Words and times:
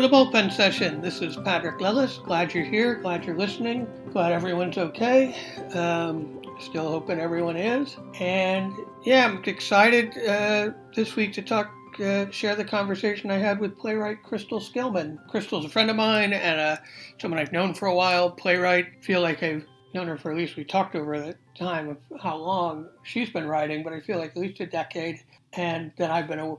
to 0.00 0.06
the 0.06 0.16
bullpen 0.16 0.52
session. 0.52 1.00
This 1.00 1.20
is 1.20 1.36
Patrick 1.38 1.78
Lellis. 1.78 2.22
Glad 2.22 2.54
you're 2.54 2.64
here. 2.64 2.94
Glad 2.94 3.24
you're 3.24 3.36
listening. 3.36 3.84
Glad 4.12 4.30
everyone's 4.30 4.78
okay. 4.78 5.34
Um, 5.74 6.40
still 6.60 6.88
hoping 6.88 7.18
everyone 7.18 7.56
is. 7.56 7.96
And 8.20 8.72
yeah, 9.02 9.26
I'm 9.26 9.42
excited 9.42 10.16
uh, 10.18 10.70
this 10.94 11.16
week 11.16 11.32
to 11.32 11.42
talk, 11.42 11.72
uh, 11.98 12.30
share 12.30 12.54
the 12.54 12.64
conversation 12.64 13.32
I 13.32 13.38
had 13.38 13.58
with 13.58 13.76
playwright 13.76 14.22
Crystal 14.22 14.60
Skillman. 14.60 15.18
Crystal's 15.26 15.64
a 15.64 15.68
friend 15.68 15.90
of 15.90 15.96
mine 15.96 16.32
and 16.32 16.60
uh, 16.60 16.76
someone 17.20 17.40
I've 17.40 17.50
known 17.50 17.74
for 17.74 17.86
a 17.86 17.94
while. 17.94 18.30
Playwright. 18.30 19.02
Feel 19.02 19.20
like 19.20 19.42
I've 19.42 19.66
known 19.94 20.06
her 20.06 20.16
for 20.16 20.30
at 20.30 20.36
least 20.36 20.54
we 20.54 20.62
talked 20.62 20.94
over 20.94 21.18
the 21.18 21.34
time 21.56 21.88
of 21.88 22.20
how 22.20 22.36
long 22.36 22.88
she's 23.02 23.30
been 23.30 23.48
writing, 23.48 23.82
but 23.82 23.92
I 23.92 23.98
feel 23.98 24.18
like 24.18 24.30
at 24.30 24.36
least 24.36 24.60
a 24.60 24.66
decade, 24.66 25.24
and 25.54 25.90
that 25.96 26.12
I've 26.12 26.28
been 26.28 26.56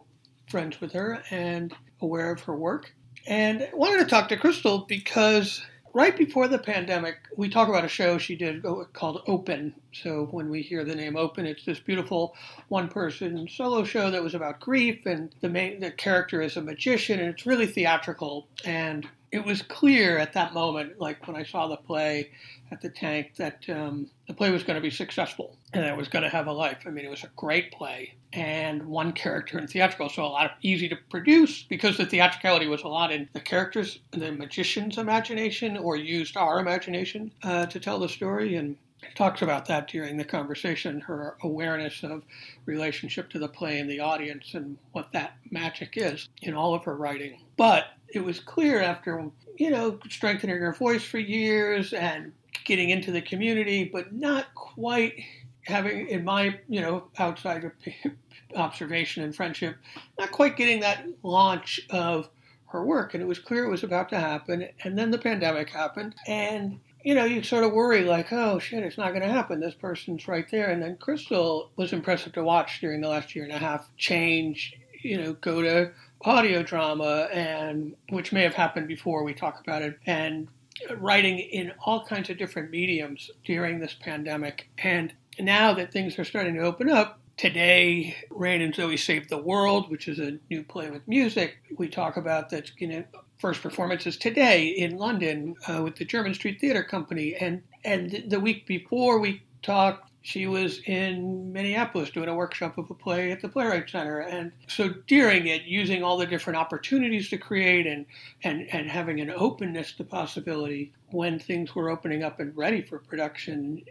friends 0.49 0.81
with 0.81 0.91
her 0.91 1.23
and 1.29 1.73
aware 2.01 2.31
of 2.31 2.41
her 2.41 2.55
work. 2.57 2.93
And 3.29 3.61
I 3.61 3.75
wanted 3.75 3.99
to 3.99 4.09
talk 4.09 4.27
to 4.29 4.38
Crystal 4.38 4.79
because 4.88 5.63
right 5.93 6.17
before 6.17 6.47
the 6.47 6.57
pandemic, 6.57 7.17
we 7.38 7.47
talk 7.47 7.69
about 7.69 7.85
a 7.85 7.88
show 7.88 8.17
she 8.17 8.35
did 8.35 8.65
called 8.93 9.21
Open. 9.27 9.75
So 9.93 10.27
when 10.31 10.49
we 10.49 10.63
hear 10.63 10.83
the 10.83 10.95
name 10.95 11.15
Open, 11.15 11.45
it's 11.45 11.63
this 11.63 11.79
beautiful 11.79 12.35
one-person 12.69 13.47
solo 13.47 13.83
show 13.83 14.09
that 14.09 14.23
was 14.23 14.33
about 14.33 14.59
grief, 14.59 15.05
and 15.05 15.33
the 15.41 15.49
main 15.49 15.79
the 15.79 15.91
character 15.91 16.41
is 16.41 16.57
a 16.57 16.61
magician, 16.61 17.19
and 17.19 17.29
it's 17.29 17.45
really 17.45 17.67
theatrical. 17.67 18.47
And 18.65 19.07
it 19.31 19.45
was 19.45 19.61
clear 19.61 20.17
at 20.17 20.33
that 20.33 20.53
moment, 20.53 20.99
like 20.99 21.27
when 21.27 21.35
I 21.35 21.43
saw 21.43 21.67
the 21.67 21.77
play 21.77 22.31
at 22.71 22.81
the 22.81 22.89
tank, 22.89 23.35
that 23.38 23.63
um, 23.69 24.09
the 24.27 24.33
play 24.33 24.52
was 24.52 24.63
going 24.63 24.75
to 24.75 24.81
be 24.81 24.89
successful 24.89 25.55
and 25.73 25.85
it 25.85 25.95
was 25.95 26.07
going 26.07 26.23
to 26.23 26.30
have 26.30 26.47
a 26.47 26.52
life. 26.52 26.83
I 26.85 26.89
mean, 26.89 27.05
it 27.05 27.09
was 27.09 27.23
a 27.23 27.30
great 27.35 27.72
play 27.72 28.16
and 28.33 28.85
one 28.85 29.11
character 29.11 29.57
in 29.57 29.67
theatrical, 29.67 30.09
so 30.09 30.23
a 30.23 30.25
lot 30.25 30.45
of 30.45 30.52
easy 30.61 30.88
to 30.89 30.95
produce 31.09 31.63
because 31.63 31.97
the 31.97 32.05
theatricality 32.05 32.67
was 32.67 32.83
a 32.83 32.88
lot 32.88 33.11
in 33.11 33.27
the 33.33 33.39
characters, 33.39 34.00
the 34.11 34.31
magician's 34.31 34.97
imagination, 34.97 35.77
or 35.77 35.95
used 35.95 36.38
our 36.38 36.59
imagination 36.59 37.31
uh, 37.44 37.66
to 37.67 37.80
tell 37.80 38.00
the 38.00 38.09
story. 38.09 38.55
And 38.55 38.77
talks 39.16 39.42
about 39.42 39.66
that 39.67 39.88
during 39.88 40.17
the 40.17 40.23
conversation, 40.23 41.02
her 41.02 41.38
awareness 41.44 42.03
of 42.03 42.23
relationship 42.66 43.30
to 43.30 43.39
the 43.39 43.47
play 43.47 43.80
and 43.80 43.89
the 43.89 44.00
audience 44.00 44.53
and 44.53 44.78
what 44.91 45.11
that 45.14 45.38
magic 45.52 45.94
is 45.95 46.30
in 46.41 46.53
all 46.53 46.73
of 46.73 46.83
her 46.83 46.95
writing. 46.95 47.41
But 47.58 47.86
it 48.09 48.23
was 48.23 48.39
clear 48.39 48.81
after, 48.81 49.30
you 49.58 49.69
know, 49.69 50.00
strengthening 50.09 50.58
her 50.58 50.73
voice 50.73 51.03
for 51.03 51.19
years 51.19 51.94
and 51.94 52.31
getting 52.66 52.89
into 52.89 53.11
the 53.11 53.22
community, 53.22 53.86
but 53.86 54.14
not 54.14 54.53
quite 54.56 55.23
having, 55.63 56.08
in 56.09 56.23
my, 56.23 56.59
you 56.67 56.81
know, 56.81 57.06
outside 57.17 57.69
observation 58.56 59.23
and 59.23 59.36
friendship, 59.36 59.78
not 60.17 60.31
quite 60.31 60.58
getting 60.58 60.80
that 60.81 61.06
launch 61.23 61.80
of 61.89 62.30
her 62.67 62.84
work. 62.84 63.13
And 63.13 63.23
it 63.23 63.28
was 63.28 63.39
clear 63.39 63.66
it 63.66 63.72
was 63.72 63.84
about 63.84 64.09
to 64.09 64.19
happen. 64.19 64.67
And 64.84 64.97
then 64.97 65.11
the 65.11 65.17
pandemic 65.17 65.69
happened. 65.69 66.16
And 66.28 66.80
you 67.03 67.16
know, 67.16 67.25
you 67.25 67.44
sort 67.44 67.64
of 67.64 67.72
worry 67.72 68.03
like, 68.03 68.31
oh 68.33 68.59
shit, 68.59 68.83
it's 68.83 68.97
not 68.97 69.09
going 69.09 69.22
to 69.22 69.31
happen. 69.31 69.59
This 69.59 69.73
person's 69.73 70.28
right 70.28 70.50
there. 70.52 70.69
And 70.69 70.81
then 70.81 70.97
Crystal 70.97 71.69
was 71.75 71.94
impressive 71.94 72.33
to 72.33 72.44
watch 72.44 72.81
during 72.81 73.02
the 73.02 73.09
last 73.09 73.36
year 73.36 73.45
and 73.45 73.53
a 73.53 73.58
half 73.58 73.89
change, 73.97 74.78
you 75.02 75.17
know, 75.22 75.33
go 75.33 75.61
to 75.61 75.91
audio 76.22 76.61
drama 76.61 77.30
and 77.31 77.95
which 78.09 78.33
may 78.33 78.44
have 78.44 78.53
happened 78.53 78.88
before 78.88 79.23
we 79.23 79.33
talk 79.33 79.61
about 79.61 79.81
it 79.81 79.97
and 80.06 80.50
writing 80.97 81.39
in 81.39 81.72
all 81.86 82.06
kinds 82.06 82.30
of 82.30 82.38
different 82.38 82.69
mediums 82.69 83.31
during 83.45 83.80
this 83.80 83.95
pandemic. 84.00 84.69
And 84.78 85.13
now 85.39 85.73
that 85.73 85.94
things 85.94 86.19
are 86.19 86.25
starting 86.25 86.56
to 86.56 86.61
open 86.61 86.89
up, 86.89 87.19
today 87.39 88.17
Rain 88.31 88.61
and 88.61 88.75
Zoe 88.75 88.97
Save 88.97 89.29
the 89.29 89.37
World, 89.37 89.89
which 89.89 90.09
is 90.09 90.19
a 90.19 90.38
new 90.50 90.61
play 90.61 90.89
with 90.89 91.07
music, 91.07 91.55
we 91.77 91.88
talk 91.88 92.17
about 92.17 92.50
that's 92.50 92.69
going 92.72 92.89
to 92.89 93.05
first 93.38 93.61
performances 93.61 94.17
today 94.17 94.67
in 94.67 94.97
London 94.97 95.55
uh, 95.66 95.81
with 95.81 95.95
the 95.95 96.05
Jermyn 96.05 96.35
Street 96.35 96.59
Theatre 96.59 96.83
Company, 96.83 97.35
and 97.35 97.63
and 97.85 98.25
the 98.28 98.41
week 98.41 98.67
before 98.67 99.19
we 99.19 99.41
talked, 99.61 100.11
she 100.22 100.47
was 100.47 100.81
in 100.85 101.53
Minneapolis 101.53 102.09
doing 102.09 102.28
a 102.28 102.35
workshop 102.35 102.78
of 102.78 102.91
a 102.91 102.94
play 102.94 103.31
at 103.31 103.41
the 103.41 103.47
Playwright 103.47 103.89
Center, 103.89 104.19
and 104.19 104.51
so 104.67 104.89
during 105.07 105.47
it, 105.47 105.63
using 105.63 106.03
all 106.03 106.17
the 106.17 106.25
different 106.25 106.59
opportunities 106.59 107.29
to 107.29 107.38
create 107.38 107.88
and 107.88 108.05
and 108.44 108.67
and 108.73 108.89
having 108.89 109.22
an 109.22 109.31
openness 109.31 109.94
to 109.94 110.03
possibility 110.03 110.91
when 111.11 111.39
things 111.39 111.73
were 111.73 111.89
opening 111.89 112.22
up 112.22 112.41
and 112.41 112.55
ready 112.57 112.81
for 112.81 112.99
production. 112.99 113.81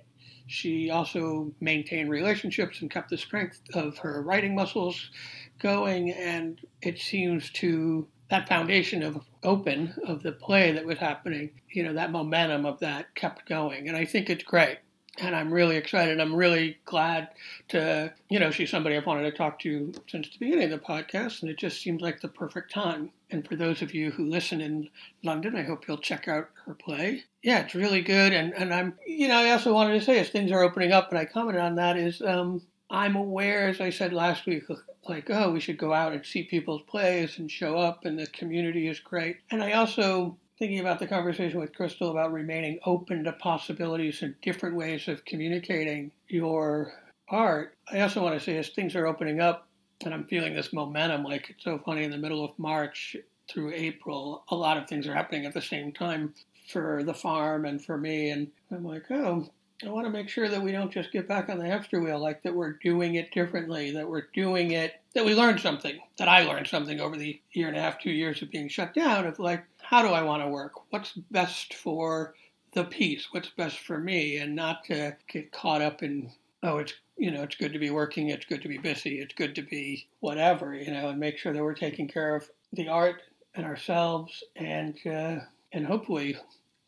She 0.49 0.89
also 0.91 1.53
maintained 1.61 2.09
relationships 2.11 2.81
and 2.81 2.91
kept 2.91 3.11
the 3.11 3.19
strength 3.19 3.61
of 3.75 3.99
her 3.99 4.23
writing 4.23 4.55
muscles 4.55 5.11
going, 5.59 6.11
and 6.11 6.59
it 6.81 6.99
seems 6.99 7.51
to 7.51 8.09
that 8.31 8.49
foundation 8.49 9.03
of 9.03 9.21
open 9.43 9.95
of 10.07 10.23
the 10.23 10.33
play 10.33 10.73
that 10.73 10.85
was 10.85 10.99
happening, 10.99 11.51
you 11.71 11.83
know, 11.83 11.93
that 11.93 12.11
momentum 12.11 12.65
of 12.65 12.81
that 12.81 13.15
kept 13.15 13.47
going. 13.47 13.89
And 13.89 13.97
I 13.97 14.05
think 14.05 14.31
it's 14.31 14.45
great. 14.45 14.79
And 15.21 15.35
I'm 15.35 15.53
really 15.53 15.77
excited. 15.77 16.21
I'm 16.21 16.35
really 16.35 16.79
glad 16.85 17.29
to, 17.69 18.13
you 18.31 18.39
know, 18.39 18.51
she's 18.51 18.71
somebody 18.71 18.97
I've 18.97 19.07
wanted 19.07 19.31
to 19.31 19.37
talk 19.37 19.59
to 19.61 19.93
since 20.09 20.31
the 20.31 20.39
beginning 20.39 20.73
of 20.73 20.81
the 20.81 20.87
podcast, 20.87 21.43
and 21.43 21.51
it 21.51 21.59
just 21.59 21.83
seems 21.83 22.01
like 22.01 22.21
the 22.21 22.29
perfect 22.29 22.73
time. 22.73 23.11
And 23.31 23.47
for 23.47 23.57
those 23.57 23.83
of 23.83 23.95
you 23.95 24.11
who 24.11 24.25
listen 24.25 24.61
in 24.61 24.89
London, 25.23 25.55
I 25.55 25.63
hope 25.63 25.87
you'll 25.87 25.99
check 25.99 26.29
out 26.29 26.49
her 26.65 26.75
play. 26.75 27.25
Yeah, 27.43 27.61
it's 27.61 27.75
really 27.75 28.01
good. 28.01 28.33
And, 28.33 28.55
and 28.55 28.73
I'm, 28.73 28.95
you 29.07 29.29
know, 29.29 29.37
I 29.37 29.51
also 29.51 29.75
wanted 29.75 29.99
to 29.99 30.05
say 30.05 30.19
as 30.19 30.31
things 30.31 30.51
are 30.51 30.63
opening 30.63 30.93
up, 30.93 31.11
and 31.11 31.19
I 31.19 31.27
commented 31.27 31.61
on 31.61 31.75
that, 31.77 31.97
is 31.99 32.23
um, 32.23 32.63
I'm 32.91 33.17
aware, 33.17 33.69
as 33.69 33.81
I 33.81 33.91
said 33.91 34.13
last 34.13 34.47
week, 34.47 34.65
like, 35.07 35.29
oh, 35.31 35.51
we 35.51 35.61
should 35.61 35.79
go 35.79 35.93
out 35.93 36.13
and 36.13 36.25
see 36.25 36.45
people's 36.45 36.83
plays 36.89 37.39
and 37.39 37.51
show 37.51 37.77
up, 37.77 38.05
and 38.05 38.19
the 38.19 38.27
community 38.29 38.89
is 38.89 39.01
great. 39.01 39.37
And 39.51 39.63
I 39.63 39.73
also, 39.73 40.39
thinking 40.59 40.81
about 40.81 40.99
the 40.99 41.07
conversation 41.07 41.61
with 41.61 41.75
Crystal 41.75 42.11
about 42.11 42.33
remaining 42.33 42.81
open 42.85 43.25
to 43.25 43.33
possibilities 43.33 44.23
and 44.23 44.35
different 44.41 44.75
ways 44.75 45.07
of 45.07 45.25
communicating 45.27 46.11
your 46.29 46.95
art, 47.29 47.77
I 47.93 48.01
also 48.01 48.23
want 48.23 48.39
to 48.39 48.45
say 48.45 48.57
as 48.57 48.71
things 48.71 48.97
are 48.97 49.07
opening 49.07 49.41
up, 49.41 49.68
and 50.05 50.15
I'm 50.15 50.25
feeling 50.25 50.55
this 50.55 50.73
momentum, 50.73 51.25
like 51.25 51.51
it's 51.51 51.65
so 51.65 51.79
funny 51.79 52.05
in 52.05 52.11
the 52.11 52.19
middle 52.19 52.45
of 52.45 52.59
March 52.59 53.17
through 53.49 53.73
April, 53.75 54.45
a 54.49 54.55
lot 54.55 54.77
of 54.77 54.89
things 54.89 55.07
are 55.07 55.15
happening 55.15 55.47
at 55.47 55.55
the 55.55 55.63
same 55.63 55.93
time 55.93 56.35
for 56.69 57.03
the 57.03 57.15
farm 57.15 57.65
and 57.65 57.83
for 57.83 57.97
me. 57.97 58.31
And 58.31 58.49
I'm 58.71 58.85
like, 58.85 59.11
oh, 59.11 59.49
I 59.85 59.89
want 59.91 60.07
to 60.07 60.13
make 60.13 60.29
sure 60.29 60.49
that 60.49 60.63
we 60.63 60.73
don't 60.73 60.93
just 60.93 61.13
get 61.13 61.29
back 61.29 61.49
on 61.49 61.59
the 61.59 61.67
hamster 61.67 62.01
wheel, 62.01 62.19
like 62.19 62.43
that 62.43 62.55
we're 62.55 62.73
doing 62.73 63.15
it 63.15 63.31
differently, 63.31 63.93
that 63.93 64.09
we're 64.09 64.27
doing 64.35 64.73
it, 64.73 65.01
that 65.15 65.25
we 65.25 65.35
learned 65.35 65.61
something, 65.61 65.99
that 66.19 66.29
I 66.29 66.43
learned 66.43 66.67
something 66.67 67.01
over 67.01 67.17
the 67.17 67.41
year 67.53 67.69
and 67.69 67.77
a 67.77 67.81
half, 67.81 68.01
two 68.01 68.11
years 68.11 68.43
of 68.43 68.51
being 68.51 68.69
shut 68.69 68.93
down 68.93 69.27
of 69.27 69.39
like, 69.39 69.65
how 69.81 70.03
do 70.03 70.09
I 70.09 70.23
want 70.23 70.43
to 70.43 70.49
work? 70.49 70.73
What's 70.91 71.13
best 71.31 71.75
for 71.75 72.35
the 72.75 72.85
piece? 72.85 73.29
What's 73.31 73.51
best 73.51 73.79
for 73.79 73.99
me? 73.99 74.39
And 74.39 74.57
not 74.57 74.85
to 74.87 75.17
get 75.29 75.53
caught 75.53 75.81
up 75.81 76.03
in, 76.03 76.33
oh, 76.63 76.79
it's, 76.79 76.95
you 77.17 77.31
know, 77.31 77.43
it's 77.43 77.57
good 77.57 77.73
to 77.73 77.79
be 77.79 77.91
working, 77.91 78.29
it's 78.29 78.47
good 78.47 78.63
to 78.63 78.69
be 78.69 78.79
busy, 78.79 79.21
it's 79.21 79.35
good 79.35 79.55
to 79.55 79.63
be 79.63 80.07
whatever, 80.21 80.75
you 80.75 80.91
know, 80.93 81.09
and 81.11 81.21
make 81.21 81.39
sure 81.39 81.53
that 81.53 81.63
we're 81.63 81.75
taking 81.75 82.09
care 82.09 82.35
of 82.35 82.49
the 82.73 82.89
art 82.89 83.23
and 83.55 83.65
ourselves 83.65 84.43
and, 84.57 84.99
uh, 85.07 85.37
and 85.73 85.87
hopefully 85.87 86.37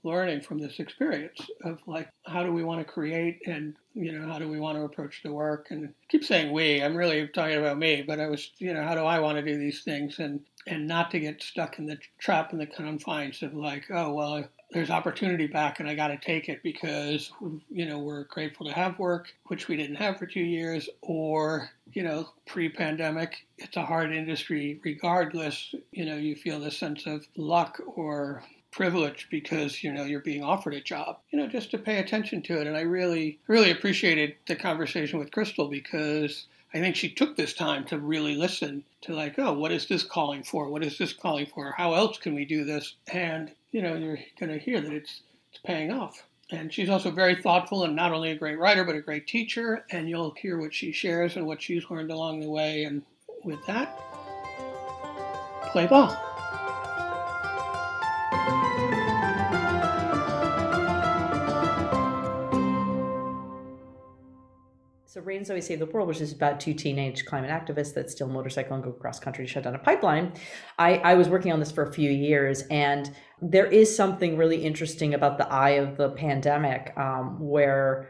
learning 0.02 0.40
from 0.40 0.58
this 0.58 0.78
experience 0.80 1.40
of 1.64 1.78
like 1.86 2.08
how 2.24 2.42
do 2.42 2.52
we 2.52 2.64
want 2.64 2.80
to 2.80 2.90
create 2.90 3.40
and 3.46 3.74
you 3.94 4.12
know 4.12 4.26
how 4.26 4.38
do 4.38 4.48
we 4.48 4.58
want 4.58 4.76
to 4.78 4.84
approach 4.84 5.20
the 5.22 5.32
work? 5.32 5.66
And 5.70 5.92
keep 6.08 6.24
saying 6.24 6.52
we 6.52 6.82
i'm 6.82 6.96
really 6.96 7.28
talking 7.28 7.58
about 7.58 7.78
me 7.78 8.02
but 8.06 8.18
i 8.18 8.26
was 8.26 8.50
you 8.58 8.72
know 8.72 8.82
how 8.82 8.94
do 8.94 9.02
i 9.02 9.18
want 9.18 9.36
to 9.38 9.44
do 9.44 9.58
these 9.58 9.82
things? 9.82 10.18
And 10.18 10.40
and 10.66 10.86
not 10.86 11.10
to 11.10 11.20
get 11.20 11.42
stuck 11.42 11.78
in 11.78 11.86
the 11.86 11.98
trap 12.18 12.52
and 12.52 12.60
the 12.60 12.66
confines 12.66 13.42
of 13.42 13.54
like 13.54 13.86
oh 13.90 14.12
well 14.12 14.44
there's 14.72 14.90
opportunity 14.90 15.46
back 15.46 15.80
and 15.80 15.88
i 15.88 15.94
got 15.94 16.08
to 16.08 16.16
take 16.16 16.48
it 16.48 16.62
because 16.62 17.32
you 17.70 17.86
know 17.86 17.98
we're 17.98 18.24
grateful 18.24 18.66
to 18.66 18.72
have 18.72 18.98
work 18.98 19.32
which 19.46 19.68
we 19.68 19.76
didn't 19.76 19.96
have 19.96 20.18
for 20.18 20.26
two 20.26 20.40
years 20.40 20.88
or 21.02 21.70
you 21.92 22.02
know 22.02 22.28
pre-pandemic 22.46 23.46
it's 23.58 23.76
a 23.76 23.84
hard 23.84 24.12
industry 24.12 24.80
regardless 24.84 25.74
you 25.92 26.04
know 26.04 26.16
you 26.16 26.34
feel 26.36 26.60
this 26.60 26.76
sense 26.78 27.06
of 27.06 27.26
luck 27.36 27.80
or 27.96 28.42
privilege 28.70 29.26
because 29.30 29.82
you 29.82 29.92
know 29.92 30.04
you're 30.04 30.20
being 30.20 30.44
offered 30.44 30.74
a 30.74 30.80
job 30.80 31.18
you 31.30 31.38
know 31.38 31.48
just 31.48 31.72
to 31.72 31.78
pay 31.78 31.98
attention 31.98 32.40
to 32.40 32.60
it. 32.60 32.66
And 32.66 32.76
i 32.76 32.82
really 32.82 33.38
really 33.48 33.70
appreciated 33.70 34.36
the 34.46 34.54
conversation 34.54 35.18
with 35.18 35.32
crystal 35.32 35.66
because 35.66 36.46
i 36.72 36.78
think 36.78 36.94
she 36.94 37.10
took 37.10 37.36
this 37.36 37.52
time 37.52 37.84
to 37.86 37.98
really 37.98 38.36
listen 38.36 38.84
to 39.00 39.12
like 39.12 39.38
oh 39.38 39.52
what 39.52 39.72
is 39.72 39.86
this 39.86 40.04
calling 40.04 40.44
for? 40.44 40.68
What 40.68 40.84
is 40.84 40.98
this 40.98 41.12
calling 41.12 41.46
for? 41.46 41.72
How 41.76 41.94
else 41.94 42.18
can 42.18 42.34
we 42.34 42.44
do 42.44 42.64
this? 42.64 42.94
And 43.12 43.50
you 43.72 43.82
know 43.82 43.94
you're 43.94 44.18
going 44.38 44.52
to 44.52 44.58
hear 44.58 44.80
that 44.80 44.92
it's 44.92 45.22
it's 45.52 45.60
paying 45.64 45.90
off. 45.90 46.22
And 46.52 46.72
she's 46.72 46.88
also 46.88 47.10
very 47.12 47.36
thoughtful 47.36 47.84
and 47.84 47.94
not 47.94 48.12
only 48.12 48.32
a 48.32 48.36
great 48.36 48.58
writer 48.58 48.84
but 48.84 48.96
a 48.96 49.00
great 49.00 49.26
teacher 49.26 49.84
and 49.90 50.08
you'll 50.08 50.32
hear 50.32 50.58
what 50.58 50.74
she 50.74 50.92
shares 50.92 51.36
and 51.36 51.46
what 51.46 51.62
she's 51.62 51.88
learned 51.90 52.10
along 52.10 52.40
the 52.40 52.50
way 52.50 52.84
and 52.84 53.02
with 53.44 53.64
that 53.66 53.98
play 55.72 55.86
ball 55.86 56.16
So 65.12 65.20
Rain 65.22 65.44
Zoe 65.44 65.60
Save 65.60 65.80
the 65.80 65.86
World, 65.86 66.06
which 66.06 66.20
is 66.20 66.32
about 66.32 66.60
two 66.60 66.72
teenage 66.72 67.24
climate 67.24 67.50
activists 67.50 67.94
that 67.94 68.08
steal 68.08 68.28
a 68.28 68.32
motorcycle 68.32 68.76
and 68.76 68.84
go 68.84 68.92
cross 68.92 69.18
country 69.18 69.44
to 69.44 69.50
shut 69.50 69.64
down 69.64 69.74
a 69.74 69.78
pipeline. 69.80 70.32
I, 70.78 70.98
I 70.98 71.14
was 71.14 71.28
working 71.28 71.50
on 71.50 71.58
this 71.58 71.72
for 71.72 71.82
a 71.82 71.92
few 71.92 72.12
years, 72.12 72.62
and 72.70 73.12
there 73.42 73.66
is 73.66 73.94
something 73.94 74.36
really 74.36 74.64
interesting 74.64 75.12
about 75.14 75.36
the 75.36 75.52
eye 75.52 75.70
of 75.70 75.96
the 75.96 76.10
pandemic, 76.10 76.92
um, 76.96 77.40
where 77.40 78.08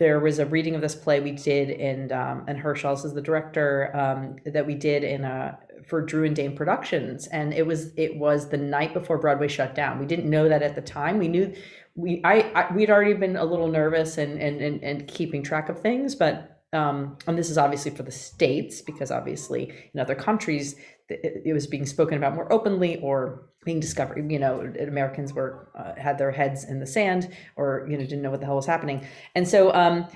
there 0.00 0.18
was 0.18 0.40
a 0.40 0.46
reading 0.46 0.74
of 0.74 0.80
this 0.80 0.96
play 0.96 1.20
we 1.20 1.30
did 1.30 1.70
in 1.70 2.10
um, 2.10 2.44
and 2.48 2.58
Herschels 2.58 3.04
is 3.04 3.14
the 3.14 3.22
director 3.22 3.96
um, 3.96 4.34
that 4.52 4.66
we 4.66 4.74
did 4.74 5.04
in 5.04 5.22
a 5.22 5.56
for 5.86 6.04
Drew 6.04 6.24
and 6.24 6.34
Dane 6.34 6.56
Productions, 6.56 7.28
and 7.28 7.54
it 7.54 7.64
was 7.64 7.92
it 7.96 8.16
was 8.16 8.48
the 8.48 8.56
night 8.56 8.94
before 8.94 9.18
Broadway 9.18 9.46
shut 9.46 9.76
down. 9.76 10.00
We 10.00 10.06
didn't 10.06 10.28
know 10.28 10.48
that 10.48 10.62
at 10.62 10.74
the 10.74 10.82
time. 10.82 11.18
We 11.18 11.28
knew 11.28 11.54
we 11.94 12.20
I, 12.24 12.40
I 12.54 12.74
we'd 12.74 12.90
already 12.90 13.14
been 13.14 13.36
a 13.36 13.44
little 13.44 13.68
nervous 13.68 14.18
and 14.18 14.40
and 14.40 14.60
and, 14.60 14.82
and 14.82 15.08
keeping 15.08 15.42
track 15.42 15.68
of 15.68 15.80
things, 15.80 16.14
but 16.14 16.62
um, 16.72 17.18
and 17.26 17.36
this 17.36 17.50
is 17.50 17.58
obviously 17.58 17.90
for 17.90 18.02
the 18.02 18.12
states 18.12 18.80
because 18.80 19.10
obviously 19.10 19.90
in 19.92 20.00
other 20.00 20.14
countries 20.14 20.74
it, 21.10 21.52
was 21.52 21.66
being 21.66 21.84
spoken 21.84 22.16
about 22.16 22.34
more 22.34 22.50
openly 22.50 22.98
or 23.00 23.50
being 23.64 23.78
discovered. 23.78 24.30
You 24.30 24.38
know, 24.38 24.72
Americans 24.80 25.34
were 25.34 25.68
uh, 25.76 26.00
had 26.00 26.16
their 26.16 26.30
heads 26.30 26.64
in 26.64 26.80
the 26.80 26.86
sand 26.86 27.30
or 27.56 27.86
you 27.90 27.96
know 27.96 28.04
didn't 28.04 28.22
know 28.22 28.30
what 28.30 28.40
the 28.40 28.46
hell 28.46 28.56
was 28.56 28.66
happening, 28.66 29.06
and 29.34 29.46
so 29.46 29.72
um, 29.74 30.06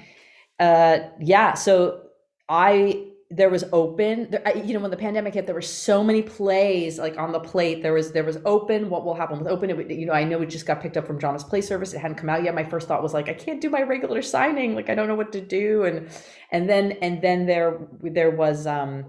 uh, 0.59 0.99
yeah, 1.21 1.55
so 1.55 2.03
I 2.49 3.09
there 3.31 3.51
was 3.51 3.65
open 3.73 4.31
there, 4.31 4.57
you 4.57 4.73
know 4.73 4.81
when 4.81 4.91
the 4.91 4.97
pandemic 4.97 5.35
hit 5.35 5.47
there 5.47 5.55
were 5.55 5.61
so 5.61 6.05
many 6.05 6.23
plays 6.23 6.99
like 6.99 7.19
on 7.19 7.33
the 7.33 7.41
plate. 7.41 7.83
There 7.83 7.93
was 7.93 8.13
there 8.13 8.23
was 8.23 8.39
open 8.45 8.89
what 8.89 9.05
will 9.05 9.15
happen 9.15 9.39
with 9.39 9.49
open? 9.49 9.71
It, 9.71 9.91
you 9.91 10.07
know 10.07 10.13
i 10.13 10.23
know 10.23 10.41
it 10.43 10.47
just 10.47 10.67
got 10.67 10.81
picked 10.81 10.97
up 10.97 11.07
from 11.07 11.19
Dramatists 11.19 11.49
Play 11.49 11.61
Service. 11.61 11.93
It 11.93 11.99
hadn't 11.99 12.19
come 12.19 12.29
out 12.29 12.45
yet. 12.45 12.55
My 12.55 12.65
first 12.65 12.87
thought 12.87 13.03
was 13.03 13.15
like 13.15 13.29
i 13.29 13.35
can't 13.35 13.61
do 13.61 13.69
my 13.69 13.83
regular 13.83 14.23
signing. 14.23 14.75
Like 14.75 14.89
i 14.89 14.95
don't 14.95 15.09
know 15.09 15.17
what 15.17 15.33
to 15.33 15.41
do. 15.41 15.85
And 15.85 16.09
and 16.53 16.69
then 16.69 16.93
and 17.03 17.21
then 17.21 17.47
there 17.47 17.79
there 18.03 18.31
was 18.31 18.67
um 18.67 19.07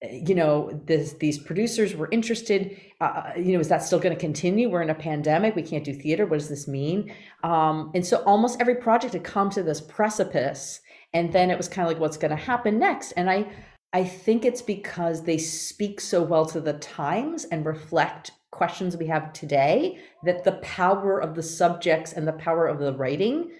you 0.00 0.36
know 0.36 0.70
this, 0.86 1.14
these 1.14 1.38
producers 1.40 1.96
were 1.96 2.08
interested. 2.12 2.80
Uh, 3.00 3.04
uh 3.04 3.32
you 3.36 3.54
know 3.54 3.60
is 3.60 3.68
that 3.68 3.82
still 3.82 3.98
going 3.98 4.14
to 4.14 4.20
continue? 4.20 4.70
We're 4.70 4.82
in 4.82 4.90
a 4.90 4.94
pandemic. 4.94 5.56
We 5.56 5.62
can't 5.62 5.82
do 5.82 5.92
theater. 5.92 6.26
What 6.26 6.38
does 6.38 6.48
this 6.48 6.68
mean? 6.68 7.12
Um, 7.42 7.90
and 7.94 8.06
so 8.06 8.18
almost 8.18 8.60
every 8.60 8.76
project 8.76 9.14
had 9.14 9.24
come 9.24 9.50
to 9.50 9.64
this 9.64 9.80
precipice 9.80 10.80
and 11.12 11.32
then 11.32 11.50
it 11.50 11.56
was 11.56 11.68
kind 11.68 11.86
of 11.86 11.92
like 11.92 12.00
what's 12.00 12.16
going 12.16 12.30
to 12.30 12.36
happen 12.36 12.78
next? 12.78 13.12
And 13.12 13.30
i 13.30 13.46
i 13.94 14.04
think 14.04 14.44
it's 14.44 14.62
because 14.62 15.22
they 15.22 15.38
speak 15.38 16.00
so 16.00 16.22
well 16.22 16.44
to 16.44 16.60
the 16.60 16.74
times 16.74 17.46
and 17.46 17.64
reflect 17.64 18.32
questions 18.50 18.96
we 18.96 19.06
have 19.06 19.32
today 19.32 19.98
that 20.24 20.44
the 20.44 20.52
power 20.52 21.18
of 21.18 21.34
the 21.34 21.42
subjects 21.42 22.12
and 22.12 22.28
the 22.28 22.32
power 22.34 22.66
of 22.66 22.78
the 22.78 22.92
writing 22.92 23.50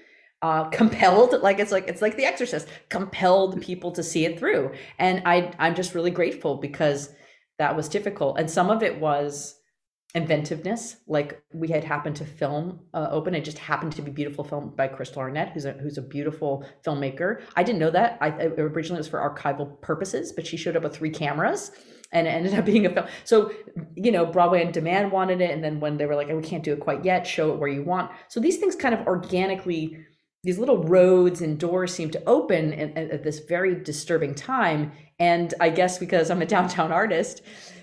uh, 0.43 0.65
compelled 0.71 1.41
like 1.43 1.59
it's 1.59 1.73
like 1.73 1.89
it's 1.89 2.03
like 2.03 2.17
the 2.17 2.27
exorcist 2.27 2.69
compelled 2.89 3.61
people 3.62 3.91
to 3.93 4.03
see 4.03 4.25
it 4.25 4.39
through. 4.39 4.71
And 4.99 5.23
i 5.25 5.53
i'm 5.59 5.75
just 5.75 5.95
really 5.95 6.11
grateful 6.11 6.56
because 6.56 7.11
that 7.59 7.75
was 7.77 7.89
difficult. 7.89 8.39
And 8.39 8.50
some 8.50 8.71
of 8.71 8.83
it 8.83 9.00
was 9.00 9.57
inventiveness 10.14 10.96
like 11.06 11.43
we 11.52 11.69
had 11.69 11.84
happened 11.84 12.16
to 12.16 12.25
film 12.25 12.81
uh, 12.94 13.08
open. 13.10 13.34
It 13.34 13.44
just 13.44 13.58
happened 13.58 13.93
to 13.93 14.02
be 14.02 14.10
beautiful 14.10 14.43
film 14.43 14.72
by 14.75 14.88
crystal 14.88 15.20
arnett 15.20 15.52
who's 15.52 15.66
a 15.66 15.72
who's 15.72 15.99
a 15.99 16.02
beautiful 16.02 16.64
filmmaker. 16.84 17.43
I 17.56 17.62
didn't 17.62 17.78
know 17.78 17.90
that. 17.90 18.16
I 18.20 18.31
originally 18.31 18.99
it 18.99 19.00
was 19.00 19.08
for 19.08 19.19
archival 19.20 19.81
purposes 19.82 20.32
but 20.32 20.46
she 20.46 20.56
showed 20.56 20.76
up 20.76 20.82
with 20.82 20.96
three 20.96 21.10
cameras 21.10 21.72
and 22.10 22.26
it 22.26 22.31
ended 22.31 22.55
up 22.55 22.64
being 22.64 22.87
a 22.87 22.90
film. 22.90 23.06
So 23.25 23.52
you 23.96 24.10
know 24.10 24.25
broadway 24.25 24.64
on 24.64 24.72
demand 24.72 25.12
wanted 25.12 25.43
it 25.43 25.50
and 25.50 25.62
then 25.62 25.78
when 25.78 25.99
they 25.99 26.06
were 26.06 26.16
like 26.16 26.28
oh, 26.31 26.37
we 26.37 26.43
can't 26.43 26.64
do 26.64 26.72
it 26.72 26.81
quite 26.81 27.04
yet 27.04 27.26
show 27.26 27.52
it 27.52 27.58
where 27.58 27.69
you 27.69 27.82
want. 27.82 28.11
So 28.28 28.40
these 28.40 28.56
things 28.56 28.76
kind 28.76 28.94
of 28.94 29.06
organically 29.06 29.99
these 30.43 30.58
little 30.58 30.84
roads 30.84 31.43
and 31.43 31.58
doors 31.58 31.93
seem 31.93 32.11
to 32.12 32.22
open 32.26 32.72
at, 32.72 32.96
at 32.96 33.25
this 33.25 33.40
very 33.40 33.75
disturbing 33.75 34.34
time. 34.34 34.93
And 35.19 35.52
i 35.61 35.69
guess 35.69 35.99
because 35.99 36.31
i'm 36.31 36.40
a 36.40 36.46
downtown 36.56 36.93
artist 36.93 37.43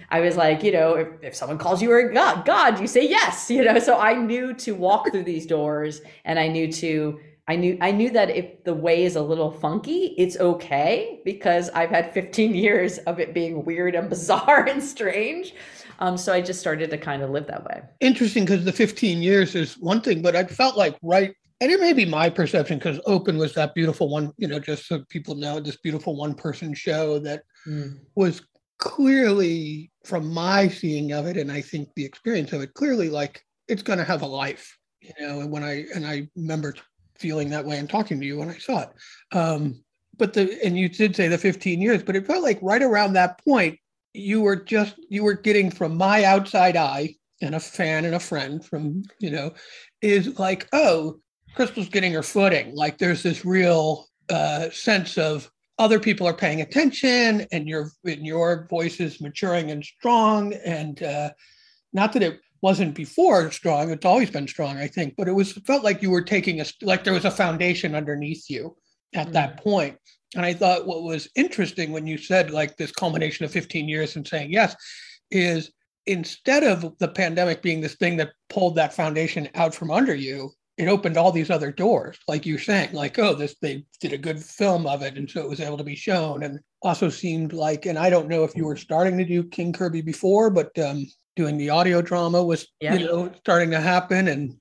I 0.09 0.19
was 0.19 0.37
like, 0.37 0.63
you 0.63 0.71
know, 0.71 0.93
if, 0.93 1.07
if 1.21 1.35
someone 1.35 1.57
calls 1.57 1.81
you 1.81 1.93
a 1.97 2.13
god, 2.13 2.45
God, 2.45 2.79
you 2.79 2.87
say 2.87 3.07
yes, 3.07 3.49
you 3.49 3.63
know. 3.63 3.79
So 3.79 3.97
I 3.97 4.13
knew 4.13 4.53
to 4.55 4.75
walk 4.75 5.11
through 5.11 5.23
these 5.23 5.45
doors, 5.45 6.01
and 6.25 6.39
I 6.39 6.47
knew 6.47 6.71
to, 6.73 7.19
I 7.47 7.55
knew, 7.55 7.77
I 7.81 7.91
knew 7.91 8.09
that 8.11 8.29
if 8.29 8.63
the 8.63 8.73
way 8.73 9.03
is 9.03 9.15
a 9.15 9.21
little 9.21 9.51
funky, 9.51 10.15
it's 10.17 10.37
okay 10.37 11.21
because 11.25 11.69
I've 11.71 11.89
had 11.89 12.13
15 12.13 12.53
years 12.55 12.97
of 12.99 13.19
it 13.19 13.33
being 13.33 13.65
weird 13.65 13.95
and 13.95 14.09
bizarre 14.09 14.67
and 14.67 14.81
strange. 14.81 15.53
Um, 15.99 16.17
so 16.17 16.33
I 16.33 16.41
just 16.41 16.59
started 16.59 16.89
to 16.89 16.97
kind 16.97 17.21
of 17.21 17.29
live 17.29 17.47
that 17.47 17.63
way. 17.63 17.81
Interesting 18.01 18.43
because 18.43 18.65
the 18.65 18.73
15 18.73 19.21
years 19.21 19.55
is 19.55 19.77
one 19.77 20.01
thing, 20.01 20.21
but 20.21 20.35
I 20.35 20.43
felt 20.43 20.75
like 20.75 20.97
right 21.01 21.33
and 21.61 21.71
it 21.71 21.79
may 21.79 21.93
be 21.93 22.05
my 22.05 22.29
perception 22.29 22.77
because 22.77 22.99
open 23.05 23.37
was 23.37 23.53
that 23.53 23.73
beautiful 23.73 24.09
one 24.09 24.31
you 24.37 24.47
know 24.47 24.59
just 24.59 24.87
so 24.87 25.03
people 25.09 25.35
know 25.35 25.59
this 25.59 25.77
beautiful 25.77 26.15
one 26.15 26.33
person 26.33 26.73
show 26.73 27.19
that 27.19 27.43
mm. 27.65 27.97
was 28.15 28.41
clearly 28.77 29.91
from 30.03 30.33
my 30.33 30.67
seeing 30.67 31.11
of 31.11 31.25
it 31.25 31.37
and 31.37 31.51
i 31.51 31.61
think 31.61 31.89
the 31.95 32.05
experience 32.05 32.53
of 32.53 32.61
it 32.61 32.73
clearly 32.73 33.09
like 33.09 33.43
it's 33.67 33.81
going 33.81 33.99
to 33.99 34.05
have 34.05 34.21
a 34.21 34.27
life 34.27 34.77
you 35.01 35.11
know 35.19 35.39
and 35.39 35.51
when 35.51 35.63
i 35.63 35.85
and 35.93 36.05
i 36.05 36.27
remember 36.35 36.73
feeling 37.17 37.49
that 37.49 37.65
way 37.65 37.77
and 37.77 37.89
talking 37.89 38.19
to 38.19 38.25
you 38.25 38.37
when 38.37 38.49
i 38.49 38.57
saw 38.57 38.81
it. 38.81 38.89
Um 39.31 39.81
but 40.17 40.33
the 40.33 40.57
and 40.63 40.77
you 40.77 40.89
did 40.89 41.15
say 41.15 41.27
the 41.27 41.37
15 41.37 41.81
years 41.81 42.03
but 42.03 42.15
it 42.15 42.27
felt 42.27 42.43
like 42.43 42.59
right 42.61 42.83
around 42.83 43.13
that 43.13 43.43
point 43.43 43.79
you 44.13 44.41
were 44.41 44.55
just 44.55 44.95
you 45.09 45.23
were 45.23 45.33
getting 45.33 45.71
from 45.71 45.97
my 45.97 46.23
outside 46.23 46.75
eye 46.75 47.15
and 47.41 47.55
a 47.55 47.59
fan 47.59 48.05
and 48.05 48.15
a 48.15 48.19
friend 48.19 48.65
from 48.65 49.03
you 49.19 49.29
know 49.31 49.53
is 50.01 50.37
like 50.37 50.67
oh 50.73 51.19
crystal's 51.55 51.89
getting 51.89 52.13
her 52.13 52.23
footing. 52.23 52.75
Like 52.75 52.97
there's 52.97 53.23
this 53.23 53.45
real 53.45 54.07
uh 54.29 54.69
sense 54.69 55.17
of 55.17 55.49
other 55.77 55.99
people 55.99 56.27
are 56.27 56.33
paying 56.33 56.61
attention 56.61 57.45
and 57.51 57.67
your 57.67 57.91
and 58.05 58.25
your 58.25 58.67
voice 58.69 58.99
is 58.99 59.21
maturing 59.21 59.71
and 59.71 59.83
strong 59.83 60.53
and 60.53 61.03
uh, 61.03 61.29
not 61.93 62.13
that 62.13 62.23
it 62.23 62.39
wasn't 62.61 62.95
before 62.95 63.51
strong 63.51 63.91
it's 63.91 64.05
always 64.05 64.31
been 64.31 64.47
strong 64.47 64.77
i 64.77 64.87
think 64.87 65.13
but 65.17 65.27
it 65.27 65.33
was 65.33 65.51
felt 65.67 65.83
like 65.83 66.01
you 66.01 66.09
were 66.09 66.21
taking 66.21 66.61
a 66.61 66.65
like 66.81 67.03
there 67.03 67.13
was 67.13 67.25
a 67.25 67.31
foundation 67.31 67.93
underneath 67.93 68.49
you 68.49 68.75
at 69.13 69.27
mm. 69.27 69.33
that 69.33 69.61
point 69.61 69.97
and 70.35 70.45
i 70.45 70.53
thought 70.53 70.87
what 70.87 71.03
was 71.03 71.29
interesting 71.35 71.91
when 71.91 72.07
you 72.07 72.17
said 72.17 72.49
like 72.49 72.75
this 72.77 72.91
culmination 72.91 73.45
of 73.45 73.51
15 73.51 73.87
years 73.87 74.15
and 74.15 74.27
saying 74.27 74.51
yes 74.51 74.75
is 75.29 75.71
instead 76.07 76.63
of 76.63 76.97
the 76.99 77.07
pandemic 77.07 77.61
being 77.61 77.81
this 77.81 77.95
thing 77.95 78.17
that 78.17 78.31
pulled 78.49 78.75
that 78.75 78.93
foundation 78.93 79.49
out 79.55 79.75
from 79.75 79.91
under 79.91 80.15
you 80.15 80.51
it 80.77 80.87
opened 80.87 81.15
all 81.15 81.31
these 81.31 81.49
other 81.49 81.71
doors, 81.71 82.17
like 82.27 82.45
you're 82.45 82.59
saying, 82.59 82.91
like, 82.93 83.17
oh, 83.17 83.33
this 83.33 83.55
they 83.61 83.85
did 84.01 84.11
a 84.11 84.17
good 84.17 84.43
film 84.43 84.85
of 84.85 85.01
it, 85.01 85.17
and 85.17 85.29
so 85.29 85.41
it 85.41 85.49
was 85.49 85.61
able 85.61 85.77
to 85.77 85.83
be 85.83 85.95
shown. 85.95 86.43
And 86.43 86.59
also 86.81 87.09
seemed 87.09 87.53
like, 87.53 87.85
and 87.85 87.97
I 87.97 88.09
don't 88.09 88.27
know 88.27 88.43
if 88.43 88.55
you 88.55 88.65
were 88.65 88.75
starting 88.75 89.17
to 89.17 89.25
do 89.25 89.43
King 89.43 89.71
Kirby 89.71 90.01
before, 90.01 90.49
but 90.49 90.77
um, 90.79 91.05
doing 91.35 91.57
the 91.57 91.69
audio 91.69 92.01
drama 92.01 92.43
was, 92.43 92.67
yeah. 92.81 92.95
you 92.95 93.05
know, 93.05 93.31
starting 93.39 93.71
to 93.71 93.79
happen. 93.79 94.27
And 94.27 94.55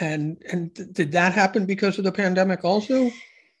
and 0.00 0.42
and 0.50 0.74
th- 0.74 0.88
did 0.92 1.12
that 1.12 1.32
happen 1.32 1.66
because 1.66 1.98
of 1.98 2.04
the 2.04 2.12
pandemic 2.12 2.64
also? 2.64 3.10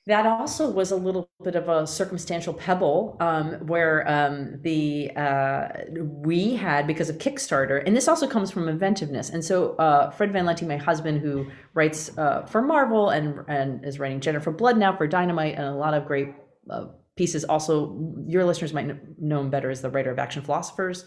That 0.06 0.26
also 0.26 0.70
was 0.70 0.90
a 0.90 0.96
little 0.96 1.30
bit 1.42 1.54
of 1.54 1.68
a 1.70 1.86
circumstantial 1.86 2.52
pebble 2.52 3.16
um, 3.20 3.54
where 3.66 4.06
um, 4.06 4.60
the 4.60 5.10
uh, 5.16 5.68
we 5.98 6.54
had 6.54 6.86
because 6.86 7.08
of 7.08 7.16
Kickstarter, 7.16 7.82
and 7.86 7.96
this 7.96 8.06
also 8.06 8.26
comes 8.26 8.50
from 8.50 8.68
inventiveness. 8.68 9.30
And 9.30 9.42
so 9.42 9.74
uh, 9.76 10.10
Fred 10.10 10.30
Van 10.30 10.44
Lente, 10.44 10.66
my 10.66 10.76
husband, 10.76 11.20
who 11.20 11.46
writes 11.72 12.16
uh, 12.18 12.44
for 12.44 12.60
Marvel 12.60 13.08
and 13.08 13.40
and 13.48 13.82
is 13.82 13.98
writing 13.98 14.20
Jennifer 14.20 14.50
Blood 14.50 14.76
now 14.76 14.94
for 14.94 15.06
Dynamite 15.06 15.54
and 15.54 15.64
a 15.64 15.74
lot 15.74 15.94
of 15.94 16.04
great 16.04 16.34
uh, 16.70 16.86
pieces. 17.16 17.44
Also, 17.44 18.14
your 18.26 18.44
listeners 18.44 18.74
might 18.74 19.18
know 19.18 19.40
him 19.40 19.48
better 19.48 19.70
as 19.70 19.80
the 19.80 19.88
writer 19.88 20.10
of 20.10 20.18
Action 20.18 20.42
Philosophers. 20.42 21.06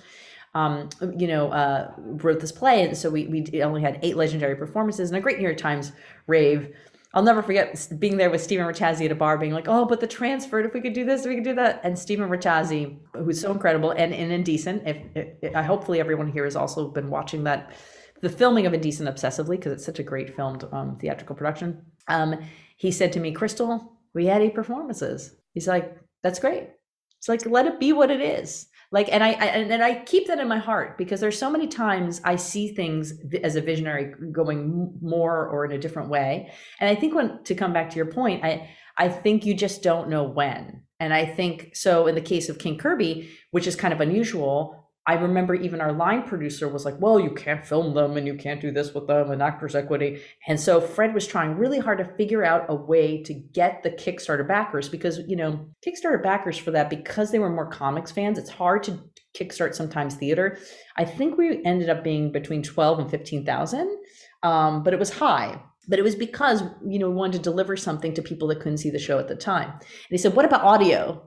Um, 0.56 0.90
you 1.16 1.28
know, 1.28 1.52
uh, 1.52 1.92
wrote 1.98 2.40
this 2.40 2.52
play, 2.52 2.84
and 2.84 2.98
so 2.98 3.12
we 3.12 3.28
we 3.28 3.62
only 3.62 3.84
had 3.84 4.00
eight 4.02 4.18
legendary 4.18 4.56
performances 4.56 5.12
and 5.12 5.18
a 5.18 5.22
great 5.22 5.38
New 5.38 5.44
York 5.44 5.58
Times 5.58 5.92
rave 6.26 6.74
I'll 7.18 7.24
never 7.24 7.42
forget 7.42 7.88
being 7.98 8.18
there 8.18 8.30
with 8.30 8.44
Steven 8.44 8.68
Rattazzi 8.68 9.06
at 9.06 9.12
a 9.12 9.16
bar, 9.16 9.40
being 9.40 9.52
like, 9.52 9.68
"Oh, 9.68 9.86
but 9.86 10.00
the 10.02 10.06
transfer! 10.06 10.60
If 10.60 10.76
we 10.76 10.82
could 10.82 10.94
do 10.94 11.04
this, 11.04 11.26
we 11.26 11.34
could 11.34 11.44
do 11.44 11.56
that." 11.56 11.82
And 11.84 11.98
Steven 11.98 12.30
Rattazzi, 12.30 12.96
who's 13.16 13.42
so 13.42 13.52
incredible 13.52 13.90
and, 13.90 14.14
and 14.14 14.32
indecent. 14.32 14.84
If, 14.86 14.98
if, 15.42 15.56
I 15.56 15.64
hopefully 15.64 16.00
everyone 16.00 16.32
here 16.32 16.44
has 16.44 16.56
also 16.56 16.90
been 16.90 17.10
watching 17.10 17.44
that, 17.46 17.72
the 18.22 18.30
filming 18.30 18.68
of 18.68 18.76
Indecent 18.76 19.10
obsessively 19.10 19.56
because 19.56 19.72
it's 19.72 19.84
such 19.84 19.98
a 19.98 20.04
great 20.04 20.36
filmed 20.36 20.66
um, 20.72 21.00
theatrical 21.00 21.36
production. 21.36 21.82
Um, 22.08 22.36
he 22.76 22.92
said 22.92 23.12
to 23.14 23.20
me, 23.20 23.32
"Crystal, 23.32 23.98
we 24.14 24.28
had 24.28 24.44
eight 24.44 24.54
performances." 24.54 25.34
He's 25.56 25.68
like, 25.68 25.98
"That's 26.22 26.38
great." 26.38 26.70
It's 27.18 27.28
like 27.28 27.48
let 27.48 27.66
it 27.66 27.80
be 27.80 27.94
what 27.94 28.12
it 28.12 28.22
is 28.22 28.67
like 28.92 29.10
and 29.12 29.24
I, 29.24 29.32
I 29.32 29.46
and 29.46 29.84
i 29.84 30.04
keep 30.04 30.28
that 30.28 30.40
in 30.40 30.48
my 30.48 30.60
heart 30.60 30.98
because 30.98 31.20
there's 31.20 31.38
so 31.38 31.50
many 31.50 31.68
times 31.68 32.22
i 32.24 32.36
see 32.36 32.74
things 32.74 33.14
as 33.44 33.56
a 33.56 33.62
visionary 33.62 34.14
going 34.32 34.98
more 35.02 35.48
or 35.48 35.66
in 35.66 35.72
a 35.72 35.78
different 35.78 36.10
way. 36.10 36.52
And 36.80 36.90
i 36.90 36.96
think 36.96 37.14
when 37.14 37.44
to 37.44 37.56
come 37.56 37.74
back 37.74 37.90
to 37.90 37.96
your 37.96 38.12
point 38.12 38.44
i 38.44 38.70
i 38.98 39.10
think 39.10 39.46
you 39.46 39.54
just 39.54 39.84
don't 39.84 40.10
know 40.10 40.24
when. 40.24 40.84
And 41.00 41.14
i 41.14 41.26
think 41.26 41.76
so 41.76 42.08
in 42.08 42.16
the 42.16 42.22
case 42.22 42.50
of 42.50 42.60
king 42.60 42.78
kirby 42.78 43.30
which 43.52 43.68
is 43.68 43.76
kind 43.76 43.94
of 43.94 44.02
unusual 44.02 44.77
I 45.08 45.14
remember 45.14 45.56
even 45.56 45.80
our 45.80 45.94
line 45.94 46.24
producer 46.24 46.68
was 46.68 46.84
like, 46.84 47.00
well, 47.00 47.18
you 47.18 47.32
can't 47.32 47.66
film 47.66 47.94
them 47.94 48.18
and 48.18 48.28
you 48.28 48.36
can't 48.36 48.60
do 48.60 48.72
this 48.72 48.94
with 48.94 49.08
them 49.08 49.32
and 49.32 49.42
actors 49.42 49.74
equity. 49.74 50.22
And 50.48 50.60
so 50.60 50.82
Fred 50.82 51.14
was 51.14 51.26
trying 51.26 51.58
really 51.58 51.80
hard 51.80 52.00
to 52.00 52.16
figure 52.18 52.44
out 52.44 52.66
a 52.68 52.76
way 52.76 53.24
to 53.24 53.34
get 53.34 53.84
the 53.84 53.90
Kickstarter 53.90 54.46
backers 54.46 54.90
because, 54.90 55.20
you 55.26 55.38
know, 55.38 55.66
Kickstarter 55.86 56.22
backers 56.22 56.58
for 56.58 56.72
that, 56.72 56.90
because 56.90 57.32
they 57.32 57.40
were 57.40 57.50
more 57.50 57.70
comics 57.70 58.12
fans, 58.12 58.38
it's 58.38 58.50
hard 58.50 58.84
to 58.84 59.00
kickstart 59.38 59.76
sometimes 59.76 60.16
theater. 60.16 60.58
I 60.98 61.06
think 61.06 61.38
we 61.38 61.64
ended 61.64 61.90
up 61.90 62.04
being 62.04 62.32
between 62.32 62.64
12 62.64 63.00
and 63.00 63.10
15,000, 63.10 63.98
um, 64.44 64.84
but 64.84 64.94
it 64.94 65.00
was 65.00 65.12
high. 65.12 65.62
But 65.88 66.00
it 66.00 66.02
was 66.02 66.16
because, 66.16 66.64
you 66.86 67.00
know, 67.00 67.10
we 67.10 67.16
wanted 67.16 67.38
to 67.38 67.50
deliver 67.50 67.78
something 67.78 68.14
to 68.16 68.22
people 68.22 68.50
that 68.50 68.60
couldn't 68.60 68.80
see 68.80 68.90
the 68.90 69.00
show 69.00 69.20
at 69.20 69.30
the 69.30 69.36
time. 69.36 69.70
And 69.70 69.82
he 70.10 70.18
said, 70.18 70.36
what 70.36 70.44
about 70.44 70.64
audio? 70.64 71.27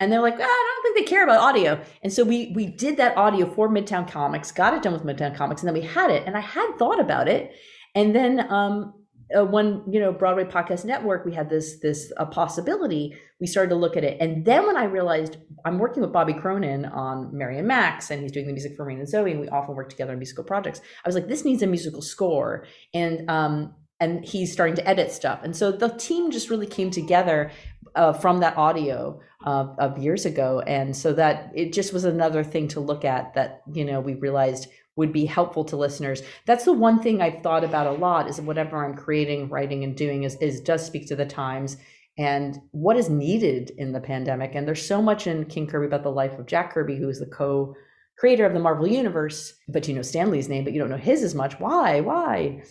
And 0.00 0.10
they're 0.10 0.22
like, 0.22 0.34
ah, 0.34 0.42
I 0.42 0.80
don't 0.82 0.94
think 0.94 1.06
they 1.06 1.10
care 1.10 1.22
about 1.22 1.40
audio. 1.40 1.80
And 2.02 2.12
so 2.12 2.24
we 2.24 2.52
we 2.56 2.66
did 2.66 2.96
that 2.96 3.16
audio 3.16 3.48
for 3.48 3.68
Midtown 3.68 4.10
Comics, 4.10 4.50
got 4.50 4.74
it 4.74 4.82
done 4.82 4.94
with 4.94 5.04
Midtown 5.04 5.36
Comics, 5.36 5.62
and 5.62 5.68
then 5.68 5.80
we 5.80 5.86
had 5.86 6.10
it. 6.10 6.24
And 6.26 6.36
I 6.36 6.40
had 6.40 6.76
thought 6.78 6.98
about 6.98 7.28
it. 7.28 7.52
And 7.94 8.14
then 8.14 8.50
um, 8.50 8.94
uh, 9.36 9.44
when 9.44 9.82
you 9.86 10.00
know 10.00 10.12
Broadway 10.12 10.44
Podcast 10.44 10.84
Network, 10.84 11.24
we 11.24 11.34
had 11.34 11.48
this 11.48 11.78
this 11.80 12.12
a 12.16 12.26
possibility. 12.26 13.16
We 13.40 13.46
started 13.46 13.70
to 13.70 13.76
look 13.76 13.96
at 13.96 14.04
it, 14.04 14.16
and 14.20 14.44
then 14.44 14.66
when 14.66 14.76
I 14.76 14.84
realized 14.84 15.36
I'm 15.64 15.78
working 15.78 16.02
with 16.02 16.12
Bobby 16.12 16.34
Cronin 16.34 16.84
on 16.86 17.36
Mary 17.36 17.58
and 17.58 17.68
Max, 17.68 18.10
and 18.10 18.22
he's 18.22 18.32
doing 18.32 18.46
the 18.46 18.52
music 18.52 18.76
for 18.76 18.84
Rain 18.84 18.98
and 18.98 19.08
Zoe, 19.08 19.30
and 19.30 19.40
we 19.40 19.48
often 19.48 19.74
work 19.74 19.88
together 19.88 20.12
on 20.12 20.18
musical 20.18 20.44
projects. 20.44 20.80
I 21.04 21.08
was 21.08 21.14
like, 21.14 21.28
this 21.28 21.44
needs 21.44 21.62
a 21.62 21.66
musical 21.66 22.02
score, 22.02 22.66
and 22.92 23.30
um, 23.30 23.74
and 24.00 24.24
he's 24.24 24.52
starting 24.52 24.76
to 24.76 24.88
edit 24.88 25.12
stuff, 25.12 25.40
and 25.42 25.54
so 25.54 25.70
the 25.70 25.90
team 25.90 26.30
just 26.30 26.50
really 26.50 26.66
came 26.66 26.90
together 26.90 27.50
uh, 27.94 28.12
from 28.12 28.40
that 28.40 28.56
audio 28.56 29.20
uh, 29.44 29.66
of 29.78 29.98
years 29.98 30.26
ago. 30.26 30.60
And 30.66 30.96
so 30.96 31.12
that 31.14 31.52
it 31.54 31.72
just 31.72 31.92
was 31.92 32.04
another 32.04 32.44
thing 32.44 32.68
to 32.68 32.80
look 32.80 33.04
at 33.04 33.34
that, 33.34 33.62
you 33.72 33.84
know, 33.84 34.00
we 34.00 34.14
realized 34.14 34.68
would 34.96 35.12
be 35.12 35.24
helpful 35.24 35.64
to 35.64 35.76
listeners. 35.76 36.22
That's 36.46 36.64
the 36.64 36.72
one 36.72 37.00
thing 37.00 37.22
I've 37.22 37.42
thought 37.42 37.64
about 37.64 37.86
a 37.86 37.92
lot 37.92 38.28
is 38.28 38.40
whatever 38.40 38.84
I'm 38.84 38.94
creating, 38.94 39.48
writing, 39.48 39.84
and 39.84 39.96
doing 39.96 40.24
is, 40.24 40.36
is 40.36 40.60
does 40.60 40.84
speak 40.84 41.06
to 41.08 41.16
the 41.16 41.24
times 41.24 41.76
and 42.18 42.58
what 42.72 42.96
is 42.96 43.08
needed 43.08 43.72
in 43.78 43.92
the 43.92 44.00
pandemic. 44.00 44.54
And 44.54 44.66
there's 44.66 44.86
so 44.86 45.00
much 45.00 45.26
in 45.26 45.46
King 45.46 45.66
Kirby 45.66 45.86
about 45.86 46.02
the 46.02 46.10
life 46.10 46.38
of 46.38 46.46
Jack 46.46 46.74
Kirby, 46.74 46.96
who 46.96 47.08
is 47.08 47.18
the 47.18 47.26
co 47.26 47.74
creator 48.18 48.44
of 48.44 48.52
the 48.52 48.60
Marvel 48.60 48.86
Universe, 48.86 49.54
but 49.68 49.88
you 49.88 49.94
know 49.94 50.02
Stan 50.02 50.30
Lee's 50.30 50.48
name, 50.48 50.64
but 50.64 50.74
you 50.74 50.78
don't 50.78 50.90
know 50.90 50.96
his 50.96 51.22
as 51.22 51.34
much. 51.34 51.58
Why? 51.58 52.00
Why? 52.00 52.62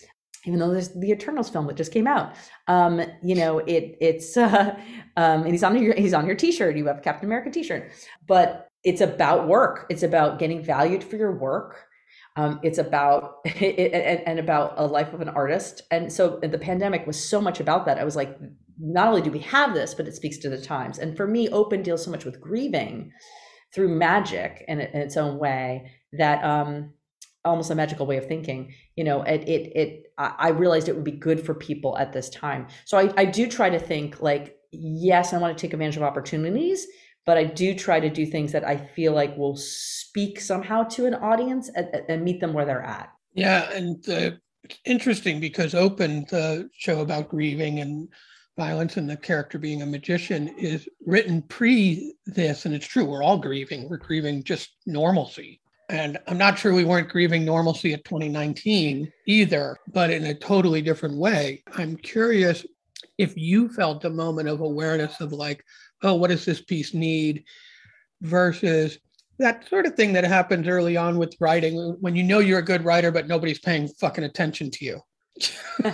Even 0.45 0.59
though 0.59 0.71
there's 0.71 0.89
the 0.89 1.11
Eternals 1.11 1.49
film 1.49 1.67
that 1.67 1.75
just 1.75 1.91
came 1.91 2.07
out. 2.07 2.33
Um, 2.67 3.01
you 3.23 3.35
know, 3.35 3.59
it 3.59 3.97
it's 3.99 4.37
uh, 4.37 4.75
um, 5.17 5.43
and 5.43 5.51
he's 5.51 5.63
on 5.63 5.81
your 5.81 5.95
he's 5.95 6.13
on 6.13 6.25
your 6.25 6.35
T-shirt. 6.35 6.77
You 6.77 6.87
have 6.87 7.01
Captain 7.01 7.27
America 7.27 7.51
T-shirt, 7.51 7.91
but 8.27 8.69
it's 8.83 9.01
about 9.01 9.47
work. 9.47 9.85
It's 9.89 10.03
about 10.03 10.39
getting 10.39 10.63
valued 10.63 11.03
for 11.03 11.17
your 11.17 11.37
work. 11.37 11.85
Um, 12.35 12.59
it's 12.63 12.77
about 12.77 13.39
it, 13.45 13.91
and, 13.93 14.21
and 14.27 14.39
about 14.39 14.73
a 14.77 14.85
life 14.85 15.13
of 15.13 15.21
an 15.21 15.29
artist. 15.29 15.81
And 15.91 16.11
so 16.11 16.39
the 16.41 16.57
pandemic 16.57 17.05
was 17.05 17.21
so 17.21 17.41
much 17.41 17.59
about 17.59 17.85
that. 17.85 17.99
I 17.99 18.05
was 18.05 18.15
like, 18.15 18.37
not 18.79 19.09
only 19.09 19.21
do 19.21 19.31
we 19.31 19.39
have 19.39 19.73
this, 19.73 19.93
but 19.93 20.07
it 20.07 20.15
speaks 20.15 20.37
to 20.37 20.49
the 20.49 20.61
times. 20.61 20.99
And 20.99 21.17
for 21.17 21.27
me, 21.27 21.49
Open 21.49 21.83
deals 21.83 22.05
so 22.05 22.11
much 22.11 22.23
with 22.23 22.39
grieving 22.39 23.11
through 23.73 23.89
magic 23.89 24.63
in, 24.67 24.79
in 24.79 25.01
its 25.01 25.17
own 25.17 25.37
way 25.37 25.91
that 26.13 26.43
um, 26.43 26.93
almost 27.49 27.71
a 27.71 27.75
magical 27.75 28.05
way 28.05 28.17
of 28.17 28.27
thinking 28.27 28.73
you 28.95 29.03
know 29.03 29.21
it 29.23 29.41
it, 29.47 29.71
it 29.75 30.13
i 30.17 30.49
realized 30.49 30.87
it 30.87 30.95
would 30.95 31.03
be 31.03 31.11
good 31.11 31.43
for 31.45 31.53
people 31.53 31.97
at 31.97 32.13
this 32.13 32.29
time. 32.29 32.67
So 32.85 32.97
I, 32.97 33.13
I 33.17 33.25
do 33.25 33.47
try 33.47 33.69
to 33.69 33.79
think 33.79 34.21
like 34.21 34.57
yes 34.71 35.33
i 35.33 35.37
want 35.37 35.57
to 35.57 35.61
take 35.61 35.73
advantage 35.73 35.97
of 35.97 36.03
opportunities 36.03 36.85
but 37.25 37.37
i 37.37 37.43
do 37.43 37.73
try 37.73 37.99
to 37.99 38.09
do 38.09 38.25
things 38.25 38.51
that 38.51 38.67
i 38.67 38.77
feel 38.77 39.13
like 39.13 39.35
will 39.37 39.55
speak 39.55 40.39
somehow 40.39 40.83
to 40.83 41.05
an 41.05 41.15
audience 41.15 41.69
and, 41.75 41.87
and 42.07 42.23
meet 42.23 42.39
them 42.39 42.53
where 42.53 42.65
they're 42.65 42.83
at. 42.83 43.09
Yeah 43.33 43.71
and 43.71 44.07
uh, 44.09 44.31
it's 44.63 44.79
interesting 44.85 45.39
because 45.39 45.73
open 45.73 46.25
the 46.29 46.69
show 46.73 47.01
about 47.01 47.29
grieving 47.29 47.79
and 47.79 48.09
violence 48.57 48.97
and 48.97 49.09
the 49.09 49.15
character 49.15 49.57
being 49.57 49.81
a 49.81 49.85
magician 49.85 50.49
is 50.49 50.87
written 51.05 51.41
pre 51.43 52.13
this 52.25 52.65
and 52.65 52.75
it's 52.75 52.85
true 52.85 53.05
we're 53.05 53.23
all 53.23 53.37
grieving. 53.37 53.89
We're 53.89 53.97
grieving 53.97 54.43
just 54.43 54.75
normalcy 54.85 55.58
and 55.89 56.19
I'm 56.27 56.37
not 56.37 56.59
sure 56.59 56.73
we 56.73 56.85
weren't 56.85 57.09
grieving 57.09 57.43
normalcy 57.43 57.93
at 57.93 58.05
2019 58.05 59.11
either, 59.25 59.77
but 59.91 60.11
in 60.11 60.25
a 60.25 60.35
totally 60.35 60.81
different 60.83 61.17
way. 61.17 61.63
I'm 61.75 61.97
curious 61.97 62.65
if 63.17 63.35
you 63.35 63.69
felt 63.69 64.05
a 64.05 64.09
moment 64.09 64.47
of 64.47 64.61
awareness 64.61 65.19
of 65.19 65.33
like, 65.33 65.65
oh, 66.03 66.13
what 66.13 66.29
does 66.29 66.45
this 66.45 66.61
piece 66.61 66.93
need 66.93 67.43
versus 68.21 68.99
that 69.39 69.67
sort 69.67 69.87
of 69.87 69.95
thing 69.95 70.13
that 70.13 70.23
happens 70.25 70.67
early 70.67 70.95
on 70.95 71.17
with 71.17 71.35
writing 71.39 71.97
when 72.01 72.15
you 72.15 72.23
know 72.23 72.39
you're 72.39 72.59
a 72.59 72.63
good 72.63 72.85
writer, 72.85 73.11
but 73.11 73.27
nobody's 73.27 73.59
paying 73.59 73.87
fucking 73.87 74.23
attention 74.23 74.69
to 74.69 74.85
you. 74.85 75.01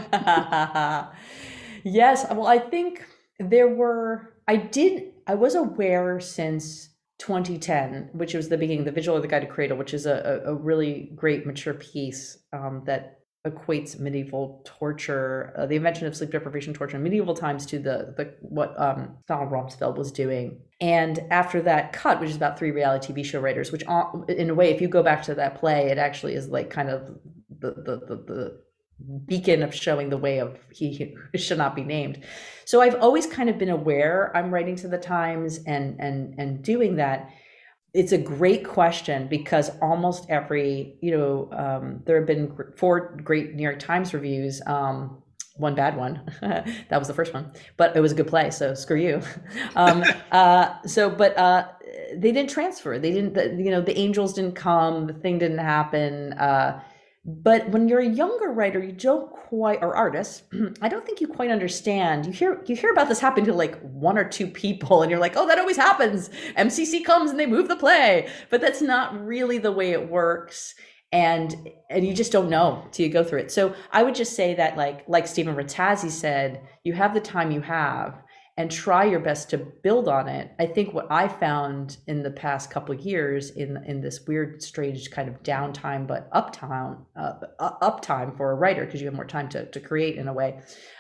yes. 1.84 2.26
Well, 2.32 2.48
I 2.48 2.60
think 2.60 3.06
there 3.40 3.70
were, 3.70 4.34
I 4.48 4.58
did, 4.58 5.14
I 5.26 5.36
was 5.36 5.56
aware 5.56 6.20
since 6.20 6.90
2010, 7.20 8.10
which 8.14 8.34
was 8.34 8.50
the 8.50 8.58
beginning, 8.58 8.84
the 8.84 8.92
Vigil 8.92 9.16
of 9.16 9.22
the 9.22 9.28
guided 9.28 9.50
cradle, 9.50 9.78
which 9.78 9.94
is 9.94 10.06
a, 10.06 10.42
a, 10.46 10.54
really 10.54 11.12
great 11.16 11.46
mature 11.46 11.74
piece 11.74 12.38
um, 12.52 12.84
that 12.86 13.20
equates 13.46 14.00
medieval 14.00 14.62
torture, 14.66 15.54
uh, 15.58 15.66
the 15.66 15.76
invention 15.76 16.08
of 16.08 16.16
sleep 16.16 16.32
deprivation 16.32 16.74
torture 16.74 16.98
in 16.98 17.04
medieval 17.04 17.34
times 17.34 17.66
to 17.68 17.80
the 17.80 18.14
the 18.18 18.34
what 18.42 18.78
um, 18.80 19.18
Donald 19.28 19.52
Rumsfeld 19.52 19.98
was 19.98 20.12
doing. 20.12 20.60
And 20.82 21.20
after 21.32 21.62
that 21.62 21.94
cut, 21.94 22.20
which 22.20 22.32
is 22.32 22.36
about 22.36 22.60
three 22.60 22.72
reality 22.72 23.14
TV 23.14 23.24
show 23.24 23.40
writers, 23.40 23.72
which 23.72 23.84
in 24.28 24.50
a 24.50 24.56
way, 24.56 24.72
if 24.72 24.82
you 24.82 24.88
go 24.88 25.04
back 25.04 25.24
to 25.24 25.36
that 25.36 25.60
play, 25.60 25.90
it 25.90 25.98
actually 25.98 26.34
is 26.34 26.50
like 26.50 26.70
kind 26.70 26.90
of 26.90 27.18
the 27.60 27.72
the 27.72 27.98
the, 28.08 28.16
the 28.16 28.65
beacon 29.26 29.62
of 29.62 29.74
showing 29.74 30.10
the 30.10 30.18
way 30.18 30.40
of 30.40 30.58
he 30.72 31.16
should 31.36 31.58
not 31.58 31.76
be 31.76 31.84
named. 31.84 32.24
So 32.66 32.82
i've 32.82 32.96
always 32.96 33.28
kind 33.28 33.50
of 33.50 33.58
been 33.58 33.70
aware 33.70 34.36
i'm 34.36 34.54
writing 34.54 34.76
to 34.78 34.88
the 34.88 34.98
times 34.98 35.60
and 35.66 36.00
and 36.00 36.36
and 36.38 36.64
doing 36.64 36.96
that. 36.98 37.30
It's 37.94 38.12
a 38.12 38.18
great 38.18 38.68
question 38.68 39.28
because 39.30 39.72
almost 39.82 40.26
every 40.30 40.98
you 41.02 41.12
know 41.16 41.50
um, 41.52 42.02
there 42.06 42.18
have 42.18 42.28
been 42.28 42.56
four 42.78 43.16
great 43.24 43.54
new 43.54 43.64
york 43.64 43.80
times 43.80 44.14
reviews 44.14 44.62
um, 44.66 45.22
one 45.58 45.76
bad 45.76 45.96
one. 45.96 46.22
That 46.42 47.00
was 47.00 47.08
the 47.08 47.14
first 47.14 47.34
one 47.34 47.52
but 47.78 47.96
it 47.96 48.02
was 48.02 48.12
a 48.12 48.16
good 48.16 48.28
play 48.28 48.50
so 48.52 48.74
screw 48.74 49.00
you. 49.00 49.22
Um, 49.76 50.04
uh, 50.32 50.82
so 50.84 51.10
but 51.10 51.38
uh, 51.38 51.68
they 52.16 52.32
didn't 52.32 52.50
transfer. 52.50 52.98
They 52.98 53.12
didn't 53.12 53.34
the, 53.34 53.56
you 53.62 53.72
know 53.72 53.82
the 53.82 53.98
angels 53.98 54.34
didn't 54.34 54.56
come 54.56 55.08
the 55.08 55.14
thing 55.14 55.38
didn't 55.40 55.60
happen 55.60 56.34
uh, 56.34 56.82
but 57.26 57.68
when 57.70 57.90
you're 57.90 58.00
a 58.00 58.08
younger 58.08 58.52
writer 58.52 58.84
you 58.84 58.92
don't 58.92 59.32
quite 59.32 59.82
or 59.82 59.96
artist 59.96 60.44
i 60.82 60.88
don't 60.88 61.06
think 61.06 61.22
you 61.22 61.28
quite 61.28 61.52
understand. 61.52 62.26
You 62.26 62.32
hear 62.32 62.62
you 62.66 62.76
hear 62.76 62.92
about 62.92 63.10
this 63.10 63.20
happen 63.20 63.46
to 63.46 63.54
like 63.54 63.80
one 63.82 64.18
or 64.18 64.28
two 64.28 64.48
people 64.48 65.02
and 65.02 65.10
you're 65.10 65.20
like 65.20 65.36
oh 65.36 65.48
that 65.48 65.60
always 65.60 65.78
happens. 65.78 66.30
Mcc 66.58 67.04
comes 67.06 67.32
and 67.32 67.40
they 67.40 67.46
move 67.46 67.68
the 67.68 67.76
play. 67.76 68.30
But 68.50 68.62
that's 68.62 68.82
not 68.82 69.26
really 69.26 69.58
the 69.58 69.72
way 69.72 69.92
it 69.92 70.10
works 70.10 70.76
and 71.12 71.70
and 71.90 72.06
you 72.06 72.14
just 72.14 72.32
don't 72.32 72.50
know 72.50 72.86
till 72.92 73.06
you 73.06 73.12
go 73.12 73.24
through 73.24 73.40
it. 73.40 73.52
So 73.52 73.74
i 73.92 74.04
would 74.04 74.16
just 74.16 74.36
say 74.36 74.54
that 74.56 74.78
like 74.78 75.08
like 75.08 75.28
steven 75.28 75.56
rattazzi 75.56 76.10
said 76.10 76.62
you 76.84 76.94
have 76.94 77.14
the 77.14 77.20
time 77.20 77.52
you 77.52 77.62
have 77.62 78.22
and 78.58 78.72
try 78.72 79.04
your 79.04 79.20
best 79.20 79.50
to 79.50 79.58
build 79.58 80.08
on 80.08 80.30
it. 80.30 80.52
I 80.60 80.66
think 80.66 80.94
what 80.94 81.08
I 81.12 81.28
found 81.28 81.98
in 82.08 82.24
the 82.24 82.32
past 82.32 82.72
couple 82.72 82.96
of 82.96 83.02
years 83.02 83.50
in 83.52 83.78
in 83.86 84.02
this 84.02 84.26
weird, 84.26 84.62
strange 84.64 85.12
kind 85.12 85.28
of 85.28 85.44
downtime 85.44 86.08
but 86.08 86.32
uptime 86.32 87.06
uh, 87.16 87.34
uptime 87.82 88.36
for 88.38 88.52
a 88.52 88.56
writer 88.56 88.86
because 88.86 89.02
you 89.02 89.08
have 89.08 89.14
more 89.14 89.26
time 89.26 89.50
to 89.50 89.66
to 89.66 89.80
create 89.80 90.16
in 90.16 90.28
a 90.28 90.34
way 90.34 90.60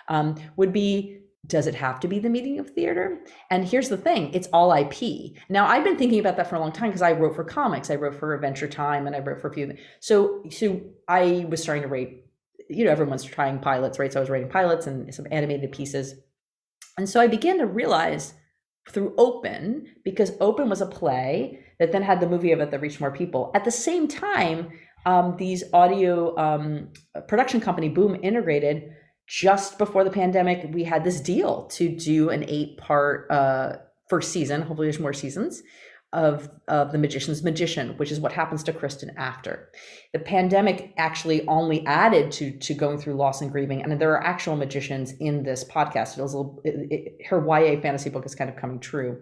um, 0.09 0.35
would 0.57 0.73
be 0.73 1.21
does 1.47 1.67
it 1.67 1.75
have 1.75 1.99
to 1.99 2.07
be 2.07 2.19
the 2.19 2.29
meaning 2.29 2.59
of 2.59 2.71
theater? 2.71 3.19
And 3.49 3.67
here's 3.67 3.89
the 3.89 3.97
thing 3.97 4.33
it's 4.33 4.47
all 4.51 4.73
IP. 4.73 5.33
Now, 5.49 5.67
I've 5.67 5.83
been 5.83 5.97
thinking 5.97 6.19
about 6.19 6.37
that 6.37 6.49
for 6.49 6.55
a 6.55 6.59
long 6.59 6.71
time 6.71 6.89
because 6.89 7.01
I 7.01 7.11
wrote 7.11 7.35
for 7.35 7.43
comics, 7.43 7.89
I 7.89 7.95
wrote 7.95 8.15
for 8.15 8.33
Adventure 8.33 8.67
Time, 8.67 9.07
and 9.07 9.15
I 9.15 9.19
wrote 9.19 9.41
for 9.41 9.49
a 9.49 9.53
few. 9.53 9.75
So, 9.99 10.43
so 10.49 10.81
I 11.07 11.45
was 11.49 11.61
starting 11.61 11.83
to 11.83 11.89
write, 11.89 12.25
you 12.69 12.85
know, 12.85 12.91
everyone's 12.91 13.23
trying 13.23 13.59
pilots, 13.59 13.99
right? 13.99 14.11
So 14.11 14.19
I 14.19 14.21
was 14.21 14.29
writing 14.29 14.49
pilots 14.49 14.87
and 14.87 15.13
some 15.13 15.27
animated 15.31 15.71
pieces. 15.71 16.15
And 16.97 17.09
so 17.09 17.19
I 17.19 17.27
began 17.27 17.57
to 17.57 17.65
realize 17.65 18.33
through 18.89 19.13
Open, 19.17 19.87
because 20.03 20.33
Open 20.39 20.69
was 20.69 20.81
a 20.81 20.85
play 20.85 21.59
that 21.79 21.91
then 21.91 22.03
had 22.03 22.19
the 22.19 22.29
movie 22.29 22.51
of 22.51 22.59
it 22.59 22.71
that 22.71 22.81
reached 22.81 23.01
more 23.01 23.11
people. 23.11 23.51
At 23.53 23.65
the 23.65 23.71
same 23.71 24.07
time, 24.07 24.71
um, 25.05 25.35
these 25.37 25.63
audio 25.73 26.37
um, 26.37 26.89
production 27.27 27.59
company 27.61 27.89
Boom 27.89 28.17
Integrated, 28.21 28.93
just 29.27 29.77
before 29.77 30.03
the 30.03 30.11
pandemic, 30.11 30.69
we 30.71 30.83
had 30.83 31.03
this 31.03 31.19
deal 31.19 31.65
to 31.67 31.89
do 31.89 32.29
an 32.29 32.45
eight 32.47 32.77
part 32.77 33.29
uh, 33.31 33.77
first 34.07 34.31
season. 34.31 34.61
Hopefully, 34.61 34.85
there's 34.85 34.99
more 34.99 35.13
seasons 35.13 35.63
of, 36.15 36.49
of 36.67 36.91
The 36.91 36.97
Magician's 36.97 37.43
Magician, 37.43 37.89
which 37.97 38.11
is 38.11 38.19
what 38.19 38.31
happens 38.31 38.63
to 38.63 38.73
Kristen 38.73 39.11
after. 39.17 39.69
The 40.13 40.19
pandemic 40.19 40.93
actually 40.97 41.45
only 41.47 41.85
added 41.85 42.31
to, 42.33 42.51
to 42.51 42.73
going 42.73 42.97
through 42.97 43.15
loss 43.15 43.41
and 43.41 43.51
grieving. 43.51 43.83
And 43.83 43.99
there 43.99 44.11
are 44.13 44.23
actual 44.23 44.55
magicians 44.55 45.11
in 45.19 45.43
this 45.43 45.65
podcast. 45.65 46.17
It 46.17 46.21
was 46.21 46.33
it, 46.63 46.87
it, 46.89 47.25
her 47.27 47.45
YA 47.45 47.79
fantasy 47.81 48.09
book 48.09 48.25
is 48.25 48.33
kind 48.33 48.49
of 48.49 48.55
coming 48.55 48.79
true. 48.79 49.21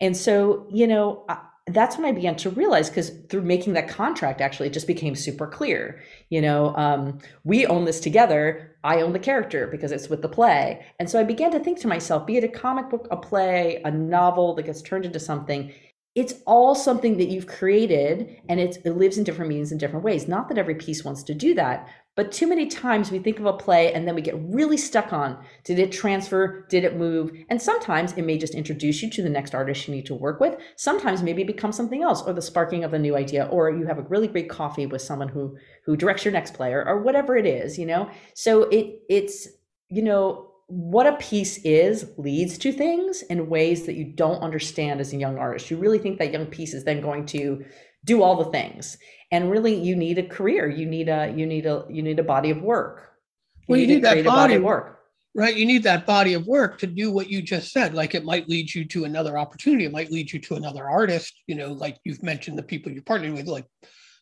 And 0.00 0.16
so, 0.16 0.68
you 0.70 0.86
know, 0.86 1.26
that's 1.66 1.96
when 1.96 2.06
I 2.06 2.12
began 2.12 2.36
to 2.36 2.50
realize 2.50 2.88
because 2.88 3.10
through 3.28 3.42
making 3.42 3.74
that 3.74 3.88
contract, 3.88 4.40
actually, 4.40 4.68
it 4.68 4.72
just 4.72 4.86
became 4.86 5.14
super 5.14 5.46
clear. 5.46 6.02
You 6.30 6.40
know, 6.40 6.74
um, 6.76 7.18
we 7.44 7.66
own 7.66 7.84
this 7.84 8.00
together. 8.00 8.76
I 8.84 9.02
own 9.02 9.12
the 9.12 9.18
character 9.18 9.66
because 9.66 9.92
it's 9.92 10.08
with 10.08 10.22
the 10.22 10.28
play. 10.28 10.84
And 10.98 11.10
so 11.10 11.20
I 11.20 11.24
began 11.24 11.50
to 11.52 11.58
think 11.58 11.80
to 11.80 11.88
myself, 11.88 12.26
be 12.26 12.36
it 12.36 12.44
a 12.44 12.48
comic 12.48 12.90
book, 12.90 13.08
a 13.10 13.16
play, 13.16 13.82
a 13.84 13.90
novel 13.90 14.54
that 14.54 14.66
gets 14.66 14.82
turned 14.82 15.04
into 15.04 15.20
something, 15.20 15.72
it's 16.18 16.34
all 16.46 16.74
something 16.74 17.16
that 17.18 17.28
you've 17.28 17.46
created 17.46 18.40
and 18.48 18.58
it 18.58 18.84
lives 18.84 19.18
in 19.18 19.22
different 19.22 19.48
meanings 19.48 19.70
in 19.70 19.78
different 19.78 20.04
ways. 20.04 20.26
Not 20.26 20.48
that 20.48 20.58
every 20.58 20.74
piece 20.74 21.04
wants 21.04 21.22
to 21.22 21.32
do 21.32 21.54
that, 21.54 21.88
but 22.16 22.32
too 22.32 22.48
many 22.48 22.66
times 22.66 23.12
we 23.12 23.20
think 23.20 23.38
of 23.38 23.46
a 23.46 23.52
play 23.52 23.92
and 23.92 24.04
then 24.04 24.16
we 24.16 24.20
get 24.20 24.34
really 24.40 24.76
stuck 24.76 25.12
on 25.12 25.38
did 25.62 25.78
it 25.78 25.92
transfer? 25.92 26.66
Did 26.70 26.82
it 26.82 26.96
move? 26.96 27.30
And 27.48 27.62
sometimes 27.62 28.14
it 28.14 28.22
may 28.22 28.36
just 28.36 28.56
introduce 28.56 29.00
you 29.00 29.10
to 29.10 29.22
the 29.22 29.28
next 29.28 29.54
artist 29.54 29.86
you 29.86 29.94
need 29.94 30.06
to 30.06 30.14
work 30.16 30.40
with. 30.40 30.56
Sometimes 30.74 31.22
maybe 31.22 31.42
it 31.42 31.46
becomes 31.46 31.76
something 31.76 32.02
else 32.02 32.22
or 32.22 32.32
the 32.32 32.42
sparking 32.42 32.82
of 32.82 32.94
a 32.94 32.98
new 32.98 33.14
idea 33.14 33.44
or 33.44 33.70
you 33.70 33.86
have 33.86 33.98
a 33.98 34.08
really 34.08 34.26
great 34.26 34.50
coffee 34.50 34.86
with 34.86 35.02
someone 35.02 35.28
who 35.28 35.56
who 35.84 35.96
directs 35.96 36.24
your 36.24 36.32
next 36.32 36.54
play 36.54 36.72
or, 36.72 36.84
or 36.84 37.00
whatever 37.00 37.36
it 37.36 37.46
is, 37.46 37.78
you 37.78 37.86
know? 37.86 38.10
So 38.34 38.64
it 38.64 39.02
it's 39.08 39.46
you 39.88 40.02
know 40.02 40.47
what 40.68 41.06
a 41.06 41.16
piece 41.16 41.58
is 41.64 42.10
leads 42.18 42.58
to 42.58 42.72
things 42.72 43.22
in 43.22 43.48
ways 43.48 43.86
that 43.86 43.94
you 43.94 44.04
don't 44.04 44.42
understand 44.42 45.00
as 45.00 45.14
a 45.14 45.16
young 45.16 45.38
artist. 45.38 45.70
You 45.70 45.78
really 45.78 45.98
think 45.98 46.18
that 46.18 46.30
young 46.30 46.46
piece 46.46 46.74
is 46.74 46.84
then 46.84 47.00
going 47.00 47.24
to 47.26 47.64
do 48.04 48.22
all 48.22 48.36
the 48.36 48.50
things. 48.50 48.98
And 49.32 49.50
really 49.50 49.74
you 49.74 49.96
need 49.96 50.18
a 50.18 50.22
career. 50.22 50.68
You 50.68 50.84
need 50.84 51.08
a 51.08 51.32
you 51.34 51.46
need 51.46 51.64
a 51.64 51.86
you 51.88 52.02
need 52.02 52.18
a 52.18 52.22
body 52.22 52.50
of 52.50 52.60
work. 52.60 53.12
You 53.60 53.72
well, 53.72 53.80
you 53.80 53.86
need, 53.86 53.94
need 53.94 54.04
that 54.04 54.16
body, 54.16 54.22
body 54.24 54.54
of 54.56 54.62
work. 54.62 55.00
Right. 55.34 55.56
You 55.56 55.64
need 55.64 55.84
that 55.84 56.04
body 56.04 56.34
of 56.34 56.46
work 56.46 56.78
to 56.80 56.86
do 56.86 57.10
what 57.10 57.30
you 57.30 57.40
just 57.40 57.72
said. 57.72 57.94
Like 57.94 58.14
it 58.14 58.24
might 58.24 58.48
lead 58.48 58.74
you 58.74 58.84
to 58.86 59.04
another 59.04 59.38
opportunity. 59.38 59.86
It 59.86 59.92
might 59.92 60.10
lead 60.10 60.30
you 60.30 60.38
to 60.40 60.56
another 60.56 60.88
artist, 60.88 61.32
you 61.46 61.54
know, 61.54 61.72
like 61.72 61.96
you've 62.04 62.22
mentioned 62.22 62.58
the 62.58 62.62
people 62.62 62.92
you're 62.92 63.02
partnering 63.02 63.36
with, 63.36 63.46
like, 63.46 63.66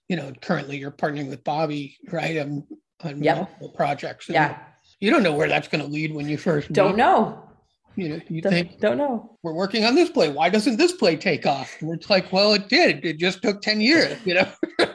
you 0.08 0.16
know, 0.16 0.32
currently 0.42 0.76
you're 0.76 0.90
partnering 0.90 1.28
with 1.28 1.42
Bobby, 1.42 1.96
right? 2.12 2.38
On, 2.38 2.64
on 3.02 3.22
yep. 3.22 3.36
multiple 3.36 3.70
projects. 3.70 4.28
yeah 4.28 4.58
you 5.00 5.10
don't 5.10 5.22
know 5.22 5.34
where 5.34 5.48
that's 5.48 5.68
going 5.68 5.84
to 5.84 5.90
lead 5.90 6.14
when 6.14 6.28
you 6.28 6.38
first 6.38 6.72
don't 6.72 6.92
meet. 6.92 6.96
know. 6.96 7.42
You 7.96 8.10
know, 8.10 8.20
you 8.28 8.42
don't, 8.42 8.52
think 8.52 8.78
don't 8.78 8.98
know. 8.98 9.38
We're 9.42 9.54
working 9.54 9.86
on 9.86 9.94
this 9.94 10.10
play. 10.10 10.30
Why 10.30 10.50
doesn't 10.50 10.76
this 10.76 10.92
play 10.92 11.16
take 11.16 11.46
off? 11.46 11.74
And 11.80 11.90
it's 11.94 12.10
like, 12.10 12.30
well, 12.30 12.52
it 12.52 12.68
did. 12.68 13.04
It 13.06 13.18
just 13.18 13.42
took 13.42 13.62
ten 13.62 13.80
years, 13.80 14.18
you 14.24 14.34
know. 14.34 14.48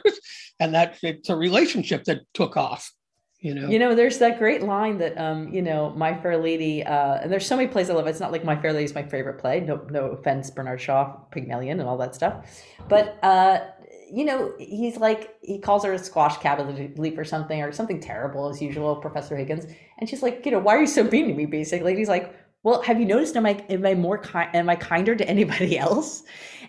and 0.60 0.72
that 0.74 0.98
it's 1.02 1.28
a 1.28 1.36
relationship 1.36 2.04
that 2.04 2.20
took 2.32 2.56
off. 2.56 2.92
You 3.40 3.56
know. 3.56 3.68
You 3.68 3.80
know, 3.80 3.96
there's 3.96 4.18
that 4.18 4.38
great 4.38 4.62
line 4.62 4.98
that 4.98 5.18
um, 5.18 5.52
you 5.52 5.62
know, 5.62 5.90
My 5.96 6.16
Fair 6.22 6.36
Lady, 6.36 6.84
uh, 6.84 7.14
and 7.22 7.32
there's 7.32 7.44
so 7.44 7.56
many 7.56 7.66
plays 7.66 7.90
I 7.90 7.94
love. 7.94 8.06
It's 8.06 8.20
not 8.20 8.30
like 8.30 8.44
My 8.44 8.54
Fair 8.54 8.72
Lady 8.72 8.84
is 8.84 8.94
my 8.94 9.02
favorite 9.02 9.40
play. 9.40 9.58
No, 9.58 9.84
no 9.90 10.10
offense, 10.12 10.48
Bernard 10.50 10.80
Shaw, 10.80 11.16
Pygmalion, 11.32 11.80
and 11.80 11.88
all 11.88 11.98
that 11.98 12.14
stuff. 12.14 12.46
But 12.88 13.18
uh, 13.24 13.62
you 14.12 14.26
know, 14.26 14.52
he's 14.58 14.98
like, 14.98 15.36
he 15.40 15.58
calls 15.58 15.84
her 15.84 15.94
a 15.94 15.98
squash 15.98 16.36
cabinet 16.36 16.98
leaf 16.98 17.16
or 17.16 17.24
something, 17.24 17.62
or 17.62 17.72
something 17.72 17.98
terrible 17.98 18.50
as 18.50 18.60
usual, 18.60 18.96
Professor 18.96 19.34
Higgins. 19.36 19.64
And 19.98 20.08
she's 20.08 20.22
like, 20.22 20.44
you 20.44 20.52
know, 20.52 20.58
why 20.58 20.76
are 20.76 20.80
you 20.82 20.86
so 20.86 21.04
mean 21.04 21.28
to 21.28 21.34
me, 21.34 21.46
basically? 21.46 21.92
And 21.92 21.98
he's 21.98 22.10
like, 22.10 22.36
well, 22.62 22.82
have 22.82 23.00
you 23.00 23.06
noticed, 23.06 23.36
am 23.36 23.46
I, 23.46 23.64
am 23.70 23.86
I 23.86 23.94
more 23.94 24.18
kind, 24.18 24.54
am 24.54 24.68
I 24.68 24.76
kinder 24.76 25.16
to 25.16 25.26
anybody 25.26 25.78
else? 25.78 26.24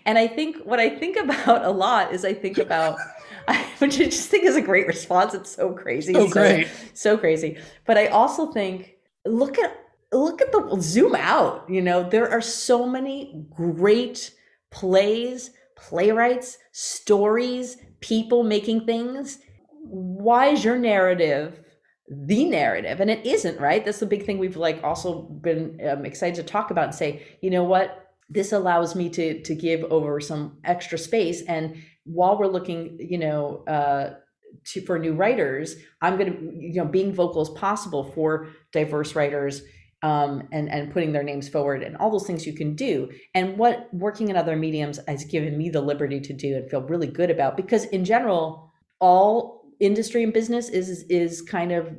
And 0.06 0.16
I 0.16 0.26
think 0.26 0.56
what 0.64 0.80
I 0.80 0.88
think 0.88 1.18
about 1.18 1.64
a 1.64 1.70
lot 1.70 2.12
is 2.14 2.24
I 2.24 2.32
think 2.32 2.56
about, 2.56 2.98
which 3.78 4.00
I 4.00 4.04
just 4.04 4.30
think 4.30 4.44
is 4.44 4.56
a 4.56 4.62
great 4.62 4.86
response. 4.86 5.34
It's 5.34 5.54
so 5.54 5.72
crazy. 5.74 6.14
So, 6.14 6.26
so 6.26 6.32
great. 6.32 6.68
So 6.94 7.18
crazy. 7.18 7.58
But 7.84 7.98
I 7.98 8.06
also 8.06 8.52
think, 8.52 8.94
look 9.26 9.58
at, 9.58 9.78
look 10.12 10.40
at 10.40 10.50
the, 10.50 10.78
zoom 10.80 11.14
out, 11.14 11.68
you 11.68 11.82
know, 11.82 12.08
there 12.08 12.30
are 12.30 12.40
so 12.40 12.86
many 12.86 13.44
great 13.54 14.32
plays 14.70 15.50
playwrights, 15.76 16.58
stories, 16.72 17.76
people 18.00 18.42
making 18.42 18.86
things. 18.86 19.38
Why 19.82 20.48
is 20.48 20.64
your 20.64 20.78
narrative 20.78 21.60
the 22.08 22.44
narrative? 22.44 23.00
And 23.00 23.10
it 23.10 23.24
isn't, 23.24 23.60
right? 23.60 23.84
That's 23.84 24.00
the 24.00 24.06
big 24.06 24.24
thing 24.26 24.38
we've 24.38 24.56
like 24.56 24.82
also 24.82 25.22
been 25.22 25.80
um, 25.88 26.04
excited 26.04 26.36
to 26.36 26.42
talk 26.42 26.70
about 26.70 26.84
and 26.84 26.94
say, 26.94 27.22
you 27.40 27.50
know 27.50 27.64
what? 27.64 28.12
This 28.28 28.52
allows 28.52 28.94
me 28.94 29.08
to 29.10 29.42
to 29.42 29.54
give 29.54 29.84
over 29.84 30.20
some 30.20 30.58
extra 30.64 30.98
space. 30.98 31.42
And 31.42 31.82
while 32.04 32.38
we're 32.38 32.46
looking, 32.46 32.98
you 33.00 33.18
know, 33.18 33.64
uh, 33.66 34.14
to 34.66 34.80
for 34.82 34.98
new 34.98 35.14
writers, 35.14 35.76
I'm 36.00 36.16
going 36.16 36.32
to, 36.32 36.38
you 36.58 36.74
know, 36.74 36.86
being 36.86 37.12
vocal 37.12 37.42
as 37.42 37.50
possible 37.50 38.04
for 38.12 38.48
diverse 38.72 39.14
writers 39.14 39.62
um, 40.04 40.46
and 40.52 40.70
and 40.70 40.92
putting 40.92 41.12
their 41.12 41.22
names 41.22 41.48
forward 41.48 41.82
and 41.82 41.96
all 41.96 42.10
those 42.10 42.26
things 42.26 42.46
you 42.46 42.52
can 42.52 42.76
do. 42.76 43.10
And 43.34 43.56
what 43.56 43.88
working 43.92 44.28
in 44.28 44.36
other 44.36 44.54
mediums 44.54 45.00
has 45.08 45.24
given 45.24 45.56
me 45.56 45.70
the 45.70 45.80
liberty 45.80 46.20
to 46.20 46.32
do 46.34 46.56
and 46.56 46.70
feel 46.70 46.82
really 46.82 47.06
good 47.06 47.30
about 47.30 47.56
because 47.56 47.86
in 47.86 48.04
general 48.04 48.70
all 49.00 49.64
industry 49.80 50.22
and 50.22 50.32
business 50.32 50.68
is 50.68 51.04
is 51.08 51.40
kind 51.40 51.72
of 51.72 51.96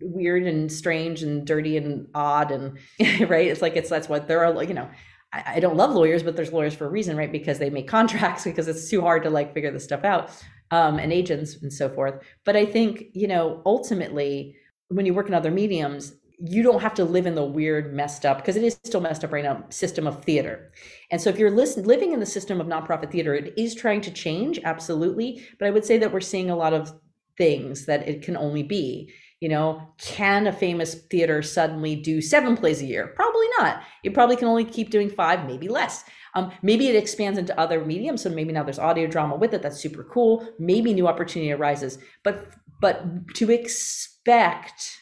weird 0.00 0.42
and 0.42 0.70
strange 0.70 1.22
and 1.22 1.46
dirty 1.46 1.76
and 1.76 2.08
odd 2.12 2.50
and 2.50 2.76
right? 3.30 3.46
It's 3.46 3.62
like 3.62 3.76
it's 3.76 3.88
that's 3.88 4.08
what 4.08 4.26
there 4.26 4.44
are 4.44 4.64
you 4.64 4.74
know 4.74 4.90
I, 5.32 5.44
I 5.46 5.60
don't 5.60 5.76
love 5.76 5.92
lawyers 5.92 6.24
but 6.24 6.34
there's 6.34 6.52
lawyers 6.52 6.74
for 6.74 6.86
a 6.86 6.90
reason 6.90 7.16
right? 7.16 7.30
Because 7.30 7.60
they 7.60 7.70
make 7.70 7.86
contracts 7.98 8.42
because 8.42 8.66
it's 8.66 8.90
too 8.90 9.00
hard 9.00 9.22
to 9.22 9.30
like 9.30 9.54
figure 9.54 9.70
this 9.70 9.84
stuff 9.84 10.02
out 10.02 10.32
um, 10.72 10.98
and 10.98 11.12
agents 11.12 11.54
and 11.62 11.72
so 11.72 11.88
forth. 11.88 12.14
But 12.44 12.56
i 12.56 12.66
think 12.66 13.04
you 13.12 13.28
know 13.28 13.62
ultimately 13.64 14.56
when 14.88 15.06
you 15.06 15.14
work 15.14 15.28
in 15.28 15.34
other 15.34 15.52
mediums 15.52 16.14
you 16.44 16.62
don't 16.62 16.82
have 16.82 16.94
to 16.94 17.04
live 17.04 17.26
in 17.26 17.36
the 17.36 17.44
weird, 17.44 17.94
messed 17.94 18.26
up, 18.26 18.38
because 18.38 18.56
it 18.56 18.64
is 18.64 18.78
still 18.82 19.00
messed 19.00 19.22
up 19.22 19.32
right 19.32 19.44
now, 19.44 19.64
system 19.68 20.06
of 20.06 20.24
theater. 20.24 20.72
And 21.10 21.20
so 21.20 21.30
if 21.30 21.38
you're 21.38 21.50
listen, 21.50 21.84
living 21.84 22.12
in 22.12 22.20
the 22.20 22.26
system 22.26 22.60
of 22.60 22.66
nonprofit 22.66 23.12
theater, 23.12 23.34
it 23.34 23.54
is 23.56 23.74
trying 23.74 24.00
to 24.02 24.10
change, 24.10 24.58
absolutely. 24.64 25.46
But 25.58 25.68
I 25.68 25.70
would 25.70 25.84
say 25.84 25.98
that 25.98 26.12
we're 26.12 26.20
seeing 26.20 26.50
a 26.50 26.56
lot 26.56 26.72
of 26.72 26.92
things 27.38 27.86
that 27.86 28.08
it 28.08 28.22
can 28.22 28.36
only 28.36 28.62
be. 28.62 29.12
You 29.40 29.48
know, 29.48 29.94
can 29.98 30.46
a 30.46 30.52
famous 30.52 30.94
theater 30.94 31.42
suddenly 31.42 31.96
do 31.96 32.20
seven 32.20 32.56
plays 32.56 32.80
a 32.80 32.86
year? 32.86 33.12
Probably 33.16 33.46
not. 33.58 33.82
It 34.04 34.14
probably 34.14 34.36
can 34.36 34.48
only 34.48 34.64
keep 34.64 34.90
doing 34.90 35.10
five, 35.10 35.46
maybe 35.46 35.68
less. 35.68 36.04
Um, 36.34 36.52
maybe 36.62 36.88
it 36.88 36.96
expands 36.96 37.38
into 37.38 37.58
other 37.58 37.84
mediums. 37.84 38.22
So 38.22 38.30
maybe 38.30 38.52
now 38.52 38.62
there's 38.62 38.78
audio 38.78 39.06
drama 39.06 39.36
with 39.36 39.52
it. 39.52 39.62
That's 39.62 39.80
super 39.80 40.04
cool. 40.04 40.48
Maybe 40.58 40.94
new 40.94 41.08
opportunity 41.08 41.52
arises. 41.52 41.98
But 42.24 42.50
but 42.80 43.34
to 43.34 43.50
expect 43.50 44.98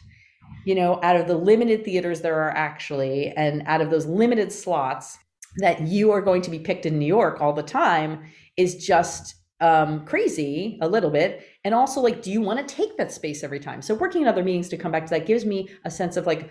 you 0.65 0.75
know, 0.75 1.01
out 1.03 1.17
of 1.17 1.27
the 1.27 1.37
limited 1.37 1.85
theaters 1.85 2.21
there 2.21 2.41
are 2.41 2.51
actually, 2.51 3.33
and 3.37 3.63
out 3.67 3.81
of 3.81 3.91
those 3.91 4.07
limited 4.07 4.53
slots, 4.53 5.19
that 5.57 5.83
you 5.83 6.11
are 6.13 6.21
going 6.21 6.43
to 6.43 6.51
be 6.51 6.59
picked 6.59 6.87
in 6.87 6.99
New 6.99 7.07
York 7.07 7.41
all 7.41 7.53
the 7.53 7.63
time 7.63 8.21
is 8.57 8.85
just 8.85 9.35
um, 9.61 10.05
crazy 10.07 10.79
a 10.81 10.89
little 10.89 11.11
bit. 11.11 11.47
And 11.65 11.75
also, 11.75 12.01
like, 12.01 12.23
do 12.23 12.31
you 12.31 12.41
want 12.41 12.67
to 12.67 12.75
take 12.75 12.97
that 12.97 13.13
space 13.13 13.43
every 13.43 13.61
time? 13.61 13.83
So, 13.83 13.95
working 13.95 14.23
in 14.23 14.29
other 14.29 14.43
meetings 14.43 14.69
to 14.71 14.77
come 14.77 14.93
back 14.93 15.07
to 15.07 15.11
that 15.11 15.27
gives 15.27 15.45
me 15.45 15.69
a 15.85 15.91
sense 15.91 16.17
of 16.17 16.27
like, 16.27 16.51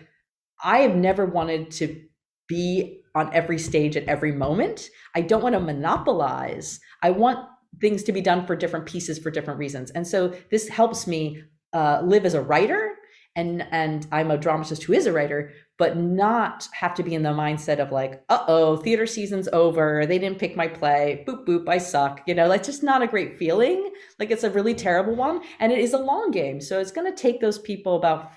I 0.63 0.80
have 0.80 0.95
never 0.95 1.26
wanted 1.26 1.72
to 1.72 2.02
be 2.48 3.02
on 3.15 3.34
every 3.34 3.58
stage 3.58 3.95
at 3.98 4.04
every 4.06 4.32
moment. 4.32 4.89
I 5.15 5.22
don't 5.22 5.41
want 5.41 5.54
to 5.54 5.60
monopolize. 5.60 6.80
I 7.02 7.12
want 7.12 7.48
things 7.80 8.04
to 8.04 8.12
be 8.12 8.22
done 8.22 8.45
for 8.45 8.56
different 8.56 8.86
pieces 8.86 9.19
for 9.19 9.32
different 9.32 9.60
reasons. 9.60 9.91
And 9.91 10.06
so, 10.06 10.34
this 10.52 10.67
helps 10.67 11.08
me 11.08 11.41
uh, 11.74 12.02
live 12.04 12.26
as 12.26 12.34
a 12.34 12.41
writer 12.41 12.88
and 13.36 13.65
and 13.72 14.08
I'm 14.12 14.32
a 14.32 14.38
dramatist 14.38 14.84
who 14.84 14.94
is 14.94 15.06
a 15.06 15.13
writer, 15.13 15.52
but 15.78 15.98
not 15.98 16.68
have 16.74 16.94
to 16.96 17.04
be 17.04 17.15
in 17.15 17.24
the 17.24 17.30
mindset 17.30 17.80
of 17.80 17.92
like, 17.92 18.24
uh 18.30 18.44
oh, 18.48 18.78
theater 18.78 19.06
season's 19.06 19.48
over. 19.50 20.06
They 20.06 20.20
didn't 20.20 20.39
pick 20.39 20.56
my 20.56 20.68
play. 20.68 21.24
Boop 21.28 21.46
boop, 21.46 21.70
I 21.70 21.78
suck. 21.78 22.22
You 22.28 22.36
know, 22.36 22.50
that's 22.50 22.68
just 22.68 22.84
not 22.84 23.02
a 23.02 23.08
great 23.08 23.38
feeling. 23.38 23.92
Like 24.20 24.32
it's 24.32 24.44
a 24.44 24.50
really 24.50 24.74
terrible 24.74 25.15
one, 25.15 25.42
and 25.60 25.72
it 25.72 25.80
is 25.80 25.94
a 25.94 25.98
long 25.98 26.32
game. 26.32 26.60
So 26.60 26.80
it's 26.80 26.92
going 26.92 27.13
to 27.13 27.22
take 27.22 27.39
those 27.39 27.60
people 27.60 27.96
about 27.96 28.32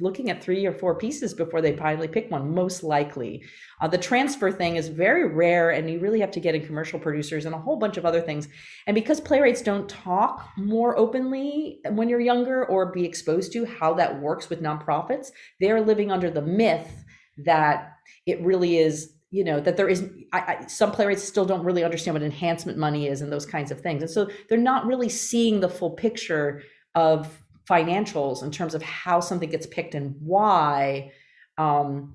looking 0.00 0.30
at 0.30 0.42
three 0.42 0.66
or 0.66 0.72
four 0.72 0.94
pieces 0.94 1.34
before 1.34 1.60
they 1.60 1.76
finally 1.76 2.08
pick 2.08 2.30
one, 2.30 2.54
most 2.54 2.82
likely. 2.82 3.44
Uh, 3.80 3.88
the 3.88 3.98
transfer 3.98 4.50
thing 4.50 4.76
is 4.76 4.88
very 4.88 5.28
rare, 5.28 5.70
and 5.70 5.90
you 5.90 5.98
really 5.98 6.20
have 6.20 6.30
to 6.30 6.40
get 6.40 6.54
in 6.54 6.64
commercial 6.64 6.98
producers 6.98 7.44
and 7.44 7.54
a 7.54 7.58
whole 7.58 7.76
bunch 7.76 7.96
of 7.96 8.06
other 8.06 8.20
things. 8.20 8.48
And 8.86 8.94
because 8.94 9.20
playwrights 9.20 9.62
don't 9.62 9.88
talk 9.88 10.48
more 10.56 10.96
openly 10.98 11.80
when 11.90 12.08
you're 12.08 12.20
younger 12.20 12.64
or 12.66 12.92
be 12.92 13.04
exposed 13.04 13.52
to 13.52 13.64
how 13.64 13.94
that 13.94 14.20
works 14.20 14.48
with 14.48 14.62
nonprofits, 14.62 15.28
they're 15.60 15.80
living 15.80 16.10
under 16.10 16.30
the 16.30 16.42
myth 16.42 17.04
that 17.38 17.92
it 18.26 18.40
really 18.42 18.78
is 18.78 19.14
you 19.30 19.44
know 19.44 19.60
that 19.60 19.76
there 19.76 19.88
is 19.88 20.08
I, 20.32 20.38
I, 20.38 20.66
some 20.66 20.90
playwrights 20.90 21.22
still 21.22 21.44
don't 21.44 21.64
really 21.64 21.84
understand 21.84 22.14
what 22.14 22.22
enhancement 22.22 22.78
money 22.78 23.08
is 23.08 23.20
and 23.20 23.30
those 23.30 23.44
kinds 23.44 23.70
of 23.70 23.80
things 23.80 24.02
and 24.02 24.10
so 24.10 24.30
they're 24.48 24.58
not 24.58 24.86
really 24.86 25.08
seeing 25.08 25.60
the 25.60 25.68
full 25.68 25.90
picture 25.90 26.62
of 26.94 27.42
financials 27.68 28.42
in 28.42 28.50
terms 28.50 28.74
of 28.74 28.82
how 28.82 29.20
something 29.20 29.50
gets 29.50 29.66
picked 29.66 29.94
and 29.94 30.14
why 30.20 31.12
um, 31.58 32.14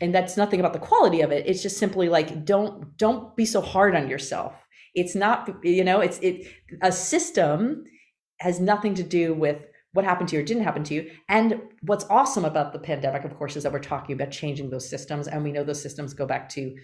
and 0.00 0.14
that's 0.14 0.36
nothing 0.36 0.60
about 0.60 0.72
the 0.72 0.78
quality 0.78 1.20
of 1.20 1.32
it. 1.32 1.46
It's 1.46 1.62
just 1.62 1.78
simply 1.78 2.08
like 2.08 2.44
don't 2.44 2.96
don't 2.96 3.36
be 3.36 3.44
so 3.44 3.60
hard 3.60 3.94
on 3.94 4.08
yourself. 4.08 4.54
It's 4.94 5.14
not 5.14 5.50
you 5.62 5.84
know 5.84 6.00
it's 6.00 6.18
it 6.20 6.46
a 6.82 6.92
system 6.92 7.84
has 8.38 8.60
nothing 8.60 8.94
to 8.94 9.02
do 9.02 9.34
with 9.34 9.58
what 9.92 10.04
happened 10.04 10.28
to 10.28 10.36
you 10.36 10.42
or 10.42 10.44
didn't 10.44 10.62
happen 10.62 10.84
to 10.84 10.94
you. 10.94 11.10
And 11.28 11.60
what's 11.82 12.04
awesome 12.08 12.44
about 12.44 12.72
the 12.72 12.78
pandemic 12.78 13.24
of 13.24 13.36
course 13.36 13.56
is 13.56 13.64
that 13.64 13.72
we're 13.72 13.80
talking 13.80 14.14
about 14.14 14.30
changing 14.30 14.70
those 14.70 14.88
systems 14.88 15.28
and 15.28 15.42
we 15.42 15.52
know 15.52 15.64
those 15.64 15.82
systems 15.82 16.14
go 16.14 16.26
back 16.26 16.48
to 16.50 16.74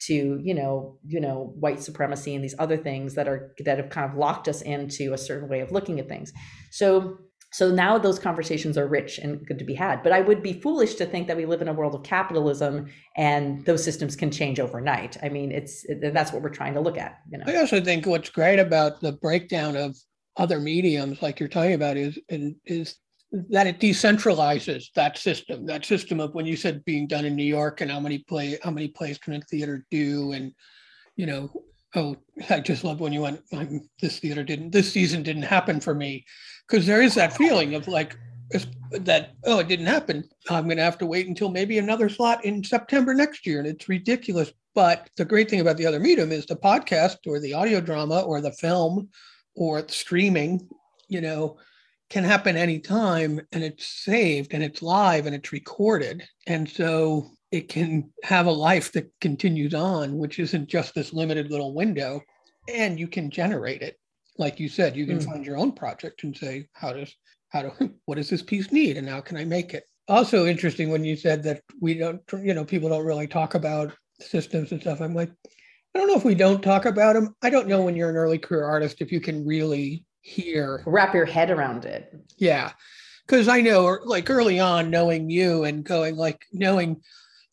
to 0.00 0.40
you 0.42 0.54
know 0.54 0.98
you 1.06 1.20
know 1.20 1.54
white 1.58 1.80
supremacy 1.80 2.34
and 2.34 2.42
these 2.42 2.56
other 2.58 2.76
things 2.76 3.14
that 3.14 3.28
are 3.28 3.54
that 3.60 3.78
have 3.78 3.90
kind 3.90 4.10
of 4.10 4.16
locked 4.16 4.48
us 4.48 4.60
into 4.62 5.12
a 5.12 5.18
certain 5.18 5.48
way 5.48 5.60
of 5.60 5.70
looking 5.70 6.00
at 6.00 6.08
things. 6.08 6.32
So 6.70 7.18
so 7.54 7.70
now 7.70 7.98
those 7.98 8.18
conversations 8.18 8.76
are 8.76 8.88
rich 8.88 9.18
and 9.18 9.46
good 9.46 9.60
to 9.60 9.64
be 9.64 9.74
had. 9.74 10.02
But 10.02 10.10
i 10.10 10.20
would 10.20 10.42
be 10.42 10.52
foolish 10.52 10.94
to 10.96 11.06
think 11.06 11.28
that 11.28 11.36
we 11.36 11.46
live 11.46 11.62
in 11.62 11.68
a 11.68 11.72
world 11.72 11.94
of 11.94 12.02
capitalism 12.02 12.86
and 13.16 13.64
those 13.64 13.84
systems 13.84 14.16
can 14.16 14.32
change 14.32 14.58
overnight. 14.58 15.16
I 15.22 15.28
mean 15.28 15.52
it's 15.52 15.86
that's 16.02 16.32
what 16.32 16.42
we're 16.42 16.48
trying 16.60 16.74
to 16.74 16.80
look 16.80 16.98
at 16.98 17.20
you 17.30 17.38
know. 17.38 17.44
I 17.46 17.56
also 17.56 17.80
think 17.80 18.06
what's 18.06 18.28
great 18.28 18.58
about 18.58 19.00
the 19.00 19.12
breakdown 19.12 19.76
of 19.76 19.96
other 20.36 20.58
mediums 20.58 21.22
like 21.22 21.38
you're 21.38 21.48
talking 21.48 21.74
about 21.74 21.96
is 21.96 22.18
is 22.66 22.96
that 23.50 23.68
it 23.68 23.78
decentralizes 23.78 24.86
that 24.94 25.16
system, 25.16 25.64
that 25.66 25.84
system 25.84 26.18
of 26.18 26.34
when 26.34 26.46
you 26.46 26.56
said 26.56 26.84
being 26.84 27.06
done 27.06 27.24
in 27.24 27.36
New 27.36 27.44
York 27.44 27.80
and 27.80 27.90
how 27.90 28.00
many 28.00 28.18
play, 28.18 28.58
how 28.64 28.70
many 28.72 28.88
plays 28.88 29.18
can 29.18 29.34
a 29.34 29.40
theater 29.42 29.86
do, 29.90 30.32
and 30.32 30.52
you 31.16 31.26
know, 31.26 31.50
oh, 31.94 32.16
I 32.50 32.60
just 32.60 32.84
love 32.84 33.00
when 33.00 33.12
you 33.12 33.22
went, 33.22 33.42
this 34.00 34.18
theater 34.18 34.42
didn't, 34.42 34.70
this 34.70 34.92
season 34.92 35.22
didn't 35.22 35.42
happen 35.42 35.80
for 35.80 35.94
me, 35.94 36.24
because 36.68 36.86
there 36.86 37.02
is 37.02 37.14
that 37.14 37.36
feeling 37.36 37.74
of 37.74 37.88
like 37.88 38.16
that, 38.90 39.32
oh, 39.44 39.58
it 39.60 39.68
didn't 39.68 39.86
happen. 39.86 40.24
I'm 40.50 40.64
going 40.64 40.76
to 40.76 40.82
have 40.82 40.98
to 40.98 41.06
wait 41.06 41.28
until 41.28 41.50
maybe 41.50 41.78
another 41.78 42.08
slot 42.08 42.44
in 42.44 42.62
September 42.62 43.14
next 43.14 43.46
year, 43.46 43.58
and 43.58 43.68
it's 43.68 43.88
ridiculous. 43.88 44.52
But 44.74 45.08
the 45.16 45.24
great 45.24 45.48
thing 45.48 45.60
about 45.60 45.76
the 45.76 45.86
other 45.86 46.00
medium 46.00 46.32
is 46.32 46.46
the 46.46 46.56
podcast 46.56 47.18
or 47.26 47.38
the 47.38 47.54
audio 47.54 47.80
drama 47.80 48.20
or 48.22 48.40
the 48.40 48.52
film 48.52 49.08
or 49.54 49.86
streaming, 49.88 50.68
you 51.08 51.20
know 51.20 51.58
can 52.10 52.24
happen 52.24 52.56
anytime 52.56 53.40
and 53.52 53.64
it's 53.64 53.86
saved 54.04 54.54
and 54.54 54.62
it's 54.62 54.82
live 54.82 55.26
and 55.26 55.34
it's 55.34 55.52
recorded. 55.52 56.22
And 56.46 56.68
so 56.68 57.30
it 57.54 57.68
can 57.68 58.10
have 58.24 58.46
a 58.46 58.50
life 58.50 58.90
that 58.90 59.08
continues 59.20 59.74
on, 59.74 60.18
which 60.18 60.40
isn't 60.40 60.68
just 60.68 60.92
this 60.92 61.12
limited 61.12 61.52
little 61.52 61.72
window. 61.72 62.20
And 62.68 62.98
you 62.98 63.06
can 63.06 63.30
generate 63.30 63.80
it. 63.80 63.96
Like 64.38 64.58
you 64.58 64.68
said, 64.68 64.96
you 64.96 65.06
can 65.06 65.20
mm. 65.20 65.24
find 65.24 65.46
your 65.46 65.56
own 65.56 65.70
project 65.70 66.24
and 66.24 66.36
say, 66.36 66.66
how 66.72 66.92
does, 66.92 67.14
how 67.50 67.62
do, 67.62 67.94
what 68.06 68.16
does 68.16 68.28
this 68.28 68.42
piece 68.42 68.72
need? 68.72 68.96
And 68.96 69.08
how 69.08 69.20
can 69.20 69.36
I 69.36 69.44
make 69.44 69.72
it? 69.72 69.84
Also 70.08 70.46
interesting 70.46 70.90
when 70.90 71.04
you 71.04 71.14
said 71.14 71.44
that 71.44 71.62
we 71.80 71.94
don't, 71.94 72.20
you 72.42 72.54
know, 72.54 72.64
people 72.64 72.88
don't 72.88 73.06
really 73.06 73.28
talk 73.28 73.54
about 73.54 73.92
systems 74.20 74.72
and 74.72 74.80
stuff. 74.80 75.00
I'm 75.00 75.14
like, 75.14 75.30
I 75.94 76.00
don't 76.00 76.08
know 76.08 76.16
if 76.16 76.24
we 76.24 76.34
don't 76.34 76.60
talk 76.60 76.86
about 76.86 77.12
them. 77.12 77.36
I 77.40 77.50
don't 77.50 77.68
know 77.68 77.82
when 77.82 77.94
you're 77.94 78.10
an 78.10 78.16
early 78.16 78.38
career 78.38 78.64
artist 78.64 79.00
if 79.00 79.12
you 79.12 79.20
can 79.20 79.46
really 79.46 80.04
hear 80.22 80.82
Wrap 80.86 81.14
your 81.14 81.24
head 81.24 81.50
around 81.50 81.84
it. 81.84 82.12
Yeah. 82.36 82.72
Because 83.24 83.46
I 83.46 83.60
know, 83.60 83.98
like 84.04 84.28
early 84.28 84.58
on, 84.58 84.90
knowing 84.90 85.30
you 85.30 85.62
and 85.62 85.84
going, 85.84 86.16
like, 86.16 86.44
knowing 86.52 87.00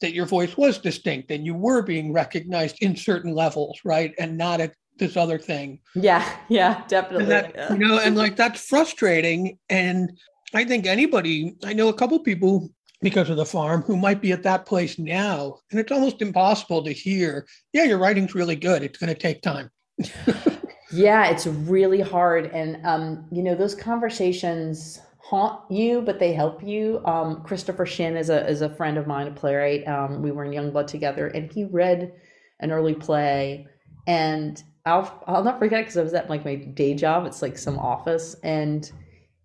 that 0.02 0.14
your 0.14 0.26
voice 0.26 0.58
was 0.58 0.78
distinct 0.78 1.32
and 1.32 1.46
you 1.46 1.54
were 1.54 1.82
being 1.82 2.12
recognized 2.12 2.78
in 2.82 2.96
certain 2.96 3.34
levels, 3.34 3.80
right? 3.86 4.14
And 4.20 4.38
not 4.38 4.60
at 4.62 4.74
this 4.98 5.18
other 5.18 5.40
thing. 5.40 5.80
Yeah. 5.96 6.28
Yeah. 6.50 6.84
Definitely. 6.88 7.26
That, 7.26 7.54
yeah. 7.56 7.74
You 7.74 7.80
know, 7.80 8.00
and 8.00 8.16
like 8.16 8.36
that's 8.36 8.68
frustrating. 8.68 9.58
And 9.70 10.18
I 10.54 10.66
think 10.66 10.86
anybody, 10.86 11.56
I 11.64 11.74
know 11.74 11.90
a 11.90 11.94
couple 11.94 12.20
people 12.20 12.70
because 13.02 13.30
of 13.30 13.38
the 13.38 13.46
farm 13.46 13.82
who 13.82 13.98
might 13.98 14.22
be 14.22 14.32
at 14.32 14.44
that 14.44 14.66
place 14.66 15.00
now. 15.00 15.60
And 15.72 15.80
it's 15.80 15.92
almost 15.92 16.22
impossible 16.22 16.84
to 16.84 16.92
hear, 16.92 17.48
yeah, 17.74 17.86
your 17.86 17.98
writing's 17.98 18.36
really 18.36 18.56
good. 18.56 18.84
It's 18.84 19.00
going 19.00 19.14
to 19.14 19.20
take 19.20 19.42
time. 19.42 19.72
Yeah, 20.94 21.30
it's 21.30 21.48
really 21.48 22.02
hard. 22.02 22.48
And, 22.48 22.86
um, 22.86 23.26
you 23.32 23.44
know, 23.44 23.56
those 23.56 23.76
conversations 23.76 25.00
haunt 25.32 25.62
you, 25.72 26.02
but 26.02 26.20
they 26.20 26.34
help 26.34 26.62
you. 26.62 27.02
Um, 27.06 27.42
Christopher 27.44 27.86
Shinn 27.86 28.18
is 28.18 28.30
a, 28.30 28.46
is 28.50 28.62
a 28.62 28.76
friend 28.76 28.98
of 28.98 29.08
mine, 29.08 29.28
a 29.28 29.32
playwright. 29.32 29.88
Um, 29.88 30.22
we 30.22 30.30
were 30.30 30.44
in 30.44 30.52
Youngblood 30.52 30.88
together 30.88 31.28
and 31.28 31.50
he 31.50 31.64
read 31.64 32.12
an 32.60 32.70
early 32.70 32.94
play 32.94 33.66
and 34.08 34.62
I'll, 34.86 35.24
I'll 35.28 35.44
not 35.46 35.58
forget 35.58 35.84
because 35.84 35.96
I 35.96 36.04
was 36.04 36.14
at 36.14 36.30
like 36.30 36.44
my 36.44 36.56
day 36.56 36.96
job. 36.96 37.26
It's 37.26 37.42
like 37.42 37.58
some 37.58 37.80
office 37.80 38.36
and 38.44 38.92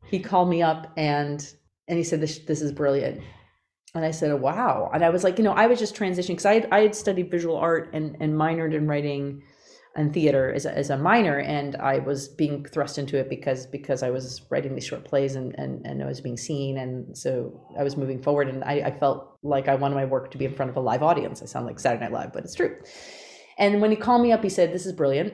he 0.06 0.18
called 0.18 0.50
me 0.50 0.60
up 0.60 0.92
and, 0.96 1.48
and 1.86 1.96
he 1.96 2.02
said, 2.02 2.20
this, 2.20 2.38
this 2.40 2.62
is 2.62 2.72
brilliant. 2.72 3.22
And 3.94 4.04
I 4.04 4.10
said, 4.10 4.40
wow. 4.40 4.90
And 4.92 5.04
I 5.04 5.10
was 5.10 5.22
like, 5.22 5.38
you 5.38 5.44
know, 5.44 5.52
I 5.52 5.68
was 5.68 5.78
just 5.78 5.94
transitioning 5.94 6.30
because 6.30 6.46
I 6.46 6.54
had, 6.54 6.68
I 6.72 6.80
had 6.80 6.96
studied 6.96 7.30
visual 7.30 7.56
art 7.56 7.90
and, 7.92 8.16
and 8.18 8.34
minored 8.34 8.74
in 8.74 8.88
writing 8.88 9.44
and 9.96 10.12
theater 10.12 10.52
as 10.52 10.66
a, 10.66 10.76
as 10.76 10.90
a 10.90 10.96
minor 10.96 11.38
and 11.40 11.74
i 11.76 11.98
was 11.98 12.28
being 12.28 12.64
thrust 12.64 12.98
into 12.98 13.16
it 13.16 13.28
because 13.28 13.66
because 13.66 14.02
i 14.02 14.10
was 14.10 14.42
writing 14.50 14.74
these 14.74 14.84
short 14.84 15.04
plays 15.04 15.34
and 15.34 15.54
and, 15.58 15.84
and 15.86 16.02
i 16.02 16.06
was 16.06 16.20
being 16.20 16.36
seen 16.36 16.78
and 16.78 17.16
so 17.16 17.60
i 17.78 17.82
was 17.82 17.96
moving 17.96 18.22
forward 18.22 18.48
and 18.48 18.62
I, 18.62 18.74
I 18.86 18.98
felt 18.98 19.38
like 19.42 19.68
i 19.68 19.74
wanted 19.74 19.94
my 19.94 20.04
work 20.04 20.30
to 20.32 20.38
be 20.38 20.44
in 20.44 20.54
front 20.54 20.70
of 20.70 20.76
a 20.76 20.80
live 20.80 21.02
audience. 21.02 21.42
I 21.42 21.46
sound 21.46 21.66
like 21.66 21.80
saturday 21.80 22.04
night 22.04 22.12
live 22.12 22.32
but 22.32 22.44
it's 22.44 22.54
true. 22.54 22.76
And 23.58 23.80
when 23.80 23.90
he 23.90 23.96
called 23.96 24.22
me 24.22 24.32
up 24.32 24.42
he 24.42 24.50
said 24.50 24.72
this 24.72 24.86
is 24.86 24.92
brilliant 24.92 25.32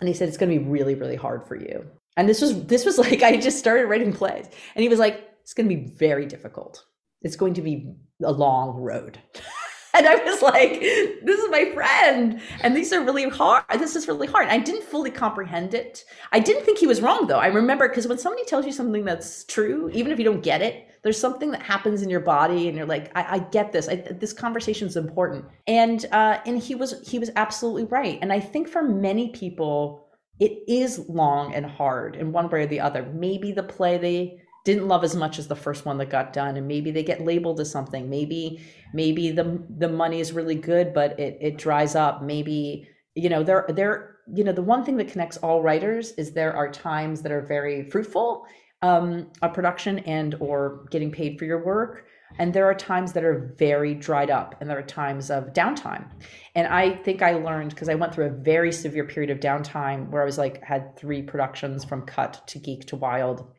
and 0.00 0.08
he 0.08 0.14
said 0.14 0.28
it's 0.28 0.36
going 0.36 0.52
to 0.52 0.58
be 0.58 0.70
really 0.70 0.94
really 0.94 1.16
hard 1.16 1.46
for 1.48 1.56
you. 1.56 1.84
And 2.16 2.28
this 2.28 2.42
was 2.42 2.66
this 2.66 2.84
was 2.84 2.98
like 3.04 3.22
i 3.22 3.36
just 3.36 3.58
started 3.58 3.86
writing 3.86 4.12
plays 4.12 4.46
and 4.74 4.82
he 4.82 4.88
was 4.88 4.98
like 4.98 5.28
it's 5.40 5.54
going 5.54 5.68
to 5.68 5.74
be 5.74 5.90
very 5.94 6.26
difficult. 6.26 6.84
It's 7.22 7.36
going 7.36 7.54
to 7.54 7.62
be 7.62 7.94
a 8.22 8.32
long 8.32 8.76
road 8.76 9.18
and 9.94 10.06
I 10.06 10.16
was 10.16 10.40
like, 10.40 10.80
this 10.80 11.38
is 11.38 11.50
my 11.50 11.70
friend. 11.74 12.40
And 12.60 12.74
these 12.76 12.92
are 12.92 13.04
really 13.04 13.28
hard. 13.28 13.64
This 13.78 13.94
is 13.94 14.08
really 14.08 14.26
hard. 14.26 14.48
I 14.48 14.58
didn't 14.58 14.84
fully 14.84 15.10
comprehend 15.10 15.74
it. 15.74 16.04
I 16.32 16.40
didn't 16.40 16.64
think 16.64 16.78
he 16.78 16.86
was 16.86 17.02
wrong, 17.02 17.26
though. 17.26 17.38
I 17.38 17.48
remember 17.48 17.88
because 17.88 18.08
when 18.08 18.18
somebody 18.18 18.44
tells 18.44 18.64
you 18.64 18.72
something 18.72 19.04
that's 19.04 19.44
true, 19.44 19.90
even 19.92 20.12
if 20.12 20.18
you 20.18 20.24
don't 20.24 20.42
get 20.42 20.62
it, 20.62 20.88
there's 21.02 21.18
something 21.18 21.50
that 21.50 21.62
happens 21.62 22.02
in 22.02 22.08
your 22.08 22.20
body 22.20 22.68
and 22.68 22.76
you're 22.76 22.86
like 22.86 23.10
i, 23.16 23.36
I 23.36 23.38
get 23.40 23.72
this 23.72 23.88
I, 23.88 23.96
this 23.96 24.32
conversation 24.32 24.86
is 24.86 24.96
important 24.96 25.44
and 25.66 26.04
uh, 26.12 26.38
and 26.46 26.58
he 26.58 26.74
was 26.74 27.06
he 27.08 27.18
was 27.18 27.30
absolutely 27.36 27.84
right 27.84 28.18
and 28.22 28.32
i 28.32 28.40
think 28.40 28.68
for 28.68 28.82
many 28.82 29.30
people 29.30 30.06
it 30.40 30.62
is 30.66 31.08
long 31.08 31.54
and 31.54 31.66
hard 31.66 32.16
in 32.16 32.32
one 32.32 32.48
way 32.48 32.62
or 32.62 32.66
the 32.66 32.80
other 32.80 33.04
maybe 33.14 33.52
the 33.52 33.62
play 33.62 33.98
they 33.98 34.41
didn't 34.64 34.86
love 34.86 35.02
as 35.02 35.16
much 35.16 35.38
as 35.38 35.48
the 35.48 35.56
first 35.56 35.84
one 35.84 35.98
that 35.98 36.10
got 36.10 36.32
done 36.32 36.56
and 36.56 36.68
maybe 36.68 36.90
they 36.90 37.02
get 37.02 37.24
labeled 37.24 37.60
as 37.60 37.70
something. 37.70 38.08
Maybe 38.08 38.60
maybe 38.94 39.30
the 39.30 39.62
the 39.78 39.88
money 39.88 40.20
is 40.20 40.32
really 40.32 40.54
good 40.54 40.94
but 40.94 41.18
it 41.18 41.38
it 41.40 41.58
dries 41.58 41.94
up. 41.94 42.22
Maybe 42.22 42.88
you 43.14 43.28
know 43.28 43.42
there 43.42 43.66
there 43.68 44.16
you 44.32 44.44
know 44.44 44.52
the 44.52 44.62
one 44.62 44.84
thing 44.84 44.96
that 44.98 45.08
connects 45.08 45.36
all 45.38 45.62
writers 45.62 46.12
is 46.12 46.32
there 46.32 46.54
are 46.54 46.70
times 46.70 47.22
that 47.22 47.32
are 47.32 47.42
very 47.42 47.90
fruitful 47.90 48.46
um 48.82 49.28
a 49.42 49.48
production 49.48 49.98
and 50.00 50.36
or 50.40 50.86
getting 50.90 51.10
paid 51.10 51.38
for 51.38 51.44
your 51.44 51.64
work. 51.64 52.06
And 52.38 52.54
there 52.54 52.64
are 52.64 52.74
times 52.74 53.12
that 53.12 53.24
are 53.24 53.54
very 53.58 53.94
dried 53.94 54.30
up 54.30 54.54
and 54.58 54.70
there 54.70 54.78
are 54.78 54.82
times 54.82 55.30
of 55.30 55.52
downtime. 55.52 56.08
And 56.54 56.68
i 56.68 56.94
think 57.02 57.20
i 57.20 57.32
learned 57.32 57.70
because 57.70 57.88
i 57.88 57.96
went 57.96 58.14
through 58.14 58.26
a 58.26 58.30
very 58.30 58.70
severe 58.70 59.06
period 59.06 59.30
of 59.30 59.40
downtime 59.40 60.08
where 60.10 60.22
i 60.22 60.24
was 60.24 60.38
like 60.38 60.62
had 60.62 60.96
three 60.96 61.22
productions 61.22 61.84
from 61.84 62.06
cut 62.06 62.46
to 62.46 62.58
geek 62.58 62.86
to 62.86 62.96
wild 62.96 63.52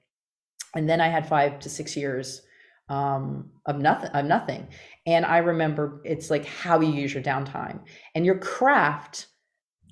and 0.76 0.90
then 0.90 1.02
I 1.02 1.08
had 1.08 1.28
five 1.28 1.60
to 1.60 1.70
six 1.70 1.96
years 1.96 2.42
um, 2.90 3.50
of 3.66 3.78
nothing 3.78 4.10
of 4.10 4.26
nothing. 4.26 4.68
And 5.06 5.26
I 5.26 5.38
remember 5.38 6.02
it's 6.06 6.30
like 6.30 6.46
how 6.46 6.80
you 6.80 6.92
use 6.92 7.14
your 7.14 7.24
downtime 7.24 7.82
and 8.16 8.26
your 8.26 8.38
craft. 8.38 9.28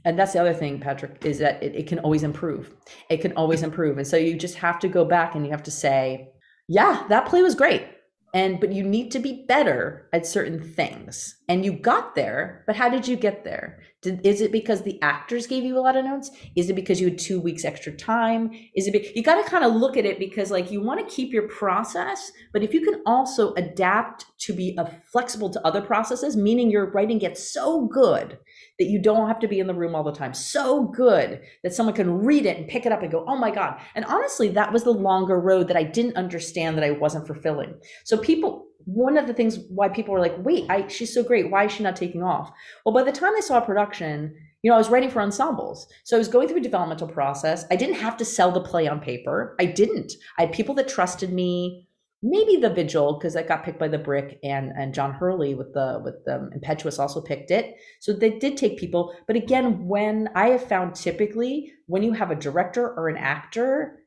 And 0.04 0.18
that's 0.18 0.34
the 0.34 0.40
other 0.40 0.54
thing, 0.54 0.80
Patrick, 0.80 1.24
is 1.24 1.38
that 1.40 1.62
it, 1.62 1.76
it 1.76 1.88
can 1.88 2.00
always 2.00 2.24
improve. 2.24 2.76
It 3.10 3.22
can 3.22 3.34
always 3.34 3.62
improve. 3.62 3.98
And 3.98 4.08
so 4.08 4.18
you 4.18 4.36
just 4.36 4.56
have 4.56 4.80
to 4.80 4.88
go 4.88 5.06
back 5.06 5.36
and 5.36 5.46
you 5.46 5.52
have 5.52 5.64
to 5.64 5.72
say, 5.72 6.30
yeah, 6.68 7.06
that 7.10 7.28
play 7.28 7.42
was 7.42 7.56
great 7.56 7.86
and 8.34 8.60
but 8.60 8.72
you 8.72 8.84
need 8.84 9.12
to 9.12 9.20
be 9.20 9.46
better 9.48 10.10
at 10.14 10.26
certain 10.26 10.62
things 10.62 11.36
and 11.50 11.66
you 11.66 11.74
got 11.74 12.16
there 12.16 12.64
but 12.66 12.76
how 12.76 12.90
did 12.90 13.08
you 13.08 13.16
get 13.16 13.44
there 13.44 13.80
did, 14.02 14.26
is 14.26 14.42
it 14.42 14.52
because 14.52 14.82
the 14.82 15.02
actors 15.02 15.48
gave 15.48 15.64
you 15.64 15.78
a 15.78 15.82
lot 15.82 15.96
of 15.96 16.06
notes 16.06 16.32
is 16.56 16.70
it 16.70 16.76
because 16.76 17.00
you 17.00 17.10
had 17.10 17.20
two 17.20 17.40
weeks 17.40 17.66
extra 17.66 17.92
time 17.92 18.52
is 18.76 18.88
it 18.88 18.94
be, 18.94 19.12
you 19.16 19.24
got 19.24 19.42
to 19.42 19.50
kind 19.50 19.64
of 19.64 19.74
look 19.74 19.98
at 19.98 20.06
it 20.06 20.20
because 20.20 20.52
like 20.52 20.72
you 20.72 20.82
want 20.82 21.00
to 21.00 21.16
keep 21.16 21.32
your 21.32 21.48
process 21.48 22.32
but 22.54 22.64
if 22.64 22.74
you 22.74 22.82
can 22.82 23.02
also 23.06 23.54
adapt 23.56 24.26
to 24.40 24.54
be 24.54 24.76
a 24.78 24.92
flexible 25.12 25.50
to 25.50 25.66
other 25.66 25.82
processes 25.82 26.36
meaning 26.36 26.70
your 26.72 26.92
writing 26.92 27.18
gets 27.18 27.52
so 27.52 27.86
good 27.88 28.38
that 28.82 28.90
you 28.90 29.00
don't 29.00 29.28
have 29.28 29.40
to 29.40 29.48
be 29.48 29.60
in 29.60 29.68
the 29.68 29.76
room 29.76 29.94
all 29.94 30.04
the 30.04 30.12
time. 30.12 30.34
So 30.34 30.86
good 30.86 31.42
that 31.64 31.74
someone 31.74 31.94
can 31.94 32.12
read 32.12 32.48
it 32.48 32.58
and 32.58 32.68
pick 32.68 32.88
it 32.88 32.92
up 32.92 33.04
and 33.04 33.12
go, 33.12 33.24
oh 33.28 33.38
my 33.38 33.52
God. 33.52 33.80
And 33.94 34.06
honestly, 34.06 34.50
that 34.50 34.74
was 34.74 34.84
the 34.84 34.92
longer 34.92 35.40
road 35.40 35.68
that 35.68 35.78
I 35.78 35.84
didn't 35.84 36.18
understand 36.18 36.78
that 36.78 36.84
I 36.84 36.90
wasn't 36.90 37.28
fulfilling. 37.28 37.80
So 38.06 38.18
people, 38.18 38.66
one 38.86 39.18
of 39.18 39.28
the 39.28 39.34
things 39.34 39.60
why 39.70 39.90
people 39.90 40.14
were 40.14 40.20
like, 40.20 40.36
wait, 40.40 40.66
I, 40.70 40.88
she's 40.88 41.14
so 41.14 41.24
great. 41.24 41.50
Why 41.50 41.66
is 41.66 41.72
she 41.72 41.84
not 41.84 41.96
taking 41.96 42.24
off? 42.24 42.52
Well, 42.86 42.94
by 42.94 43.04
the 43.04 43.12
time 43.12 43.34
I 43.36 43.42
saw 43.42 43.60
production, 43.60 44.36
you 44.62 44.70
know, 44.70 44.76
I 44.76 44.78
was 44.80 44.90
writing 44.90 45.10
for 45.10 45.22
ensembles. 45.22 45.88
So 46.04 46.16
I 46.16 46.20
was 46.20 46.28
going 46.28 46.48
through 46.48 46.60
a 46.60 46.62
developmental 46.62 47.08
process. 47.08 47.66
I 47.72 47.76
didn't 47.76 47.96
have 47.96 48.18
to 48.18 48.26
sell 48.26 48.52
the 48.52 48.62
play 48.62 48.88
on 48.88 49.00
paper. 49.00 49.56
I 49.60 49.66
didn't. 49.66 50.14
I 50.38 50.44
had 50.44 50.52
people 50.52 50.76
that 50.76 50.88
trusted 50.88 51.34
me 51.34 51.88
maybe 52.24 52.58
the 52.58 52.70
vigil 52.70 53.14
because 53.14 53.36
I 53.36 53.44
got 53.44 53.64
picked 53.64 53.80
by 53.80 53.88
the 53.88 53.98
brick 53.98 54.40
and 54.44 54.72
and 54.78 54.94
john 54.94 55.12
hurley 55.14 55.56
with 55.56 55.74
the 55.74 56.02
with 56.04 56.24
the 56.26 56.50
impetuous 56.54 57.00
also 57.00 57.22
picked 57.22 57.52
it 57.52 57.76
so 58.00 58.14
they 58.14 58.38
did 58.38 58.58
take 58.58 58.78
people 58.78 59.16
but 59.26 59.36
again 59.36 59.88
when 59.88 60.30
i 60.36 60.50
have 60.50 60.68
found 60.68 60.94
typically 60.94 61.74
when 61.88 62.04
you 62.04 62.14
have 62.14 62.30
a 62.30 62.36
director 62.36 62.88
or 62.88 63.10
an 63.10 63.18
actor 63.18 64.01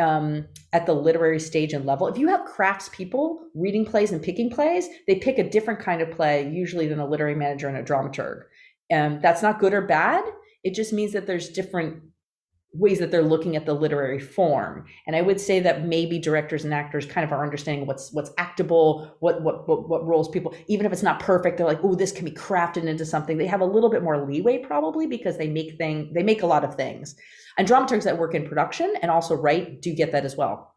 um, 0.00 0.46
at 0.72 0.86
the 0.86 0.94
literary 0.94 1.38
stage 1.38 1.72
and 1.72 1.84
level 1.84 2.06
if 2.06 2.18
you 2.18 2.28
have 2.28 2.46
craftspeople 2.46 3.36
reading 3.54 3.84
plays 3.84 4.12
and 4.12 4.22
picking 4.22 4.50
plays 4.50 4.88
they 5.06 5.16
pick 5.16 5.38
a 5.38 5.48
different 5.48 5.80
kind 5.80 6.00
of 6.00 6.10
play 6.10 6.48
usually 6.48 6.86
than 6.86 6.98
a 6.98 7.06
literary 7.06 7.34
manager 7.34 7.68
and 7.68 7.76
a 7.76 7.82
dramaturg 7.82 8.42
And 8.90 9.22
that's 9.22 9.42
not 9.42 9.60
good 9.60 9.72
or 9.72 9.82
bad. 9.82 10.24
It 10.64 10.74
just 10.74 10.92
means 10.92 11.12
that 11.12 11.26
there's 11.26 11.48
different 11.48 12.02
ways 12.72 12.98
that 13.00 13.10
they're 13.10 13.22
looking 13.22 13.56
at 13.56 13.66
the 13.66 13.74
literary 13.74 14.18
form 14.18 14.84
and 15.06 15.16
i 15.16 15.20
would 15.20 15.40
say 15.40 15.58
that 15.58 15.86
maybe 15.86 16.18
directors 16.18 16.64
and 16.64 16.72
actors 16.72 17.04
kind 17.04 17.24
of 17.24 17.32
are 17.32 17.42
understanding 17.42 17.86
what's 17.86 18.12
what's 18.12 18.30
actable 18.38 19.16
what 19.20 19.42
what 19.42 19.68
what, 19.68 19.88
what 19.88 20.06
roles 20.06 20.28
people 20.28 20.54
even 20.68 20.86
if 20.86 20.92
it's 20.92 21.02
not 21.02 21.18
perfect 21.18 21.56
they're 21.56 21.66
like 21.66 21.82
oh 21.82 21.94
this 21.94 22.12
can 22.12 22.24
be 22.24 22.30
crafted 22.30 22.84
into 22.84 23.04
something 23.04 23.38
they 23.38 23.46
have 23.46 23.60
a 23.60 23.64
little 23.64 23.90
bit 23.90 24.02
more 24.02 24.24
leeway 24.24 24.58
probably 24.58 25.06
because 25.06 25.36
they 25.36 25.48
make 25.48 25.76
thing 25.78 26.12
they 26.14 26.22
make 26.22 26.42
a 26.42 26.46
lot 26.46 26.64
of 26.64 26.76
things 26.76 27.16
and 27.58 27.66
dramaturgs 27.66 28.04
that 28.04 28.18
work 28.18 28.34
in 28.34 28.46
production 28.46 28.94
and 29.02 29.10
also 29.10 29.34
write 29.34 29.82
do 29.82 29.92
get 29.92 30.12
that 30.12 30.24
as 30.24 30.36
well 30.36 30.76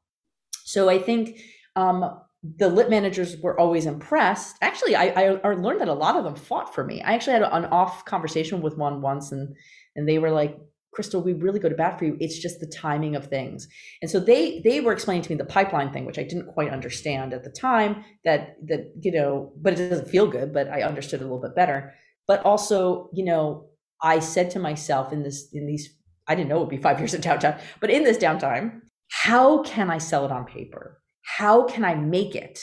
so 0.64 0.90
i 0.90 0.98
think 0.98 1.40
um, 1.76 2.20
the 2.58 2.68
lit 2.68 2.90
managers 2.90 3.38
were 3.38 3.58
always 3.60 3.86
impressed. 3.86 4.58
Actually, 4.62 4.96
I, 4.96 5.06
I, 5.06 5.24
I 5.44 5.54
learned 5.54 5.82
that 5.82 5.88
a 5.88 5.94
lot 5.94 6.18
of 6.18 6.26
them 6.26 6.36
fought 6.36 6.76
for 6.76 6.84
me. 6.84 7.02
I 7.02 7.14
actually 7.14 7.34
had 7.34 7.44
an 7.44 7.66
off 7.66 8.04
conversation 8.04 8.62
with 8.62 8.78
one 8.78 9.02
once, 9.02 9.32
and 9.32 9.56
and 9.96 10.08
they 10.08 10.20
were 10.20 10.32
like, 10.32 10.58
Crystal, 10.94 11.22
we 11.22 11.34
really 11.34 11.60
go 11.60 11.70
to 11.70 11.76
bat 11.76 11.98
for 11.98 12.06
you. 12.06 12.18
It's 12.20 12.38
just 12.38 12.60
the 12.60 12.68
timing 12.68 13.16
of 13.16 13.28
things. 13.28 13.68
And 14.02 14.10
so 14.10 14.20
they 14.20 14.62
they 14.64 14.80
were 14.80 14.94
explaining 14.94 15.24
to 15.24 15.30
me 15.32 15.36
the 15.36 15.46
pipeline 15.46 15.92
thing, 15.92 16.06
which 16.06 16.20
I 16.20 16.24
didn't 16.24 16.54
quite 16.54 16.70
understand 16.70 17.34
at 17.34 17.44
the 17.44 17.50
time. 17.50 18.04
That 18.24 18.56
that 18.68 18.92
you 19.02 19.12
know, 19.12 19.54
but 19.58 19.74
it 19.74 19.90
doesn't 19.90 20.10
feel 20.10 20.28
good. 20.28 20.54
But 20.54 20.70
I 20.70 20.84
understood 20.84 21.22
a 21.22 21.24
little 21.24 21.42
bit 21.42 21.56
better. 21.56 21.94
But 22.28 22.44
also, 22.46 23.10
you 23.14 23.26
know, 23.26 23.70
I 24.02 24.20
said 24.20 24.52
to 24.52 24.60
myself 24.60 25.12
in 25.12 25.24
this 25.24 25.50
in 25.52 25.66
these 25.66 25.90
I 26.28 26.36
didn't 26.36 26.50
know 26.50 26.58
it 26.58 26.62
would 26.62 26.70
be 26.70 26.78
five 26.78 27.00
years 27.00 27.14
of 27.14 27.22
downtime, 27.22 27.60
but 27.80 27.90
in 27.90 28.04
this 28.04 28.18
downtime, 28.18 28.82
how 29.10 29.62
can 29.64 29.90
I 29.90 29.98
sell 29.98 30.26
it 30.26 30.32
on 30.32 30.46
paper? 30.46 31.02
How 31.24 31.66
can 31.66 31.84
I 31.84 31.96
make 31.96 32.36
it 32.36 32.60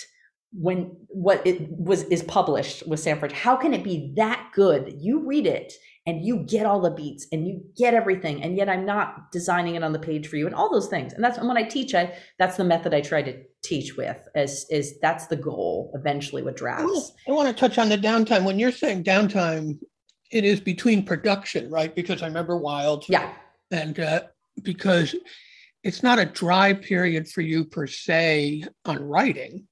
when 0.53 0.97
what 1.09 1.47
it 1.47 1.69
was 1.71 2.05
is 2.05 2.23
published 2.23 2.87
with 2.87 3.01
Sanford? 3.01 3.33
How 3.33 3.57
can 3.57 3.75
it 3.75 3.85
be 3.85 4.13
that 4.17 4.51
good? 4.55 4.87
That 4.87 5.01
you 5.01 5.27
read 5.27 5.47
it 5.47 5.73
and 6.11 6.27
you 6.27 6.39
get 6.39 6.67
all 6.67 6.81
the 6.81 6.91
beats 6.91 7.29
and 7.31 7.47
you 7.47 7.63
get 7.77 7.95
everything 7.95 8.43
and 8.43 8.57
yet 8.57 8.69
i'm 8.69 8.85
not 8.85 9.31
designing 9.31 9.77
it 9.77 9.85
on 9.85 9.93
the 9.93 9.99
page 9.99 10.27
for 10.27 10.37
you 10.37 10.47
and 10.47 10.55
all 10.55 10.71
those 10.71 10.89
things. 10.89 11.13
And 11.13 11.23
that's 11.23 11.39
and 11.39 11.47
when 11.47 11.57
i 11.57 11.63
teach 11.63 11.95
i 11.95 12.13
that's 12.39 12.57
the 12.57 12.65
method 12.65 12.93
i 12.93 13.01
try 13.01 13.23
to 13.23 13.43
teach 13.63 13.97
with 13.97 14.19
is 14.35 14.67
is 14.71 14.99
that's 15.01 15.29
the 15.29 15.37
goal 15.37 15.93
eventually 15.95 16.43
with 16.43 16.57
drafts. 16.57 17.13
I 17.29 17.33
want 17.33 17.49
to 17.49 17.55
touch 17.55 17.79
on 17.79 17.89
the 17.89 17.99
downtime. 17.99 18.45
When 18.45 18.59
you're 18.59 18.73
saying 18.73 19.05
downtime 19.05 19.79
it 20.33 20.45
is 20.45 20.61
between 20.61 21.05
production 21.05 21.71
right? 21.71 21.95
Because 21.95 22.23
i 22.23 22.27
remember 22.27 22.57
wild 22.57 23.05
yeah. 23.09 23.33
and 23.71 23.99
uh, 24.01 24.23
because 24.63 25.15
it's 25.85 26.03
not 26.03 26.19
a 26.19 26.27
dry 26.27 26.75
period 26.75 27.29
for 27.29 27.41
you 27.41 27.65
per 27.65 27.87
se 27.87 28.65
on 28.85 29.03
writing 29.03 29.67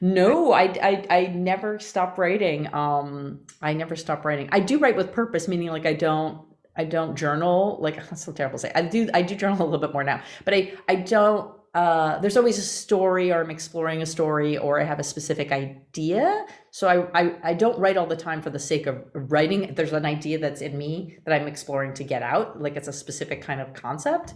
no, 0.00 0.52
I, 0.52 0.62
I 0.82 1.06
I 1.10 1.26
never 1.26 1.78
stop 1.78 2.18
writing. 2.18 2.72
Um, 2.72 3.40
I 3.60 3.72
never 3.74 3.96
stop 3.96 4.24
writing. 4.24 4.48
I 4.52 4.60
do 4.60 4.78
write 4.78 4.96
with 4.96 5.12
purpose, 5.12 5.48
meaning 5.48 5.68
like 5.68 5.86
I 5.86 5.92
don't 5.92 6.42
I 6.76 6.84
don't 6.84 7.16
journal. 7.16 7.78
Like 7.80 7.96
that's 8.10 8.24
so 8.24 8.32
terrible 8.32 8.58
to 8.58 8.62
say. 8.62 8.72
I 8.74 8.82
do 8.82 9.08
I 9.12 9.22
do 9.22 9.34
journal 9.34 9.62
a 9.62 9.64
little 9.64 9.80
bit 9.80 9.92
more 9.92 10.04
now, 10.04 10.22
but 10.44 10.54
I 10.54 10.72
I 10.88 10.96
don't. 10.96 11.56
Uh, 11.72 12.18
there's 12.18 12.36
always 12.36 12.58
a 12.58 12.62
story, 12.62 13.30
or 13.30 13.40
I'm 13.40 13.50
exploring 13.50 14.02
a 14.02 14.06
story, 14.06 14.58
or 14.58 14.80
I 14.80 14.84
have 14.84 14.98
a 14.98 15.04
specific 15.04 15.52
idea. 15.52 16.44
So 16.72 16.88
I, 16.88 17.20
I 17.20 17.34
I 17.44 17.54
don't 17.54 17.78
write 17.78 17.96
all 17.96 18.06
the 18.06 18.16
time 18.16 18.42
for 18.42 18.50
the 18.50 18.58
sake 18.58 18.86
of 18.86 19.04
writing. 19.14 19.74
There's 19.76 19.92
an 19.92 20.04
idea 20.04 20.38
that's 20.38 20.62
in 20.62 20.76
me 20.76 21.18
that 21.24 21.40
I'm 21.40 21.46
exploring 21.46 21.94
to 21.94 22.04
get 22.04 22.22
out. 22.22 22.60
Like 22.60 22.74
it's 22.74 22.88
a 22.88 22.92
specific 22.92 23.42
kind 23.42 23.60
of 23.60 23.72
concept. 23.74 24.34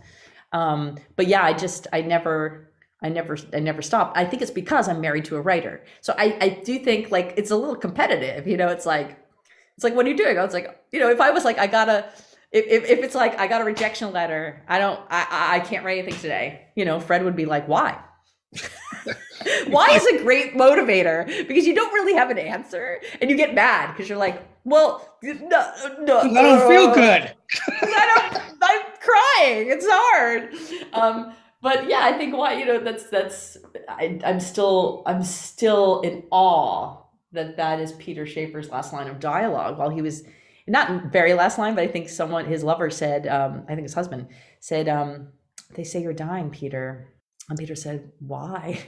Um, 0.53 0.97
but 1.17 1.27
yeah, 1.27 1.43
I 1.43 1.53
just 1.53 1.89
I 1.93 2.03
never 2.03 2.71
I 3.05 3.11
never 3.11 3.37
I 3.53 3.61
never 3.61 3.83
stopped. 3.83 4.17
I 4.17 4.25
think 4.25 4.41
it's 4.41 4.51
because 4.51 4.89
I'm 4.89 5.01
married 5.03 5.27
to 5.27 5.37
a 5.37 5.41
writer. 5.41 5.85
So 6.01 6.15
I, 6.17 6.37
I 6.41 6.49
do 6.49 6.79
think 6.79 7.11
like 7.11 7.35
it's 7.37 7.51
a 7.51 7.57
little 7.57 7.77
competitive, 7.77 8.47
you 8.47 8.57
know, 8.57 8.69
it's 8.69 8.87
like 8.87 9.19
it's 9.77 9.85
like 9.85 9.95
what 9.95 10.07
are 10.07 10.09
you 10.09 10.17
doing? 10.17 10.39
I 10.39 10.43
was 10.43 10.55
like, 10.55 10.83
you 10.91 10.99
know, 10.99 11.11
if 11.11 11.21
I 11.21 11.31
was 11.31 11.45
like 11.45 11.59
I 11.59 11.67
gotta 11.67 12.07
if, 12.51 12.65
if, 12.67 12.89
if 12.89 13.05
it's 13.05 13.15
like 13.15 13.39
I 13.39 13.47
got 13.47 13.61
a 13.61 13.65
rejection 13.65 14.11
letter, 14.11 14.63
I 14.67 14.79
don't 14.79 14.99
I 15.11 15.57
I 15.57 15.61
can't 15.61 15.85
write 15.85 15.99
anything 15.99 16.19
today. 16.19 16.63
You 16.77 16.87
know, 16.87 16.99
Fred 16.99 17.25
would 17.25 17.37
be 17.37 17.45
like, 17.45 17.69
why? 17.69 18.01
why 19.67 19.89
is 19.93 20.07
a 20.07 20.23
great 20.23 20.55
motivator 20.55 21.27
because 21.47 21.67
you 21.67 21.75
don't 21.75 21.93
really 21.93 22.15
have 22.15 22.31
an 22.31 22.39
answer 22.39 23.03
and 23.21 23.29
you 23.29 23.37
get 23.37 23.55
mad 23.55 23.93
because 23.93 24.09
you're 24.09 24.17
like, 24.17 24.43
well, 24.65 25.19
no, 25.23 25.73
no, 26.01 26.21
I 26.21 26.43
don't 26.43 26.69
feel 26.69 26.95
good. 26.95 27.35
I 27.83 28.31
don't. 28.33 28.43
I'm 28.63 28.83
crying. 28.99 29.69
It's 29.69 29.87
hard. 29.87 30.55
Um, 30.95 31.35
but 31.65 31.89
yeah, 31.89 32.01
I 32.03 32.13
think 32.13 32.37
why 32.37 32.59
you 32.59 32.67
know 32.67 32.79
that's 32.79 33.05
that's 33.05 33.57
I, 33.89 34.21
I'm 34.23 34.39
still 34.39 35.03
I'm 35.07 35.25
still 35.25 36.03
in 36.03 36.25
awe 36.31 36.99
that 37.33 37.57
that 37.57 37.81
is 37.81 37.93
Peter 37.93 38.27
Shaffer's 38.27 38.69
last 38.69 38.93
line 38.93 39.09
of 39.09 39.19
dialogue 39.19 39.79
while 39.79 39.89
he 39.89 40.03
was 40.03 40.25
not 40.67 41.07
very 41.11 41.33
last 41.33 41.57
line, 41.57 41.75
but 41.75 41.83
I 41.83 41.87
think 41.89 42.11
someone 42.11 42.45
his 42.45 42.63
lover 42.63 42.91
said, 42.91 43.27
um, 43.27 43.65
I 43.67 43.75
think 43.75 43.87
his 43.87 43.95
husband 43.95 44.29
said, 44.61 44.91
um, 44.91 45.29
"They 45.75 45.85
say 45.85 46.03
you're 46.03 46.13
dying, 46.13 46.51
Peter," 46.51 47.15
and 47.49 47.59
Peter 47.59 47.75
said, 47.75 48.13
"Why?" 48.19 48.79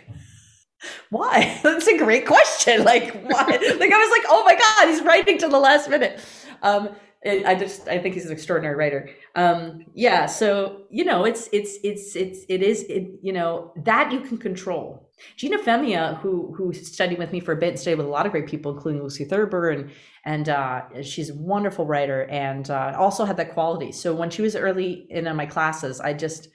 why? 1.08 1.58
That's 1.62 1.86
a 1.86 1.96
great 1.96 2.26
question. 2.26 2.84
Like 2.84 3.14
why? 3.24 3.44
like 3.46 3.92
I 3.92 3.98
was 3.98 4.10
like, 4.10 4.26
oh 4.28 4.44
my 4.44 4.54
god, 4.54 4.88
he's 4.88 5.02
writing 5.02 5.38
to 5.38 5.48
the 5.48 5.58
last 5.58 5.88
minute. 5.88 6.20
Um, 6.60 6.90
it, 7.22 7.46
I 7.46 7.54
just 7.54 7.88
I 7.88 7.98
think 7.98 8.14
he's 8.14 8.26
an 8.26 8.32
extraordinary 8.32 8.76
writer. 8.76 9.08
Um, 9.36 9.84
yeah, 9.94 10.24
so 10.26 10.86
you 10.90 11.04
know, 11.04 11.24
it's 11.24 11.48
it's 11.52 11.76
it's 11.84 12.16
it's 12.16 12.46
it 12.48 12.62
is 12.62 12.84
it, 12.84 13.20
you 13.22 13.32
know 13.32 13.72
that 13.84 14.10
you 14.10 14.20
can 14.20 14.38
control. 14.38 15.10
Gina 15.36 15.58
Femia, 15.58 16.18
who 16.20 16.54
who 16.56 16.72
studied 16.72 17.18
with 17.18 17.32
me 17.32 17.40
for 17.40 17.52
a 17.52 17.56
bit 17.56 17.68
and 17.70 17.78
studied 17.78 17.98
with 17.98 18.06
a 18.06 18.10
lot 18.10 18.24
of 18.24 18.32
great 18.32 18.46
people, 18.46 18.72
including 18.72 19.02
Lucy 19.02 19.26
Thurber, 19.26 19.68
and 19.68 19.90
and 20.24 20.48
uh, 20.48 21.02
she's 21.02 21.28
a 21.28 21.34
wonderful 21.34 21.86
writer 21.86 22.24
and 22.24 22.70
uh, 22.70 22.94
also 22.96 23.26
had 23.26 23.36
that 23.36 23.52
quality. 23.52 23.92
So 23.92 24.14
when 24.14 24.30
she 24.30 24.40
was 24.40 24.56
early 24.56 25.06
in 25.10 25.24
my 25.36 25.46
classes, 25.46 26.00
I 26.00 26.14
just 26.14 26.48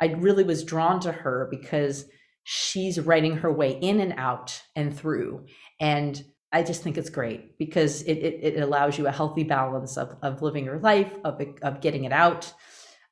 I 0.00 0.06
really 0.06 0.44
was 0.44 0.62
drawn 0.62 1.00
to 1.00 1.12
her 1.12 1.48
because 1.50 2.04
she's 2.44 3.00
writing 3.00 3.38
her 3.38 3.52
way 3.52 3.72
in 3.72 3.98
and 4.00 4.14
out 4.16 4.62
and 4.76 4.96
through 4.96 5.44
and 5.80 6.22
I 6.50 6.62
just 6.62 6.82
think 6.82 6.96
it's 6.96 7.10
great 7.10 7.58
because 7.58 8.02
it, 8.02 8.14
it, 8.14 8.54
it, 8.54 8.62
allows 8.62 8.96
you 8.96 9.06
a 9.06 9.12
healthy 9.12 9.44
balance 9.44 9.98
of, 9.98 10.16
of 10.22 10.40
living 10.40 10.64
your 10.64 10.78
life, 10.78 11.12
of, 11.24 11.42
of 11.62 11.80
getting 11.82 12.04
it 12.04 12.12
out, 12.12 12.52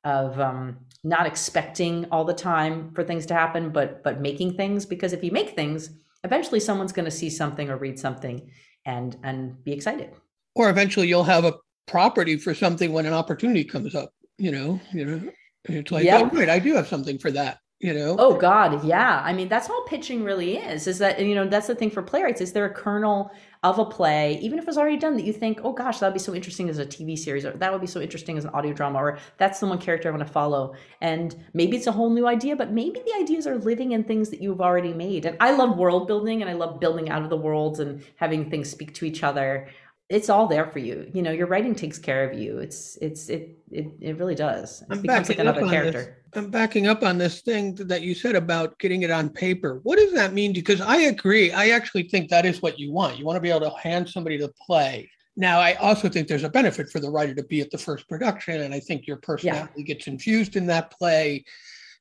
of 0.03 0.39
um, 0.39 0.77
not 1.03 1.27
expecting 1.27 2.05
all 2.11 2.25
the 2.25 2.33
time 2.33 2.91
for 2.93 3.03
things 3.03 3.27
to 3.27 3.35
happen, 3.35 3.69
but 3.69 4.03
but 4.03 4.21
making 4.21 4.55
things. 4.55 4.85
Because 4.85 5.13
if 5.13 5.23
you 5.23 5.31
make 5.31 5.51
things, 5.51 5.91
eventually 6.23 6.59
someone's 6.59 6.93
going 6.93 7.05
to 7.05 7.11
see 7.11 7.29
something 7.29 7.69
or 7.69 7.77
read 7.77 7.99
something 7.99 8.49
and 8.85 9.17
and 9.23 9.63
be 9.63 9.71
excited. 9.71 10.11
Or 10.55 10.69
eventually 10.69 11.07
you'll 11.07 11.23
have 11.23 11.45
a 11.45 11.53
property 11.85 12.37
for 12.37 12.55
something 12.55 12.91
when 12.91 13.05
an 13.05 13.13
opportunity 13.13 13.63
comes 13.63 13.93
up. 13.93 14.13
You 14.39 14.51
know, 14.51 14.79
you 14.91 15.05
know, 15.05 15.31
it's 15.65 15.91
like, 15.91 16.05
yeah. 16.05 16.19
oh, 16.19 16.25
great, 16.25 16.49
I 16.49 16.59
do 16.59 16.73
have 16.73 16.87
something 16.87 17.19
for 17.19 17.31
that 17.31 17.59
you 17.79 17.93
know? 17.93 18.15
Oh 18.17 18.35
god 18.35 18.83
yeah. 18.83 19.21
I 19.23 19.33
mean 19.33 19.49
that's 19.49 19.69
all 19.69 19.83
pitching 19.83 20.23
really 20.23 20.57
is 20.57 20.87
is 20.87 20.97
that 20.97 21.23
you 21.23 21.35
know 21.35 21.47
that's 21.47 21.67
the 21.67 21.75
thing 21.75 21.91
for 21.91 22.01
playwrights. 22.01 22.41
Is 22.41 22.53
there 22.53 22.65
a 22.65 22.73
kernel 22.73 23.31
of 23.63 23.79
a 23.79 23.85
play 23.85 24.37
even 24.39 24.59
if 24.59 24.67
it's 24.67 24.77
already 24.77 24.97
done 24.97 25.15
that 25.15 25.23
you 25.23 25.33
think 25.33 25.59
oh 25.63 25.73
gosh 25.73 25.99
that 25.99 26.07
would 26.07 26.13
be 26.13 26.19
so 26.19 26.35
interesting 26.35 26.69
as 26.69 26.77
a 26.77 26.85
tv 26.85 27.17
series 27.17 27.43
or 27.43 27.51
that 27.53 27.71
would 27.71 27.81
be 27.81 27.87
so 27.87 27.99
interesting 27.99 28.37
as 28.37 28.45
an 28.45 28.51
audio 28.51 28.71
drama 28.71 28.99
or 28.99 29.17
that's 29.37 29.59
the 29.59 29.65
one 29.65 29.79
character 29.79 30.07
i 30.07 30.11
want 30.11 30.25
to 30.25 30.31
follow. 30.31 30.75
And 31.01 31.35
maybe 31.53 31.75
it's 31.77 31.87
a 31.87 31.91
whole 31.91 32.09
new 32.09 32.27
idea 32.27 32.55
but 32.55 32.71
maybe 32.71 32.99
the 33.05 33.19
ideas 33.19 33.45
are 33.45 33.57
living 33.57 33.91
in 33.91 34.03
things 34.03 34.29
that 34.29 34.41
you've 34.41 34.61
already 34.61 34.93
made. 34.93 35.25
And 35.25 35.37
i 35.39 35.51
love 35.51 35.77
world 35.77 36.07
building 36.07 36.41
and 36.41 36.49
i 36.49 36.53
love 36.53 36.79
building 36.79 37.09
out 37.09 37.23
of 37.23 37.29
the 37.29 37.37
worlds 37.37 37.79
and 37.79 38.03
having 38.15 38.49
things 38.49 38.69
speak 38.69 38.93
to 38.95 39.05
each 39.05 39.23
other 39.23 39.67
it's 40.09 40.29
all 40.29 40.47
there 40.47 40.67
for 40.67 40.79
you. 40.79 41.09
You 41.13 41.21
know, 41.21 41.31
your 41.31 41.47
writing 41.47 41.75
takes 41.75 41.99
care 41.99 42.29
of 42.29 42.37
you. 42.37 42.59
It's 42.59 42.97
it's 43.01 43.29
it 43.29 43.57
it, 43.71 43.87
it 43.99 44.17
really 44.17 44.35
does. 44.35 44.81
It 44.81 44.87
I'm 44.89 45.01
becomes 45.01 45.27
like 45.27 45.39
another 45.39 45.67
character. 45.67 46.23
This. 46.33 46.43
I'm 46.43 46.49
backing 46.49 46.87
up 46.87 47.03
on 47.03 47.17
this 47.17 47.41
thing 47.41 47.75
that 47.75 48.01
you 48.01 48.15
said 48.15 48.35
about 48.35 48.79
getting 48.79 49.01
it 49.01 49.11
on 49.11 49.29
paper. 49.29 49.79
What 49.83 49.97
does 49.97 50.13
that 50.13 50.33
mean? 50.33 50.53
Because 50.53 50.79
I 50.79 50.97
agree. 50.97 51.51
I 51.51 51.69
actually 51.69 52.03
think 52.03 52.29
that 52.29 52.45
is 52.45 52.61
what 52.61 52.79
you 52.79 52.91
want. 52.91 53.17
You 53.17 53.25
want 53.25 53.35
to 53.37 53.41
be 53.41 53.49
able 53.49 53.69
to 53.69 53.77
hand 53.77 54.09
somebody 54.09 54.37
the 54.37 54.53
play. 54.65 55.09
Now, 55.35 55.59
I 55.59 55.73
also 55.75 56.09
think 56.09 56.27
there's 56.27 56.43
a 56.43 56.49
benefit 56.49 56.89
for 56.89 56.99
the 56.99 57.11
writer 57.11 57.35
to 57.35 57.43
be 57.43 57.61
at 57.61 57.69
the 57.69 57.77
first 57.77 58.07
production, 58.07 58.61
and 58.61 58.73
I 58.73 58.79
think 58.79 59.07
your 59.07 59.17
personality 59.17 59.73
yeah. 59.77 59.83
gets 59.83 60.07
infused 60.07 60.55
in 60.55 60.65
that 60.67 60.91
play. 60.91 61.43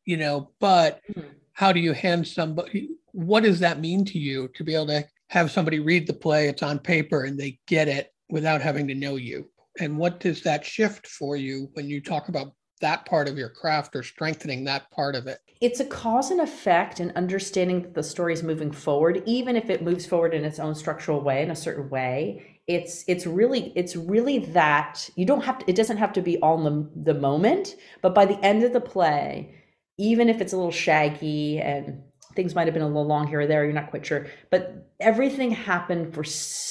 You 0.05 0.17
know, 0.17 0.51
but 0.61 1.01
mm-hmm. 1.11 1.29
how 1.55 1.73
do 1.73 1.81
you 1.81 1.93
hand 1.93 2.29
somebody? 2.29 2.91
What 3.11 3.43
does 3.43 3.59
that 3.61 3.81
mean 3.81 4.05
to 4.05 4.19
you 4.19 4.49
to 4.55 4.63
be 4.63 4.75
able 4.75 4.87
to 4.89 5.05
have 5.29 5.51
somebody 5.51 5.81
read 5.81 6.07
the 6.07 6.15
play, 6.15 6.49
it's 6.49 6.63
on 6.63 6.79
paper, 6.79 7.25
and 7.25 7.39
they 7.39 7.59
get 7.67 7.89
it 7.89 8.13
without 8.29 8.63
having 8.63 8.89
to 8.89 8.95
know 8.95 9.17
you. 9.17 9.49
And 9.79 9.99
what 9.99 10.21
does 10.21 10.43
that 10.43 10.65
shift 10.65 11.07
for 11.07 11.37
you 11.37 11.69
when 11.75 11.89
you 11.89 12.01
talk 12.01 12.29
about 12.29 12.53
that 12.81 13.07
part 13.07 13.29
of 13.29 13.39
your 13.39 13.49
craft 13.49 13.97
or 13.97 14.03
strengthening 14.03 14.65
that 14.65 14.91
part 14.91 15.15
of 15.15 15.27
it? 15.27 15.39
It's 15.61 15.81
a 15.81 15.85
cause 15.85 16.31
and 16.31 16.41
effect 16.41 17.01
and 17.01 17.13
understanding 17.17 17.83
that 17.83 17.95
the 17.95 18.03
story 18.03 18.33
is 18.33 18.43
moving 18.43 18.71
forward, 18.71 19.23
even 19.27 19.57
if 19.57 19.71
it 19.71 19.83
moves 19.83 20.07
forward 20.07 20.35
in 20.35 20.45
its 20.45 20.59
own 20.59 20.75
structural 20.75 21.21
way, 21.21 21.43
in 21.43 21.51
a 21.51 21.57
certain 21.57 21.89
way. 21.89 22.61
It's 22.67 23.05
it's 23.07 23.27
really 23.27 23.73
it's 23.77 23.95
really 23.95 24.39
that 24.39 25.09
you 25.15 25.25
don't 25.25 25.45
have 25.45 25.59
to 25.59 25.71
it 25.71 25.77
doesn't 25.77 25.99
have 25.99 26.13
to 26.15 26.21
be 26.21 26.37
all 26.39 26.63
the, 26.63 26.91
the 26.97 27.15
moment, 27.15 27.77
but 28.03 28.15
by 28.15 28.27
the 28.27 28.45
end 28.45 28.65
of 28.65 28.73
the 28.73 28.81
play, 28.81 29.55
even 29.99 30.29
if 30.29 30.41
it's 30.41 30.53
a 30.53 30.57
little 30.57 30.73
shaggy 30.73 31.59
and 31.59 32.03
things 32.37 32.55
might 32.55 32.67
have 32.67 32.75
been 32.75 32.83
a 32.83 32.87
little 32.87 33.07
long 33.07 33.27
here 33.27 33.41
or 33.41 33.47
there 33.47 33.65
you're 33.65 33.73
not 33.73 33.91
quite 33.91 34.07
sure 34.07 34.27
but 34.51 34.87
everything 35.01 35.51
happened 35.51 36.15
for 36.15 36.25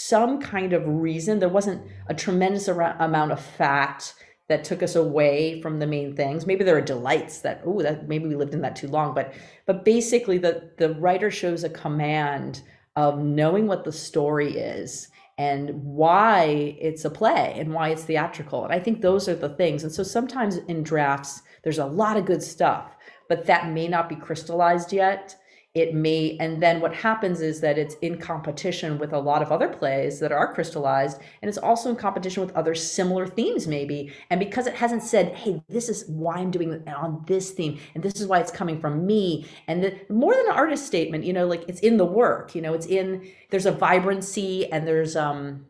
some 0.05 0.39
kind 0.39 0.73
of 0.73 0.83
reason. 0.87 1.39
There 1.39 1.49
wasn't 1.49 1.81
a 2.07 2.13
tremendous 2.13 2.67
amount 2.67 3.31
of 3.31 3.41
fat 3.41 4.13
that 4.47 4.63
took 4.63 4.83
us 4.83 4.95
away 4.95 5.59
from 5.61 5.79
the 5.79 5.87
main 5.87 6.15
things. 6.15 6.45
Maybe 6.45 6.63
there 6.63 6.77
are 6.77 6.81
delights 6.81 7.39
that 7.39 7.61
oh 7.65 7.81
that 7.81 8.07
maybe 8.07 8.27
we 8.27 8.35
lived 8.35 8.53
in 8.53 8.61
that 8.61 8.75
too 8.75 8.87
long 8.87 9.15
but 9.15 9.33
but 9.65 9.83
basically 9.83 10.37
the 10.37 10.71
the 10.77 10.93
writer 10.95 11.31
shows 11.31 11.63
a 11.63 11.69
command 11.69 12.61
of 12.95 13.19
knowing 13.19 13.65
what 13.65 13.83
the 13.83 13.91
story 13.91 14.57
is 14.57 15.09
and 15.37 15.71
why 15.83 16.77
it's 16.79 17.03
a 17.03 17.09
play 17.09 17.55
and 17.57 17.73
why 17.73 17.89
it's 17.89 18.03
theatrical. 18.03 18.63
And 18.63 18.73
i 18.73 18.79
think 18.79 19.01
those 19.01 19.27
are 19.27 19.35
the 19.35 19.49
things. 19.49 19.83
And 19.83 19.91
so 19.91 20.03
sometimes 20.03 20.57
in 20.57 20.83
drafts 20.83 21.41
there's 21.63 21.79
a 21.79 21.85
lot 21.85 22.17
of 22.17 22.25
good 22.25 22.43
stuff 22.43 22.95
but 23.27 23.47
that 23.47 23.71
may 23.71 23.87
not 23.87 24.07
be 24.07 24.15
crystallized 24.15 24.93
yet 24.93 25.35
it 25.75 25.93
may 25.93 26.37
and 26.39 26.63
then 26.63 26.79
what 26.79 26.93
happens 26.93 27.41
is 27.41 27.59
that 27.59 27.77
it's 27.77 27.95
in 27.95 28.17
competition 28.17 28.97
with 28.97 29.11
a 29.11 29.19
lot 29.19 29.41
of 29.41 29.51
other 29.51 29.67
plays 29.67 30.19
that 30.21 30.31
are 30.31 30.53
crystallized 30.53 31.19
and 31.41 31.49
it's 31.49 31.57
also 31.57 31.89
in 31.89 31.95
competition 31.97 32.41
with 32.41 32.55
other 32.55 32.73
similar 32.73 33.27
themes 33.27 33.67
maybe. 33.67 34.11
And 34.29 34.39
because 34.39 34.65
it 34.67 34.73
hasn't 34.73 35.03
said 35.03 35.35
hey 35.35 35.61
this 35.67 35.89
is 35.89 36.05
why 36.07 36.35
i'm 36.37 36.49
doing 36.49 36.71
it 36.71 36.87
on 36.87 37.23
this 37.27 37.51
theme 37.51 37.77
and 37.93 38.03
this 38.03 38.19
is 38.19 38.27
why 38.27 38.39
it's 38.39 38.51
coming 38.51 38.79
from 38.79 39.05
me 39.05 39.45
and 39.67 39.83
the, 39.83 39.99
more 40.09 40.33
than 40.33 40.47
an 40.47 40.53
artist 40.53 40.85
statement 40.85 41.25
you 41.25 41.33
know 41.33 41.45
like 41.45 41.65
it's 41.67 41.81
in 41.81 41.97
the 41.97 42.05
work 42.05 42.55
you 42.55 42.61
know 42.61 42.73
it's 42.73 42.87
in 42.87 43.29
there's 43.49 43.65
a 43.65 43.71
vibrancy 43.71 44.71
and 44.71 44.87
there's 44.87 45.15
um 45.15 45.65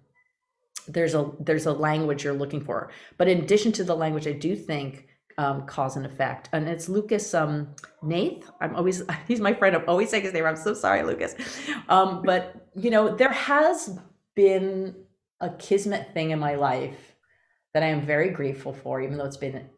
there's 0.88 1.16
a 1.16 1.32
there's 1.40 1.66
a 1.66 1.74
language 1.74 2.24
you're 2.24 2.34
looking 2.34 2.62
for. 2.62 2.92
But 3.18 3.28
in 3.28 3.40
addition 3.40 3.72
to 3.74 3.84
the 3.84 3.96
language 3.96 4.28
i 4.28 4.32
do 4.32 4.56
think 4.56 5.08
um, 5.38 5.66
cause 5.66 5.96
and 5.96 6.06
effect. 6.06 6.50
And 6.54 6.68
it's 6.68 6.88
Lucas 6.90 7.34
um, 7.34 7.70
Hnath. 8.02 8.50
I'm 8.62 8.76
always, 8.76 9.04
he's 9.28 9.40
my 9.40 9.54
friend. 9.54 9.76
I'm 9.76 9.88
always 9.88 10.10
saying 10.10 10.24
his 10.24 10.34
name. 10.34 10.46
I'm 10.46 10.56
so 10.56 10.74
sorry, 10.74 11.04
Lucas. 11.04 11.36
Um, 11.90 12.22
but, 12.24 12.68
you 12.76 12.90
know, 12.90 13.16
there 13.16 13.32
has 13.32 13.98
been 14.36 14.96
a 15.42 15.50
kismet 15.50 16.14
thing 16.14 16.32
in 16.32 16.40
my 16.40 16.56
life 16.56 17.16
that 17.74 17.84
I 17.84 17.88
am 17.88 18.06
very 18.06 18.30
grateful 18.30 18.74
for, 18.74 19.02
even 19.02 19.18
though 19.18 19.26
it's 19.26 19.38
been, 19.38 19.70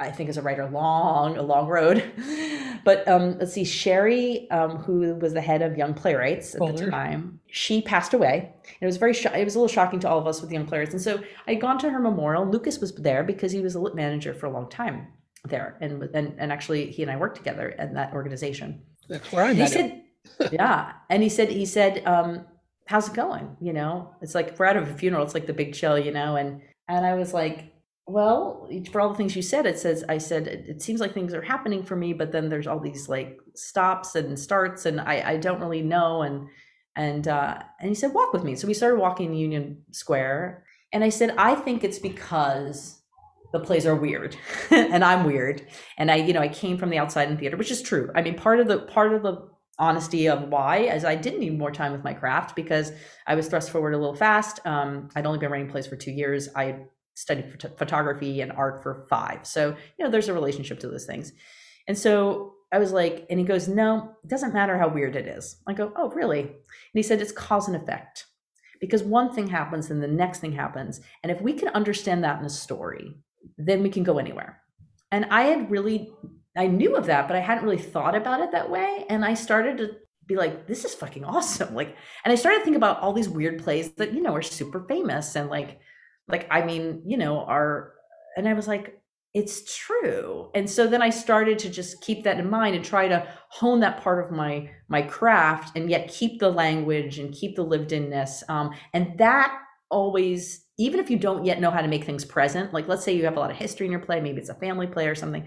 I 0.00 0.10
think, 0.10 0.28
as 0.28 0.36
a 0.36 0.42
writer, 0.42 0.68
long, 0.68 1.36
a 1.36 1.42
long 1.42 1.66
road. 1.66 2.04
But 2.84 3.06
um, 3.08 3.38
let's 3.38 3.52
see, 3.52 3.64
Sherry, 3.64 4.50
um, 4.50 4.76
who 4.76 5.14
was 5.16 5.32
the 5.32 5.40
head 5.40 5.62
of 5.62 5.76
Young 5.76 5.94
Playwrights 5.94 6.54
at 6.54 6.60
the 6.76 6.90
time, 6.90 7.40
she 7.46 7.80
passed 7.82 8.14
away. 8.14 8.52
And 8.62 8.82
It 8.82 8.86
was 8.86 8.98
very, 8.98 9.14
sh- 9.14 9.26
it 9.26 9.44
was 9.44 9.54
a 9.54 9.58
little 9.58 9.72
shocking 9.72 10.00
to 10.00 10.08
all 10.08 10.18
of 10.18 10.26
us 10.26 10.40
with 10.40 10.52
Young 10.52 10.66
Playwrights. 10.66 10.92
And 10.92 11.02
so 11.02 11.22
I 11.46 11.52
had 11.52 11.60
gone 11.60 11.78
to 11.78 11.90
her 11.90 11.98
memorial. 11.98 12.46
Lucas 12.46 12.78
was 12.78 12.92
there 12.94 13.24
because 13.24 13.52
he 13.52 13.60
was 13.60 13.74
a 13.74 13.80
lit 13.80 13.94
manager 13.94 14.34
for 14.34 14.46
a 14.46 14.50
long 14.50 14.68
time 14.68 15.08
there, 15.44 15.76
and 15.80 16.02
and 16.14 16.34
and 16.38 16.52
actually 16.52 16.90
he 16.90 17.02
and 17.02 17.10
I 17.10 17.16
worked 17.16 17.36
together 17.36 17.70
in 17.70 17.94
that 17.94 18.12
organization. 18.12 18.82
That's 19.08 19.30
where 19.32 19.44
I 19.44 19.52
met 19.52 19.72
he 19.72 19.78
him. 19.78 20.02
Said, 20.38 20.52
yeah, 20.52 20.92
and 21.10 21.22
he 21.22 21.28
said 21.28 21.50
he 21.50 21.66
said, 21.66 22.06
um, 22.06 22.46
"How's 22.86 23.08
it 23.08 23.14
going?" 23.14 23.56
You 23.60 23.72
know, 23.72 24.14
it's 24.22 24.34
like 24.34 24.58
we're 24.58 24.66
out 24.66 24.76
of 24.76 24.88
a 24.88 24.94
funeral. 24.94 25.22
It's 25.24 25.34
like 25.34 25.46
the 25.46 25.52
big 25.52 25.74
chill, 25.74 25.98
you 25.98 26.12
know, 26.12 26.36
and 26.36 26.62
and 26.88 27.04
I 27.04 27.14
was 27.14 27.34
like, 27.34 27.73
well, 28.06 28.68
for 28.92 29.00
all 29.00 29.08
the 29.08 29.14
things 29.14 29.34
you 29.34 29.42
said, 29.42 29.64
it 29.64 29.78
says, 29.78 30.04
I 30.08 30.18
said, 30.18 30.46
it, 30.46 30.68
it, 30.68 30.82
seems 30.82 31.00
like 31.00 31.14
things 31.14 31.32
are 31.32 31.40
happening 31.40 31.82
for 31.82 31.96
me, 31.96 32.12
but 32.12 32.32
then 32.32 32.50
there's 32.50 32.66
all 32.66 32.78
these 32.78 33.08
like 33.08 33.38
stops 33.54 34.14
and 34.14 34.38
starts 34.38 34.84
and 34.84 35.00
I, 35.00 35.22
I 35.30 35.36
don't 35.38 35.60
really 35.60 35.80
know. 35.80 36.22
And, 36.22 36.48
and, 36.96 37.26
uh, 37.26 37.58
and 37.80 37.88
he 37.88 37.94
said, 37.94 38.12
walk 38.12 38.34
with 38.34 38.44
me. 38.44 38.56
So 38.56 38.66
we 38.66 38.74
started 38.74 39.00
walking 39.00 39.32
Union 39.34 39.82
Square. 39.90 40.64
And 40.92 41.02
I 41.02 41.08
said, 41.08 41.34
I 41.38 41.54
think 41.54 41.82
it's 41.82 41.98
because 41.98 43.00
the 43.52 43.60
plays 43.60 43.86
are 43.86 43.96
weird 43.96 44.36
and 44.70 45.02
I'm 45.02 45.24
weird. 45.24 45.66
And 45.96 46.10
I, 46.10 46.16
you 46.16 46.34
know, 46.34 46.40
I 46.40 46.48
came 46.48 46.76
from 46.76 46.90
the 46.90 46.98
outside 46.98 47.30
in 47.30 47.38
theater, 47.38 47.56
which 47.56 47.70
is 47.70 47.80
true. 47.80 48.10
I 48.14 48.20
mean, 48.20 48.34
part 48.34 48.60
of 48.60 48.68
the, 48.68 48.80
part 48.80 49.14
of 49.14 49.22
the 49.22 49.48
honesty 49.76 50.28
of 50.28 50.48
why 50.50 50.82
as 50.82 51.04
i 51.04 51.16
did 51.16 51.36
need 51.40 51.58
more 51.58 51.72
time 51.72 51.90
with 51.90 52.04
my 52.04 52.14
craft 52.14 52.54
because 52.54 52.92
i 53.26 53.34
was 53.34 53.48
thrust 53.48 53.70
forward 53.70 53.92
a 53.92 53.98
little 53.98 54.14
fast 54.14 54.64
um, 54.66 55.08
i'd 55.16 55.26
only 55.26 55.40
been 55.40 55.50
writing 55.50 55.68
plays 55.68 55.84
for 55.84 55.96
two 55.96 56.12
years 56.12 56.48
i 56.54 56.76
studied 57.14 57.58
phot- 57.58 57.78
photography 57.78 58.40
and 58.40 58.52
art 58.52 58.82
for 58.82 59.06
five. 59.08 59.46
So, 59.46 59.76
you 59.98 60.04
know, 60.04 60.10
there's 60.10 60.28
a 60.28 60.34
relationship 60.34 60.80
to 60.80 60.88
those 60.88 61.06
things. 61.06 61.32
And 61.88 61.96
so 61.96 62.54
I 62.72 62.78
was 62.78 62.92
like, 62.92 63.26
and 63.30 63.38
he 63.38 63.46
goes, 63.46 63.68
no, 63.68 64.16
it 64.24 64.28
doesn't 64.28 64.54
matter 64.54 64.76
how 64.76 64.88
weird 64.88 65.16
it 65.16 65.28
is. 65.28 65.56
I 65.66 65.74
go, 65.74 65.92
oh, 65.96 66.10
really? 66.10 66.40
And 66.40 66.50
he 66.92 67.02
said, 67.02 67.20
it's 67.20 67.32
cause 67.32 67.68
and 67.68 67.76
effect. 67.76 68.26
Because 68.80 69.02
one 69.02 69.32
thing 69.32 69.46
happens 69.46 69.90
and 69.90 70.02
the 70.02 70.08
next 70.08 70.40
thing 70.40 70.52
happens. 70.52 71.00
And 71.22 71.30
if 71.30 71.40
we 71.40 71.52
can 71.52 71.68
understand 71.68 72.24
that 72.24 72.40
in 72.40 72.44
a 72.44 72.50
story, 72.50 73.14
then 73.56 73.82
we 73.82 73.90
can 73.90 74.02
go 74.02 74.18
anywhere. 74.18 74.60
And 75.12 75.26
I 75.26 75.42
had 75.44 75.70
really, 75.70 76.12
I 76.56 76.66
knew 76.66 76.96
of 76.96 77.06
that, 77.06 77.28
but 77.28 77.36
I 77.36 77.40
hadn't 77.40 77.64
really 77.64 77.78
thought 77.78 78.16
about 78.16 78.40
it 78.40 78.52
that 78.52 78.70
way. 78.70 79.06
And 79.08 79.24
I 79.24 79.34
started 79.34 79.78
to 79.78 79.96
be 80.26 80.36
like, 80.36 80.66
this 80.66 80.84
is 80.84 80.94
fucking 80.94 81.24
awesome. 81.24 81.74
Like, 81.74 81.96
and 82.24 82.32
I 82.32 82.34
started 82.34 82.58
to 82.58 82.64
think 82.64 82.76
about 82.76 83.00
all 83.00 83.12
these 83.12 83.28
weird 83.28 83.62
plays 83.62 83.92
that, 83.92 84.12
you 84.12 84.20
know, 84.20 84.34
are 84.34 84.42
super 84.42 84.84
famous 84.88 85.36
and 85.36 85.48
like, 85.48 85.78
like 86.28 86.46
i 86.50 86.64
mean 86.64 87.02
you 87.04 87.16
know 87.16 87.40
our 87.40 87.94
and 88.36 88.48
i 88.48 88.52
was 88.54 88.68
like 88.68 89.00
it's 89.34 89.76
true. 89.76 90.48
And 90.54 90.70
so 90.70 90.86
then 90.86 91.02
i 91.02 91.10
started 91.10 91.58
to 91.60 91.68
just 91.68 92.00
keep 92.00 92.22
that 92.22 92.38
in 92.38 92.48
mind 92.48 92.76
and 92.76 92.84
try 92.84 93.08
to 93.08 93.26
hone 93.48 93.80
that 93.80 94.00
part 94.00 94.24
of 94.24 94.30
my 94.30 94.70
my 94.88 95.02
craft 95.02 95.76
and 95.76 95.90
yet 95.90 96.08
keep 96.08 96.38
the 96.38 96.48
language 96.48 97.18
and 97.18 97.34
keep 97.34 97.56
the 97.56 97.64
lived 97.64 97.92
inness 97.92 98.44
um, 98.48 98.70
and 98.92 99.18
that 99.18 99.58
always 99.90 100.64
even 100.78 100.98
if 100.98 101.10
you 101.10 101.18
don't 101.18 101.44
yet 101.44 101.60
know 101.60 101.70
how 101.70 101.82
to 101.82 101.88
make 101.88 102.04
things 102.04 102.24
present 102.24 102.72
like 102.72 102.88
let's 102.88 103.04
say 103.04 103.12
you 103.12 103.24
have 103.24 103.36
a 103.36 103.40
lot 103.40 103.50
of 103.50 103.56
history 103.56 103.86
in 103.86 103.92
your 103.92 104.00
play 104.00 104.20
maybe 104.20 104.40
it's 104.40 104.48
a 104.48 104.54
family 104.54 104.86
play 104.86 105.06
or 105.06 105.14
something 105.14 105.46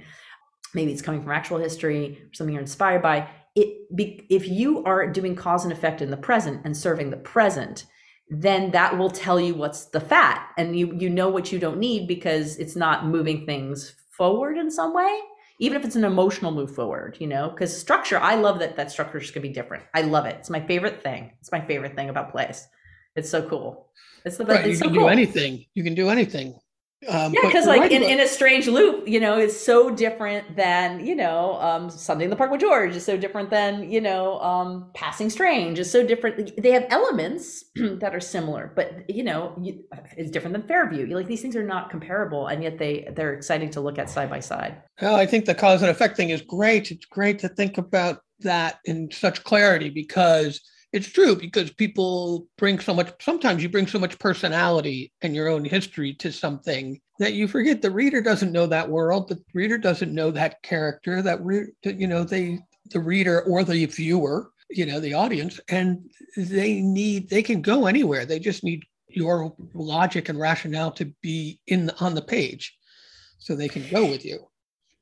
maybe 0.74 0.92
it's 0.92 1.02
coming 1.02 1.22
from 1.22 1.32
actual 1.32 1.58
history 1.58 2.22
or 2.22 2.34
something 2.34 2.54
you're 2.54 2.62
inspired 2.62 3.02
by 3.02 3.28
it 3.56 3.88
if 4.30 4.48
you 4.48 4.84
are 4.84 5.08
doing 5.08 5.36
cause 5.36 5.64
and 5.64 5.74
effect 5.74 6.02
in 6.02 6.12
the 6.12 6.18
present 6.18 6.62
and 6.66 6.76
serving 6.76 7.10
the 7.10 7.18
present 7.18 7.86
then 8.30 8.72
that 8.72 8.98
will 8.98 9.10
tell 9.10 9.40
you 9.40 9.54
what's 9.54 9.86
the 9.86 10.00
fat. 10.00 10.50
And 10.58 10.78
you 10.78 10.94
you 10.98 11.10
know 11.10 11.30
what 11.30 11.52
you 11.52 11.60
don't 11.60 11.80
need 11.80 12.08
because 12.08 12.58
it's 12.58 12.76
not 12.76 13.06
moving 13.06 13.46
things 13.46 13.96
forward 14.10 14.58
in 14.58 14.72
some 14.72 14.94
way 14.94 15.20
even 15.60 15.76
if 15.76 15.84
it's 15.84 15.96
an 15.96 16.04
emotional 16.04 16.52
move 16.52 16.74
forward 16.74 17.18
you 17.20 17.28
know? 17.28 17.50
Because 17.50 17.76
structure 17.76 18.20
i 18.20 18.36
love 18.36 18.60
that 18.60 18.76
that 18.76 18.92
structure 18.92 19.18
is 19.18 19.32
going 19.32 19.42
to 19.42 19.48
be 19.48 19.54
different. 19.54 19.84
I 19.94 20.02
love 20.02 20.26
it. 20.26 20.36
It's 20.40 20.50
my 20.50 20.60
favorite 20.60 21.04
thing. 21.04 21.32
It's 21.40 21.52
my 21.52 21.62
favorite 21.62 21.96
thing 21.96 22.10
about 22.10 22.32
plays 22.32 22.68
it's 23.18 23.30
so 23.30 23.42
cool. 23.50 23.90
It's 24.24 24.38
the 24.38 24.46
best 24.46 24.62
right, 24.62 24.72
you 24.72 24.78
can 24.78 24.94
cool. 24.94 25.04
do 25.04 25.08
anything. 25.08 25.66
You 25.74 25.84
can 25.84 25.96
do 25.96 26.10
anything 26.10 26.58
um, 27.08 27.32
yeah, 27.32 27.42
because 27.44 27.68
like 27.68 27.92
in, 27.92 28.02
in 28.02 28.20
a 28.20 28.28
strange 28.28 28.68
loop, 28.68 29.08
you 29.08 29.20
know, 29.20 29.38
is 29.38 29.58
so 29.58 29.92
different 29.92 30.56
than 30.56 31.06
you 31.06 31.16
know, 31.16 31.54
um, 31.62 31.92
Sunday 31.92 32.24
in 32.24 32.32
the 32.32 32.36
Park 32.36 32.50
with 32.50 32.60
George 32.62 32.96
is 32.96 33.06
so 33.06 33.16
different 33.16 33.52
than 33.52 33.92
you 33.92 34.02
know, 34.02 34.40
um, 34.40 34.90
Passing 34.96 35.30
Strange 35.30 35.78
is 35.78 35.92
so 35.92 36.06
different. 36.06 36.60
They 36.60 36.72
have 36.72 36.88
elements 36.90 37.66
that 37.76 38.16
are 38.16 38.20
similar, 38.20 38.74
but 38.76 39.08
you 39.08 39.24
know, 39.24 39.56
it's 40.18 40.32
different 40.32 40.54
than 40.54 40.68
Fairview. 40.68 41.06
Like 41.16 41.28
these 41.28 41.42
things 41.42 41.56
are 41.56 41.64
not 41.64 41.92
comparable, 41.92 42.48
and 42.48 42.64
yet 42.64 42.80
they 42.80 43.08
they're 43.16 43.34
exciting 43.34 43.70
to 43.72 43.82
look 43.82 44.00
at 44.00 44.10
side 44.10 44.32
by 44.32 44.40
side. 44.40 44.82
Well, 45.00 45.16
I 45.16 45.28
think 45.28 45.46
the 45.46 45.54
cause 45.54 45.84
and 45.84 45.92
effect 45.92 46.18
thing 46.18 46.32
is 46.32 46.42
great. 46.42 46.90
It's 46.90 47.06
great 47.06 47.38
to 47.40 47.50
think 47.50 47.78
about 47.78 48.22
that 48.40 48.80
in 48.86 49.12
such 49.12 49.44
clarity 49.44 49.92
because 49.92 50.62
it's 50.94 51.12
true 51.12 51.36
because 51.36 51.72
people 51.72 52.48
bring 52.58 52.80
so 52.80 52.94
much 52.94 53.12
sometimes 53.22 53.62
you 53.62 53.70
bring 53.70 53.88
so 53.88 54.00
much 54.00 54.18
personality 54.20 55.12
and 55.22 55.36
your 55.36 55.48
own 55.48 55.66
history 55.66 56.14
to 56.14 56.32
something 56.32 57.00
that 57.20 57.34
you 57.34 57.48
forget 57.48 57.82
the 57.82 57.92
reader 57.92 58.22
doesn't 58.22 58.52
know 58.52 58.66
that 58.66 58.90
world 58.90 59.28
the 59.28 59.42
reader 59.54 59.78
doesn't 59.78 60.14
know 60.14 60.32
that 60.32 60.62
character 60.64 61.22
that 61.22 61.44
re- 61.44 61.68
you 61.84 62.08
know 62.08 62.24
they 62.24 62.60
the 62.92 63.00
reader 63.00 63.42
or 63.42 63.64
the 63.64 63.86
viewer 63.86 64.52
you 64.70 64.86
know 64.86 65.00
the 65.00 65.14
audience 65.14 65.60
and 65.70 66.10
they 66.36 66.82
need 66.82 67.30
they 67.30 67.42
can 67.42 67.62
go 67.62 67.88
anywhere. 67.88 68.26
They 68.26 68.40
just 68.40 68.64
need 68.64 68.84
your 69.10 69.56
logic 69.74 70.30
and 70.30 70.40
rationale 70.40 70.92
to 70.92 71.06
be 71.22 71.60
in 71.68 71.90
on 72.00 72.14
the 72.14 72.22
page 72.22 72.78
so 73.40 73.56
they 73.56 73.70
can 73.70 73.88
go 73.90 74.06
with 74.06 74.26
you 74.26 74.48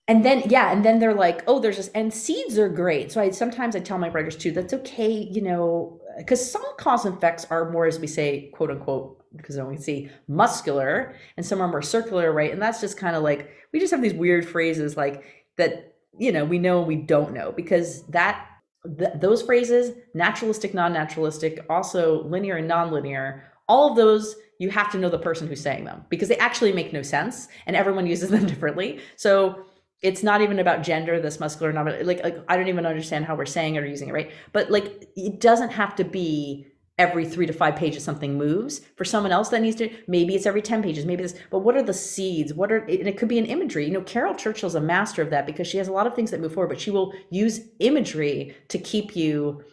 and 0.08 0.24
then 0.24 0.44
yeah 0.48 0.72
and 0.72 0.86
then 0.86 1.00
they're 1.00 1.14
like 1.14 1.44
oh 1.48 1.60
there's 1.60 1.78
this 1.78 1.88
and 1.90 2.14
seeds 2.14 2.58
are 2.58 2.70
great. 2.70 3.12
So 3.12 3.22
i 3.22 3.30
sometimes 3.30 3.76
i 3.76 3.80
tell 3.80 3.98
my 3.98 4.10
writers 4.10 4.36
too 4.36 4.52
that's 4.52 4.74
okay 4.74 5.12
you 5.12 5.42
know 5.42 6.00
because 6.18 6.50
some 6.50 6.64
cause 6.78 7.06
and 7.06 7.18
effects 7.18 7.46
are 7.50 7.72
more 7.72 7.86
as 7.86 8.00
we 8.00 8.08
say 8.08 8.50
quote 8.54 8.72
unquote 8.72 9.22
because 9.36 9.60
we 9.60 9.78
see 9.78 10.10
muscular 10.28 11.16
and 11.38 11.46
some 11.46 11.62
are 11.62 11.68
more 11.68 11.82
circular 11.82 12.32
right? 12.32 12.52
And 12.52 12.62
that's 12.62 12.82
just 12.82 12.98
kind 12.98 13.16
of 13.16 13.24
like 13.24 13.50
we 13.72 13.80
just 13.80 13.92
have 13.92 14.02
these 14.02 14.14
weird 14.14 14.48
phrases 14.48 14.96
like 14.96 15.24
that 15.58 15.96
you 16.18 16.32
know 16.32 16.46
we 16.46 16.60
know 16.60 16.80
and 16.80 16.88
we 16.88 16.96
don't 16.96 17.34
know 17.34 17.52
because 17.52 18.04
that 18.08 18.48
th- 18.98 19.12
those 19.16 19.42
phrases 19.42 19.96
naturalistic 20.14 20.74
non-naturalistic 20.74 21.66
also 21.70 22.24
linear 22.24 22.56
and 22.56 22.68
non-linear 22.68 23.44
all 23.68 23.90
of 23.90 23.98
those 23.98 24.36
you 24.60 24.70
have 24.70 24.92
to 24.92 24.98
know 24.98 25.10
the 25.10 25.20
person 25.20 25.48
who's 25.48 25.62
saying 25.62 25.84
them 25.84 26.06
because 26.10 26.30
they 26.30 26.38
actually 26.38 26.72
make 26.72 26.94
no 26.94 27.02
sense 27.02 27.48
and 27.66 27.76
everyone 27.76 28.08
uses 28.08 28.30
them 28.30 28.46
differently. 28.48 29.00
So 29.16 29.66
it's 30.06 30.24
not 30.24 30.42
even 30.42 30.60
about 30.60 30.84
gender 30.84 31.20
this 31.20 31.40
muscular 31.40 31.74
not 31.74 31.86
like, 32.06 32.24
like 32.24 32.38
i 32.48 32.56
don't 32.56 32.68
even 32.68 32.86
understand 32.86 33.26
how 33.26 33.36
we're 33.36 33.46
saying 33.46 33.76
it 33.76 33.84
or 33.84 33.88
using 33.88 34.10
it 34.10 34.14
right? 34.14 34.32
But 34.54 34.72
like 34.72 35.08
it 35.16 35.40
doesn't 35.40 35.72
have 35.72 35.96
to 35.98 36.04
be 36.04 36.68
every 36.98 37.26
three 37.26 37.46
to 37.46 37.52
five 37.52 37.76
pages 37.76 38.04
something 38.04 38.38
moves. 38.38 38.80
For 38.96 39.04
someone 39.04 39.34
else 39.34 39.50
that 39.50 39.62
needs 39.62 39.76
to 39.78 39.90
maybe 40.08 40.34
it's 40.36 40.46
every 40.46 40.62
10 40.62 40.82
pages 40.82 41.06
maybe 41.06 41.24
this 41.24 41.38
but 41.52 41.60
what 41.60 41.76
are 41.76 41.84
the 41.84 41.94
seeds? 41.94 42.54
What 42.54 42.72
are 42.72 42.80
and 42.80 43.08
it 43.08 43.18
could 43.18 43.28
be 43.28 43.40
an 43.40 43.46
imagery. 43.46 43.86
You 43.86 43.92
know 43.92 44.02
Caryl 44.02 44.34
Churchill's 44.34 44.76
a 44.76 44.82
master 44.82 45.22
of 45.22 45.30
that 45.32 45.46
because 45.46 45.68
she 45.68 45.78
has 45.78 45.88
a 45.88 45.92
lot 45.92 46.08
of 46.08 46.16
things 46.16 46.32
that 46.32 46.40
move 46.40 46.54
forward 46.54 46.70
but 46.70 46.80
she 46.80 46.92
will 46.92 47.14
use 47.30 47.62
imagery 47.80 48.56
to 48.70 48.78
keep 48.78 49.16
you 49.16 49.64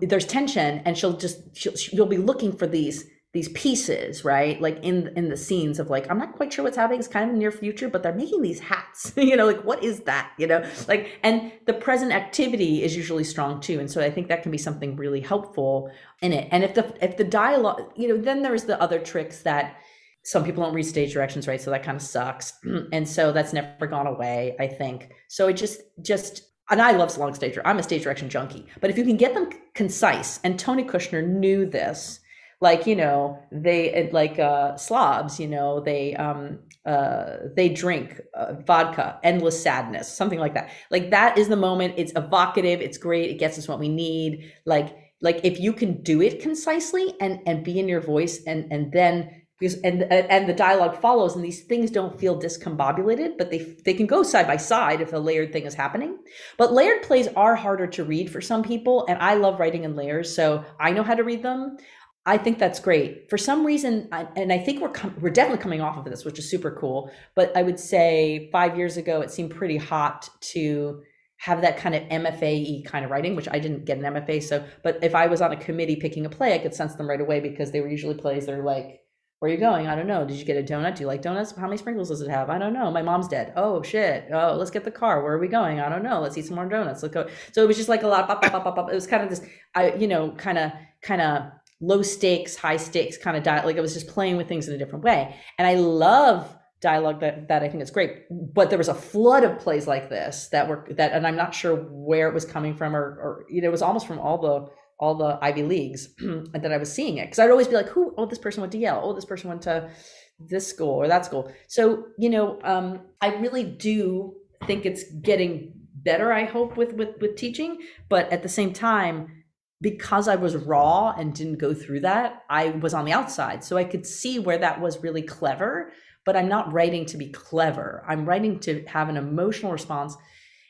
there's 0.00 0.26
tension 0.26 0.80
and 0.84 0.96
she'll 0.96 1.16
just 1.16 1.56
she'll, 1.56 1.74
you'll 1.92 2.06
be 2.06 2.18
looking 2.18 2.52
for 2.52 2.66
these 2.66 3.04
these 3.32 3.48
pieces, 3.50 4.24
right? 4.24 4.60
Like 4.60 4.78
in 4.82 5.10
in 5.16 5.28
the 5.28 5.36
scenes 5.36 5.78
of 5.78 5.88
like, 5.88 6.10
I'm 6.10 6.18
not 6.18 6.34
quite 6.34 6.52
sure 6.52 6.64
what's 6.64 6.76
happening. 6.76 6.98
It's 6.98 7.08
kind 7.08 7.30
of 7.30 7.36
near 7.36 7.50
future, 7.50 7.88
but 7.88 8.02
they're 8.02 8.14
making 8.14 8.42
these 8.42 8.60
hats. 8.60 9.12
you 9.16 9.36
know, 9.36 9.46
like 9.46 9.64
what 9.64 9.82
is 9.82 10.00
that? 10.00 10.32
You 10.38 10.46
know, 10.46 10.70
like 10.86 11.18
and 11.22 11.52
the 11.66 11.72
present 11.72 12.12
activity 12.12 12.82
is 12.82 12.96
usually 12.96 13.24
strong 13.24 13.60
too. 13.60 13.80
And 13.80 13.90
so 13.90 14.02
I 14.02 14.10
think 14.10 14.28
that 14.28 14.42
can 14.42 14.52
be 14.52 14.58
something 14.58 14.96
really 14.96 15.20
helpful 15.20 15.90
in 16.20 16.32
it. 16.32 16.48
And 16.50 16.62
if 16.62 16.74
the 16.74 16.94
if 17.02 17.16
the 17.16 17.24
dialogue, 17.24 17.92
you 17.96 18.08
know, 18.08 18.18
then 18.18 18.42
there's 18.42 18.64
the 18.64 18.80
other 18.80 18.98
tricks 18.98 19.40
that 19.42 19.76
some 20.24 20.44
people 20.44 20.62
don't 20.62 20.74
read 20.74 20.84
stage 20.84 21.12
directions 21.12 21.48
right 21.48 21.60
so 21.60 21.68
that 21.72 21.82
kind 21.82 21.96
of 21.96 22.02
sucks 22.02 22.52
and 22.92 23.08
so 23.08 23.32
that's 23.32 23.52
never 23.52 23.88
gone 23.88 24.06
away 24.06 24.54
i 24.60 24.68
think 24.68 25.10
so 25.26 25.48
it 25.48 25.54
just 25.54 25.80
just 26.00 26.52
and 26.70 26.80
I 26.80 26.92
love 26.92 27.16
long 27.18 27.34
stage. 27.34 27.58
I'm 27.64 27.78
a 27.78 27.82
stage 27.82 28.04
direction 28.04 28.30
junkie. 28.30 28.66
But 28.80 28.88
if 28.88 28.96
you 28.96 29.04
can 29.04 29.18
get 29.18 29.34
them 29.34 29.50
concise, 29.74 30.40
and 30.42 30.58
Tony 30.58 30.84
Kushner 30.84 31.26
knew 31.26 31.66
this, 31.66 32.20
like 32.62 32.86
you 32.86 32.94
know 32.94 33.38
they 33.50 34.08
like 34.12 34.38
uh 34.38 34.76
slobs 34.76 35.40
you 35.40 35.48
know 35.48 35.80
they 35.80 36.14
um 36.14 36.60
uh 36.86 37.38
they 37.56 37.68
drink 37.68 38.20
uh, 38.34 38.54
vodka 38.64 39.18
endless 39.24 39.60
sadness 39.60 40.08
something 40.08 40.38
like 40.38 40.54
that. 40.54 40.70
Like 40.90 41.10
that 41.10 41.36
is 41.36 41.48
the 41.48 41.56
moment. 41.56 41.94
It's 41.96 42.12
evocative. 42.16 42.80
It's 42.80 42.98
great. 42.98 43.30
It 43.30 43.38
gets 43.38 43.58
us 43.58 43.68
what 43.68 43.80
we 43.80 43.88
need. 43.88 44.52
Like 44.64 44.96
like 45.20 45.40
if 45.44 45.58
you 45.58 45.72
can 45.72 46.02
do 46.02 46.22
it 46.22 46.40
concisely 46.40 47.14
and 47.20 47.40
and 47.46 47.64
be 47.64 47.78
in 47.80 47.88
your 47.88 48.00
voice 48.00 48.42
and 48.46 48.72
and 48.72 48.92
then 48.92 49.42
because 49.58 49.80
and 49.82 50.02
and 50.12 50.48
the 50.48 50.52
dialogue 50.54 51.00
follows 51.00 51.34
and 51.34 51.44
these 51.44 51.62
things 51.64 51.90
don't 51.90 52.18
feel 52.18 52.40
discombobulated 52.40 53.38
but 53.38 53.50
they 53.50 53.76
they 53.84 53.94
can 53.94 54.06
go 54.06 54.22
side 54.22 54.46
by 54.46 54.56
side 54.56 55.00
if 55.00 55.12
a 55.12 55.18
layered 55.18 55.52
thing 55.52 55.66
is 55.66 55.74
happening. 55.74 56.18
But 56.58 56.72
layered 56.72 57.02
plays 57.02 57.28
are 57.34 57.56
harder 57.56 57.88
to 57.88 58.04
read 58.04 58.30
for 58.30 58.40
some 58.40 58.62
people 58.62 59.04
and 59.08 59.18
i 59.18 59.34
love 59.34 59.58
writing 59.58 59.82
in 59.84 59.96
layers 59.96 60.34
so 60.34 60.64
i 60.78 60.92
know 60.92 61.02
how 61.02 61.14
to 61.14 61.24
read 61.24 61.42
them 61.42 61.76
I 62.24 62.38
think 62.38 62.58
that's 62.58 62.78
great. 62.78 63.28
For 63.28 63.36
some 63.36 63.66
reason, 63.66 64.08
I, 64.12 64.28
and 64.36 64.52
I 64.52 64.58
think 64.58 64.80
we're 64.80 64.90
com- 64.90 65.16
we're 65.20 65.30
definitely 65.30 65.62
coming 65.62 65.80
off 65.80 65.96
of 65.96 66.04
this, 66.04 66.24
which 66.24 66.38
is 66.38 66.48
super 66.48 66.70
cool. 66.70 67.10
But 67.34 67.56
I 67.56 67.62
would 67.62 67.80
say 67.80 68.48
five 68.52 68.76
years 68.76 68.96
ago, 68.96 69.22
it 69.22 69.30
seemed 69.30 69.50
pretty 69.50 69.76
hot 69.76 70.28
to 70.52 71.02
have 71.38 71.62
that 71.62 71.76
kind 71.76 71.96
of 71.96 72.02
MFA 72.04 72.84
kind 72.84 73.04
of 73.04 73.10
writing, 73.10 73.34
which 73.34 73.48
I 73.50 73.58
didn't 73.58 73.84
get 73.84 73.98
an 73.98 74.04
MFA. 74.04 74.40
So, 74.40 74.64
but 74.84 75.02
if 75.02 75.16
I 75.16 75.26
was 75.26 75.42
on 75.42 75.50
a 75.50 75.56
committee 75.56 75.96
picking 75.96 76.24
a 76.24 76.28
play, 76.28 76.54
I 76.54 76.58
could 76.58 76.74
sense 76.74 76.94
them 76.94 77.08
right 77.10 77.20
away 77.20 77.40
because 77.40 77.72
they 77.72 77.80
were 77.80 77.88
usually 77.88 78.14
plays 78.14 78.46
that 78.46 78.54
are 78.54 78.62
like, 78.62 79.00
"Where 79.40 79.50
are 79.50 79.54
you 79.54 79.58
going? 79.58 79.88
I 79.88 79.96
don't 79.96 80.06
know. 80.06 80.24
Did 80.24 80.36
you 80.36 80.44
get 80.44 80.56
a 80.56 80.62
donut? 80.62 80.94
Do 80.94 81.00
you 81.00 81.08
like 81.08 81.22
donuts? 81.22 81.50
How 81.56 81.66
many 81.66 81.76
sprinkles 81.78 82.10
does 82.10 82.20
it 82.20 82.30
have? 82.30 82.50
I 82.50 82.58
don't 82.58 82.72
know. 82.72 82.88
My 82.92 83.02
mom's 83.02 83.26
dead. 83.26 83.52
Oh 83.56 83.82
shit. 83.82 84.28
Oh, 84.32 84.54
let's 84.56 84.70
get 84.70 84.84
the 84.84 84.92
car. 84.92 85.24
Where 85.24 85.32
are 85.32 85.38
we 85.40 85.48
going? 85.48 85.80
I 85.80 85.88
don't 85.88 86.04
know. 86.04 86.20
Let's 86.20 86.38
eat 86.38 86.46
some 86.46 86.54
more 86.54 86.68
donuts. 86.68 87.02
Let's 87.02 87.12
go. 87.14 87.28
So 87.50 87.64
it 87.64 87.66
was 87.66 87.76
just 87.76 87.88
like 87.88 88.04
a 88.04 88.06
lot. 88.06 88.28
Bop, 88.28 88.40
bop, 88.42 88.52
bop, 88.52 88.76
bop, 88.76 88.92
It 88.92 88.94
was 88.94 89.08
kind 89.08 89.24
of 89.24 89.28
this. 89.30 89.40
I 89.74 89.94
you 89.94 90.06
know 90.06 90.30
kind 90.36 90.58
of 90.58 90.70
kind 91.02 91.20
of 91.20 91.50
low 91.82 92.00
stakes, 92.00 92.56
high 92.56 92.76
stakes 92.76 93.18
kind 93.18 93.36
of 93.36 93.42
dialogue. 93.42 93.66
Like 93.66 93.76
I 93.76 93.80
was 93.80 93.92
just 93.92 94.06
playing 94.06 94.36
with 94.36 94.48
things 94.48 94.68
in 94.68 94.74
a 94.74 94.78
different 94.78 95.04
way. 95.04 95.36
And 95.58 95.66
I 95.66 95.74
love 95.74 96.56
dialogue 96.80 97.20
that, 97.20 97.48
that 97.48 97.62
I 97.62 97.68
think 97.68 97.82
is 97.82 97.90
great. 97.90 98.24
But 98.30 98.70
there 98.70 98.78
was 98.78 98.88
a 98.88 98.94
flood 98.94 99.44
of 99.44 99.58
plays 99.58 99.86
like 99.86 100.08
this 100.08 100.48
that 100.48 100.68
were 100.68 100.86
that, 100.96 101.12
and 101.12 101.26
I'm 101.26 101.36
not 101.36 101.54
sure 101.54 101.76
where 101.76 102.28
it 102.28 102.34
was 102.34 102.44
coming 102.44 102.74
from, 102.74 102.94
or, 102.94 103.00
or 103.00 103.46
you 103.50 103.60
know, 103.60 103.68
it 103.68 103.72
was 103.72 103.82
almost 103.82 104.06
from 104.06 104.20
all 104.20 104.38
the 104.38 104.68
all 104.98 105.16
the 105.16 105.38
Ivy 105.42 105.64
leagues 105.64 106.14
that 106.52 106.72
I 106.72 106.76
was 106.76 106.92
seeing 106.92 107.18
it. 107.18 107.26
Because 107.26 107.40
I'd 107.40 107.50
always 107.50 107.66
be 107.66 107.74
like, 107.74 107.88
who? 107.88 108.14
Oh, 108.16 108.26
this 108.26 108.38
person 108.38 108.60
went 108.60 108.72
to 108.72 108.78
Yale. 108.78 109.00
Oh, 109.02 109.12
this 109.12 109.24
person 109.24 109.48
went 109.48 109.62
to 109.62 109.90
this 110.38 110.66
school 110.68 110.94
or 110.94 111.08
that 111.08 111.24
school. 111.24 111.52
So 111.66 112.06
you 112.16 112.30
know, 112.30 112.60
um, 112.62 113.00
I 113.20 113.34
really 113.36 113.64
do 113.64 114.34
think 114.66 114.86
it's 114.86 115.04
getting 115.22 115.72
better. 115.94 116.32
I 116.32 116.44
hope 116.44 116.76
with 116.76 116.92
with 116.92 117.16
with 117.20 117.34
teaching, 117.34 117.78
but 118.08 118.30
at 118.30 118.44
the 118.44 118.48
same 118.48 118.72
time 118.72 119.41
because 119.82 120.28
I 120.28 120.36
was 120.36 120.56
raw 120.56 121.10
and 121.10 121.34
didn't 121.34 121.58
go 121.58 121.74
through 121.74 122.00
that, 122.00 122.44
I 122.48 122.70
was 122.70 122.94
on 122.94 123.04
the 123.04 123.12
outside. 123.12 123.64
So 123.64 123.76
I 123.76 123.84
could 123.84 124.06
see 124.06 124.38
where 124.38 124.58
that 124.58 124.80
was 124.80 125.02
really 125.02 125.22
clever, 125.22 125.92
but 126.24 126.36
I'm 126.36 126.48
not 126.48 126.72
writing 126.72 127.04
to 127.06 127.16
be 127.16 127.30
clever. 127.30 128.04
I'm 128.08 128.24
writing 128.24 128.60
to 128.60 128.84
have 128.86 129.08
an 129.08 129.16
emotional 129.16 129.72
response. 129.72 130.16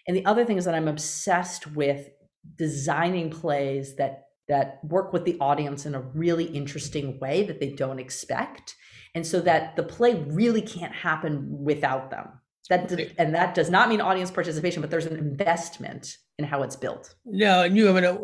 And 0.09 0.17
the 0.17 0.25
other 0.25 0.45
thing 0.45 0.57
is 0.57 0.65
that 0.65 0.75
I'm 0.75 0.89
obsessed 0.89 1.69
with 1.69 2.09
designing 2.57 3.31
plays 3.31 3.97
that 3.97 4.25
that 4.49 4.81
work 4.83 5.13
with 5.13 5.25
the 5.25 5.39
audience 5.41 5.87
in 5.87 5.95
a 5.95 6.01
really 6.01 6.45
interesting 6.45 7.19
way 7.21 7.45
that 7.45 7.61
they 7.61 7.71
don't 7.71 8.01
expect. 8.01 8.75
And 9.15 9.27
so 9.27 9.41
that 9.43 9.77
the 9.77 9.83
play 9.85 10.15
really 10.15 10.63
can't 10.63 10.93
happen 10.93 11.47
without 11.49 12.11
them. 12.11 12.29
That 12.69 12.91
and 13.19 13.35
that 13.35 13.55
does 13.55 13.71
not 13.71 13.89
mean 13.89 14.01
audience 14.01 14.31
participation, 14.31 14.81
but 14.81 14.91
there's 14.91 15.07
an 15.07 15.17
investment 15.17 16.17
in 16.39 16.45
how 16.45 16.63
it's 16.63 16.77
built. 16.77 17.15
No, 17.25 17.63
and 17.63 17.77
you 17.77 17.87
have 17.87 17.97
an 17.97 18.19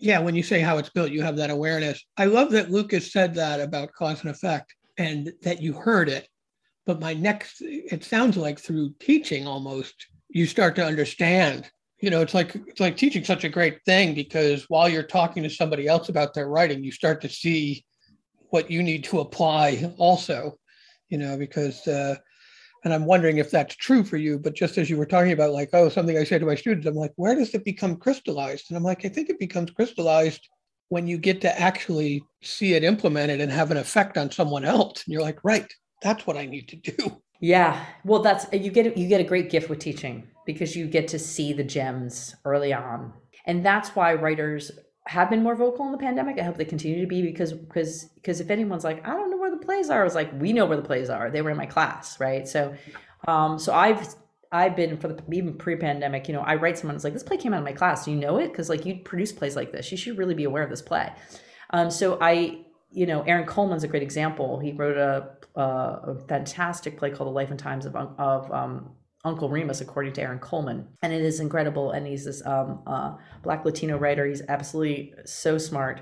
yeah, 0.00 0.18
when 0.18 0.34
you 0.34 0.42
say 0.42 0.60
how 0.60 0.78
it's 0.78 0.90
built, 0.90 1.10
you 1.10 1.22
have 1.22 1.36
that 1.36 1.50
awareness. 1.50 2.04
I 2.16 2.24
love 2.24 2.50
that 2.52 2.70
Lucas 2.70 3.12
said 3.12 3.34
that 3.34 3.60
about 3.60 3.92
cause 3.92 4.22
and 4.22 4.30
effect 4.30 4.74
and 4.98 5.32
that 5.42 5.60
you 5.60 5.74
heard 5.74 6.08
it. 6.08 6.26
But 6.86 7.00
my 7.00 7.14
next, 7.14 7.60
it 7.60 8.02
sounds 8.02 8.36
like 8.36 8.58
through 8.58 8.94
teaching 8.98 9.46
almost, 9.46 9.94
you 10.28 10.46
start 10.46 10.74
to 10.76 10.84
understand. 10.84 11.70
You 12.00 12.10
know, 12.10 12.22
it's 12.22 12.32
like 12.32 12.54
it's 12.66 12.80
like 12.80 12.96
teaching 12.96 13.24
such 13.24 13.44
a 13.44 13.48
great 13.48 13.84
thing 13.84 14.14
because 14.14 14.64
while 14.68 14.88
you're 14.88 15.02
talking 15.02 15.42
to 15.42 15.50
somebody 15.50 15.86
else 15.86 16.08
about 16.08 16.32
their 16.32 16.48
writing, 16.48 16.82
you 16.82 16.90
start 16.90 17.20
to 17.20 17.28
see 17.28 17.84
what 18.48 18.70
you 18.70 18.82
need 18.82 19.04
to 19.04 19.20
apply 19.20 19.92
also. 19.98 20.58
You 21.10 21.18
know, 21.18 21.36
because 21.36 21.86
uh, 21.86 22.16
and 22.84 22.94
I'm 22.94 23.04
wondering 23.04 23.38
if 23.38 23.50
that's 23.50 23.76
true 23.76 24.04
for 24.04 24.16
you. 24.16 24.38
But 24.38 24.54
just 24.54 24.78
as 24.78 24.88
you 24.88 24.96
were 24.96 25.06
talking 25.06 25.32
about, 25.32 25.52
like, 25.52 25.70
oh, 25.72 25.88
something 25.88 26.16
I 26.16 26.24
say 26.24 26.38
to 26.38 26.46
my 26.46 26.54
students, 26.54 26.86
I'm 26.86 26.94
like, 26.94 27.12
where 27.16 27.34
does 27.34 27.54
it 27.54 27.64
become 27.64 27.96
crystallized? 27.96 28.66
And 28.68 28.76
I'm 28.76 28.84
like, 28.84 29.04
I 29.04 29.08
think 29.08 29.28
it 29.28 29.38
becomes 29.38 29.70
crystallized 29.70 30.48
when 30.88 31.06
you 31.06 31.18
get 31.18 31.40
to 31.42 31.60
actually 31.60 32.22
see 32.42 32.74
it 32.74 32.84
implemented 32.84 33.40
and 33.40 33.50
have 33.50 33.70
an 33.70 33.76
effect 33.76 34.18
on 34.18 34.30
someone 34.30 34.64
else. 34.64 35.04
And 35.04 35.12
you're 35.12 35.22
like, 35.22 35.38
right, 35.44 35.70
that's 36.02 36.26
what 36.26 36.36
I 36.36 36.46
need 36.46 36.68
to 36.68 36.76
do. 36.76 37.22
Yeah, 37.40 37.82
well, 38.04 38.20
that's 38.20 38.46
you 38.52 38.70
get 38.70 38.96
you 38.98 39.08
get 39.08 39.20
a 39.20 39.24
great 39.24 39.48
gift 39.48 39.70
with 39.70 39.78
teaching 39.78 40.28
because 40.44 40.76
you 40.76 40.86
get 40.86 41.08
to 41.08 41.18
see 41.18 41.54
the 41.54 41.64
gems 41.64 42.34
early 42.44 42.74
on, 42.74 43.14
and 43.46 43.64
that's 43.64 43.96
why 43.96 44.12
writers 44.12 44.70
have 45.06 45.30
been 45.30 45.42
more 45.42 45.54
vocal 45.56 45.86
in 45.86 45.92
the 45.92 45.98
pandemic. 45.98 46.38
I 46.38 46.42
hope 46.42 46.58
they 46.58 46.66
continue 46.66 47.00
to 47.00 47.06
be 47.06 47.22
because 47.22 47.54
because 47.54 48.04
because 48.16 48.40
if 48.40 48.50
anyone's 48.50 48.84
like, 48.84 49.06
I 49.08 49.12
don't 49.12 49.30
know 49.30 49.38
the 49.60 49.66
plays 49.66 49.90
are, 49.90 50.00
I 50.00 50.04
was 50.04 50.14
like, 50.14 50.30
we 50.40 50.52
know 50.52 50.66
where 50.66 50.76
the 50.76 50.82
plays 50.82 51.10
are. 51.10 51.30
They 51.30 51.42
were 51.42 51.50
in 51.50 51.56
my 51.56 51.66
class, 51.66 52.18
right? 52.18 52.48
So, 52.48 52.74
um, 53.28 53.58
so 53.58 53.74
I've 53.74 54.14
I've 54.52 54.74
been 54.74 54.96
for 54.96 55.08
the 55.08 55.22
even 55.32 55.54
pre-pandemic, 55.54 56.26
you 56.26 56.34
know, 56.34 56.40
I 56.40 56.56
write 56.56 56.76
someone 56.76 56.96
it's 56.96 57.04
like 57.04 57.12
this 57.12 57.22
play 57.22 57.36
came 57.36 57.54
out 57.54 57.58
of 57.58 57.64
my 57.64 57.72
class. 57.72 58.04
Do 58.04 58.10
you 58.10 58.16
know 58.16 58.38
it? 58.38 58.48
Because 58.48 58.68
like 58.68 58.84
you 58.84 58.96
produce 58.96 59.32
plays 59.32 59.54
like 59.54 59.70
this, 59.70 59.90
you 59.92 59.96
should 59.96 60.18
really 60.18 60.34
be 60.34 60.44
aware 60.44 60.64
of 60.64 60.70
this 60.70 60.82
play. 60.82 61.12
Um, 61.70 61.90
so 61.90 62.18
I, 62.20 62.64
you 62.90 63.06
know, 63.06 63.22
Aaron 63.22 63.46
Coleman's 63.46 63.84
a 63.84 63.88
great 63.88 64.02
example. 64.02 64.58
He 64.58 64.72
wrote 64.72 64.96
a, 64.96 65.30
a, 65.54 65.62
a 65.62 66.18
fantastic 66.26 66.98
play 66.98 67.10
called 67.10 67.28
The 67.28 67.32
Life 67.32 67.50
and 67.50 67.58
Times 67.58 67.86
of 67.86 67.94
of 67.94 68.50
um, 68.50 68.90
Uncle 69.24 69.48
Remus, 69.48 69.80
according 69.80 70.14
to 70.14 70.22
Aaron 70.22 70.40
Coleman. 70.40 70.88
And 71.02 71.12
it 71.12 71.22
is 71.22 71.38
incredible. 71.38 71.92
And 71.92 72.06
he's 72.06 72.24
this 72.24 72.44
um, 72.44 72.82
uh, 72.86 73.14
black 73.42 73.64
Latino 73.64 73.98
writer. 73.98 74.26
He's 74.26 74.42
absolutely 74.48 75.14
so 75.26 75.58
smart. 75.58 76.00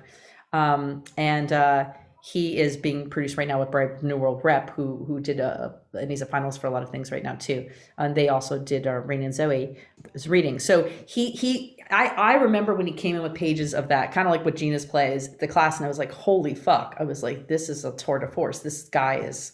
Um, 0.55 1.05
and 1.19 1.53
uh, 1.53 1.91
he 2.21 2.59
is 2.59 2.77
being 2.77 3.09
produced 3.09 3.37
right 3.37 3.47
now 3.47 3.61
with 3.61 3.71
Brave 3.71 4.03
New 4.03 4.17
World 4.17 4.41
Rep, 4.43 4.71
who 4.71 5.05
who 5.07 5.21
did 5.21 5.39
a 5.39 5.75
and 5.95 6.11
he's 6.11 6.23
a 6.23 6.27
finalist 6.27 6.59
for 6.59 6.67
a 6.67 6.71
lot 6.71 6.83
of 6.83 6.91
things 6.91 7.13
right 7.13 7.23
now 7.23 7.37
too. 7.37 7.69
And 7.97 8.15
they 8.15 8.29
also 8.29 8.59
did 8.59 8.87
uh, 8.87 8.95
Rain 8.95 9.23
and 9.23 9.35
Zoe 9.35 9.77
reading. 10.27 10.59
So 10.59 10.91
he 11.07 11.31
he 11.31 11.79
I 11.91 12.09
I 12.09 12.35
remember 12.35 12.75
when 12.75 12.87
he 12.87 12.93
came 12.93 13.15
in 13.15 13.23
with 13.23 13.35
pages 13.35 13.73
of 13.73 13.89
that, 13.89 14.13
kind 14.13 14.27
of 14.27 14.33
like 14.33 14.45
what 14.45 14.57
Gina's 14.57 14.85
plays 14.85 15.37
the 15.37 15.47
class, 15.47 15.77
and 15.77 15.85
I 15.85 15.89
was 15.89 15.99
like, 15.99 16.13
holy 16.13 16.55
fuck! 16.55 16.97
I 16.99 17.05
was 17.05 17.23
like, 17.23 17.47
this 17.47 17.69
is 17.69 17.85
a 17.85 17.93
tour 17.93 18.19
de 18.19 18.29
force. 18.29 18.61
This 18.61 18.89
guy 18.89 19.17
is 19.17 19.53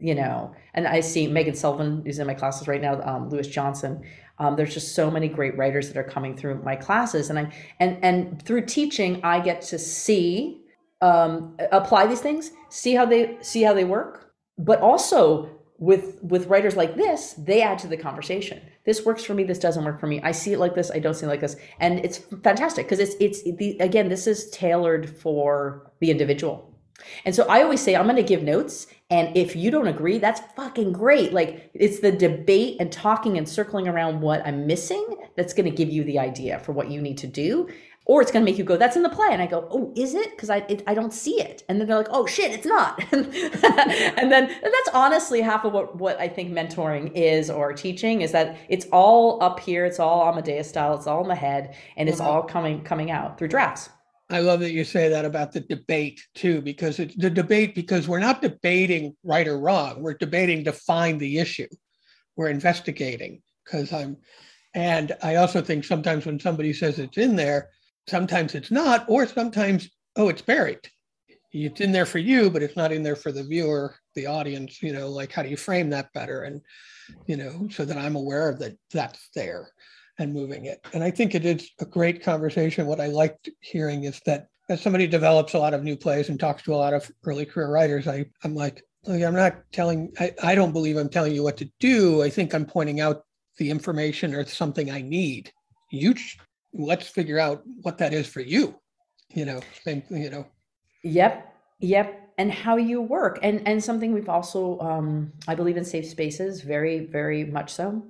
you 0.00 0.14
know, 0.14 0.54
and 0.74 0.86
I 0.86 1.00
see 1.00 1.26
Megan 1.26 1.56
Sullivan 1.56 2.02
who's 2.06 2.20
in 2.20 2.26
my 2.26 2.34
classes 2.34 2.68
right 2.68 2.80
now, 2.80 3.02
um, 3.02 3.28
Lewis 3.30 3.48
Johnson. 3.48 4.00
Um, 4.38 4.54
there's 4.54 4.72
just 4.72 4.94
so 4.94 5.10
many 5.10 5.26
great 5.26 5.58
writers 5.58 5.88
that 5.88 5.96
are 5.96 6.04
coming 6.04 6.36
through 6.36 6.62
my 6.62 6.76
classes, 6.76 7.28
and 7.28 7.38
I'm 7.38 7.50
and 7.80 7.98
and 8.02 8.42
through 8.42 8.66
teaching, 8.66 9.20
I 9.24 9.40
get 9.40 9.60
to 9.62 9.78
see 9.78 10.62
um, 11.00 11.56
apply 11.72 12.06
these 12.06 12.20
things, 12.20 12.50
see 12.68 12.94
how 12.94 13.06
they 13.06 13.38
see 13.40 13.62
how 13.62 13.74
they 13.74 13.84
work, 13.84 14.32
but 14.58 14.80
also 14.80 15.48
with 15.78 16.18
with 16.22 16.46
writers 16.46 16.76
like 16.76 16.96
this, 16.96 17.34
they 17.34 17.62
add 17.62 17.78
to 17.80 17.86
the 17.86 17.96
conversation. 17.96 18.60
This 18.84 19.04
works 19.04 19.24
for 19.24 19.34
me. 19.34 19.44
This 19.44 19.58
doesn't 19.58 19.84
work 19.84 20.00
for 20.00 20.06
me. 20.06 20.20
I 20.22 20.32
see 20.32 20.52
it 20.52 20.58
like 20.58 20.74
this. 20.74 20.90
I 20.90 20.98
don't 20.98 21.14
see 21.14 21.26
it 21.26 21.28
like 21.28 21.40
this, 21.40 21.56
and 21.78 22.00
it's 22.00 22.18
fantastic 22.42 22.86
because 22.86 22.98
it's 22.98 23.14
it's 23.20 23.42
the 23.42 23.78
again, 23.78 24.08
this 24.08 24.26
is 24.26 24.50
tailored 24.50 25.08
for 25.08 25.92
the 26.00 26.10
individual 26.10 26.68
and 27.24 27.34
so 27.34 27.46
I 27.48 27.62
always 27.62 27.80
say, 27.80 27.94
I'm 27.94 28.04
going 28.04 28.16
to 28.16 28.22
give 28.22 28.42
notes. 28.42 28.86
And 29.10 29.36
if 29.36 29.56
you 29.56 29.70
don't 29.70 29.86
agree, 29.86 30.18
that's 30.18 30.40
fucking 30.54 30.92
great. 30.92 31.32
Like 31.32 31.70
it's 31.74 32.00
the 32.00 32.12
debate 32.12 32.76
and 32.80 32.92
talking 32.92 33.38
and 33.38 33.48
circling 33.48 33.88
around 33.88 34.20
what 34.20 34.46
I'm 34.46 34.66
missing 34.66 35.16
that's 35.36 35.54
going 35.54 35.70
to 35.70 35.74
give 35.74 35.88
you 35.88 36.04
the 36.04 36.18
idea 36.18 36.58
for 36.58 36.72
what 36.72 36.90
you 36.90 37.00
need 37.00 37.18
to 37.18 37.26
do. 37.26 37.68
Or 38.08 38.22
it's 38.22 38.32
going 38.32 38.44
to 38.44 38.50
make 38.50 38.58
you 38.58 38.64
go 38.64 38.76
that's 38.76 38.96
in 38.96 39.02
the 39.04 39.08
play 39.08 39.28
and 39.30 39.40
i 39.40 39.46
go 39.46 39.68
oh 39.70 39.92
is 39.94 40.14
it 40.14 40.30
because 40.30 40.50
i 40.50 40.58
it, 40.68 40.82
i 40.88 40.94
don't 40.94 41.12
see 41.12 41.40
it 41.40 41.62
and 41.68 41.80
then 41.80 41.86
they're 41.86 41.98
like 41.98 42.08
oh 42.10 42.26
shit 42.26 42.50
it's 42.50 42.66
not 42.66 43.00
and 43.12 43.32
then 44.32 44.50
and 44.50 44.62
that's 44.62 44.88
honestly 44.92 45.40
half 45.40 45.64
of 45.64 45.72
what 45.72 45.96
what 45.96 46.18
i 46.18 46.26
think 46.26 46.50
mentoring 46.50 47.12
is 47.14 47.48
or 47.48 47.72
teaching 47.72 48.22
is 48.22 48.32
that 48.32 48.56
it's 48.68 48.86
all 48.86 49.40
up 49.42 49.60
here 49.60 49.84
it's 49.84 50.00
all 50.00 50.28
amadeus 50.28 50.68
style 50.68 50.96
it's 50.96 51.06
all 51.06 51.22
in 51.22 51.28
the 51.28 51.34
head 51.34 51.76
and 51.96 52.08
it's 52.08 52.20
uh-huh. 52.20 52.30
all 52.30 52.42
coming 52.42 52.82
coming 52.82 53.12
out 53.12 53.38
through 53.38 53.48
drafts 53.48 53.90
I 54.30 54.40
love 54.40 54.60
that 54.60 54.72
you 54.72 54.84
say 54.84 55.08
that 55.08 55.24
about 55.24 55.52
the 55.52 55.60
debate 55.60 56.20
too, 56.34 56.60
because 56.60 56.98
it's 56.98 57.16
the 57.16 57.30
debate 57.30 57.74
because 57.74 58.06
we're 58.06 58.18
not 58.18 58.42
debating 58.42 59.16
right 59.24 59.48
or 59.48 59.58
wrong. 59.58 60.02
We're 60.02 60.18
debating 60.18 60.64
to 60.64 60.72
find 60.72 61.18
the 61.18 61.38
issue. 61.38 61.66
We're 62.36 62.50
investigating 62.50 63.40
because 63.64 63.90
I'm, 63.90 64.18
and 64.74 65.16
I 65.22 65.36
also 65.36 65.62
think 65.62 65.84
sometimes 65.84 66.26
when 66.26 66.38
somebody 66.38 66.74
says 66.74 66.98
it's 66.98 67.16
in 67.16 67.36
there, 67.36 67.70
sometimes 68.08 68.54
it's 68.54 68.70
not, 68.70 69.04
or 69.08 69.26
sometimes, 69.26 69.88
oh, 70.16 70.28
it's 70.28 70.42
buried. 70.42 70.80
It's 71.52 71.80
in 71.80 71.92
there 71.92 72.06
for 72.06 72.18
you, 72.18 72.50
but 72.50 72.62
it's 72.62 72.76
not 72.76 72.92
in 72.92 73.02
there 73.02 73.16
for 73.16 73.32
the 73.32 73.42
viewer, 73.42 73.94
the 74.14 74.26
audience, 74.26 74.82
you 74.82 74.92
know, 74.92 75.08
like 75.08 75.32
how 75.32 75.42
do 75.42 75.48
you 75.48 75.56
frame 75.56 75.90
that 75.90 76.12
better? 76.12 76.42
And, 76.42 76.60
you 77.26 77.36
know, 77.36 77.68
so 77.70 77.84
that 77.84 77.96
I'm 77.96 78.16
aware 78.16 78.48
of 78.48 78.58
that 78.58 78.76
that's 78.92 79.30
there 79.34 79.70
and 80.18 80.34
moving 80.34 80.66
it. 80.66 80.84
And 80.92 81.02
I 81.02 81.10
think 81.10 81.34
it 81.34 81.46
is 81.46 81.70
a 81.80 81.86
great 81.86 82.22
conversation. 82.22 82.86
What 82.86 83.00
I 83.00 83.06
liked 83.06 83.48
hearing 83.60 84.04
is 84.04 84.20
that 84.26 84.48
as 84.68 84.82
somebody 84.82 85.06
develops 85.06 85.54
a 85.54 85.58
lot 85.58 85.72
of 85.72 85.82
new 85.82 85.96
plays 85.96 86.28
and 86.28 86.38
talks 86.38 86.62
to 86.64 86.74
a 86.74 86.76
lot 86.76 86.92
of 86.92 87.10
early 87.24 87.46
career 87.46 87.70
writers, 87.70 88.06
I, 88.06 88.26
I'm 88.44 88.54
like, 88.54 88.82
oh, 89.06 89.12
look, 89.12 89.22
I'm 89.22 89.34
not 89.34 89.62
telling, 89.72 90.12
I, 90.20 90.34
I 90.42 90.54
don't 90.54 90.72
believe 90.72 90.96
I'm 90.96 91.08
telling 91.08 91.34
you 91.34 91.42
what 91.42 91.56
to 91.58 91.70
do. 91.80 92.22
I 92.22 92.28
think 92.28 92.52
I'm 92.52 92.66
pointing 92.66 93.00
out 93.00 93.22
the 93.56 93.70
information 93.70 94.34
or 94.34 94.44
something 94.44 94.90
I 94.90 95.00
need. 95.00 95.50
You 95.90 96.14
let's 96.72 97.08
figure 97.08 97.38
out 97.38 97.62
what 97.82 97.98
that 97.98 98.12
is 98.12 98.26
for 98.26 98.40
you 98.40 98.78
you 99.34 99.44
know 99.44 99.60
same 99.84 100.02
you 100.10 100.30
know. 100.30 100.46
Yep 101.02 101.54
yep 101.80 102.30
and 102.38 102.52
how 102.52 102.76
you 102.76 103.00
work 103.00 103.38
and 103.42 103.66
and 103.66 103.82
something 103.82 104.12
we've 104.12 104.28
also 104.28 104.78
um 104.80 105.32
i 105.46 105.54
believe 105.54 105.76
in 105.76 105.84
safe 105.84 106.06
spaces 106.06 106.62
very 106.62 107.00
very 107.00 107.44
much 107.44 107.72
so. 107.72 108.04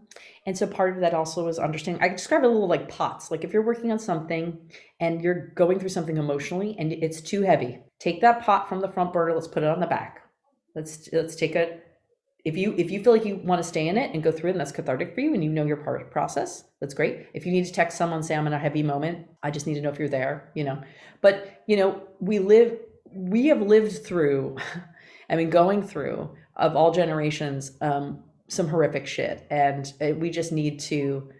And 0.47 0.57
so 0.57 0.67
part 0.67 0.95
of 0.95 1.01
that 1.01 1.13
also 1.13 1.47
is 1.49 1.59
understanding 1.59 2.03
i 2.03 2.09
describe 2.09 2.43
it 2.43 2.47
a 2.47 2.49
little 2.49 2.69
like 2.69 2.89
pots 2.89 3.31
like 3.31 3.45
if 3.45 3.53
you're 3.53 3.63
working 3.63 3.93
on 3.93 3.99
something 3.99 4.59
and 5.01 5.21
you're 5.21 5.49
going 5.49 5.79
through 5.79 5.91
something 5.91 6.17
emotionally 6.17 6.75
and 6.79 6.93
it's 6.93 7.21
too 7.21 7.43
heavy 7.43 7.81
take 7.99 8.21
that 8.23 8.43
pot 8.43 8.69
from 8.69 8.81
the 8.81 8.89
front 8.89 9.13
burner 9.13 9.35
let's 9.35 9.49
put 9.49 9.63
it 9.63 9.69
on 9.69 9.81
the 9.81 9.87
back. 9.87 10.23
Let's 10.75 11.09
let's 11.13 11.35
take 11.35 11.57
it 11.57 11.88
if 12.45 12.57
you 12.57 12.74
if 12.78 12.91
you 12.91 13.03
feel 13.03 13.12
like 13.12 13.24
you 13.24 13.36
want 13.36 13.62
to 13.62 13.68
stay 13.68 13.89
in 13.89 13.99
it 13.99 14.12
and 14.14 14.22
go 14.22 14.30
through 14.30 14.51
it 14.51 14.53
and 14.53 14.61
that's 14.61 14.72
cathartic 14.72 15.14
for 15.14 15.20
you 15.20 15.34
and 15.34 15.43
you 15.43 15.51
know 15.51 15.64
your 15.64 15.76
part 15.76 16.11
process 16.11 16.64
that's 16.80 16.95
great. 16.95 17.26
If 17.34 17.45
you 17.45 17.53
need 17.53 17.66
to 17.66 17.72
text 17.72 17.99
someone 17.99 18.22
say 18.22 18.34
i'm 18.36 18.47
in 18.47 18.53
a 18.53 18.59
heavy 18.59 18.82
moment 18.82 19.26
i 19.43 19.51
just 19.51 19.66
need 19.66 19.74
to 19.74 19.80
know 19.80 19.91
if 19.91 19.99
you're 19.99 20.09
there 20.09 20.51
you 20.55 20.64
know? 20.64 20.80
But 21.20 21.62
you 21.66 21.76
know 21.76 22.03
we 22.20 22.39
live 22.39 22.78
we 23.12 23.47
have 23.47 23.61
lived 23.61 24.05
through 24.05 24.57
i 25.30 25.36
mean 25.36 25.51
going 25.51 25.82
through 25.82 26.30
of 26.57 26.76
all 26.76 26.93
generations 26.93 27.72
um, 27.80 28.22
some 28.49 28.68
horrific 28.68 29.07
shit. 29.07 29.47
And 29.51 29.93
uh, 30.01 30.14
we 30.14 30.30
just 30.30 30.53
need 30.53 30.80
to 30.80 31.30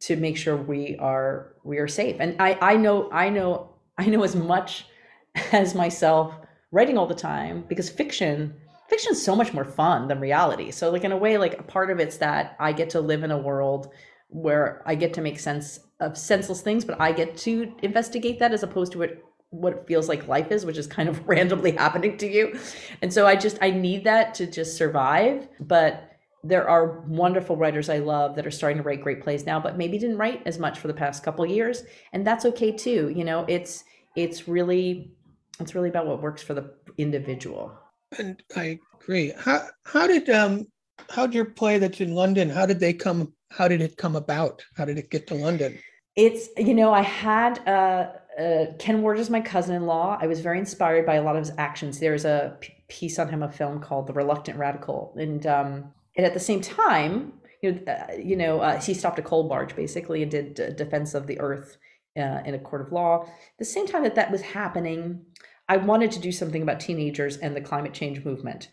to 0.00 0.16
make 0.16 0.36
sure 0.36 0.56
we 0.56 0.96
are 0.98 1.54
we 1.64 1.78
are 1.78 1.88
safe. 1.88 2.16
And 2.20 2.36
i 2.40 2.58
i 2.60 2.76
know 2.76 3.10
i 3.12 3.28
know 3.28 3.70
i 3.96 4.06
know 4.06 4.22
as 4.22 4.36
much 4.36 4.86
as 5.52 5.74
myself 5.74 6.34
writing 6.72 6.98
all 6.98 7.06
the 7.06 7.14
time 7.14 7.64
because 7.68 7.88
fiction 7.88 8.54
fiction 8.90 9.12
is 9.12 9.24
so 9.24 9.34
much 9.34 9.54
more 9.54 9.64
fun 9.64 10.08
than 10.08 10.20
reality. 10.20 10.70
So 10.70 10.90
like 10.90 11.04
in 11.04 11.12
a 11.12 11.16
way, 11.16 11.38
like 11.38 11.58
a 11.58 11.62
part 11.62 11.90
of 11.90 12.00
it's 12.00 12.18
that 12.18 12.56
I 12.58 12.72
get 12.72 12.90
to 12.90 13.00
live 13.00 13.22
in 13.22 13.30
a 13.30 13.38
world 13.38 13.92
where 14.28 14.82
I 14.84 14.94
get 14.94 15.14
to 15.14 15.20
make 15.20 15.40
sense 15.40 15.80
of 16.00 16.18
senseless 16.18 16.60
things, 16.60 16.84
but 16.84 17.00
I 17.00 17.12
get 17.12 17.36
to 17.38 17.72
investigate 17.82 18.38
that 18.40 18.52
as 18.52 18.62
opposed 18.62 18.92
to 18.92 18.98
what 18.98 19.22
what 19.52 19.72
it 19.72 19.84
feels 19.88 20.08
like 20.08 20.28
life 20.28 20.52
is, 20.52 20.64
which 20.64 20.78
is 20.78 20.86
kind 20.86 21.08
of 21.08 21.26
randomly 21.28 21.72
happening 21.72 22.16
to 22.18 22.28
you. 22.28 22.58
And 23.02 23.12
so 23.12 23.26
I 23.26 23.36
just 23.36 23.58
I 23.60 23.70
need 23.70 24.04
that 24.04 24.34
to 24.34 24.46
just 24.46 24.76
survive. 24.76 25.48
But 25.60 26.10
there 26.42 26.68
are 26.68 27.00
wonderful 27.00 27.56
writers 27.56 27.88
I 27.88 27.98
love 27.98 28.34
that 28.36 28.46
are 28.46 28.50
starting 28.50 28.78
to 28.78 28.82
write 28.82 29.02
great 29.02 29.22
plays 29.22 29.44
now, 29.44 29.60
but 29.60 29.76
maybe 29.76 29.98
didn't 29.98 30.16
write 30.16 30.42
as 30.46 30.58
much 30.58 30.78
for 30.78 30.88
the 30.88 30.94
past 30.94 31.22
couple 31.22 31.44
years. 31.44 31.82
And 32.12 32.26
that's 32.26 32.46
okay 32.46 32.72
too. 32.72 33.12
You 33.14 33.24
know, 33.24 33.44
it's 33.48 33.84
it's 34.16 34.48
really 34.48 35.12
it's 35.58 35.74
really 35.74 35.90
about 35.90 36.06
what 36.06 36.22
works 36.22 36.42
for 36.42 36.54
the 36.54 36.72
individual. 36.96 37.79
And 38.18 38.42
I 38.56 38.78
agree. 39.00 39.32
How 39.38 39.68
how 39.84 40.06
did 40.06 40.28
um 40.30 40.66
how 41.08 41.26
did 41.26 41.34
your 41.34 41.46
play 41.46 41.78
that's 41.78 42.00
in 42.00 42.14
London? 42.14 42.48
How 42.48 42.66
did 42.66 42.80
they 42.80 42.92
come? 42.92 43.32
How 43.50 43.68
did 43.68 43.80
it 43.80 43.96
come 43.96 44.16
about? 44.16 44.64
How 44.76 44.84
did 44.84 44.98
it 44.98 45.10
get 45.10 45.26
to 45.28 45.34
London? 45.34 45.78
It's 46.16 46.48
you 46.56 46.74
know 46.74 46.92
I 46.92 47.02
had 47.02 47.66
uh, 47.68 48.12
uh, 48.38 48.66
Ken 48.78 49.02
Ward 49.02 49.18
is 49.18 49.30
my 49.30 49.40
cousin-in-law. 49.40 50.18
I 50.20 50.26
was 50.26 50.40
very 50.40 50.58
inspired 50.58 51.06
by 51.06 51.16
a 51.16 51.22
lot 51.22 51.36
of 51.36 51.44
his 51.44 51.52
actions. 51.56 51.98
There's 51.98 52.24
a 52.24 52.56
p- 52.60 52.74
piece 52.88 53.18
on 53.18 53.28
him, 53.28 53.42
a 53.42 53.50
film 53.50 53.80
called 53.80 54.06
The 54.06 54.12
Reluctant 54.12 54.58
Radical, 54.58 55.14
and 55.16 55.46
um, 55.46 55.92
and 56.16 56.26
at 56.26 56.34
the 56.34 56.40
same 56.40 56.60
time, 56.60 57.32
you 57.62 57.72
know, 57.72 57.92
uh, 57.92 58.12
you 58.14 58.36
know, 58.36 58.60
uh, 58.60 58.80
he 58.80 58.94
stopped 58.94 59.18
a 59.18 59.22
coal 59.22 59.48
barge 59.48 59.76
basically 59.76 60.22
and 60.22 60.30
did 60.30 60.54
defense 60.76 61.14
of 61.14 61.26
the 61.26 61.40
earth 61.40 61.76
uh, 62.16 62.40
in 62.44 62.54
a 62.54 62.58
court 62.58 62.82
of 62.82 62.92
law. 62.92 63.24
At 63.24 63.58
the 63.58 63.64
same 63.64 63.86
time 63.86 64.02
that 64.02 64.16
that 64.16 64.30
was 64.30 64.40
happening, 64.40 65.24
I 65.70 65.76
wanted 65.76 66.10
to 66.12 66.18
do 66.18 66.32
something 66.32 66.62
about 66.62 66.80
teenagers 66.80 67.36
and 67.36 67.54
the 67.54 67.60
climate 67.60 67.94
change 67.94 68.24
movement. 68.24 68.70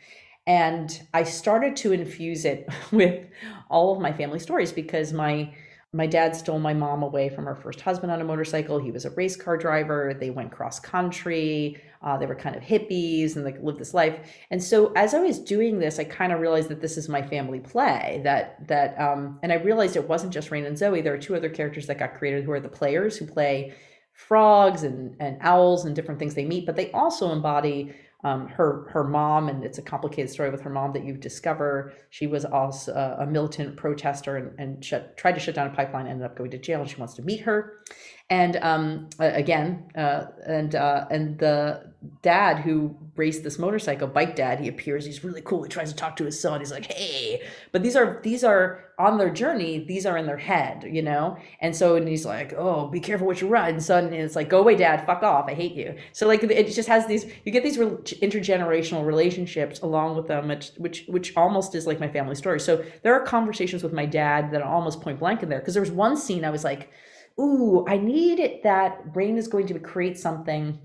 And 0.47 0.99
I 1.13 1.23
started 1.23 1.75
to 1.77 1.91
infuse 1.91 2.43
it 2.43 2.67
with 2.91 3.23
all 3.69 3.93
of 3.93 4.01
my 4.01 4.11
family 4.11 4.39
stories 4.39 4.71
because 4.71 5.13
my 5.13 5.53
my 5.93 6.05
dad 6.05 6.35
stole 6.35 6.59
my 6.59 6.73
mom 6.73 7.01
away 7.01 7.29
from 7.29 7.45
her 7.45 7.55
first 7.55 7.79
husband 7.79 8.11
on 8.11 8.19
a 8.19 8.23
motorcycle. 8.23 8.77
He 8.77 8.91
was 8.91 9.05
a 9.05 9.09
race 9.11 9.37
car 9.37 9.57
driver. 9.57 10.13
They 10.19 10.31
went 10.31 10.51
cross 10.51 10.81
country. 10.81 11.81
Uh, 12.01 12.17
they 12.17 12.25
were 12.25 12.35
kind 12.35 12.57
of 12.57 12.61
hippies 12.61 13.35
and 13.35 13.45
like 13.45 13.61
lived 13.63 13.79
this 13.79 13.93
life. 13.93 14.19
And 14.51 14.61
so 14.61 14.91
as 14.95 15.13
I 15.13 15.19
was 15.19 15.39
doing 15.39 15.79
this, 15.79 15.97
I 15.97 16.03
kind 16.03 16.33
of 16.33 16.41
realized 16.41 16.67
that 16.69 16.81
this 16.81 16.97
is 16.97 17.07
my 17.07 17.21
family 17.21 17.59
play. 17.59 18.21
That 18.23 18.67
that 18.67 18.99
um, 18.99 19.39
and 19.43 19.53
I 19.53 19.55
realized 19.55 19.95
it 19.95 20.09
wasn't 20.09 20.33
just 20.33 20.51
Rain 20.51 20.65
and 20.65 20.77
Zoe. 20.77 21.01
There 21.01 21.13
are 21.13 21.19
two 21.19 21.35
other 21.35 21.49
characters 21.49 21.85
that 21.87 21.99
got 21.99 22.15
created 22.15 22.43
who 22.43 22.51
are 22.51 22.59
the 22.59 22.67
players 22.67 23.17
who 23.17 23.25
play 23.25 23.73
frogs 24.17 24.81
and, 24.81 25.15
and 25.19 25.37
owls 25.41 25.85
and 25.85 25.95
different 25.95 26.19
things 26.19 26.33
they 26.33 26.43
meet, 26.43 26.65
but 26.65 26.75
they 26.75 26.91
also 26.91 27.31
embody 27.31 27.93
um, 28.23 28.47
her 28.47 28.87
her 28.89 29.03
mom, 29.03 29.47
and 29.47 29.63
it's 29.63 29.77
a 29.77 29.81
complicated 29.81 30.31
story 30.31 30.49
with 30.49 30.59
her 30.61 30.71
mom 30.71 30.91
that 30.93 31.05
you 31.05 31.13
discover. 31.13 31.93
She 32.09 32.25
was 32.25 32.45
also 32.45 32.93
a, 32.93 33.27
militant 33.27 33.77
protester 33.77 34.37
and, 34.37 34.59
and 34.59 34.83
shut, 34.83 35.15
tried 35.17 35.33
to 35.33 35.39
shut 35.39 35.53
down 35.53 35.67
a 35.67 35.69
pipeline, 35.69 36.07
ended 36.07 36.25
up 36.25 36.35
going 36.35 36.49
to 36.49 36.57
jail, 36.57 36.81
and 36.81 36.89
she 36.89 36.97
wants 36.97 37.13
to 37.13 37.21
meet 37.21 37.41
her. 37.41 37.83
And 38.29 38.57
um, 38.57 39.09
again, 39.19 39.89
uh, 39.95 40.25
and 40.45 40.75
uh, 40.75 41.05
and 41.09 41.39
the 41.39 41.93
dad 42.21 42.59
who 42.59 42.95
raced 43.15 43.43
this 43.43 43.57
motorcycle, 43.57 44.05
bike 44.05 44.35
dad, 44.35 44.59
he 44.59 44.67
appears. 44.67 45.05
He's 45.05 45.23
really 45.23 45.39
cool. 45.41 45.63
He 45.63 45.69
tries 45.69 45.91
to 45.91 45.95
talk 45.95 46.17
to 46.17 46.25
his 46.25 46.37
son. 46.37 46.59
He's 46.59 46.71
like, 46.71 46.91
"Hey," 46.91 47.41
but 47.71 47.83
these 47.83 47.95
are 47.95 48.19
these 48.23 48.43
are 48.43 48.83
on 48.99 49.17
their 49.17 49.29
journey. 49.29 49.79
These 49.79 50.05
are 50.05 50.17
in 50.17 50.25
their 50.25 50.37
head, 50.37 50.83
you 50.91 51.01
know. 51.01 51.37
And 51.61 51.73
so, 51.73 51.95
and 51.95 52.05
he's 52.05 52.25
like, 52.25 52.53
"Oh, 52.57 52.87
be 52.87 52.99
careful 52.99 53.27
what 53.27 53.39
you 53.39 53.47
ride." 53.47 53.73
And 53.73 53.81
son, 53.81 54.07
and 54.07 54.15
it's 54.15 54.35
like, 54.35 54.49
"Go 54.49 54.59
away, 54.59 54.75
dad. 54.75 55.05
Fuck 55.05 55.23
off. 55.23 55.45
I 55.47 55.53
hate 55.53 55.73
you." 55.75 55.95
So 56.11 56.27
like, 56.27 56.43
it 56.43 56.67
just 56.73 56.89
has 56.89 57.07
these. 57.07 57.25
You 57.45 57.53
get 57.53 57.63
these 57.63 57.77
intergenerational 57.77 59.05
relationships 59.05 59.79
along 59.79 60.17
with 60.17 60.27
them, 60.27 60.49
which 60.49 60.71
which 60.75 61.05
which 61.07 61.33
almost 61.37 61.75
is 61.75 61.87
like 61.87 62.01
my 62.01 62.09
family 62.09 62.35
story. 62.35 62.59
So 62.59 62.83
there 63.03 63.13
are 63.13 63.21
conversations 63.21 63.83
with 63.83 63.93
my 63.93 64.05
dad 64.05 64.51
that 64.51 64.61
are 64.61 64.69
almost 64.69 64.99
point 64.99 65.19
blank 65.19 65.43
in 65.43 65.47
there 65.49 65.59
because 65.59 65.75
there 65.75 65.81
was 65.81 65.91
one 65.91 66.17
scene 66.17 66.43
I 66.43 66.49
was 66.49 66.65
like 66.65 66.91
ooh, 67.39 67.85
I 67.87 67.97
need 67.97 68.39
it 68.39 68.63
that 68.63 69.01
Rain 69.13 69.37
is 69.37 69.47
going 69.47 69.67
to 69.67 69.79
create 69.79 70.17
something 70.17 70.79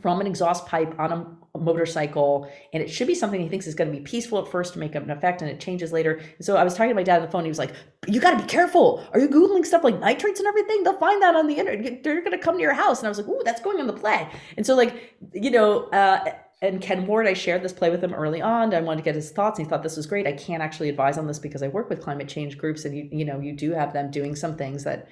from 0.00 0.20
an 0.20 0.26
exhaust 0.26 0.66
pipe 0.66 0.94
on 0.98 1.12
a 1.12 1.58
motorcycle 1.58 2.48
and 2.72 2.80
it 2.80 2.88
should 2.88 3.08
be 3.08 3.14
something 3.14 3.40
he 3.40 3.48
thinks 3.48 3.66
is 3.66 3.74
going 3.74 3.90
to 3.90 3.96
be 3.96 4.02
peaceful 4.04 4.38
at 4.38 4.46
first 4.46 4.72
to 4.72 4.78
make 4.78 4.94
up 4.94 5.02
an 5.02 5.10
effect 5.10 5.42
and 5.42 5.50
it 5.50 5.58
changes 5.58 5.92
later 5.92 6.20
and 6.36 6.44
so 6.44 6.56
i 6.56 6.62
was 6.62 6.74
talking 6.74 6.90
to 6.90 6.94
my 6.94 7.02
dad 7.02 7.16
on 7.16 7.22
the 7.22 7.30
phone 7.30 7.42
he 7.42 7.48
was 7.48 7.58
like 7.58 7.74
you 8.06 8.20
got 8.20 8.30
to 8.30 8.36
be 8.36 8.48
careful 8.48 9.04
are 9.12 9.18
you 9.18 9.28
googling 9.28 9.66
stuff 9.66 9.82
like 9.82 9.98
nitrates 9.98 10.38
and 10.38 10.46
everything 10.46 10.84
they'll 10.84 10.96
find 10.96 11.20
that 11.20 11.34
on 11.34 11.48
the 11.48 11.54
internet 11.54 12.04
they're 12.04 12.20
going 12.20 12.30
to 12.30 12.38
come 12.38 12.54
to 12.54 12.62
your 12.62 12.72
house 12.72 13.00
and 13.00 13.06
i 13.06 13.08
was 13.08 13.18
like 13.18 13.26
ooh 13.26 13.42
that's 13.44 13.60
going 13.60 13.80
on 13.80 13.88
the 13.88 13.92
play 13.92 14.28
and 14.56 14.64
so 14.64 14.76
like 14.76 15.16
you 15.32 15.50
know 15.50 15.84
uh, 15.86 16.24
and 16.62 16.82
Ken 16.82 17.06
Ward, 17.06 17.26
I 17.26 17.32
shared 17.32 17.62
this 17.62 17.72
play 17.72 17.88
with 17.88 18.04
him 18.04 18.12
early 18.12 18.42
on. 18.42 18.74
I 18.74 18.82
wanted 18.82 18.98
to 18.98 19.04
get 19.04 19.14
his 19.14 19.30
thoughts. 19.30 19.58
He 19.58 19.64
thought 19.64 19.82
this 19.82 19.96
was 19.96 20.06
great. 20.06 20.26
I 20.26 20.32
can't 20.32 20.62
actually 20.62 20.90
advise 20.90 21.16
on 21.16 21.26
this 21.26 21.38
because 21.38 21.62
I 21.62 21.68
work 21.68 21.88
with 21.88 22.02
climate 22.02 22.28
change 22.28 22.58
groups, 22.58 22.84
and 22.84 22.94
you 22.94 23.08
you 23.10 23.24
know 23.24 23.40
you 23.40 23.54
do 23.54 23.72
have 23.72 23.94
them 23.94 24.10
doing 24.10 24.36
some 24.36 24.56
things 24.56 24.84
that 24.84 25.08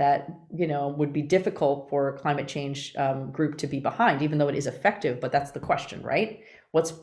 that 0.00 0.30
you 0.52 0.66
know 0.66 0.88
would 0.88 1.12
be 1.12 1.20
difficult 1.20 1.90
for 1.90 2.08
a 2.08 2.18
climate 2.18 2.48
change 2.48 2.96
um, 2.96 3.30
group 3.30 3.58
to 3.58 3.66
be 3.66 3.78
behind 3.78 4.22
even 4.22 4.38
though 4.38 4.48
it 4.48 4.54
is 4.54 4.66
effective 4.66 5.20
but 5.20 5.30
that's 5.30 5.50
the 5.50 5.60
question 5.60 6.02
right? 6.02 6.40
What's 6.72 6.94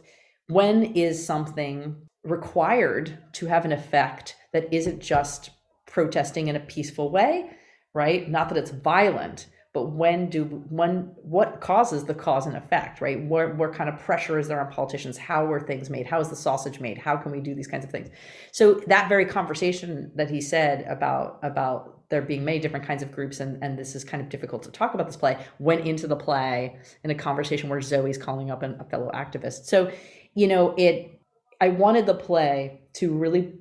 when 0.48 0.96
is 0.96 1.24
something 1.24 1.96
required 2.24 3.20
to 3.34 3.46
have 3.46 3.66
an 3.66 3.72
effect 3.72 4.36
that 4.52 4.74
isn't 4.74 5.00
just 5.00 5.52
protesting 5.86 6.48
in 6.48 6.56
a 6.56 6.68
peaceful 6.76 7.12
way 7.12 7.52
right? 7.94 8.30
Not 8.30 8.50
that 8.50 8.58
it's 8.58 8.72
violent 8.72 9.48
but 9.74 9.92
when 9.92 10.30
do 10.30 10.46
when 10.70 11.12
what 11.22 11.62
causes 11.62 12.06
the 12.06 12.14
cause 12.14 12.46
and 12.46 12.56
effect 12.56 13.02
right? 13.02 13.22
What, 13.22 13.56
what 13.56 13.74
kind 13.74 13.90
of 13.90 14.00
pressure 14.00 14.40
is 14.40 14.48
there 14.48 14.60
on 14.60 14.72
politicians? 14.72 15.18
How 15.18 15.46
were 15.46 15.60
things 15.60 15.90
made? 15.90 16.08
How 16.08 16.20
is 16.20 16.30
the 16.30 16.36
sausage 16.36 16.80
made? 16.80 16.98
How 16.98 17.18
can 17.18 17.32
we 17.32 17.40
do 17.40 17.54
these 17.54 17.68
kinds 17.68 17.86
of 17.86 17.92
things? 17.92 18.10
So 18.52 18.76
that 18.88 19.10
very 19.10 19.26
conversation 19.26 20.12
that 20.16 20.30
he 20.30 20.42
said 20.42 20.86
about 20.88 21.40
about 21.44 22.10
there 22.10 22.22
being 22.22 22.46
many 22.46 22.60
different 22.60 22.86
kinds 22.86 23.04
of 23.04 23.12
groups 23.12 23.40
and 23.40 23.62
and 23.64 23.78
this 23.78 23.96
is 23.96 24.04
kind 24.04 24.24
of 24.24 24.30
difficult 24.30 24.64
to 24.64 24.72
talk 24.72 24.94
about 24.94 25.08
this 25.08 25.18
play 25.18 25.38
went 25.60 25.86
into 25.86 26.08
the 26.08 26.16
play 26.16 26.78
in 27.04 27.12
a 27.12 27.16
conversation 27.16 27.70
where 27.70 27.82
zoe's 27.82 28.18
calling 28.18 28.50
up 28.50 28.64
an, 28.64 28.78
a 28.80 28.86
fellow 28.86 29.12
activist. 29.14 29.66
So 29.66 29.92
you 30.34 30.48
know 30.48 30.74
it 30.78 31.20
i 31.60 31.70
wanted 31.70 32.06
the 32.06 32.14
play 32.14 32.82
to 32.94 33.14
really 33.14 33.54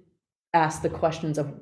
ask 0.55 0.83
the 0.83 0.91
questions 0.91 1.39
of 1.39 1.53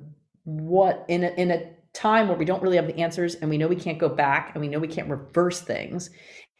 what 0.44 1.04
in 1.08 1.24
a, 1.24 1.28
in 1.28 1.50
a 1.50 1.73
time 1.94 2.28
where 2.28 2.36
we 2.36 2.44
don't 2.44 2.62
really 2.62 2.76
have 2.76 2.86
the 2.86 2.98
answers 2.98 3.36
and 3.36 3.48
we 3.48 3.56
know 3.56 3.68
we 3.68 3.76
can't 3.76 3.98
go 3.98 4.08
back 4.08 4.50
and 4.54 4.60
we 4.60 4.68
know 4.68 4.78
we 4.78 4.88
can't 4.88 5.08
reverse 5.08 5.60
things 5.60 6.10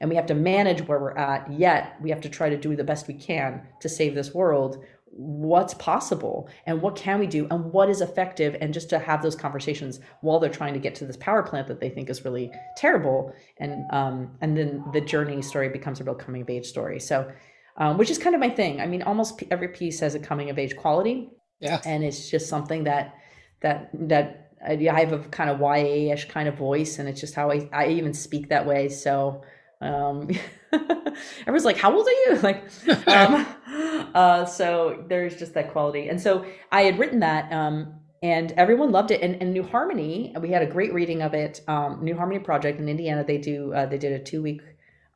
and 0.00 0.08
we 0.08 0.16
have 0.16 0.26
to 0.26 0.34
manage 0.34 0.86
where 0.86 1.00
we're 1.00 1.16
at 1.16 1.52
yet 1.52 1.96
we 2.00 2.10
have 2.10 2.20
to 2.20 2.28
try 2.28 2.48
to 2.48 2.56
do 2.56 2.74
the 2.76 2.84
best 2.84 3.08
we 3.08 3.14
can 3.14 3.66
to 3.80 3.88
save 3.88 4.14
this 4.14 4.32
world 4.32 4.84
what's 5.16 5.74
possible 5.74 6.48
and 6.66 6.82
what 6.82 6.96
can 6.96 7.20
we 7.20 7.26
do 7.26 7.46
and 7.50 7.72
what 7.72 7.88
is 7.88 8.00
effective 8.00 8.56
and 8.60 8.74
just 8.74 8.90
to 8.90 8.98
have 8.98 9.22
those 9.22 9.36
conversations 9.36 10.00
while 10.22 10.40
they're 10.40 10.50
trying 10.50 10.74
to 10.74 10.80
get 10.80 10.94
to 10.94 11.04
this 11.04 11.16
power 11.18 11.42
plant 11.42 11.68
that 11.68 11.78
they 11.78 11.88
think 11.88 12.10
is 12.10 12.24
really 12.24 12.50
terrible 12.76 13.32
and 13.58 13.84
um, 13.92 14.32
and 14.40 14.56
then 14.56 14.84
the 14.92 15.00
journey 15.00 15.40
story 15.40 15.68
becomes 15.68 16.00
a 16.00 16.04
real 16.04 16.16
coming 16.16 16.42
of 16.42 16.50
age 16.50 16.66
story. 16.66 16.98
So 16.98 17.30
um, 17.76 17.96
which 17.96 18.10
is 18.10 18.18
kind 18.18 18.34
of 18.34 18.40
my 18.40 18.50
thing. 18.50 18.80
I 18.80 18.86
mean 18.86 19.02
almost 19.02 19.40
every 19.52 19.68
piece 19.68 20.00
has 20.00 20.16
a 20.16 20.18
coming 20.18 20.50
of 20.50 20.58
age 20.58 20.76
quality. 20.76 21.30
Yeah. 21.60 21.80
And 21.84 22.02
it's 22.02 22.28
just 22.28 22.48
something 22.48 22.84
that 22.84 23.14
that 23.60 23.90
that 23.94 24.43
I 24.66 25.00
have 25.00 25.12
a 25.12 25.18
kind 25.18 25.50
of 25.50 25.60
YA-ish 25.60 26.28
kind 26.28 26.48
of 26.48 26.56
voice, 26.56 26.98
and 26.98 27.08
it's 27.08 27.20
just 27.20 27.34
how 27.34 27.50
I, 27.50 27.68
I 27.72 27.88
even 27.88 28.14
speak 28.14 28.48
that 28.48 28.66
way. 28.66 28.88
So 28.88 29.42
um, 29.80 30.30
everyone's 30.72 31.64
like, 31.64 31.76
"How 31.76 31.94
old 31.94 32.06
are 32.06 32.10
you?" 32.10 32.38
Like, 32.42 32.64
um, 33.08 33.46
uh, 34.14 34.44
so 34.46 35.04
there's 35.08 35.36
just 35.36 35.54
that 35.54 35.72
quality. 35.72 36.08
And 36.08 36.20
so 36.20 36.44
I 36.72 36.82
had 36.82 36.98
written 36.98 37.20
that, 37.20 37.52
um, 37.52 37.94
and 38.22 38.52
everyone 38.52 38.90
loved 38.90 39.10
it. 39.10 39.20
And, 39.20 39.40
and 39.40 39.52
New 39.52 39.62
Harmony, 39.62 40.34
we 40.40 40.50
had 40.50 40.62
a 40.62 40.66
great 40.66 40.94
reading 40.94 41.22
of 41.22 41.34
it. 41.34 41.60
Um, 41.68 42.02
New 42.02 42.16
Harmony 42.16 42.40
Project 42.40 42.80
in 42.80 42.88
Indiana, 42.88 43.24
they 43.24 43.38
do 43.38 43.72
uh, 43.74 43.86
they 43.86 43.98
did 43.98 44.12
a 44.12 44.22
two 44.22 44.42
week 44.42 44.62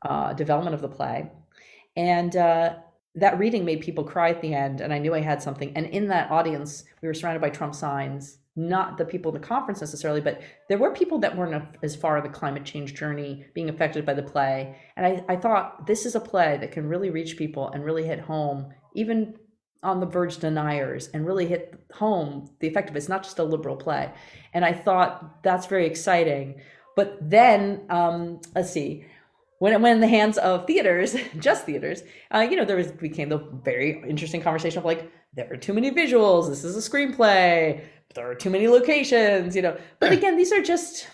uh, 0.03 0.33
development 0.33 0.75
of 0.75 0.81
the 0.81 0.89
play, 0.89 1.31
and 1.95 2.35
uh, 2.35 2.75
that 3.15 3.39
reading 3.39 3.65
made 3.65 3.81
people 3.81 4.03
cry 4.03 4.29
at 4.29 4.41
the 4.41 4.53
end. 4.53 4.81
And 4.81 4.93
I 4.93 4.99
knew 4.99 5.15
I 5.15 5.21
had 5.21 5.41
something. 5.41 5.71
And 5.75 5.87
in 5.87 6.07
that 6.09 6.29
audience, 6.29 6.83
we 7.01 7.07
were 7.07 7.13
surrounded 7.13 7.41
by 7.41 7.49
Trump 7.49 7.73
signs 7.73 8.38
not 8.55 8.97
the 8.97 9.05
people 9.05 9.33
in 9.33 9.41
the 9.41 9.47
conference 9.47 9.81
necessarily, 9.81 10.21
but 10.21 10.41
there 10.67 10.77
were 10.77 10.91
people 10.91 11.19
that 11.19 11.35
weren't 11.35 11.63
as 11.81 11.95
far 11.95 12.21
the 12.21 12.29
climate 12.29 12.65
change 12.65 12.93
journey 12.93 13.45
being 13.53 13.69
affected 13.69 14.05
by 14.05 14.13
the 14.13 14.23
play. 14.23 14.75
And 14.97 15.05
I, 15.05 15.23
I 15.29 15.35
thought 15.35 15.87
this 15.87 16.05
is 16.05 16.15
a 16.15 16.19
play 16.19 16.57
that 16.59 16.71
can 16.71 16.87
really 16.87 17.09
reach 17.09 17.37
people 17.37 17.69
and 17.69 17.85
really 17.85 18.05
hit 18.05 18.19
home, 18.19 18.73
even 18.95 19.35
on 19.81 19.99
the 19.99 20.05
verge 20.05 20.37
deniers, 20.37 21.09
and 21.13 21.25
really 21.25 21.45
hit 21.45 21.73
home 21.93 22.49
the 22.59 22.67
effect 22.67 22.89
of 22.89 22.95
it. 22.95 22.99
It's 22.99 23.07
not 23.07 23.23
just 23.23 23.39
a 23.39 23.43
liberal 23.43 23.77
play. 23.77 24.11
And 24.53 24.65
I 24.65 24.73
thought 24.73 25.41
that's 25.43 25.67
very 25.67 25.85
exciting. 25.85 26.59
But 26.95 27.17
then, 27.21 27.85
um, 27.89 28.41
let's 28.55 28.71
see, 28.71 29.05
when 29.59 29.73
it 29.73 29.79
went 29.79 29.95
in 29.95 30.01
the 30.01 30.07
hands 30.07 30.37
of 30.37 30.67
theaters, 30.67 31.15
just 31.39 31.65
theaters, 31.65 32.03
uh, 32.33 32.39
you 32.39 32.57
know, 32.57 32.65
there 32.65 32.77
was 32.77 32.91
became 32.91 33.29
the 33.29 33.37
very 33.63 34.03
interesting 34.07 34.41
conversation 34.41 34.79
of 34.79 34.85
like, 34.85 35.09
there 35.33 35.51
are 35.51 35.57
too 35.57 35.73
many 35.73 35.91
visuals. 35.91 36.49
This 36.49 36.63
is 36.63 36.75
a 36.75 36.89
screenplay 36.89 37.83
there 38.15 38.29
are 38.29 38.35
too 38.35 38.49
many 38.49 38.67
locations, 38.67 39.55
you 39.55 39.61
know. 39.61 39.77
But 39.99 40.11
again, 40.11 40.37
these 40.37 40.51
are 40.51 40.61
just 40.61 41.07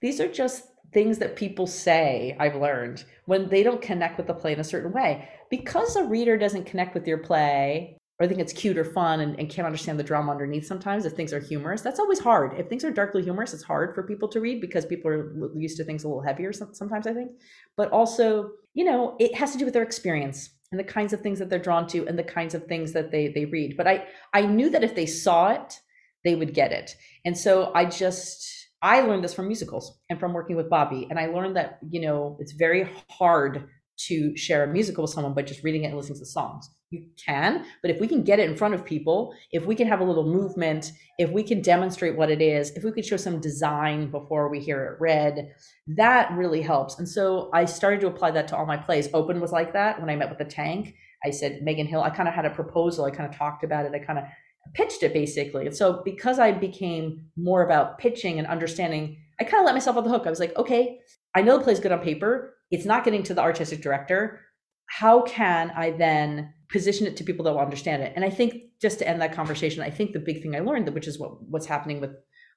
these 0.00 0.20
are 0.20 0.30
just 0.30 0.64
things 0.92 1.18
that 1.18 1.36
people 1.36 1.66
say 1.66 2.36
I've 2.38 2.56
learned 2.56 3.04
when 3.26 3.48
they 3.48 3.62
don't 3.62 3.82
connect 3.82 4.16
with 4.18 4.26
the 4.26 4.34
play 4.34 4.52
in 4.52 4.60
a 4.60 4.64
certain 4.64 4.92
way. 4.92 5.28
Because 5.50 5.96
a 5.96 6.04
reader 6.04 6.36
doesn't 6.36 6.64
connect 6.64 6.94
with 6.94 7.06
your 7.06 7.18
play 7.18 7.98
or 8.18 8.26
think 8.26 8.40
it's 8.40 8.52
cute 8.52 8.78
or 8.78 8.84
fun 8.84 9.20
and, 9.20 9.38
and 9.38 9.50
can't 9.50 9.66
understand 9.66 9.98
the 9.98 10.04
drama 10.04 10.32
underneath 10.32 10.66
sometimes 10.66 11.04
if 11.04 11.12
things 11.12 11.34
are 11.34 11.40
humorous, 11.40 11.82
that's 11.82 12.00
always 12.00 12.18
hard. 12.18 12.58
If 12.58 12.68
things 12.68 12.82
are 12.84 12.90
darkly 12.90 13.22
humorous, 13.22 13.52
it's 13.52 13.62
hard 13.62 13.94
for 13.94 14.02
people 14.02 14.28
to 14.28 14.40
read 14.40 14.60
because 14.60 14.86
people 14.86 15.10
are 15.10 15.52
used 15.54 15.76
to 15.76 15.84
things 15.84 16.04
a 16.04 16.08
little 16.08 16.22
heavier 16.22 16.52
sometimes, 16.52 17.06
I 17.06 17.12
think. 17.12 17.32
But 17.76 17.90
also, 17.90 18.52
you 18.74 18.84
know, 18.84 19.16
it 19.20 19.34
has 19.34 19.52
to 19.52 19.58
do 19.58 19.66
with 19.66 19.74
their 19.74 19.82
experience 19.82 20.50
and 20.72 20.80
the 20.80 20.84
kinds 20.84 21.12
of 21.12 21.20
things 21.20 21.38
that 21.38 21.50
they're 21.50 21.58
drawn 21.58 21.86
to 21.88 22.06
and 22.06 22.18
the 22.18 22.24
kinds 22.24 22.54
of 22.54 22.64
things 22.66 22.92
that 22.92 23.10
they 23.10 23.28
they 23.28 23.44
read. 23.44 23.76
But 23.76 23.86
I 23.86 24.06
I 24.32 24.42
knew 24.42 24.70
that 24.70 24.84
if 24.84 24.94
they 24.94 25.06
saw 25.06 25.50
it 25.50 25.78
they 26.26 26.34
would 26.34 26.54
get 26.54 26.72
it. 26.72 26.96
And 27.24 27.36
so 27.36 27.72
I 27.74 27.84
just 27.84 28.56
I 28.82 29.00
learned 29.00 29.24
this 29.24 29.34
from 29.34 29.46
musicals 29.46 29.98
and 30.10 30.20
from 30.20 30.32
working 30.32 30.56
with 30.56 30.70
Bobby. 30.70 31.06
And 31.08 31.18
I 31.18 31.26
learned 31.26 31.56
that, 31.56 31.78
you 31.88 32.00
know, 32.00 32.36
it's 32.40 32.52
very 32.52 32.88
hard 33.10 33.68
to 33.98 34.36
share 34.36 34.64
a 34.64 34.72
musical 34.72 35.02
with 35.02 35.10
someone 35.10 35.32
by 35.32 35.42
just 35.42 35.64
reading 35.64 35.84
it 35.84 35.88
and 35.88 35.96
listening 35.96 36.16
to 36.16 36.20
the 36.20 36.26
songs. 36.26 36.70
You 36.90 37.08
can, 37.16 37.64
but 37.82 37.90
if 37.90 37.98
we 37.98 38.06
can 38.06 38.22
get 38.22 38.38
it 38.38 38.48
in 38.48 38.56
front 38.56 38.74
of 38.74 38.84
people, 38.84 39.34
if 39.50 39.66
we 39.66 39.74
can 39.74 39.88
have 39.88 39.98
a 39.98 40.04
little 40.04 40.26
movement, 40.26 40.92
if 41.18 41.30
we 41.30 41.42
can 41.42 41.60
demonstrate 41.60 42.16
what 42.16 42.30
it 42.30 42.40
is, 42.40 42.70
if 42.72 42.84
we 42.84 42.92
could 42.92 43.04
show 43.04 43.16
some 43.16 43.40
design 43.40 44.08
before 44.10 44.48
we 44.48 44.60
hear 44.60 44.84
it 44.84 45.00
read, 45.00 45.52
that 45.88 46.30
really 46.32 46.62
helps. 46.62 46.98
And 46.98 47.08
so 47.08 47.50
I 47.52 47.64
started 47.64 48.00
to 48.02 48.06
apply 48.06 48.30
that 48.32 48.46
to 48.48 48.56
all 48.56 48.66
my 48.66 48.76
plays. 48.76 49.08
Open 49.14 49.40
was 49.40 49.50
like 49.50 49.72
that 49.72 49.98
when 50.00 50.10
I 50.10 50.16
met 50.16 50.28
with 50.28 50.38
the 50.38 50.44
tank. 50.44 50.94
I 51.24 51.30
said, 51.30 51.62
Megan 51.62 51.86
Hill, 51.88 52.02
I 52.02 52.10
kind 52.10 52.28
of 52.28 52.34
had 52.34 52.44
a 52.44 52.50
proposal. 52.50 53.04
I 53.04 53.10
kind 53.10 53.28
of 53.28 53.36
talked 53.36 53.64
about 53.64 53.84
it. 53.84 53.92
I 53.92 53.98
kind 53.98 54.20
of 54.20 54.26
pitched 54.74 55.02
it 55.02 55.12
basically. 55.12 55.66
And 55.66 55.76
so 55.76 56.02
because 56.04 56.38
I 56.38 56.52
became 56.52 57.26
more 57.36 57.62
about 57.62 57.98
pitching 57.98 58.38
and 58.38 58.46
understanding, 58.46 59.18
I 59.40 59.44
kind 59.44 59.60
of 59.60 59.66
let 59.66 59.74
myself 59.74 59.96
off 59.96 60.04
the 60.04 60.10
hook. 60.10 60.26
I 60.26 60.30
was 60.30 60.40
like, 60.40 60.56
okay, 60.56 61.00
I 61.34 61.42
know 61.42 61.58
the 61.58 61.64
play's 61.64 61.80
good 61.80 61.92
on 61.92 62.00
paper. 62.00 62.54
It's 62.70 62.86
not 62.86 63.04
getting 63.04 63.22
to 63.24 63.34
the 63.34 63.42
artistic 63.42 63.82
director. 63.82 64.40
How 64.88 65.22
can 65.22 65.70
I 65.76 65.90
then 65.90 66.52
position 66.68 67.06
it 67.06 67.16
to 67.16 67.24
people 67.24 67.44
that 67.44 67.52
will 67.52 67.60
understand 67.60 68.02
it? 68.02 68.12
And 68.16 68.24
I 68.24 68.30
think 68.30 68.54
just 68.80 68.98
to 69.00 69.08
end 69.08 69.20
that 69.20 69.34
conversation, 69.34 69.82
I 69.82 69.90
think 69.90 70.12
the 70.12 70.18
big 70.18 70.42
thing 70.42 70.56
I 70.56 70.60
learned, 70.60 70.88
which 70.94 71.08
is 71.08 71.18
what, 71.18 71.42
what's 71.42 71.66
happening 71.66 72.00
with 72.00 72.12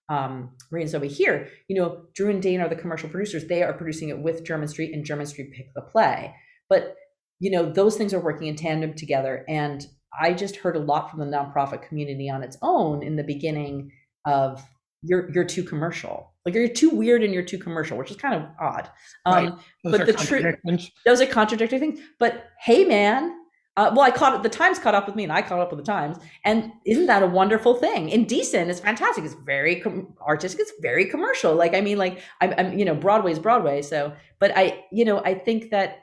um, 0.10 0.52
Zoe 0.86 1.08
here, 1.08 1.50
you 1.68 1.76
know, 1.76 2.06
Drew 2.16 2.30
and 2.30 2.42
Dane 2.42 2.62
are 2.62 2.70
the 2.70 2.76
commercial 2.76 3.10
producers. 3.10 3.46
They 3.46 3.64
are 3.64 3.74
producing 3.74 4.10
it 4.10 4.20
with 4.20 4.44
Jermyn 4.44 4.70
Street, 4.70 4.94
and 4.94 5.06
Jermyn 5.06 5.28
Street 5.28 5.54
picked 5.54 5.76
the 5.76 5.82
play. 5.82 6.34
But 6.68 6.96
you 7.40 7.52
know, 7.52 7.72
those 7.72 7.98
things 7.98 8.14
are 8.14 8.20
working 8.20 8.48
in 8.48 8.56
tandem 8.56 8.94
together. 8.94 9.46
And 9.48 9.86
I 10.18 10.34
just 10.34 10.56
heard 10.56 10.76
a 10.76 10.80
lot 10.80 11.10
from 11.10 11.20
the 11.20 11.26
nonprofit 11.26 11.82
community 11.82 12.30
on 12.30 12.44
its 12.44 12.58
own 12.62 13.04
in 13.04 13.16
the 13.16 13.24
beginning 13.24 13.92
of 14.26 14.64
you're 15.02 15.32
you're 15.32 15.46
too 15.46 15.64
commercial. 15.64 16.34
Like 16.46 16.56
you're 16.56 16.68
too 16.68 16.90
weird 16.90 17.24
and 17.24 17.34
you're 17.34 17.44
too 17.44 17.58
commercial, 17.58 17.98
which 17.98 18.12
is 18.12 18.18
kind 18.18 18.36
of 18.36 18.50
odd. 18.60 18.90
Um, 19.26 19.60
but 19.84 20.06
the 20.06 20.14
truth 20.14 20.92
those 21.06 21.22
are 21.22 21.26
contradictory 21.26 21.80
things. 21.80 22.00
But 22.20 22.48
hey, 22.60 22.86
man, 22.86 23.36
uh, 23.78 23.92
well, 23.96 24.02
I 24.02 24.12
caught 24.12 24.36
it. 24.36 24.44
The 24.44 24.50
Times 24.50 24.78
caught 24.78 24.96
up 24.96 25.06
with 25.06 25.16
me, 25.16 25.24
and 25.24 25.32
I 25.32 25.42
caught 25.42 25.60
up 25.60 25.72
with 25.72 25.80
the 25.80 25.86
Times. 25.86 26.18
And 26.44 26.72
isn't 26.86 27.06
that 27.06 27.24
a 27.24 27.28
wonderful 27.28 27.76
thing? 27.76 28.10
Indecent 28.10 28.70
is 28.70 28.80
fantastic. 28.80 29.24
It's 29.24 29.36
very 29.36 29.80
com- 29.80 30.14
artistic. 30.22 30.60
It's 30.60 30.74
very 30.82 31.06
commercial. 31.06 31.56
Like 31.56 31.74
I 31.74 31.82
mean, 31.82 31.98
like 31.98 32.20
I'm, 32.42 32.54
I'm, 32.58 32.78
you 32.78 32.84
know, 32.84 32.96
Broadway's 32.96 33.40
Broadway. 33.40 33.82
So, 33.82 34.12
but 34.40 34.52
I, 34.58 34.84
you 34.92 35.06
know, 35.06 35.24
I 35.24 35.34
think 35.34 35.70
that 35.70 36.00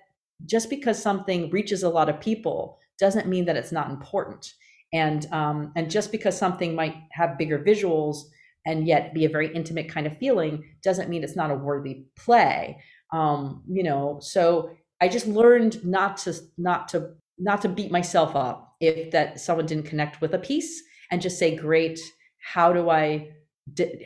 just 0.46 0.70
because 0.70 1.00
something 1.00 1.50
reaches 1.50 1.82
a 1.82 1.88
lot 1.88 2.09
of 2.09 2.18
people 2.20 2.78
doesn't 2.99 3.28
mean 3.28 3.44
that 3.47 3.57
it's 3.57 3.72
not 3.72 3.90
important. 3.90 4.53
And 4.92 5.26
um, 5.32 5.72
and 5.76 5.90
just 5.90 6.12
because 6.12 6.36
something 6.36 6.74
might 6.74 6.97
have 7.12 7.38
bigger 7.38 7.59
visuals 7.59 8.18
and 8.64 8.86
yet 8.86 9.14
be 9.14 9.24
a 9.24 9.28
very 9.28 9.53
intimate 9.55 9.88
kind 9.88 10.07
of 10.07 10.18
feeling 10.18 10.64
doesn't 10.82 11.09
mean 11.09 11.22
it's 11.22 11.36
not 11.36 11.51
a 11.51 11.55
worthy 11.55 12.05
play. 12.16 12.78
Um, 13.12 13.62
you 13.68 13.82
know, 13.82 14.18
so 14.20 14.70
I 15.01 15.09
just 15.09 15.26
learned 15.26 15.84
not 15.84 16.16
to 16.18 16.34
not 16.59 16.88
to 16.88 17.14
not 17.38 17.62
to 17.62 17.68
beat 17.68 17.90
myself 17.90 18.34
up 18.34 18.74
if 18.80 19.11
that 19.11 19.40
someone 19.40 19.66
didn't 19.66 19.86
connect 19.86 20.20
with 20.20 20.34
a 20.34 20.38
piece 20.38 20.82
and 21.11 21.20
just 21.20 21.38
say, 21.38 21.55
"Great, 21.55 22.01
how 22.38 22.72
do 22.72 22.90
I 22.90 23.30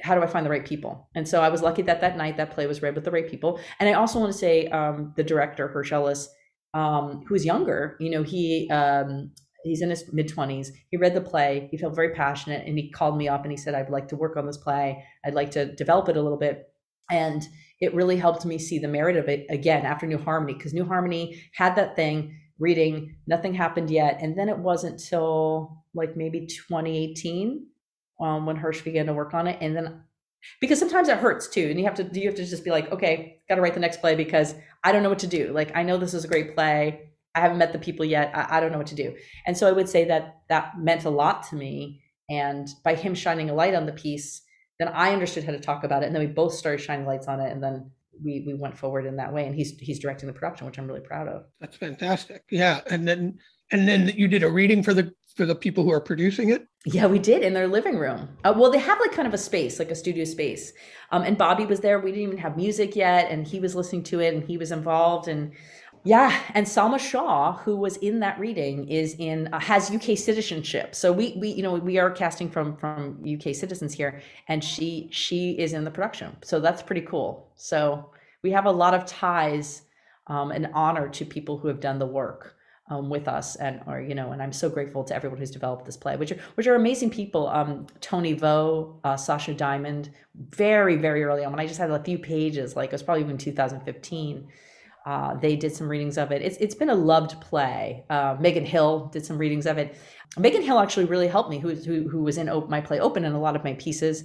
how 0.03 0.15
do 0.15 0.23
I 0.23 0.27
find 0.27 0.47
the 0.47 0.51
right 0.51 0.65
people? 0.65 1.09
And 1.15 1.29
so 1.29 1.43
I 1.43 1.51
was 1.51 1.61
lucky 1.61 1.83
that 1.83 2.01
that 2.01 2.17
night 2.17 2.39
that 2.39 2.51
play 2.51 2.67
was 2.67 2.81
read 2.81 2.95
with 2.95 3.05
the 3.05 3.11
right 3.11 3.29
people. 3.29 3.61
And 3.79 3.89
I 3.89 3.93
also 3.93 4.19
want 4.19 4.33
to 4.33 4.39
say 4.39 4.69
um, 4.69 5.13
the 5.17 5.23
director 5.23 5.69
Hersh 5.69 5.93
Ellis 5.93 6.29
um, 6.75 7.25
who's 7.27 7.45
younger, 7.45 7.97
you 8.01 8.11
know, 8.11 8.23
he 8.23 8.69
um, 8.71 9.33
he's 9.65 9.83
in 9.83 9.91
his 9.91 10.05
mid 10.13 10.29
20s. 10.29 10.69
He 10.91 10.97
read 10.97 11.15
the 11.15 11.21
play. 11.21 11.69
He 11.71 11.79
felt 11.79 11.95
very 11.95 12.15
passionate 12.15 12.67
and 12.67 12.79
he 12.79 12.91
called 12.91 13.17
me 13.17 13.29
up 13.29 13.43
and 13.43 13.51
he 13.51 13.57
said, 13.57 13.75
I'd 13.75 13.91
like 13.91 14.09
to 14.09 14.17
work 14.17 14.37
on 14.37 14.47
this 14.47 14.57
play. 14.57 15.05
I'd 15.25 15.35
like 15.35 15.51
to 15.53 15.75
develop 15.75 16.09
it 16.09 16.17
a 16.17 16.23
little 16.23 16.39
bit. 16.39 16.67
And 17.11 17.43
it 17.81 17.95
really 17.95 18.17
helped 18.17 18.45
me 18.45 18.59
see 18.59 18.79
the 18.79 18.89
merit 18.89 19.17
of 19.17 19.29
it 19.29 19.47
again 19.51 19.85
after 19.85 20.07
New 20.07 20.19
Harmony, 20.19 20.55
because 20.55 20.75
New 20.75 20.85
Harmony 20.85 21.43
had 21.55 21.77
that 21.77 21.97
thing 21.97 22.39
reading, 22.59 23.17
nothing 23.27 23.55
happened 23.55 23.91
yet. 23.91 24.19
And 24.21 24.39
then 24.39 24.49
it 24.49 24.59
wasn't 24.59 25.03
till 25.03 25.85
like 25.95 26.17
maybe 26.17 26.47
2018 26.47 27.67
um, 28.21 28.47
when 28.47 28.57
Hersh 28.57 28.85
began 28.85 29.07
to 29.07 29.15
work 29.15 29.35
on 29.35 29.47
it. 29.47 29.59
And 29.61 29.75
then 29.75 30.03
because 30.61 30.79
sometimes 30.79 31.09
it 31.09 31.19
hurts 31.19 31.49
too 31.49 31.69
and 31.71 31.79
you 31.79 31.85
have 31.85 31.95
to 31.95 32.05
you 32.13 32.27
have 32.27 32.35
to 32.35 32.45
just 32.45 32.65
be 32.65 32.71
like 32.71 32.91
okay 32.93 33.41
got 33.49 33.57
to 33.57 33.61
write 33.61 33.75
the 33.75 33.81
next 33.81 34.01
play 34.01 34.15
because 34.15 34.55
i 34.85 34.93
don't 34.93 35.03
know 35.03 35.09
what 35.09 35.19
to 35.19 35.27
do. 35.27 35.53
Like 35.53 35.77
i 35.77 35.83
know 35.83 35.99
this 35.99 36.15
is 36.15 36.25
a 36.25 36.29
great 36.29 36.55
play. 36.55 37.11
I 37.35 37.41
haven't 37.41 37.59
met 37.59 37.73
the 37.73 37.79
people 37.79 38.05
yet. 38.05 38.33
I, 38.35 38.57
I 38.57 38.61
don't 38.61 38.73
know 38.73 38.79
what 38.79 38.89
to 38.89 38.95
do. 38.95 39.15
And 39.47 39.57
so 39.57 39.69
i 39.69 39.73
would 39.73 39.89
say 39.89 40.05
that 40.07 40.41
that 40.49 40.79
meant 40.79 41.05
a 41.05 41.11
lot 41.11 41.49
to 41.49 41.57
me 41.57 42.03
and 42.29 42.69
by 42.85 42.95
him 42.95 43.15
shining 43.15 43.51
a 43.51 43.55
light 43.55 43.75
on 43.75 43.87
the 43.87 43.93
piece 43.93 44.43
then 44.79 44.89
i 44.89 45.13
understood 45.13 45.45
how 45.45 45.53
to 45.53 45.61
talk 45.61 45.85
about 45.85 46.03
it 46.03 46.07
and 46.07 46.15
then 46.15 46.23
we 46.23 46.33
both 46.33 46.55
started 46.55 46.81
shining 46.81 47.07
lights 47.07 47.29
on 47.29 47.41
it 47.41 47.53
and 47.53 47.63
then 47.63 47.91
we 48.25 48.45
we 48.47 48.55
went 48.55 48.77
forward 48.77 49.07
in 49.07 49.17
that 49.17 49.33
way 49.33 49.47
and 49.47 49.55
he's 49.55 49.79
he's 49.79 49.99
directing 49.99 50.27
the 50.27 50.33
production 50.33 50.67
which 50.67 50.79
i'm 50.79 50.87
really 50.87 51.01
proud 51.01 51.29
of. 51.29 51.45
That's 51.61 51.77
fantastic. 51.77 52.45
Yeah 52.51 52.81
and 52.89 53.07
then 53.07 53.39
and 53.71 53.87
then 53.87 54.09
you 54.17 54.29
did 54.29 54.43
a 54.43 54.51
reading 54.51 54.83
for 54.83 54.95
the 54.95 55.13
for 55.41 55.47
the 55.47 55.55
people 55.55 55.83
who 55.85 55.91
are 55.91 56.03
producing 56.03 56.51
it 56.51 56.69
yeah 56.85 57.07
we 57.07 57.19
did 57.19 57.43
in 57.43 57.55
their 57.55 57.67
living 57.67 57.97
room 57.97 58.29
uh, 58.45 58.53
well 58.55 58.71
they 58.71 58.77
have 58.79 59.01
like 59.01 59.11
kind 59.11 59.27
of 59.27 59.33
a 59.33 59.39
space 59.39 59.79
like 59.79 59.91
a 59.91 59.95
studio 59.95 60.23
space 60.23 60.75
um, 61.13 61.23
and 61.23 61.39
bobby 61.39 61.65
was 61.65 61.81
there 61.81 61.99
we 61.99 62.11
didn't 62.11 62.27
even 62.27 62.37
have 62.37 62.59
music 62.59 62.95
yet 62.95 63.31
and 63.31 63.47
he 63.47 63.59
was 63.59 63.75
listening 63.75 64.03
to 64.03 64.21
it 64.21 64.35
and 64.35 64.45
he 64.45 64.59
was 64.59 64.71
involved 64.71 65.29
and 65.29 65.53
yeah, 66.03 66.41
and 66.55 66.67
Salma 66.67 66.99
Shaw, 66.99 67.59
who 67.59 67.77
was 67.77 67.99
in 67.99 68.21
that 68.21 68.39
reading, 68.41 68.89
is 68.89 69.17
in 69.19 69.53
uh, 69.53 69.61
has 69.61 69.91
UK 69.91 70.17
citizenship. 70.17 70.95
So 70.95 71.13
we 71.13 71.37
we 71.37 71.49
you 71.51 71.63
know 71.63 71.75
we 71.75 71.99
are 71.99 72.11
casting 72.11 72.49
from 72.49 72.75
from 72.79 73.23
UK 73.23 73.55
citizens 73.55 73.93
here, 73.93 74.23
and 74.49 74.65
she 74.65 75.09
she 75.13 75.51
is 75.59 75.75
in 75.75 75.85
the 75.85 75.91
production. 75.91 76.35
So 76.43 76.59
that's 76.59 76.83
pretty 76.83 77.03
cool. 77.03 77.53
So 77.57 78.13
we 78.41 78.51
have 78.53 78.65
a 78.65 78.71
lot 78.71 78.95
of 78.95 79.05
ties 79.05 79.83
um, 80.27 80.53
and 80.53 80.71
honor 80.73 81.07
to 81.11 81.27
people 81.27 81.59
who 81.59 81.69
have 81.69 81.81
done 81.81 81.99
the 81.99 82.07
work 82.07 82.57
um, 82.91 83.09
with 83.09 83.29
us, 83.29 83.57
and 83.57 83.81
or 83.87 84.01
you 84.01 84.15
know, 84.15 84.33
and 84.33 84.43
I'm 84.43 84.53
so 84.53 84.69
grateful 84.69 85.05
to 85.05 85.15
everyone 85.15 85.39
who's 85.39 85.51
developed 85.51 85.87
this 85.87 85.97
play, 85.97 86.17
which 86.17 86.33
are 86.33 86.39
which 86.57 86.67
are 86.67 86.75
amazing 86.75 87.11
people. 87.11 87.49
Um, 87.49 87.87
Tony 88.01 88.35
Vo, 88.35 89.01
uh, 89.05 89.17
Sasha 89.17 89.55
Diamond, 89.55 90.11
very 90.35 90.97
very 90.97 91.25
early 91.25 91.45
on 91.45 91.53
when 91.53 91.61
I 91.61 91.67
just 91.67 91.79
had 91.79 91.91
a 91.91 92.03
few 92.03 92.19
pages, 92.19 92.77
like 92.77 92.91
it 92.91 92.93
was 92.93 93.03
probably 93.03 93.23
even 93.23 93.39
2015 93.39 94.49
uh, 95.07 95.35
they 95.35 95.57
did 95.57 95.75
some 95.75 95.89
readings 95.89 96.19
of 96.19 96.31
it. 96.31 96.43
It's 96.43 96.57
it's 96.59 96.75
been 96.75 96.91
a 96.91 96.95
loved 96.95 97.41
play. 97.41 98.05
Uh, 98.11 98.37
Megan 98.39 98.65
Hill 98.65 99.07
did 99.13 99.25
some 99.25 99.39
readings 99.39 99.67
of 99.67 99.79
it. 99.79 99.97
Megan 100.39 100.63
Hill 100.63 100.79
actually 100.79 101.07
really 101.07 101.29
helped 101.29 101.51
me, 101.51 101.59
who 101.59 101.75
who, 101.75 102.09
who 102.09 102.23
was 102.23 102.37
in 102.39 102.51
my 102.69 102.81
play 102.81 103.01
Open 103.01 103.25
and 103.25 103.35
a 103.35 103.39
lot 103.39 103.57
of 103.57 103.65
my 103.65 103.75
pieces. 103.75 104.25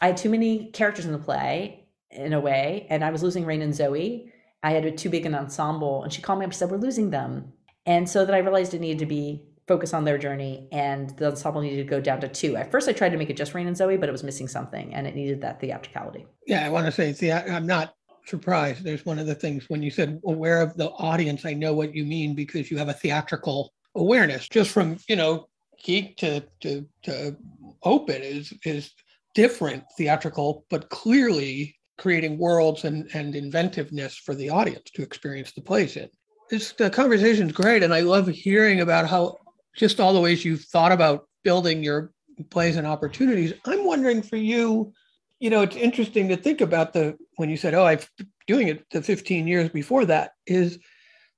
I 0.00 0.08
had 0.08 0.16
too 0.16 0.28
many 0.28 0.70
characters 0.72 1.06
in 1.06 1.12
the 1.12 1.18
play 1.18 1.86
in 2.10 2.32
a 2.32 2.40
way, 2.40 2.86
and 2.90 3.02
I 3.02 3.10
was 3.10 3.22
losing 3.22 3.46
Rain 3.46 3.62
and 3.62 3.74
Zoe. 3.74 4.30
I 4.62 4.72
had 4.72 4.84
a 4.84 4.90
too 4.92 5.08
big 5.08 5.26
an 5.26 5.34
ensemble, 5.34 6.02
and 6.02 6.12
she 6.12 6.22
called 6.22 6.38
me 6.38 6.44
up 6.44 6.50
and 6.50 6.56
said, 6.56 6.70
"We're 6.70 6.76
losing 6.76 7.10
them," 7.10 7.52
and 7.86 8.08
so 8.08 8.24
that 8.24 8.34
I 8.34 8.38
realized 8.38 8.74
it 8.74 8.80
needed 8.80 8.98
to 9.00 9.06
be 9.06 9.42
focus 9.66 9.94
on 9.94 10.04
their 10.04 10.18
journey, 10.18 10.68
and 10.72 11.10
the 11.16 11.28
ensemble 11.28 11.62
needed 11.62 11.78
to 11.78 11.84
go 11.84 12.00
down 12.00 12.20
to 12.20 12.28
two. 12.28 12.56
At 12.56 12.70
first, 12.70 12.88
I 12.88 12.92
tried 12.92 13.10
to 13.10 13.16
make 13.16 13.30
it 13.30 13.36
just 13.36 13.54
Rain 13.54 13.66
and 13.66 13.76
Zoe, 13.76 13.96
but 13.96 14.08
it 14.08 14.12
was 14.12 14.22
missing 14.22 14.46
something, 14.46 14.94
and 14.94 15.06
it 15.06 15.14
needed 15.14 15.40
that 15.40 15.60
theatricality. 15.60 16.26
Yeah, 16.46 16.66
I 16.66 16.68
want 16.68 16.86
to 16.86 16.92
say, 16.92 17.12
see, 17.12 17.32
I'm 17.32 17.66
not 17.66 17.94
surprised. 18.26 18.84
There's 18.84 19.06
one 19.06 19.18
of 19.18 19.26
the 19.26 19.34
things 19.34 19.68
when 19.68 19.82
you 19.82 19.90
said 19.90 20.20
aware 20.26 20.60
of 20.60 20.76
the 20.76 20.90
audience, 20.90 21.44
I 21.44 21.54
know 21.54 21.72
what 21.72 21.94
you 21.94 22.04
mean 22.04 22.34
because 22.34 22.70
you 22.70 22.76
have 22.78 22.88
a 22.88 22.94
theatrical 22.94 23.72
awareness. 23.94 24.48
Just 24.48 24.70
from, 24.70 24.98
you 25.08 25.16
know, 25.16 25.48
geek 25.82 26.16
to 26.18 26.42
to 26.60 26.86
to 27.02 27.36
open 27.82 28.22
is 28.22 28.52
is 28.64 28.92
different 29.34 29.84
theatrical, 29.96 30.64
but 30.70 30.88
clearly 30.90 31.76
creating 31.98 32.38
worlds 32.38 32.84
and, 32.84 33.08
and 33.14 33.36
inventiveness 33.36 34.16
for 34.16 34.34
the 34.34 34.50
audience 34.50 34.90
to 34.94 35.02
experience 35.02 35.52
the 35.52 35.60
plays 35.60 35.96
in. 35.96 36.08
This 36.50 36.72
the 36.72 36.90
conversation's 36.90 37.52
great 37.52 37.82
and 37.82 37.94
I 37.94 38.00
love 38.00 38.28
hearing 38.28 38.80
about 38.80 39.08
how 39.08 39.38
just 39.76 40.00
all 40.00 40.12
the 40.12 40.20
ways 40.20 40.44
you've 40.44 40.64
thought 40.64 40.92
about 40.92 41.26
building 41.42 41.82
your 41.82 42.12
plays 42.50 42.76
and 42.76 42.86
opportunities. 42.86 43.52
I'm 43.64 43.84
wondering 43.84 44.22
for 44.22 44.36
you, 44.36 44.92
you 45.40 45.50
know, 45.50 45.62
it's 45.62 45.76
interesting 45.76 46.28
to 46.28 46.36
think 46.36 46.60
about 46.60 46.92
the 46.92 47.16
when 47.36 47.50
you 47.50 47.56
said, 47.56 47.74
"Oh, 47.74 47.84
I've 47.84 48.08
doing 48.46 48.68
it 48.68 48.84
the 48.90 49.02
15 49.02 49.46
years 49.46 49.68
before 49.70 50.04
that." 50.06 50.32
Is 50.46 50.78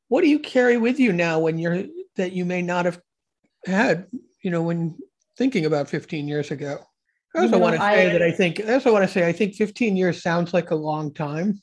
what 0.08 0.22
do 0.22 0.28
you 0.28 0.38
carry 0.38 0.76
with 0.76 0.98
you 1.00 1.12
now 1.12 1.38
when 1.38 1.58
you're 1.58 1.84
that 2.16 2.32
you 2.32 2.44
may 2.44 2.62
not 2.62 2.84
have 2.84 3.00
had, 3.66 4.06
you 4.42 4.50
know, 4.50 4.62
when 4.62 4.96
thinking 5.36 5.66
about 5.66 5.88
15 5.88 6.28
years 6.28 6.50
ago? 6.50 6.78
I 7.34 7.40
also 7.40 7.46
you 7.46 7.50
know, 7.52 7.58
want 7.58 7.74
to 7.74 7.80
say 7.80 8.08
I, 8.08 8.12
that 8.12 8.22
I 8.22 8.30
think 8.32 8.60
I 8.60 8.74
also 8.74 8.92
want 8.92 9.04
to 9.04 9.12
say 9.12 9.26
I 9.26 9.32
think 9.32 9.54
15 9.54 9.96
years 9.96 10.22
sounds 10.22 10.54
like 10.54 10.70
a 10.70 10.76
long 10.76 11.12
time. 11.12 11.62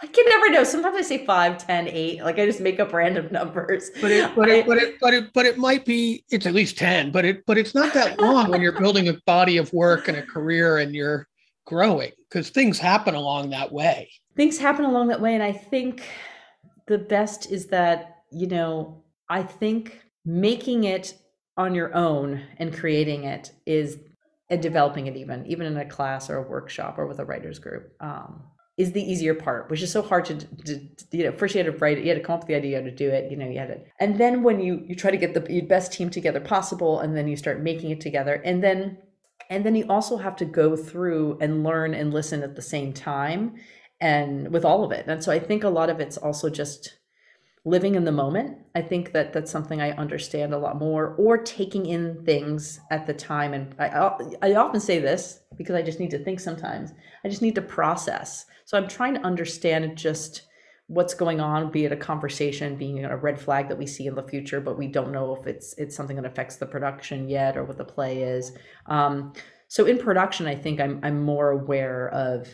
I 0.00 0.06
can 0.06 0.24
never 0.28 0.50
know. 0.50 0.62
Sometimes 0.62 0.96
I 0.96 1.02
say 1.02 1.26
5, 1.26 1.66
10, 1.66 1.88
8. 1.88 2.22
Like 2.22 2.38
I 2.38 2.46
just 2.46 2.60
make 2.60 2.78
up 2.78 2.92
random 2.92 3.28
numbers. 3.32 3.90
But 4.00 4.10
it, 4.10 4.34
but, 4.36 4.48
it, 4.48 4.66
but 4.66 4.78
it, 4.78 4.94
but 5.00 5.14
it, 5.14 5.32
but 5.32 5.46
it 5.46 5.58
might 5.58 5.84
be. 5.84 6.24
It's 6.30 6.46
at 6.46 6.54
least 6.54 6.78
ten. 6.78 7.10
But 7.10 7.24
it, 7.24 7.44
but 7.46 7.58
it's 7.58 7.74
not 7.74 7.92
that 7.94 8.20
long 8.20 8.50
when 8.50 8.62
you're 8.62 8.78
building 8.78 9.08
a 9.08 9.14
body 9.26 9.56
of 9.56 9.72
work 9.72 10.08
and 10.08 10.16
a 10.16 10.22
career 10.22 10.78
and 10.78 10.94
you're 10.94 11.26
growing 11.66 12.12
because 12.28 12.50
things 12.50 12.78
happen 12.78 13.14
along 13.14 13.50
that 13.50 13.72
way. 13.72 14.10
Things 14.36 14.56
happen 14.56 14.84
along 14.84 15.08
that 15.08 15.20
way. 15.20 15.34
And 15.34 15.42
I 15.42 15.52
think 15.52 16.08
the 16.86 16.98
best 16.98 17.50
is 17.50 17.66
that, 17.66 18.22
you 18.30 18.46
know, 18.46 19.02
I 19.28 19.42
think 19.42 20.00
making 20.24 20.84
it 20.84 21.14
on 21.56 21.74
your 21.74 21.94
own 21.94 22.40
and 22.58 22.74
creating 22.74 23.24
it 23.24 23.52
is 23.66 23.98
and 24.48 24.62
developing 24.62 25.06
it 25.08 25.16
even 25.16 25.44
even 25.46 25.66
in 25.66 25.76
a 25.76 25.84
class 25.84 26.30
or 26.30 26.36
a 26.36 26.48
workshop 26.48 26.98
or 26.98 27.06
with 27.06 27.18
a 27.18 27.24
writers 27.24 27.58
group 27.58 27.92
um, 28.00 28.42
is 28.78 28.92
the 28.92 29.12
easier 29.12 29.34
part 29.34 29.68
which 29.70 29.82
is 29.82 29.92
so 29.92 30.00
hard 30.00 30.24
to, 30.24 30.34
to, 30.36 30.80
you 31.10 31.24
know 31.24 31.32
first 31.32 31.54
you 31.54 31.62
had 31.62 31.70
to 31.70 31.78
write 31.78 31.98
it 31.98 32.04
you 32.04 32.08
had 32.08 32.18
to 32.18 32.24
come 32.24 32.34
up 32.34 32.40
with 32.40 32.48
the 32.48 32.54
idea 32.54 32.82
to 32.82 32.90
do 32.90 33.10
it 33.10 33.30
you 33.30 33.36
know 33.36 33.48
you 33.48 33.58
had 33.58 33.70
it 33.70 33.86
and 34.00 34.18
then 34.18 34.42
when 34.42 34.60
you 34.60 34.82
you 34.86 34.94
try 34.94 35.10
to 35.10 35.16
get 35.16 35.34
the 35.34 35.60
best 35.62 35.92
team 35.92 36.08
together 36.08 36.40
possible 36.40 37.00
and 37.00 37.16
then 37.16 37.28
you 37.28 37.36
start 37.36 37.60
making 37.60 37.90
it 37.90 38.00
together 38.00 38.40
and 38.44 38.64
then 38.64 38.96
and 39.50 39.64
then 39.64 39.74
you 39.74 39.86
also 39.88 40.16
have 40.16 40.36
to 40.36 40.44
go 40.44 40.76
through 40.76 41.38
and 41.40 41.64
learn 41.64 41.94
and 41.94 42.12
listen 42.12 42.42
at 42.42 42.54
the 42.54 42.62
same 42.62 42.92
time 42.92 43.54
and 44.00 44.52
with 44.52 44.64
all 44.64 44.84
of 44.84 44.92
it. 44.92 45.06
And 45.08 45.22
so 45.22 45.32
I 45.32 45.38
think 45.38 45.64
a 45.64 45.68
lot 45.68 45.90
of 45.90 46.00
it's 46.00 46.16
also 46.16 46.50
just 46.50 46.97
living 47.68 47.94
in 47.94 48.04
the 48.04 48.12
moment. 48.12 48.56
I 48.74 48.80
think 48.80 49.12
that 49.12 49.32
that's 49.32 49.50
something 49.50 49.80
I 49.80 49.90
understand 49.92 50.54
a 50.54 50.58
lot 50.58 50.78
more 50.78 51.14
or 51.18 51.38
taking 51.38 51.86
in 51.86 52.24
things 52.24 52.80
at 52.90 53.06
the 53.06 53.14
time. 53.14 53.52
And 53.52 53.74
I, 53.78 53.88
I 54.42 54.54
often 54.54 54.80
say 54.80 54.98
this 54.98 55.40
because 55.56 55.74
I 55.74 55.82
just 55.82 56.00
need 56.00 56.10
to 56.12 56.24
think 56.24 56.40
sometimes. 56.40 56.92
I 57.24 57.28
just 57.28 57.42
need 57.42 57.54
to 57.56 57.62
process. 57.62 58.46
So 58.64 58.78
I'm 58.78 58.88
trying 58.88 59.14
to 59.14 59.20
understand 59.20 59.96
just 59.96 60.42
what's 60.86 61.12
going 61.12 61.40
on, 61.40 61.70
be 61.70 61.84
it 61.84 61.92
a 61.92 61.96
conversation, 61.96 62.76
being 62.76 63.04
a 63.04 63.16
red 63.16 63.38
flag 63.38 63.68
that 63.68 63.76
we 63.76 63.86
see 63.86 64.06
in 64.06 64.14
the 64.14 64.22
future, 64.22 64.60
but 64.60 64.78
we 64.78 64.86
don't 64.86 65.12
know 65.12 65.36
if 65.36 65.46
it's 65.46 65.74
it's 65.74 65.94
something 65.94 66.16
that 66.16 66.24
affects 66.24 66.56
the 66.56 66.66
production 66.66 67.28
yet 67.28 67.56
or 67.56 67.64
what 67.64 67.76
the 67.76 67.84
play 67.84 68.22
is. 68.22 68.52
Um, 68.86 69.34
so 69.68 69.84
in 69.84 69.98
production, 69.98 70.46
I 70.46 70.54
think 70.54 70.80
I'm 70.80 71.00
I'm 71.02 71.22
more 71.22 71.50
aware 71.50 72.08
of 72.08 72.48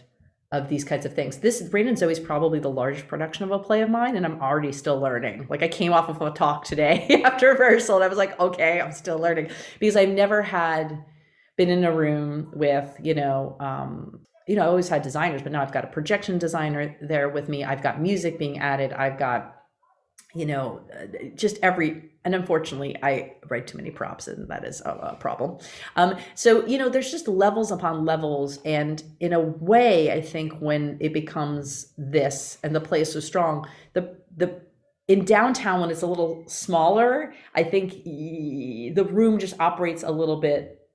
of 0.56 0.68
these 0.68 0.84
kinds 0.84 1.04
of 1.04 1.14
things. 1.14 1.38
This 1.38 1.60
and 1.60 1.98
Zoe 1.98 2.12
is 2.12 2.20
probably 2.20 2.58
the 2.58 2.70
largest 2.70 3.08
production 3.08 3.44
of 3.44 3.50
a 3.50 3.58
play 3.58 3.82
of 3.82 3.90
mine, 3.90 4.16
and 4.16 4.24
I'm 4.24 4.40
already 4.40 4.72
still 4.72 4.98
learning. 4.98 5.46
Like 5.50 5.62
I 5.62 5.68
came 5.68 5.92
off 5.92 6.08
of 6.08 6.20
a 6.22 6.30
talk 6.30 6.64
today 6.64 7.22
after 7.24 7.50
rehearsal, 7.50 7.96
and 7.96 8.04
I 8.04 8.08
was 8.08 8.18
like, 8.18 8.38
okay, 8.40 8.80
I'm 8.80 8.92
still 8.92 9.18
learning 9.18 9.50
because 9.78 9.96
I've 9.96 10.08
never 10.08 10.42
had 10.42 11.04
been 11.56 11.68
in 11.68 11.84
a 11.84 11.92
room 11.92 12.50
with 12.54 12.96
you 13.02 13.14
know 13.14 13.56
um, 13.60 14.20
you 14.46 14.56
know, 14.56 14.62
I 14.62 14.66
always 14.66 14.88
had 14.88 15.02
designers, 15.02 15.42
but 15.42 15.52
now 15.52 15.62
I've 15.62 15.72
got 15.72 15.84
a 15.84 15.88
projection 15.88 16.38
designer 16.38 16.96
there 17.00 17.28
with 17.28 17.48
me. 17.48 17.64
I've 17.64 17.82
got 17.82 18.00
music 18.00 18.38
being 18.38 18.58
added. 18.58 18.92
I've 18.92 19.18
got, 19.18 19.53
you 20.34 20.46
know, 20.46 20.80
just 21.34 21.58
every, 21.62 22.10
and 22.24 22.34
unfortunately, 22.34 22.96
I 23.02 23.34
write 23.48 23.66
too 23.66 23.76
many 23.76 23.90
props, 23.90 24.28
and 24.28 24.48
that 24.48 24.64
is 24.64 24.80
a, 24.82 24.90
a 24.90 25.16
problem. 25.16 25.58
Um, 25.96 26.16
so, 26.34 26.66
you 26.66 26.78
know, 26.78 26.88
there's 26.88 27.10
just 27.10 27.28
levels 27.28 27.70
upon 27.70 28.04
levels. 28.04 28.58
And 28.64 29.02
in 29.20 29.32
a 29.32 29.40
way, 29.40 30.12
I 30.12 30.20
think 30.20 30.58
when 30.60 30.96
it 31.00 31.12
becomes 31.12 31.92
this 31.98 32.58
and 32.62 32.74
the 32.74 32.80
play 32.80 33.02
is 33.02 33.12
so 33.12 33.20
strong, 33.20 33.68
the, 33.92 34.16
the, 34.36 34.60
in 35.06 35.24
downtown 35.24 35.80
when 35.80 35.90
it's 35.90 36.00
a 36.00 36.06
little 36.06 36.42
smaller 36.46 37.34
i 37.54 37.62
think 37.62 38.04
the 38.04 39.06
room 39.10 39.38
just 39.38 39.54
operates 39.60 40.02
a 40.02 40.10
little 40.10 40.40
bit 40.40 40.88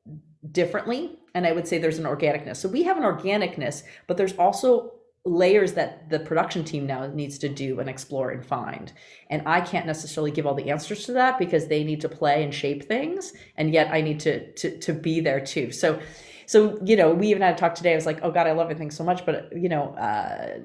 differently 0.51 1.19
and 1.33 1.45
I 1.45 1.51
would 1.51 1.67
say 1.67 1.77
there's 1.77 1.99
an 1.99 2.05
organicness. 2.05 2.57
So 2.57 2.69
we 2.69 2.83
have 2.83 2.97
an 2.97 3.03
organicness, 3.03 3.83
but 4.07 4.17
there's 4.17 4.33
also 4.33 4.93
layers 5.25 5.73
that 5.73 6.09
the 6.09 6.19
production 6.19 6.63
team 6.63 6.85
now 6.85 7.07
needs 7.07 7.37
to 7.39 7.49
do 7.49 7.79
and 7.79 7.89
explore 7.89 8.31
and 8.31 8.45
find. 8.45 8.91
And 9.29 9.43
I 9.45 9.61
can't 9.61 9.85
necessarily 9.85 10.31
give 10.31 10.47
all 10.47 10.55
the 10.55 10.69
answers 10.69 11.05
to 11.05 11.13
that 11.13 11.37
because 11.37 11.67
they 11.67 11.83
need 11.83 12.01
to 12.01 12.09
play 12.09 12.43
and 12.43 12.53
shape 12.53 12.83
things, 12.83 13.33
and 13.57 13.73
yet 13.73 13.91
I 13.91 14.01
need 14.01 14.19
to 14.21 14.51
to 14.53 14.79
to 14.79 14.93
be 14.93 15.19
there 15.19 15.39
too. 15.39 15.71
So 15.71 15.99
so 16.45 16.79
you 16.83 16.95
know, 16.95 17.13
we 17.13 17.27
even 17.27 17.41
had 17.41 17.55
a 17.55 17.57
talk 17.57 17.75
today. 17.75 17.93
I 17.93 17.95
was 17.95 18.05
like, 18.05 18.19
oh 18.23 18.31
God, 18.31 18.47
I 18.47 18.51
love 18.51 18.65
everything 18.65 18.91
so 18.91 19.03
much, 19.03 19.25
but 19.25 19.51
you 19.55 19.69
know, 19.69 19.93
uh, 19.95 20.59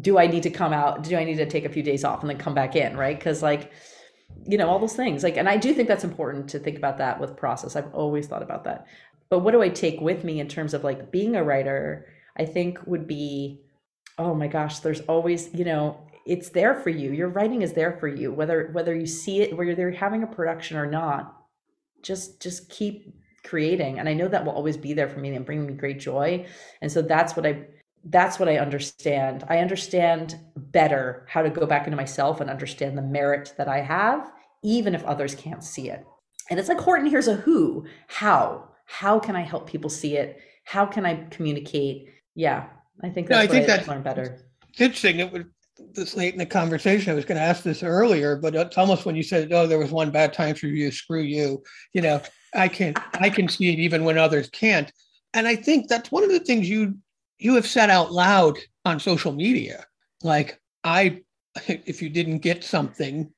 do 0.00 0.18
I 0.18 0.26
need 0.26 0.42
to 0.44 0.50
come 0.50 0.72
out? 0.72 1.02
Do 1.02 1.16
I 1.16 1.24
need 1.24 1.36
to 1.36 1.46
take 1.46 1.64
a 1.64 1.70
few 1.70 1.82
days 1.82 2.04
off 2.04 2.20
and 2.20 2.30
then 2.30 2.38
come 2.38 2.54
back 2.54 2.76
in? 2.76 2.96
Right? 2.96 3.18
Because 3.18 3.42
like 3.42 3.72
you 4.48 4.58
know 4.58 4.68
all 4.68 4.78
those 4.78 4.94
things 4.94 5.22
like 5.22 5.38
and 5.38 5.48
i 5.48 5.56
do 5.56 5.72
think 5.72 5.88
that's 5.88 6.04
important 6.04 6.46
to 6.46 6.58
think 6.58 6.76
about 6.76 6.98
that 6.98 7.18
with 7.18 7.36
process 7.36 7.74
i've 7.74 7.92
always 7.94 8.26
thought 8.26 8.42
about 8.42 8.64
that 8.64 8.86
but 9.28 9.40
what 9.40 9.52
do 9.52 9.62
I 9.62 9.68
take 9.68 10.00
with 10.00 10.24
me 10.24 10.40
in 10.40 10.48
terms 10.48 10.74
of 10.74 10.84
like 10.84 11.10
being 11.10 11.34
a 11.34 11.44
writer? 11.44 12.06
I 12.36 12.44
think 12.44 12.78
would 12.86 13.06
be, 13.06 13.60
oh 14.18 14.34
my 14.34 14.46
gosh, 14.46 14.80
there's 14.80 15.00
always, 15.02 15.52
you 15.52 15.64
know, 15.64 16.00
it's 16.26 16.48
there 16.50 16.74
for 16.74 16.90
you. 16.90 17.12
Your 17.12 17.28
writing 17.28 17.62
is 17.62 17.72
there 17.72 17.92
for 17.92 18.08
you, 18.08 18.32
whether 18.32 18.70
whether 18.72 18.94
you 18.94 19.06
see 19.06 19.42
it, 19.42 19.56
whether 19.56 19.74
they're 19.74 19.92
having 19.92 20.22
a 20.22 20.26
production 20.26 20.76
or 20.76 20.86
not. 20.86 21.36
Just 22.02 22.42
just 22.42 22.68
keep 22.68 23.14
creating, 23.44 23.98
and 23.98 24.08
I 24.08 24.14
know 24.14 24.28
that 24.28 24.44
will 24.44 24.52
always 24.52 24.76
be 24.76 24.92
there 24.92 25.08
for 25.08 25.20
me 25.20 25.34
and 25.34 25.46
bring 25.46 25.64
me 25.66 25.72
great 25.74 26.00
joy. 26.00 26.46
And 26.82 26.90
so 26.90 27.00
that's 27.00 27.36
what 27.36 27.46
I 27.46 27.66
that's 28.04 28.38
what 28.38 28.48
I 28.48 28.58
understand. 28.58 29.44
I 29.48 29.58
understand 29.58 30.38
better 30.56 31.26
how 31.28 31.42
to 31.42 31.50
go 31.50 31.66
back 31.66 31.86
into 31.86 31.96
myself 31.96 32.40
and 32.40 32.50
understand 32.50 32.98
the 32.98 33.02
merit 33.02 33.54
that 33.56 33.68
I 33.68 33.80
have, 33.80 34.32
even 34.62 34.94
if 34.94 35.04
others 35.04 35.34
can't 35.34 35.62
see 35.62 35.90
it. 35.90 36.04
And 36.50 36.58
it's 36.58 36.68
like 36.68 36.80
Horton 36.80 37.06
Hears 37.08 37.28
a 37.28 37.34
Who, 37.34 37.86
how 38.08 38.68
how 38.86 39.18
can 39.20 39.36
I 39.36 39.42
help 39.42 39.68
people 39.68 39.90
see 39.90 40.16
it? 40.16 40.40
How 40.64 40.86
can 40.86 41.06
I 41.06 41.24
communicate? 41.30 42.08
Yeah, 42.34 42.66
I 43.02 43.10
think 43.10 43.28
that's 43.28 43.38
no, 43.38 43.42
I 43.44 43.46
think 43.46 43.64
I 43.64 43.76
that, 43.76 43.88
learn 43.88 44.02
better. 44.02 44.38
interesting. 44.78 45.20
It 45.20 45.30
was 45.30 45.44
this 45.92 46.16
late 46.16 46.32
in 46.32 46.38
the 46.38 46.46
conversation. 46.46 47.12
I 47.12 47.14
was 47.14 47.24
going 47.24 47.38
to 47.38 47.44
ask 47.44 47.62
this 47.62 47.82
earlier, 47.82 48.36
but 48.36 48.56
uh, 48.56 48.60
it's 48.60 48.78
almost 48.78 49.04
when 49.04 49.16
you 49.16 49.22
said, 49.22 49.52
"Oh, 49.52 49.66
there 49.66 49.78
was 49.78 49.92
one 49.92 50.10
bad 50.10 50.32
time 50.32 50.54
for 50.54 50.66
you. 50.66 50.90
Screw 50.90 51.22
you." 51.22 51.62
You 51.92 52.02
know, 52.02 52.22
I 52.54 52.68
can 52.68 52.94
I 53.14 53.30
can 53.30 53.48
see 53.48 53.72
it 53.72 53.78
even 53.78 54.04
when 54.04 54.18
others 54.18 54.48
can't, 54.50 54.90
and 55.34 55.46
I 55.46 55.56
think 55.56 55.88
that's 55.88 56.10
one 56.10 56.24
of 56.24 56.30
the 56.30 56.40
things 56.40 56.68
you 56.68 56.96
you 57.38 57.54
have 57.54 57.66
said 57.66 57.90
out 57.90 58.12
loud 58.12 58.58
on 58.84 59.00
social 59.00 59.32
media. 59.32 59.84
Like 60.22 60.60
I, 60.84 61.22
if 61.66 62.00
you 62.00 62.08
didn't 62.08 62.38
get 62.38 62.64
something, 62.64 63.30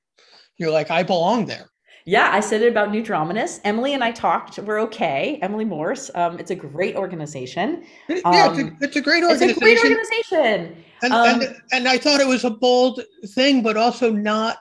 you're 0.56 0.70
like, 0.70 0.90
I 0.90 1.02
belong 1.02 1.46
there. 1.46 1.68
Yeah, 2.08 2.30
I 2.32 2.40
said 2.40 2.62
it 2.62 2.68
about 2.68 2.90
New 2.90 3.02
Dramatists. 3.02 3.60
Emily 3.64 3.92
and 3.92 4.02
I 4.02 4.12
talked. 4.12 4.58
We're 4.58 4.80
okay. 4.80 5.38
Emily 5.42 5.66
Morse. 5.66 6.10
Um, 6.14 6.38
it's 6.38 6.50
a 6.50 6.54
great 6.54 6.96
organization. 6.96 7.84
yeah, 8.08 8.16
it's, 8.16 8.24
a, 8.24 8.62
um, 8.62 8.78
it's, 8.80 8.96
a, 8.96 9.02
great 9.02 9.22
organization. 9.24 9.50
It's 9.50 9.58
a 9.58 9.60
great 9.60 9.78
organization. 9.78 10.84
And, 11.02 11.12
um, 11.12 11.42
and 11.42 11.56
and 11.70 11.86
I 11.86 11.98
thought 11.98 12.22
it 12.22 12.26
was 12.26 12.44
a 12.44 12.50
bold 12.50 13.02
thing, 13.34 13.62
but 13.62 13.76
also 13.76 14.10
not. 14.10 14.56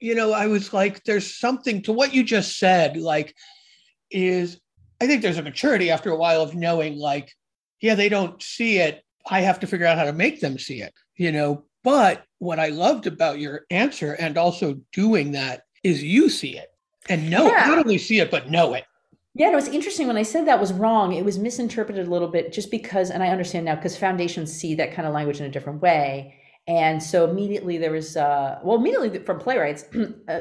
You 0.00 0.14
know, 0.14 0.32
I 0.32 0.46
was 0.46 0.72
like, 0.72 1.04
there's 1.04 1.36
something 1.36 1.82
to 1.82 1.92
what 1.92 2.14
you 2.14 2.24
just 2.24 2.58
said. 2.58 2.96
Like, 2.96 3.34
is 4.10 4.58
I 4.98 5.06
think 5.06 5.20
there's 5.20 5.36
a 5.36 5.42
maturity 5.42 5.90
after 5.90 6.10
a 6.10 6.16
while 6.16 6.40
of 6.40 6.54
knowing, 6.54 6.96
like, 6.96 7.30
yeah, 7.82 7.94
they 7.94 8.08
don't 8.08 8.42
see 8.42 8.78
it. 8.78 9.04
I 9.30 9.42
have 9.42 9.60
to 9.60 9.66
figure 9.66 9.86
out 9.86 9.98
how 9.98 10.04
to 10.04 10.14
make 10.14 10.40
them 10.40 10.58
see 10.58 10.80
it. 10.80 10.94
You 11.16 11.30
know, 11.30 11.66
but 11.84 12.24
what 12.38 12.58
I 12.58 12.68
loved 12.68 13.06
about 13.06 13.38
your 13.38 13.66
answer 13.68 14.14
and 14.14 14.38
also 14.38 14.80
doing 14.94 15.32
that 15.32 15.64
is 15.84 16.02
you 16.02 16.30
see 16.30 16.56
it 16.56 16.68
and 17.08 17.30
know 17.30 17.46
yeah. 17.46 17.66
not 17.66 17.78
only 17.78 17.98
see 17.98 18.20
it 18.20 18.30
but 18.30 18.50
know 18.50 18.74
it 18.74 18.84
yeah, 19.38 19.52
it 19.52 19.54
was 19.54 19.68
interesting 19.68 20.06
when 20.06 20.16
I 20.16 20.22
said 20.22 20.46
that 20.46 20.60
was 20.60 20.72
wrong. 20.72 21.12
It 21.12 21.22
was 21.22 21.38
misinterpreted 21.38 22.06
a 22.06 22.10
little 22.10 22.28
bit 22.28 22.54
just 22.54 22.70
because, 22.70 23.10
and 23.10 23.22
I 23.22 23.28
understand 23.28 23.66
now 23.66 23.74
because 23.74 23.94
foundations 23.94 24.50
see 24.50 24.74
that 24.76 24.94
kind 24.94 25.06
of 25.06 25.12
language 25.12 25.40
in 25.40 25.44
a 25.44 25.50
different 25.50 25.82
way. 25.82 26.34
And 26.66 27.02
so 27.02 27.28
immediately 27.28 27.76
there 27.76 27.92
was, 27.92 28.16
uh, 28.16 28.58
well, 28.64 28.78
immediately 28.78 29.18
from 29.20 29.38
playwrights, 29.38 29.84
uh, 30.28 30.40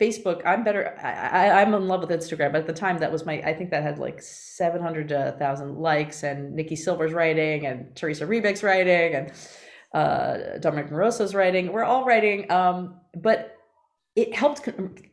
Facebook. 0.00 0.42
I'm 0.44 0.64
better. 0.64 0.98
I, 1.00 1.62
am 1.62 1.74
in 1.74 1.86
love 1.86 2.00
with 2.00 2.10
Instagram. 2.10 2.50
But 2.50 2.62
at 2.62 2.66
the 2.66 2.72
time, 2.72 2.98
that 2.98 3.12
was 3.12 3.24
my. 3.24 3.34
I 3.34 3.54
think 3.54 3.70
that 3.70 3.84
had 3.84 4.00
like 4.00 4.20
700 4.20 5.08
to 5.10 5.14
1,000 5.38 5.78
likes, 5.78 6.24
and 6.24 6.54
Nicky 6.54 6.76
Silver's 6.76 7.12
writing, 7.12 7.66
and 7.66 7.94
Theresa 7.94 8.26
Rebeck's 8.26 8.64
writing, 8.64 9.14
and 9.14 9.32
uh, 9.94 10.58
Dominique 10.58 10.90
Morisseau's 10.90 11.36
writing. 11.36 11.72
We're 11.72 11.84
all 11.84 12.04
writing, 12.04 12.50
um, 12.50 13.00
but 13.14 13.56
it 14.16 14.34
helped. 14.34 14.68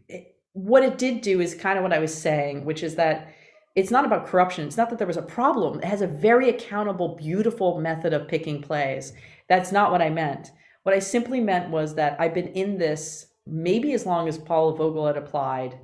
It, 0.09 0.32
what 0.53 0.83
it 0.83 0.97
did 0.97 1.21
do 1.21 1.41
is 1.41 1.55
kind 1.55 1.77
of 1.77 1.83
what 1.83 1.93
I 1.93 1.99
was 1.99 2.15
saying, 2.15 2.63
which 2.65 2.83
is 2.83 2.95
that 2.95 3.33
it's 3.75 3.91
not 3.91 4.05
about 4.05 4.27
corruption. 4.27 4.67
It's 4.67 4.77
not 4.77 4.89
that 4.91 4.99
there 4.99 5.07
was 5.07 5.17
a 5.17 5.23
problem. 5.23 5.79
It 5.79 5.85
has 5.85 6.01
a 6.01 6.07
very 6.07 6.49
accountable, 6.49 7.15
beautiful 7.15 7.81
method 7.81 8.13
of 8.13 8.27
picking 8.27 8.61
plays. 8.61 9.13
That's 9.49 9.71
not 9.71 9.91
what 9.91 10.01
I 10.01 10.09
meant. 10.09 10.51
What 10.83 10.93
I 10.93 10.99
simply 10.99 11.39
meant 11.41 11.71
was 11.71 11.95
that 11.95 12.19
I've 12.19 12.35
been 12.35 12.49
in 12.49 12.77
this 12.77 13.27
maybe 13.47 13.93
as 13.93 14.05
long 14.05 14.27
as 14.27 14.37
Paula 14.37 14.75
Vogel 14.75 15.07
had 15.07 15.17
applied. 15.17 15.79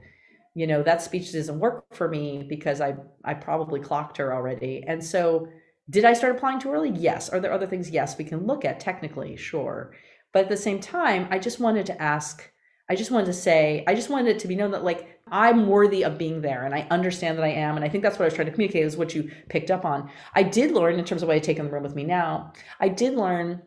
You 0.53 0.67
know, 0.67 0.84
that 0.84 1.01
speech 1.01 1.32
doesn't 1.32 1.59
work 1.59 1.86
for 1.93 2.07
me 2.07 2.45
because 2.47 2.80
I 2.80 2.95
I 3.24 3.34
probably 3.34 3.80
clocked 3.80 4.17
her 4.17 4.34
already. 4.34 4.84
And 4.86 5.03
so 5.03 5.47
did 5.89 6.05
I 6.05 6.13
start 6.13 6.36
applying 6.36 6.59
too 6.59 6.72
early? 6.72 6.91
Yes. 6.91 7.30
Are 7.30 7.39
there 7.39 7.53
other 7.53 7.67
things? 7.67 7.89
Yes, 7.89 8.17
we 8.17 8.24
can 8.24 8.45
look 8.45 8.65
at 8.65 8.80
technically, 8.80 9.36
sure. 9.36 9.95
But 10.32 10.43
at 10.43 10.49
the 10.49 10.57
same 10.57 10.80
time, 10.80 11.28
I 11.32 11.39
just 11.39 11.59
wanted 11.59 11.88
to 11.88 12.01
ask 12.01 12.51
I 12.89 12.95
just 12.95 13.11
wanted 13.11 13.27
to 13.27 13.33
say, 13.33 13.83
I 13.87 13.93
just 13.93 14.09
wanted 14.09 14.35
it 14.35 14.39
to 14.39 14.47
be 14.47 14.55
known 14.55 14.71
that 14.71 14.83
like 14.83 15.19
I'm 15.31 15.67
worthy 15.67 16.03
of 16.03 16.17
being 16.17 16.41
there 16.41 16.65
and 16.65 16.73
I 16.73 16.87
understand 16.89 17.37
that 17.37 17.45
I 17.45 17.49
am. 17.51 17.75
And 17.75 17.85
I 17.85 17.89
think 17.89 18.03
that's 18.03 18.17
what 18.17 18.23
I 18.23 18.27
was 18.27 18.33
trying 18.33 18.47
to 18.47 18.51
communicate 18.51 18.83
is 18.83 18.97
what 18.97 19.13
you 19.13 19.31
picked 19.47 19.69
up 19.69 19.85
on. 19.85 20.09
I 20.33 20.43
did 20.43 20.71
learn 20.71 20.97
in 20.97 21.05
terms 21.05 21.21
of 21.21 21.27
what 21.27 21.35
I 21.35 21.39
take 21.39 21.59
in 21.59 21.65
the 21.65 21.71
room 21.71 21.83
with 21.83 21.95
me 21.95 22.03
now. 22.03 22.53
I 22.79 22.89
did 22.89 23.15
learn 23.15 23.61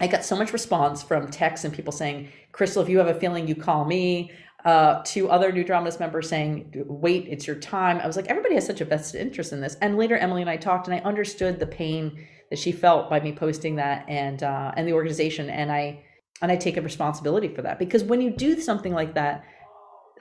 I 0.00 0.06
got 0.06 0.24
so 0.24 0.34
much 0.34 0.52
response 0.52 1.02
from 1.02 1.30
texts 1.30 1.64
and 1.64 1.74
people 1.74 1.92
saying, 1.92 2.30
Crystal, 2.52 2.82
if 2.82 2.88
you 2.88 2.98
have 2.98 3.06
a 3.06 3.20
feeling, 3.20 3.46
you 3.46 3.54
call 3.54 3.84
me. 3.84 4.32
Uh, 4.62 5.02
to 5.04 5.30
other 5.30 5.50
New 5.52 5.64
Dramatists 5.64 6.00
members 6.00 6.28
saying, 6.28 6.84
wait, 6.86 7.26
it's 7.30 7.46
your 7.46 7.56
time. 7.56 7.98
I 7.98 8.06
was 8.06 8.14
like, 8.14 8.26
everybody 8.26 8.56
has 8.56 8.66
such 8.66 8.82
a 8.82 8.84
vested 8.84 9.18
interest 9.18 9.54
in 9.54 9.60
this. 9.62 9.76
And 9.76 9.96
later, 9.96 10.18
Emily 10.18 10.42
and 10.42 10.50
I 10.50 10.58
talked, 10.58 10.86
and 10.86 10.94
I 10.94 10.98
understood 10.98 11.58
the 11.58 11.66
pain 11.66 12.26
that 12.50 12.58
she 12.58 12.70
felt 12.70 13.08
by 13.08 13.20
me 13.20 13.32
posting 13.32 13.76
that 13.76 14.04
and 14.06 14.42
uh, 14.42 14.72
and 14.76 14.86
the 14.86 14.92
organization. 14.92 15.48
And 15.48 15.72
I 15.72 16.04
and 16.42 16.50
I 16.50 16.56
take 16.56 16.76
a 16.76 16.82
responsibility 16.82 17.48
for 17.48 17.62
that 17.62 17.78
because 17.78 18.04
when 18.04 18.20
you 18.20 18.30
do 18.30 18.60
something 18.60 18.94
like 18.94 19.14
that, 19.14 19.44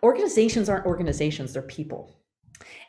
organizations 0.04 0.70
aren't 0.70 0.86
organizations, 0.86 1.54
they're 1.54 1.62
people. 1.62 2.16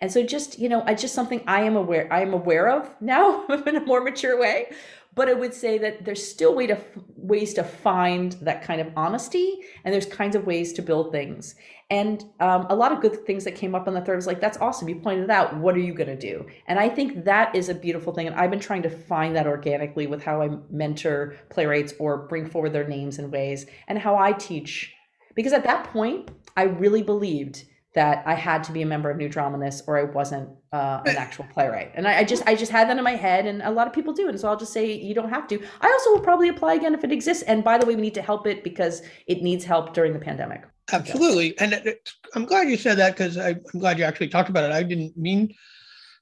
And 0.01 0.11
so 0.11 0.23
just, 0.23 0.59
you 0.59 0.69
know, 0.69 0.83
I 0.87 0.95
just 0.95 1.15
something 1.15 1.43
I 1.47 1.63
am 1.63 1.77
aware 1.77 2.13
I 2.13 2.23
am 2.23 2.33
aware 2.33 2.69
of 2.69 2.91
now 3.01 3.47
in 3.67 3.77
a 3.77 3.85
more 3.85 4.01
mature 4.01 4.39
way. 4.41 4.67
But 5.15 5.29
I 5.29 5.35
would 5.35 5.53
say 5.53 5.77
that 5.79 6.05
there's 6.05 6.27
still 6.27 6.55
way 6.55 6.67
to 6.69 6.79
ways 7.17 7.53
to 7.55 7.65
find 7.65 8.33
that 8.43 8.63
kind 8.63 8.81
of 8.81 8.93
honesty, 8.97 9.61
and 9.85 9.93
there's 9.93 10.07
kinds 10.07 10.37
of 10.37 10.47
ways 10.47 10.73
to 10.75 10.83
build 10.83 11.11
things. 11.13 11.57
And 11.91 12.25
um, 12.39 12.67
a 12.71 12.77
lot 12.77 12.93
of 12.93 13.01
good 13.01 13.27
things 13.27 13.43
that 13.45 13.57
came 13.57 13.75
up 13.75 13.89
on 13.89 13.95
the 13.95 14.01
third 14.01 14.15
was 14.15 14.27
like, 14.29 14.41
that's 14.41 14.59
awesome. 14.59 14.89
You 14.89 15.01
pointed 15.01 15.25
it 15.25 15.31
out. 15.31 15.57
What 15.57 15.75
are 15.75 15.81
you 15.81 15.93
going 15.93 16.09
to 16.09 16.17
do? 16.17 16.47
And 16.69 16.79
I 16.79 16.89
think 16.89 17.25
that 17.25 17.55
is 17.57 17.69
a 17.69 17.75
beautiful 17.75 18.13
thing. 18.13 18.29
And 18.29 18.37
I've 18.37 18.51
been 18.51 18.61
trying 18.61 18.83
to 18.83 18.91
find 18.91 19.35
that 19.35 19.49
organically 19.49 20.07
with 20.07 20.23
how 20.23 20.41
I 20.41 20.51
mentor 20.71 21.37
playwrights 21.49 21.95
or 21.99 22.29
bring 22.29 22.49
forward 22.49 22.73
their 22.73 22.87
names 22.87 23.19
and 23.19 23.33
ways 23.33 23.67
and 23.89 23.99
how 23.99 24.17
I 24.17 24.33
teach. 24.33 24.95
Because 25.35 25.53
at 25.53 25.65
that 25.65 25.85
point, 25.93 26.31
I 26.57 26.65
really 26.65 27.03
believed 27.03 27.65
that 27.95 28.23
I 28.25 28.35
had 28.35 28.63
to 28.65 28.73
be 28.73 28.83
a 28.83 28.87
member 28.87 29.11
of 29.11 29.17
New 29.17 29.29
Dramatists 29.29 29.83
or 29.87 29.99
I 29.99 30.05
wasn't 30.05 30.49
uh, 30.73 31.01
an 31.07 31.17
actual 31.17 31.45
playwright. 31.53 31.91
And 31.95 32.07
I, 32.07 32.19
I, 32.19 32.25
just 32.25 32.43
I 32.47 32.55
just 32.55 32.71
had 32.71 32.89
that 32.89 32.97
in 32.97 33.03
my 33.03 33.17
head, 33.17 33.47
and 33.47 33.63
a 33.63 33.71
lot 33.71 33.89
of 33.89 33.93
people 33.93 34.13
do. 34.13 34.29
And 34.29 34.39
so 34.39 34.49
I'll 34.49 34.57
just 34.57 34.73
say 34.73 34.93
you 34.93 35.15
don't 35.15 35.29
have 35.29 35.49
to. 35.49 35.61
I 35.81 35.89
also 35.89 36.11
will 36.11 36.21
probably 36.21 36.49
apply 36.49 36.75
again 36.75 36.95
if 36.95 37.03
it 37.03 37.11
exists. 37.11 37.43
And 37.45 37.65
by 37.65 37.79
the 37.79 37.87
way, 37.87 37.97
we 37.97 38.03
need 38.03 38.15
to 38.15 38.23
help 38.23 38.47
it 38.47 38.63
because 38.63 39.03
it 39.27 39.43
needs 39.43 39.65
help 39.65 39.93
during 39.93 40.13
the 40.13 40.21
pandemic. 40.21 40.63
Absolutely, 40.93 41.59
and 41.59 41.97
I'm 42.35 42.47
glad 42.47 42.69
you 42.69 42.77
said 42.77 42.99
that 42.99 43.17
because 43.17 43.39
I'm 43.39 43.61
glad 43.79 43.99
you 43.99 44.05
actually 44.05 44.29
talked 44.29 44.51
about 44.51 44.65
it. 44.65 44.73
I 44.73 44.83
didn't 44.83 45.17
mean 45.17 45.55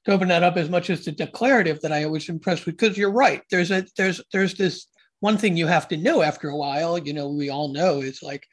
to 0.05 0.11
open 0.11 0.27
that 0.29 0.43
up 0.43 0.57
as 0.57 0.69
much 0.69 0.89
as 0.89 1.05
the 1.05 1.11
declarative 1.11 1.81
that 1.81 1.91
I 1.91 2.05
was 2.05 2.29
impressed 2.29 2.65
with 2.65 2.77
because 2.77 2.97
you're 2.97 3.11
right. 3.11 3.41
There's 3.49 3.71
a 3.71 3.85
there's 3.97 4.21
there's 4.31 4.55
this 4.55 4.87
one 5.19 5.37
thing 5.37 5.57
you 5.57 5.67
have 5.67 5.87
to 5.89 5.97
know 5.97 6.21
after 6.21 6.49
a 6.49 6.55
while. 6.55 6.97
You 6.97 7.13
know, 7.13 7.29
we 7.29 7.49
all 7.49 7.73
know 7.73 8.01
is 8.01 8.21
like 8.23 8.45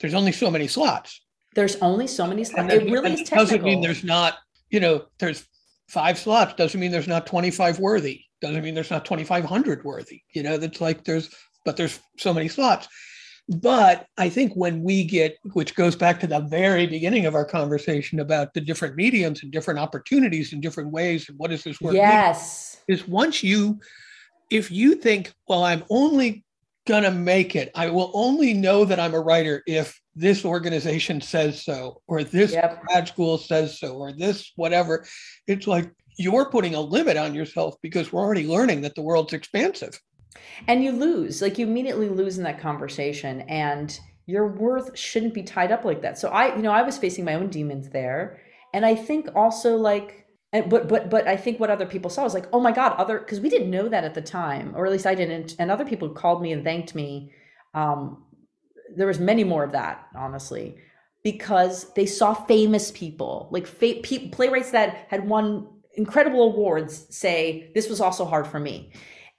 there's 0.00 0.14
only 0.14 0.32
so 0.32 0.50
many 0.50 0.68
slots. 0.68 1.20
There's 1.54 1.76
only 1.76 2.06
so 2.06 2.26
many 2.26 2.44
slots. 2.44 2.72
it 2.72 2.90
really 2.90 3.14
is 3.14 3.20
technical. 3.20 3.44
Doesn't 3.44 3.62
mean 3.62 3.80
there's 3.80 4.04
not. 4.04 4.38
You 4.70 4.80
know, 4.80 5.06
there's 5.18 5.46
five 5.88 6.18
slots. 6.18 6.54
Doesn't 6.54 6.78
mean 6.78 6.90
there's 6.90 7.08
not 7.08 7.26
25 7.26 7.78
worthy. 7.78 8.22
Doesn't 8.40 8.62
mean 8.62 8.74
there's 8.74 8.90
not 8.90 9.04
2,500 9.04 9.82
worthy. 9.84 10.22
You 10.34 10.42
know, 10.42 10.56
that's 10.58 10.80
like 10.80 11.04
there's 11.04 11.34
but 11.64 11.76
there's 11.76 11.98
so 12.18 12.32
many 12.32 12.48
slots 12.48 12.88
but 13.48 14.06
I 14.18 14.28
think 14.28 14.52
when 14.54 14.82
we 14.82 15.04
get, 15.04 15.38
which 15.54 15.74
goes 15.74 15.96
back 15.96 16.20
to 16.20 16.26
the 16.26 16.40
very 16.40 16.86
beginning 16.86 17.24
of 17.24 17.34
our 17.34 17.46
conversation 17.46 18.20
about 18.20 18.52
the 18.52 18.60
different 18.60 18.94
mediums 18.94 19.42
and 19.42 19.50
different 19.50 19.80
opportunities 19.80 20.52
and 20.52 20.60
different 20.60 20.90
ways, 20.90 21.28
and 21.28 21.38
what 21.38 21.50
is 21.50 21.64
this 21.64 21.80
work? 21.80 21.94
Yes. 21.94 22.82
Mean, 22.86 22.98
is 22.98 23.08
once 23.08 23.42
you, 23.42 23.80
if 24.50 24.70
you 24.70 24.96
think, 24.96 25.32
well, 25.48 25.64
I'm 25.64 25.82
only 25.88 26.44
going 26.88 27.04
to 27.04 27.10
make 27.10 27.54
it, 27.54 27.70
I 27.74 27.90
will 27.90 28.10
only 28.14 28.54
know 28.54 28.84
that 28.84 28.98
I'm 28.98 29.14
a 29.14 29.20
writer 29.20 29.62
if 29.66 30.00
this 30.16 30.44
organization 30.44 31.20
says 31.20 31.62
so, 31.62 32.02
or 32.08 32.24
this 32.24 32.52
yep. 32.52 32.82
grad 32.82 33.06
school 33.06 33.38
says 33.38 33.78
so, 33.78 33.94
or 33.94 34.12
this 34.12 34.52
whatever. 34.56 35.06
It's 35.46 35.66
like 35.66 35.92
you're 36.16 36.50
putting 36.50 36.74
a 36.74 36.80
limit 36.80 37.16
on 37.16 37.34
yourself 37.34 37.76
because 37.82 38.12
we're 38.12 38.22
already 38.22 38.46
learning 38.46 38.80
that 38.80 38.94
the 38.96 39.02
world's 39.02 39.32
expansive 39.32 40.00
and 40.66 40.84
you 40.84 40.92
lose 40.92 41.40
like 41.40 41.58
you 41.58 41.66
immediately 41.66 42.08
lose 42.08 42.38
in 42.38 42.44
that 42.44 42.60
conversation 42.60 43.42
and 43.42 43.98
your 44.26 44.48
worth 44.48 44.96
shouldn't 44.98 45.32
be 45.32 45.42
tied 45.42 45.72
up 45.72 45.84
like 45.84 46.02
that 46.02 46.18
so 46.18 46.28
i 46.28 46.54
you 46.54 46.62
know 46.62 46.72
i 46.72 46.82
was 46.82 46.98
facing 46.98 47.24
my 47.24 47.34
own 47.34 47.48
demons 47.48 47.88
there 47.90 48.40
and 48.74 48.84
i 48.84 48.94
think 48.94 49.28
also 49.34 49.76
like 49.76 50.26
and, 50.52 50.70
but 50.70 50.88
but 50.88 51.10
but 51.10 51.26
i 51.26 51.36
think 51.36 51.60
what 51.60 51.70
other 51.70 51.86
people 51.86 52.10
saw 52.10 52.22
was 52.22 52.34
like 52.34 52.48
oh 52.52 52.60
my 52.60 52.72
god 52.72 52.92
other 52.98 53.18
because 53.18 53.40
we 53.40 53.48
didn't 53.48 53.70
know 53.70 53.88
that 53.88 54.04
at 54.04 54.14
the 54.14 54.22
time 54.22 54.72
or 54.74 54.86
at 54.86 54.92
least 54.92 55.06
i 55.06 55.14
didn't 55.14 55.54
and 55.58 55.70
other 55.70 55.84
people 55.84 56.08
called 56.08 56.42
me 56.42 56.52
and 56.52 56.64
thanked 56.64 56.94
me. 56.94 57.32
Um 57.74 58.24
there 58.96 59.06
was 59.06 59.18
many 59.18 59.44
more 59.44 59.64
of 59.64 59.72
that 59.72 60.06
honestly 60.16 60.76
because 61.22 61.92
they 61.92 62.06
saw 62.06 62.32
famous 62.32 62.90
people 62.90 63.48
like 63.52 63.66
fa- 63.66 64.00
pe- 64.02 64.28
playwrights 64.28 64.70
that 64.70 65.06
had 65.08 65.28
won 65.28 65.68
incredible 65.94 66.42
awards 66.42 67.06
say 67.14 67.70
this 67.74 67.90
was 67.90 68.00
also 68.00 68.24
hard 68.24 68.46
for 68.46 68.58
me 68.58 68.90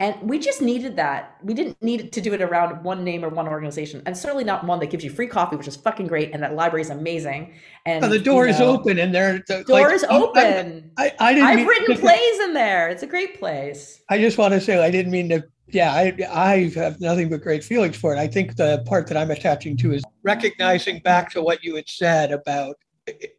and 0.02 0.16
we 0.22 0.40
just 0.40 0.62
needed 0.62 0.96
that. 0.96 1.36
We 1.44 1.54
didn't 1.54 1.82
need 1.82 2.14
to 2.14 2.22
do 2.22 2.34
it 2.34 2.42
around 2.42 2.84
one 2.84 3.04
name 3.04 3.26
or 3.26 3.30
one 3.30 3.48
organization, 3.48 4.02
and 4.06 4.18
certainly 4.18 4.46
not 4.46 4.66
one 4.66 4.80
that 4.80 4.90
gives 4.90 5.04
you 5.04 5.10
free 5.10 5.28
coffee, 5.28 5.58
which 5.58 5.68
is 5.68 5.76
fucking 5.76 6.08
great, 6.08 6.32
and 6.34 6.42
that 6.42 6.56
library 6.56 6.82
is 6.82 6.90
amazing. 6.90 7.54
And 7.86 8.06
oh, 8.06 8.08
the 8.08 8.20
door 8.20 8.46
you 8.46 8.54
know, 8.54 8.56
is 8.56 8.62
open, 8.62 9.00
and 9.00 9.14
they're 9.14 9.44
the 9.48 9.64
door 9.66 9.82
like, 9.82 9.94
is 9.94 10.06
oh, 10.10 10.30
open. 10.30 10.92
I, 10.98 11.08
I, 11.08 11.16
I 11.20 11.34
didn't. 11.34 11.48
I've 11.48 11.68
written 11.68 11.96
to, 11.96 12.02
plays 12.02 12.40
in 12.40 12.54
there. 12.54 12.88
It's 12.88 13.04
a 13.04 13.08
great 13.08 13.38
place. 13.40 14.02
I 14.10 14.20
just 14.20 14.38
want 14.38 14.54
to 14.54 14.62
say 14.62 14.82
I 14.82 14.90
didn't 14.90 15.12
mean 15.12 15.30
to. 15.30 15.44
Yeah, 15.68 15.92
I 15.92 16.16
I 16.32 16.72
have 16.76 17.02
nothing 17.02 17.30
but 17.30 17.42
great 17.42 17.64
feelings 17.64 17.98
for 17.98 18.16
it. 18.16 18.18
I 18.18 18.28
think 18.28 18.56
the 18.56 18.84
part 18.88 19.06
that 19.08 19.18
I'm 19.18 19.32
attaching 19.32 19.76
to 19.78 19.94
is 19.94 20.04
recognizing 20.24 21.00
back 21.00 21.30
to 21.32 21.42
what 21.42 21.64
you 21.64 21.76
had 21.76 21.90
said 21.90 22.32
about 22.32 22.78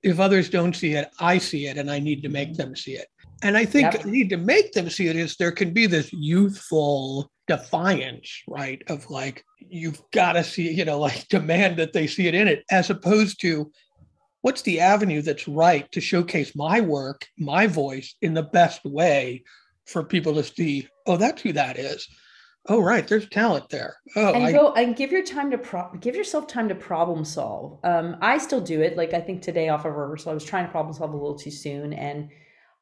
if 0.03 0.21
others 0.21 0.49
don't 0.49 0.75
see 0.75 0.93
it, 0.93 1.11
I 1.21 1.39
see 1.39 1.67
it, 1.67 1.79
and 1.79 1.91
I 1.91 1.99
need 1.99 2.23
to 2.23 2.29
make 2.29 2.57
them 2.57 2.77
see 2.77 2.93
it. 2.93 3.09
And 3.43 3.57
I 3.57 3.65
think 3.65 3.93
yep. 3.93 4.05
need 4.05 4.31
to 4.31 4.37
make 4.37 4.73
them 4.73 4.91
see 4.91 5.09
it 5.09 5.17
is 5.17 5.37
there 5.37 5.53
can 5.53 5.73
be 5.73 5.87
this 5.87 6.13
youthful 6.13 7.31
defiance, 7.47 8.43
right? 8.47 8.83
Of 8.89 9.09
like, 9.11 9.45
you've 9.59 10.03
got 10.13 10.33
to 10.33 10.45
see, 10.45 10.71
you 10.71 10.85
know, 10.85 10.99
like 11.09 11.29
demand 11.29 11.79
that 11.79 11.93
they 11.93 12.07
see 12.07 12.27
it 12.27 12.35
in 12.35 12.49
it, 12.49 12.65
as 12.71 12.91
opposed 12.91 13.41
to 13.41 13.71
what's 14.43 14.63
the 14.63 14.81
avenue 14.81 15.23
that's 15.23 15.49
right 15.49 15.91
to 15.93 16.01
showcase 16.01 16.55
my 16.55 16.81
work, 16.81 17.27
my 17.39 17.67
voice 17.67 18.15
in 18.23 18.35
the 18.35 18.43
best 18.43 18.85
way 18.85 19.43
for 19.87 20.05
people 20.05 20.35
to 20.35 20.45
see, 20.45 20.89
oh, 21.07 21.17
that's 21.17 21.43
who 21.43 21.53
that 21.53 21.79
is. 21.79 22.09
Oh, 22.69 22.81
right, 22.81 23.09
there's 23.09 23.29
talent 23.31 23.71
there. 23.71 23.97
Oh, 24.17 24.35
and 24.35 24.45
I, 24.45 24.53
go 24.53 24.75
and 24.75 24.95
give 24.95 25.11
your 25.11 25.25
time 25.25 25.51
to 25.51 25.59
pro- 25.59 25.93
give 25.99 26.15
yourself 26.15 26.47
time 26.47 26.69
to 26.69 26.75
problem 26.75 27.25
solve. 27.25 27.81
Um, 27.85 28.19
I 28.21 28.37
still 28.37 28.61
do 28.61 28.83
it. 28.83 28.99
Like 28.99 29.15
I 29.15 29.21
think 29.21 29.41
today 29.41 29.71
off 29.71 29.87
of 29.87 29.95
rehearsal, 29.95 30.31
I 30.31 30.35
was 30.35 30.45
trying 30.45 30.67
to 30.67 30.71
problem 30.71 30.93
solve 30.95 31.15
a 31.15 31.17
little 31.17 31.39
too 31.39 31.51
soon, 31.51 31.95
and 31.95 32.29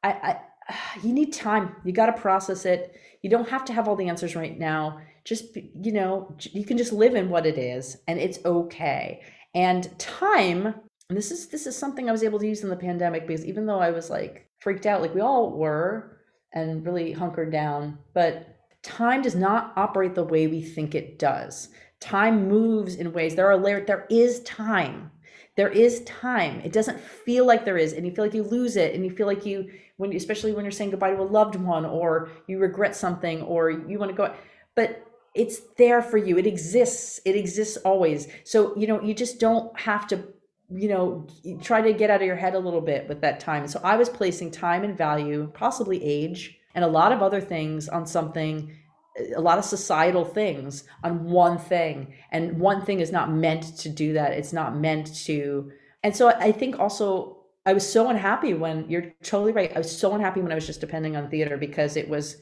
I, 0.03 0.09
I 0.09 0.39
you 1.03 1.13
need 1.13 1.33
time. 1.33 1.75
You 1.83 1.91
got 1.91 2.07
to 2.07 2.21
process 2.21 2.65
it. 2.65 2.95
You 3.21 3.29
don't 3.29 3.49
have 3.49 3.65
to 3.65 3.73
have 3.73 3.87
all 3.87 3.95
the 3.95 4.07
answers 4.07 4.35
right 4.35 4.57
now. 4.57 4.99
Just, 5.25 5.55
you 5.55 5.91
know, 5.91 6.35
you 6.39 6.65
can 6.65 6.77
just 6.77 6.93
live 6.93 7.15
in 7.15 7.29
what 7.29 7.45
it 7.45 7.57
is 7.57 7.97
and 8.07 8.19
it's 8.19 8.39
okay. 8.45 9.21
And 9.53 9.97
time, 9.99 10.67
and 11.09 11.17
this 11.17 11.31
is 11.31 11.47
this 11.47 11.67
is 11.67 11.75
something 11.75 12.07
I 12.07 12.11
was 12.11 12.23
able 12.23 12.39
to 12.39 12.47
use 12.47 12.63
in 12.63 12.69
the 12.69 12.75
pandemic 12.75 13.27
because 13.27 13.45
even 13.45 13.65
though 13.65 13.79
I 13.79 13.91
was 13.91 14.09
like 14.09 14.47
freaked 14.59 14.85
out 14.85 15.01
like 15.01 15.13
we 15.13 15.21
all 15.21 15.51
were 15.57 16.19
and 16.53 16.85
really 16.85 17.11
hunkered 17.11 17.51
down, 17.51 17.97
but 18.13 18.55
time 18.83 19.21
does 19.21 19.35
not 19.35 19.73
operate 19.75 20.15
the 20.15 20.23
way 20.23 20.47
we 20.47 20.61
think 20.61 20.95
it 20.95 21.19
does. 21.19 21.69
Time 21.99 22.47
moves 22.47 22.95
in 22.95 23.11
ways 23.11 23.35
there 23.35 23.47
are 23.47 23.57
layer 23.57 23.83
there 23.83 24.07
is 24.09 24.41
time 24.43 25.11
there 25.59 25.67
is 25.67 26.01
time 26.05 26.61
it 26.63 26.71
doesn't 26.71 26.97
feel 26.97 27.45
like 27.45 27.65
there 27.65 27.77
is 27.77 27.91
and 27.91 28.05
you 28.05 28.13
feel 28.13 28.23
like 28.23 28.33
you 28.33 28.43
lose 28.43 28.77
it 28.77 28.95
and 28.95 29.03
you 29.03 29.11
feel 29.11 29.27
like 29.27 29.45
you 29.45 29.69
when 29.99 30.15
especially 30.15 30.53
when 30.53 30.65
you're 30.65 30.71
saying 30.71 30.91
goodbye 30.91 31.11
to 31.11 31.21
a 31.21 31.23
loved 31.23 31.55
one 31.55 31.85
or 31.85 32.29
you 32.47 32.57
regret 32.57 32.95
something 32.95 33.41
or 33.43 33.69
you 33.69 33.99
want 33.99 34.09
to 34.09 34.15
go 34.15 34.33
but 34.75 35.05
it's 35.35 35.59
there 35.77 36.01
for 36.01 36.17
you. 36.17 36.37
It 36.37 36.47
exists. 36.47 37.19
It 37.25 37.35
exists 37.35 37.77
always. 37.77 38.27
So 38.43 38.75
you 38.75 38.87
know 38.87 39.01
you 39.01 39.13
just 39.13 39.39
don't 39.39 39.77
have 39.79 40.07
to 40.07 40.23
you 40.71 40.89
know 40.89 41.27
try 41.61 41.81
to 41.81 41.93
get 41.93 42.09
out 42.09 42.21
of 42.21 42.27
your 42.27 42.35
head 42.35 42.55
a 42.55 42.59
little 42.59 42.81
bit 42.81 43.07
with 43.07 43.21
that 43.21 43.39
time. 43.39 43.67
So 43.67 43.79
i 43.83 43.95
was 43.95 44.09
placing 44.09 44.51
time 44.51 44.83
and 44.83 44.97
value 44.97 45.51
possibly 45.53 46.03
age 46.03 46.57
and 46.75 46.83
a 46.83 46.87
lot 46.87 47.11
of 47.11 47.21
other 47.21 47.41
things 47.41 47.89
on 47.89 48.05
something 48.05 48.75
a 49.35 49.41
lot 49.41 49.57
of 49.57 49.65
societal 49.65 50.23
things 50.23 50.85
on 51.03 51.25
one 51.25 51.57
thing. 51.57 52.13
And 52.31 52.57
one 52.57 52.85
thing 52.85 53.01
is 53.01 53.11
not 53.11 53.31
meant 53.31 53.77
to 53.79 53.89
do 53.89 54.13
that. 54.13 54.31
It's 54.31 54.53
not 54.53 54.77
meant 54.77 55.13
to 55.25 55.71
and 56.03 56.15
so 56.15 56.29
i 56.29 56.51
think 56.51 56.79
also 56.79 57.38
I 57.65 57.73
was 57.73 57.89
so 57.89 58.09
unhappy 58.09 58.53
when 58.53 58.89
you're 58.89 59.13
totally 59.23 59.51
right. 59.51 59.71
I 59.75 59.77
was 59.77 59.95
so 59.95 60.13
unhappy 60.13 60.41
when 60.41 60.51
I 60.51 60.55
was 60.55 60.65
just 60.65 60.81
depending 60.81 61.15
on 61.15 61.29
theater 61.29 61.57
because 61.57 61.97
it 61.97 62.09
was 62.09 62.37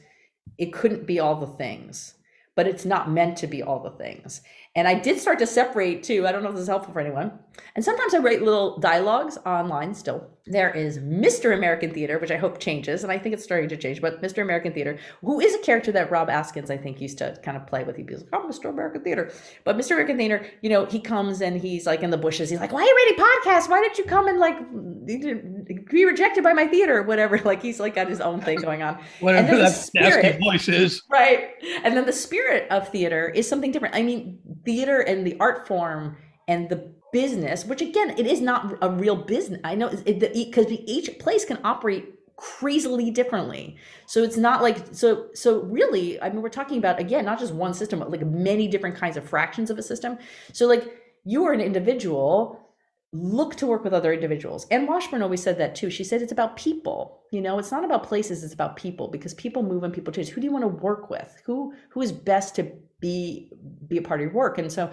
it 0.56 0.72
couldn't 0.72 1.06
be 1.06 1.20
all 1.20 1.36
the 1.36 1.46
things, 1.46 2.14
but 2.56 2.66
it's 2.66 2.84
not 2.84 3.10
meant 3.10 3.36
to 3.38 3.46
be 3.46 3.62
all 3.62 3.82
the 3.82 3.90
things. 3.90 4.40
And 4.74 4.88
I 4.88 4.94
did 4.94 5.20
start 5.20 5.38
to 5.40 5.46
separate 5.46 6.02
too. 6.02 6.26
I 6.26 6.32
don't 6.32 6.42
know 6.42 6.48
if 6.48 6.54
this 6.54 6.62
is 6.62 6.68
helpful 6.68 6.92
for 6.92 7.00
anyone. 7.00 7.38
And 7.74 7.84
sometimes 7.84 8.14
I 8.14 8.18
write 8.18 8.42
little 8.42 8.78
dialogues 8.78 9.38
online 9.44 9.94
still. 9.94 10.30
There 10.50 10.70
is 10.70 10.98
Mr. 10.98 11.54
American 11.54 11.92
Theater, 11.92 12.18
which 12.18 12.30
I 12.30 12.36
hope 12.36 12.58
changes, 12.58 13.02
and 13.02 13.12
I 13.12 13.18
think 13.18 13.34
it's 13.34 13.44
starting 13.44 13.68
to 13.68 13.76
change, 13.76 14.00
but 14.00 14.22
Mr. 14.22 14.42
American 14.42 14.72
Theater, 14.72 14.98
who 15.20 15.40
is 15.40 15.54
a 15.54 15.58
character 15.58 15.92
that 15.92 16.10
Rob 16.10 16.28
Askins, 16.28 16.70
I 16.70 16.76
think, 16.76 17.00
used 17.00 17.18
to 17.18 17.38
kind 17.42 17.56
of 17.56 17.66
play 17.66 17.84
with. 17.84 17.96
He'd 17.96 18.06
be 18.06 18.16
like, 18.16 18.26
oh, 18.32 18.46
Mr. 18.48 18.70
American 18.70 19.02
Theater. 19.02 19.32
But 19.64 19.76
Mr. 19.76 19.92
American 19.92 20.16
Theater, 20.16 20.46
you 20.62 20.70
know, 20.70 20.86
he 20.86 21.00
comes 21.00 21.42
and 21.42 21.60
he's 21.60 21.86
like 21.86 22.02
in 22.02 22.10
the 22.10 22.18
bushes. 22.18 22.50
He's 22.50 22.60
like, 22.60 22.72
why 22.72 22.80
are 22.80 22.84
you 22.84 22.96
reading 22.96 23.24
podcasts? 23.24 23.68
Why 23.68 23.80
didn't 23.80 23.98
you 23.98 24.04
come 24.04 24.28
and 24.28 24.38
like 24.38 24.58
be 25.90 26.04
rejected 26.04 26.44
by 26.44 26.52
my 26.52 26.66
theater? 26.66 27.02
Whatever. 27.02 27.38
Like 27.48 27.62
he's 27.62 27.80
like 27.80 27.94
got 27.94 28.08
his 28.08 28.20
own 28.20 28.42
thing 28.42 28.58
going 28.58 28.82
on. 28.82 29.00
Whatever 29.20 29.56
that 29.56 29.90
nasty 29.94 30.38
voice 30.38 30.68
is. 30.68 31.02
Right. 31.08 31.52
And 31.82 31.96
then 31.96 32.04
the 32.04 32.12
spirit 32.12 32.66
of 32.70 32.88
theater 32.88 33.30
is 33.30 33.48
something 33.48 33.70
different. 33.70 33.94
I 33.94 34.02
mean, 34.02 34.38
theater 34.66 35.00
and 35.00 35.26
the 35.26 35.34
art 35.40 35.66
form 35.66 36.18
and 36.46 36.68
the 36.68 36.92
business, 37.12 37.64
which 37.64 37.80
again, 37.80 38.14
it 38.18 38.26
is 38.26 38.40
not 38.40 38.76
a 38.82 38.90
real 38.90 39.16
business. 39.16 39.60
I 39.64 39.74
know 39.74 39.88
because 39.88 40.66
each 40.70 41.18
place 41.18 41.44
can 41.44 41.58
operate 41.64 42.14
crazily 42.36 43.10
differently. 43.10 43.76
So 44.06 44.22
it's 44.22 44.36
not 44.36 44.62
like 44.62 44.78
so 44.92 45.26
so 45.34 45.62
really, 45.62 46.20
I 46.22 46.30
mean 46.30 46.40
we're 46.40 46.48
talking 46.48 46.78
about 46.78 47.00
again 47.00 47.24
not 47.24 47.38
just 47.38 47.52
one 47.52 47.74
system, 47.74 47.98
but 47.98 48.10
like 48.10 48.24
many 48.24 48.68
different 48.68 48.96
kinds 48.96 49.16
of 49.16 49.28
fractions 49.28 49.70
of 49.70 49.78
a 49.78 49.82
system. 49.82 50.18
So 50.52 50.66
like 50.66 50.96
you 51.24 51.44
are 51.46 51.52
an 51.52 51.60
individual, 51.60 52.60
look 53.12 53.56
to 53.56 53.66
work 53.66 53.82
with 53.82 53.92
other 53.92 54.12
individuals. 54.12 54.66
And 54.70 54.86
Washburn 54.86 55.22
always 55.22 55.42
said 55.42 55.58
that 55.58 55.74
too. 55.74 55.90
She 55.90 56.04
said 56.04 56.22
it's 56.22 56.32
about 56.32 56.56
people. 56.56 57.22
You 57.32 57.40
know, 57.40 57.58
it's 57.58 57.72
not 57.72 57.84
about 57.84 58.04
places, 58.04 58.44
it's 58.44 58.54
about 58.54 58.76
people 58.76 59.08
because 59.08 59.34
people 59.34 59.62
move 59.62 59.82
and 59.82 59.92
people 59.92 60.12
change. 60.12 60.28
Who 60.28 60.40
do 60.40 60.46
you 60.46 60.52
want 60.52 60.62
to 60.62 60.68
work 60.68 61.10
with? 61.10 61.42
Who 61.44 61.74
who 61.90 62.02
is 62.02 62.12
best 62.12 62.54
to 62.56 62.70
be 63.00 63.50
be 63.88 63.98
a 63.98 64.02
part 64.02 64.20
of 64.20 64.26
your 64.26 64.34
work? 64.34 64.58
And 64.58 64.72
so 64.72 64.90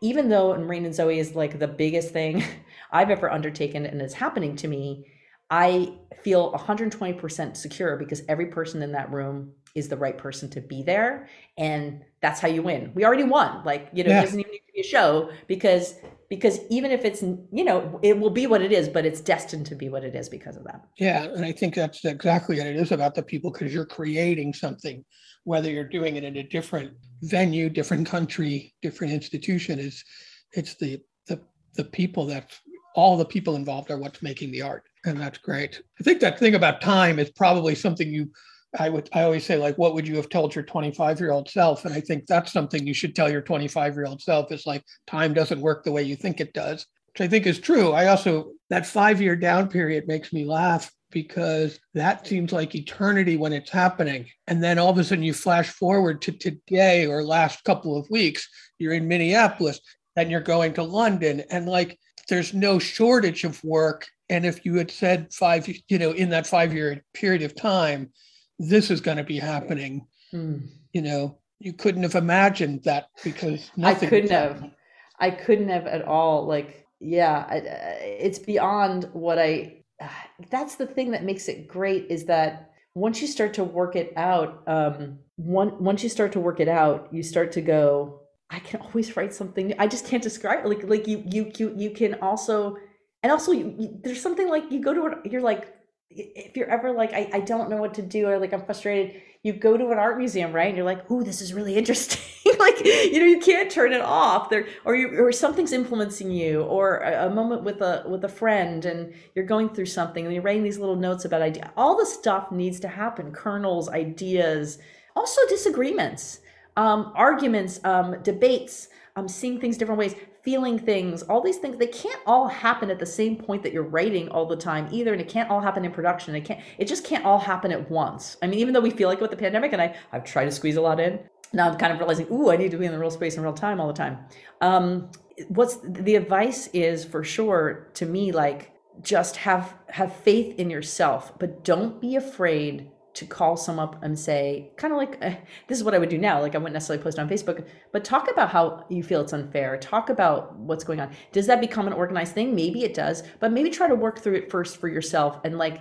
even 0.00 0.28
though 0.28 0.54
my 0.56 0.62
Rain 0.62 0.84
and 0.84 0.94
Zoe 0.94 1.18
is 1.18 1.34
like 1.34 1.58
the 1.58 1.68
biggest 1.68 2.12
thing 2.12 2.44
I've 2.92 3.10
ever 3.10 3.30
undertaken 3.30 3.86
and 3.86 4.00
it's 4.00 4.14
happening 4.14 4.56
to 4.56 4.68
me, 4.68 5.06
I 5.50 5.94
feel 6.22 6.52
120% 6.52 7.56
secure 7.56 7.96
because 7.96 8.22
every 8.28 8.46
person 8.46 8.82
in 8.82 8.92
that 8.92 9.10
room 9.10 9.52
is 9.74 9.88
the 9.88 9.96
right 9.96 10.16
person 10.16 10.50
to 10.50 10.60
be 10.60 10.82
there. 10.82 11.28
And 11.56 12.04
that's 12.20 12.40
how 12.40 12.48
you 12.48 12.62
win. 12.62 12.92
We 12.94 13.04
already 13.04 13.24
won. 13.24 13.64
Like, 13.64 13.88
you 13.92 14.04
know, 14.04 14.10
yeah. 14.10 14.20
it 14.20 14.24
doesn't 14.24 14.40
even 14.40 14.52
need 14.52 14.58
to 14.58 14.72
be 14.74 14.80
a 14.80 14.84
show 14.84 15.30
because 15.46 15.94
because 16.28 16.60
even 16.68 16.90
if 16.90 17.04
it's 17.04 17.22
you 17.22 17.64
know 17.64 17.98
it 18.02 18.18
will 18.18 18.30
be 18.30 18.46
what 18.46 18.60
it 18.60 18.70
is 18.70 18.88
but 18.88 19.06
it's 19.06 19.20
destined 19.20 19.64
to 19.66 19.74
be 19.74 19.88
what 19.88 20.04
it 20.04 20.14
is 20.14 20.28
because 20.28 20.56
of 20.56 20.64
that 20.64 20.84
yeah 20.98 21.24
and 21.24 21.44
i 21.44 21.52
think 21.52 21.74
that's 21.74 22.04
exactly 22.04 22.58
what 22.58 22.66
it 22.66 22.76
is 22.76 22.92
about 22.92 23.14
the 23.14 23.22
people 23.22 23.50
because 23.50 23.72
you're 23.72 23.86
creating 23.86 24.52
something 24.52 25.04
whether 25.44 25.70
you're 25.70 25.88
doing 25.88 26.16
it 26.16 26.24
in 26.24 26.36
a 26.36 26.42
different 26.42 26.92
venue, 27.22 27.68
different 27.68 28.06
country, 28.06 28.74
different 28.82 29.12
institution. 29.12 29.78
Is 29.78 30.04
it's 30.52 30.74
the 30.74 31.00
the 31.26 31.40
the 31.74 31.84
people 31.84 32.26
that 32.26 32.52
all 32.94 33.16
the 33.16 33.24
people 33.24 33.56
involved 33.56 33.90
are 33.90 33.98
what's 33.98 34.22
making 34.22 34.50
the 34.50 34.62
art, 34.62 34.84
and 35.04 35.20
that's 35.20 35.38
great. 35.38 35.80
I 36.00 36.04
think 36.04 36.20
that 36.20 36.38
thing 36.38 36.54
about 36.54 36.80
time 36.80 37.18
is 37.18 37.30
probably 37.30 37.74
something 37.74 38.10
you. 38.10 38.30
I 38.78 38.90
would 38.90 39.08
I 39.14 39.22
always 39.22 39.46
say 39.46 39.56
like 39.56 39.78
what 39.78 39.94
would 39.94 40.06
you 40.06 40.16
have 40.16 40.28
told 40.28 40.54
your 40.54 40.64
25 40.64 41.20
year 41.20 41.30
old 41.30 41.48
self 41.48 41.86
and 41.86 41.94
I 41.94 42.00
think 42.00 42.26
that's 42.26 42.52
something 42.52 42.86
you 42.86 42.92
should 42.92 43.16
tell 43.16 43.30
your 43.30 43.40
25 43.40 43.94
year 43.94 44.04
old 44.04 44.20
self 44.20 44.52
is 44.52 44.66
like 44.66 44.84
time 45.06 45.32
doesn't 45.32 45.62
work 45.62 45.84
the 45.84 45.90
way 45.90 46.02
you 46.02 46.16
think 46.16 46.38
it 46.38 46.52
does 46.52 46.86
which 47.18 47.26
I 47.26 47.28
think 47.28 47.46
is 47.46 47.58
true. 47.58 47.92
I 47.92 48.06
also 48.06 48.52
that 48.70 48.86
5 48.86 49.20
year 49.20 49.36
down 49.36 49.68
period 49.68 50.06
makes 50.06 50.32
me 50.32 50.44
laugh 50.44 50.90
because 51.10 51.80
that 51.94 52.26
seems 52.26 52.52
like 52.52 52.74
eternity 52.74 53.36
when 53.36 53.52
it's 53.52 53.70
happening. 53.70 54.26
And 54.46 54.62
then 54.62 54.78
all 54.78 54.90
of 54.90 54.98
a 54.98 55.04
sudden 55.04 55.24
you 55.24 55.32
flash 55.32 55.70
forward 55.70 56.20
to 56.22 56.32
today 56.32 57.06
or 57.06 57.22
last 57.22 57.64
couple 57.64 57.96
of 57.96 58.08
weeks, 58.10 58.48
you're 58.78 58.92
in 58.92 59.08
Minneapolis, 59.08 59.80
then 60.16 60.30
you're 60.30 60.40
going 60.40 60.74
to 60.74 60.82
London. 60.82 61.42
And 61.50 61.66
like 61.66 61.98
there's 62.28 62.54
no 62.54 62.78
shortage 62.78 63.44
of 63.44 63.62
work. 63.64 64.06
And 64.28 64.44
if 64.44 64.64
you 64.64 64.74
had 64.74 64.90
said 64.90 65.32
five, 65.32 65.68
you 65.88 65.98
know, 65.98 66.12
in 66.12 66.30
that 66.30 66.46
five 66.46 66.74
year 66.74 67.02
period 67.14 67.42
of 67.42 67.54
time, 67.54 68.12
this 68.58 68.90
is 68.90 69.00
going 69.00 69.16
to 69.16 69.24
be 69.24 69.38
happening, 69.38 70.06
mm. 70.32 70.66
you 70.92 71.02
know, 71.02 71.38
you 71.60 71.72
couldn't 71.72 72.02
have 72.02 72.14
imagined 72.14 72.84
that 72.84 73.06
because 73.24 73.70
nothing. 73.76 74.06
I 74.06 74.10
couldn't 74.10 74.30
have. 74.30 74.70
I 75.18 75.30
couldn't 75.30 75.68
have 75.68 75.86
at 75.86 76.02
all. 76.02 76.46
Like, 76.46 76.86
yeah, 77.00 77.46
it's 77.52 78.38
beyond 78.38 79.08
what 79.12 79.38
I 79.38 79.82
that's 80.50 80.76
the 80.76 80.86
thing 80.86 81.10
that 81.12 81.24
makes 81.24 81.48
it 81.48 81.68
great 81.68 82.06
is 82.10 82.24
that 82.26 82.72
once 82.94 83.20
you 83.20 83.26
start 83.28 83.54
to 83.54 83.64
work 83.64 83.96
it 83.96 84.12
out, 84.16 84.62
um, 84.66 85.18
one, 85.36 85.82
once 85.82 86.02
you 86.02 86.08
start 86.08 86.32
to 86.32 86.40
work 86.40 86.60
it 86.60 86.68
out, 86.68 87.08
you 87.12 87.22
start 87.22 87.52
to 87.52 87.60
go, 87.60 88.20
I 88.50 88.58
can 88.58 88.80
always 88.80 89.16
write 89.16 89.32
something. 89.32 89.74
I 89.78 89.86
just 89.86 90.06
can't 90.06 90.22
describe. 90.22 90.64
Like, 90.66 90.82
like 90.84 91.06
you, 91.06 91.22
you, 91.26 91.52
you, 91.56 91.74
you 91.76 91.90
can 91.90 92.14
also, 92.14 92.76
and 93.22 93.30
also 93.30 93.52
you, 93.52 93.74
you, 93.78 94.00
there's 94.02 94.22
something 94.22 94.48
like 94.48 94.70
you 94.70 94.80
go 94.80 94.94
to 94.94 95.06
it, 95.06 95.30
you're 95.30 95.42
like, 95.42 95.74
if 96.10 96.56
you're 96.56 96.70
ever 96.70 96.90
like, 96.90 97.12
I, 97.12 97.30
I 97.32 97.40
don't 97.40 97.68
know 97.68 97.76
what 97.76 97.94
to 97.94 98.02
do, 98.02 98.26
or 98.26 98.38
like 98.38 98.52
I'm 98.52 98.64
frustrated, 98.64 99.20
you 99.42 99.52
go 99.52 99.76
to 99.76 99.90
an 99.90 99.98
art 99.98 100.18
museum, 100.18 100.52
right? 100.52 100.68
And 100.68 100.76
you're 100.76 100.86
like, 100.86 101.08
"Ooh, 101.10 101.22
this 101.22 101.40
is 101.40 101.54
really 101.54 101.76
interesting." 101.76 102.22
like, 102.58 102.84
you 102.84 103.18
know, 103.20 103.26
you 103.26 103.38
can't 103.38 103.70
turn 103.70 103.92
it 103.92 104.00
off. 104.00 104.50
There, 104.50 104.66
or 104.84 104.96
you, 104.96 105.08
or 105.18 105.32
something's 105.32 105.72
influencing 105.72 106.30
you, 106.30 106.62
or 106.62 106.98
a, 106.98 107.26
a, 107.26 107.30
moment 107.30 107.62
with 107.62 107.80
a 107.80 108.04
with 108.06 108.24
a 108.24 108.28
friend, 108.28 108.84
and 108.84 109.12
you're 109.34 109.44
going 109.44 109.68
through 109.68 109.86
something, 109.86 110.24
and 110.24 110.34
you're 110.34 110.42
writing 110.42 110.64
these 110.64 110.78
little 110.78 110.96
notes 110.96 111.24
about 111.24 111.42
idea. 111.42 111.72
All 111.76 111.96
the 111.96 112.06
stuff 112.06 112.50
needs 112.50 112.80
to 112.80 112.88
happen. 112.88 113.32
Kernels, 113.32 113.88
ideas, 113.88 114.78
also 115.14 115.40
disagreements, 115.48 116.40
um, 116.76 117.12
arguments, 117.14 117.80
um, 117.84 118.16
debates, 118.22 118.88
um, 119.16 119.28
seeing 119.28 119.60
things 119.60 119.76
different 119.76 119.98
ways 119.98 120.14
feeling 120.48 120.78
things, 120.78 121.22
all 121.24 121.42
these 121.42 121.58
things, 121.58 121.76
they 121.76 121.86
can't 121.86 122.22
all 122.26 122.48
happen 122.48 122.90
at 122.90 122.98
the 122.98 123.04
same 123.04 123.36
point 123.36 123.62
that 123.62 123.70
you're 123.70 123.82
writing 123.82 124.30
all 124.30 124.46
the 124.46 124.56
time 124.56 124.88
either. 124.90 125.12
And 125.12 125.20
it 125.20 125.28
can't 125.28 125.50
all 125.50 125.60
happen 125.60 125.84
in 125.84 125.92
production. 125.92 126.34
It 126.34 126.40
can't, 126.40 126.58
it 126.78 126.86
just 126.86 127.04
can't 127.04 127.22
all 127.26 127.38
happen 127.38 127.70
at 127.70 127.90
once. 127.90 128.38
I 128.40 128.46
mean, 128.46 128.58
even 128.58 128.72
though 128.72 128.80
we 128.80 128.88
feel 128.88 129.10
like 129.10 129.20
with 129.20 129.30
the 129.30 129.36
pandemic, 129.36 129.74
and 129.74 129.82
I, 129.82 129.94
I've 130.10 130.24
tried 130.24 130.46
to 130.46 130.50
squeeze 130.50 130.76
a 130.76 130.80
lot 130.80 131.00
in, 131.00 131.20
now 131.52 131.68
I'm 131.68 131.76
kind 131.76 131.92
of 131.92 131.98
realizing, 131.98 132.28
ooh, 132.32 132.48
I 132.50 132.56
need 132.56 132.70
to 132.70 132.78
be 132.78 132.86
in 132.86 132.92
the 132.92 132.98
real 132.98 133.10
space 133.10 133.36
in 133.36 133.42
real 133.42 133.52
time 133.52 133.78
all 133.78 133.88
the 133.88 133.92
time. 133.92 134.20
Um, 134.62 135.10
what's 135.48 135.76
the 135.84 136.16
advice 136.16 136.70
is 136.72 137.04
for 137.04 137.22
sure 137.22 137.90
to 137.92 138.06
me, 138.06 138.32
like 138.32 138.72
just 139.02 139.36
have 139.36 139.74
have 139.88 140.16
faith 140.16 140.58
in 140.58 140.70
yourself, 140.70 141.38
but 141.38 141.62
don't 141.62 142.00
be 142.00 142.16
afraid 142.16 142.90
to 143.18 143.26
call 143.26 143.56
some 143.56 143.80
up 143.80 144.00
and 144.04 144.16
say, 144.16 144.70
kind 144.76 144.92
of 144.92 144.96
like, 144.96 145.18
uh, 145.20 145.34
this 145.66 145.76
is 145.76 145.82
what 145.82 145.92
I 145.92 145.98
would 145.98 146.08
do 146.08 146.18
now. 146.18 146.40
Like, 146.40 146.54
I 146.54 146.58
wouldn't 146.58 146.74
necessarily 146.74 147.02
post 147.02 147.18
on 147.18 147.28
Facebook, 147.28 147.66
but 147.92 148.04
talk 148.04 148.30
about 148.30 148.50
how 148.50 148.84
you 148.88 149.02
feel 149.02 149.20
it's 149.22 149.32
unfair. 149.32 149.76
Talk 149.76 150.08
about 150.08 150.54
what's 150.56 150.84
going 150.84 151.00
on. 151.00 151.10
Does 151.32 151.48
that 151.48 151.60
become 151.60 151.88
an 151.88 151.92
organized 151.92 152.32
thing? 152.32 152.54
Maybe 152.54 152.84
it 152.84 152.94
does, 152.94 153.24
but 153.40 153.50
maybe 153.50 153.70
try 153.70 153.88
to 153.88 153.96
work 153.96 154.20
through 154.20 154.36
it 154.36 154.52
first 154.52 154.76
for 154.76 154.86
yourself. 154.86 155.40
And 155.42 155.58
like, 155.58 155.80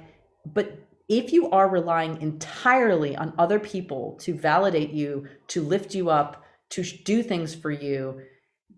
but 0.51 0.79
if 1.07 1.31
you 1.31 1.47
are 1.51 1.69
relying 1.69 2.19
entirely 2.23 3.15
on 3.15 3.35
other 3.38 3.59
people 3.59 4.17
to 4.21 4.33
validate 4.33 4.89
you, 4.89 5.27
to 5.49 5.61
lift 5.61 5.93
you 5.93 6.09
up, 6.09 6.43
to 6.71 6.81
do 6.81 7.21
things 7.21 7.53
for 7.53 7.69
you, 7.69 8.19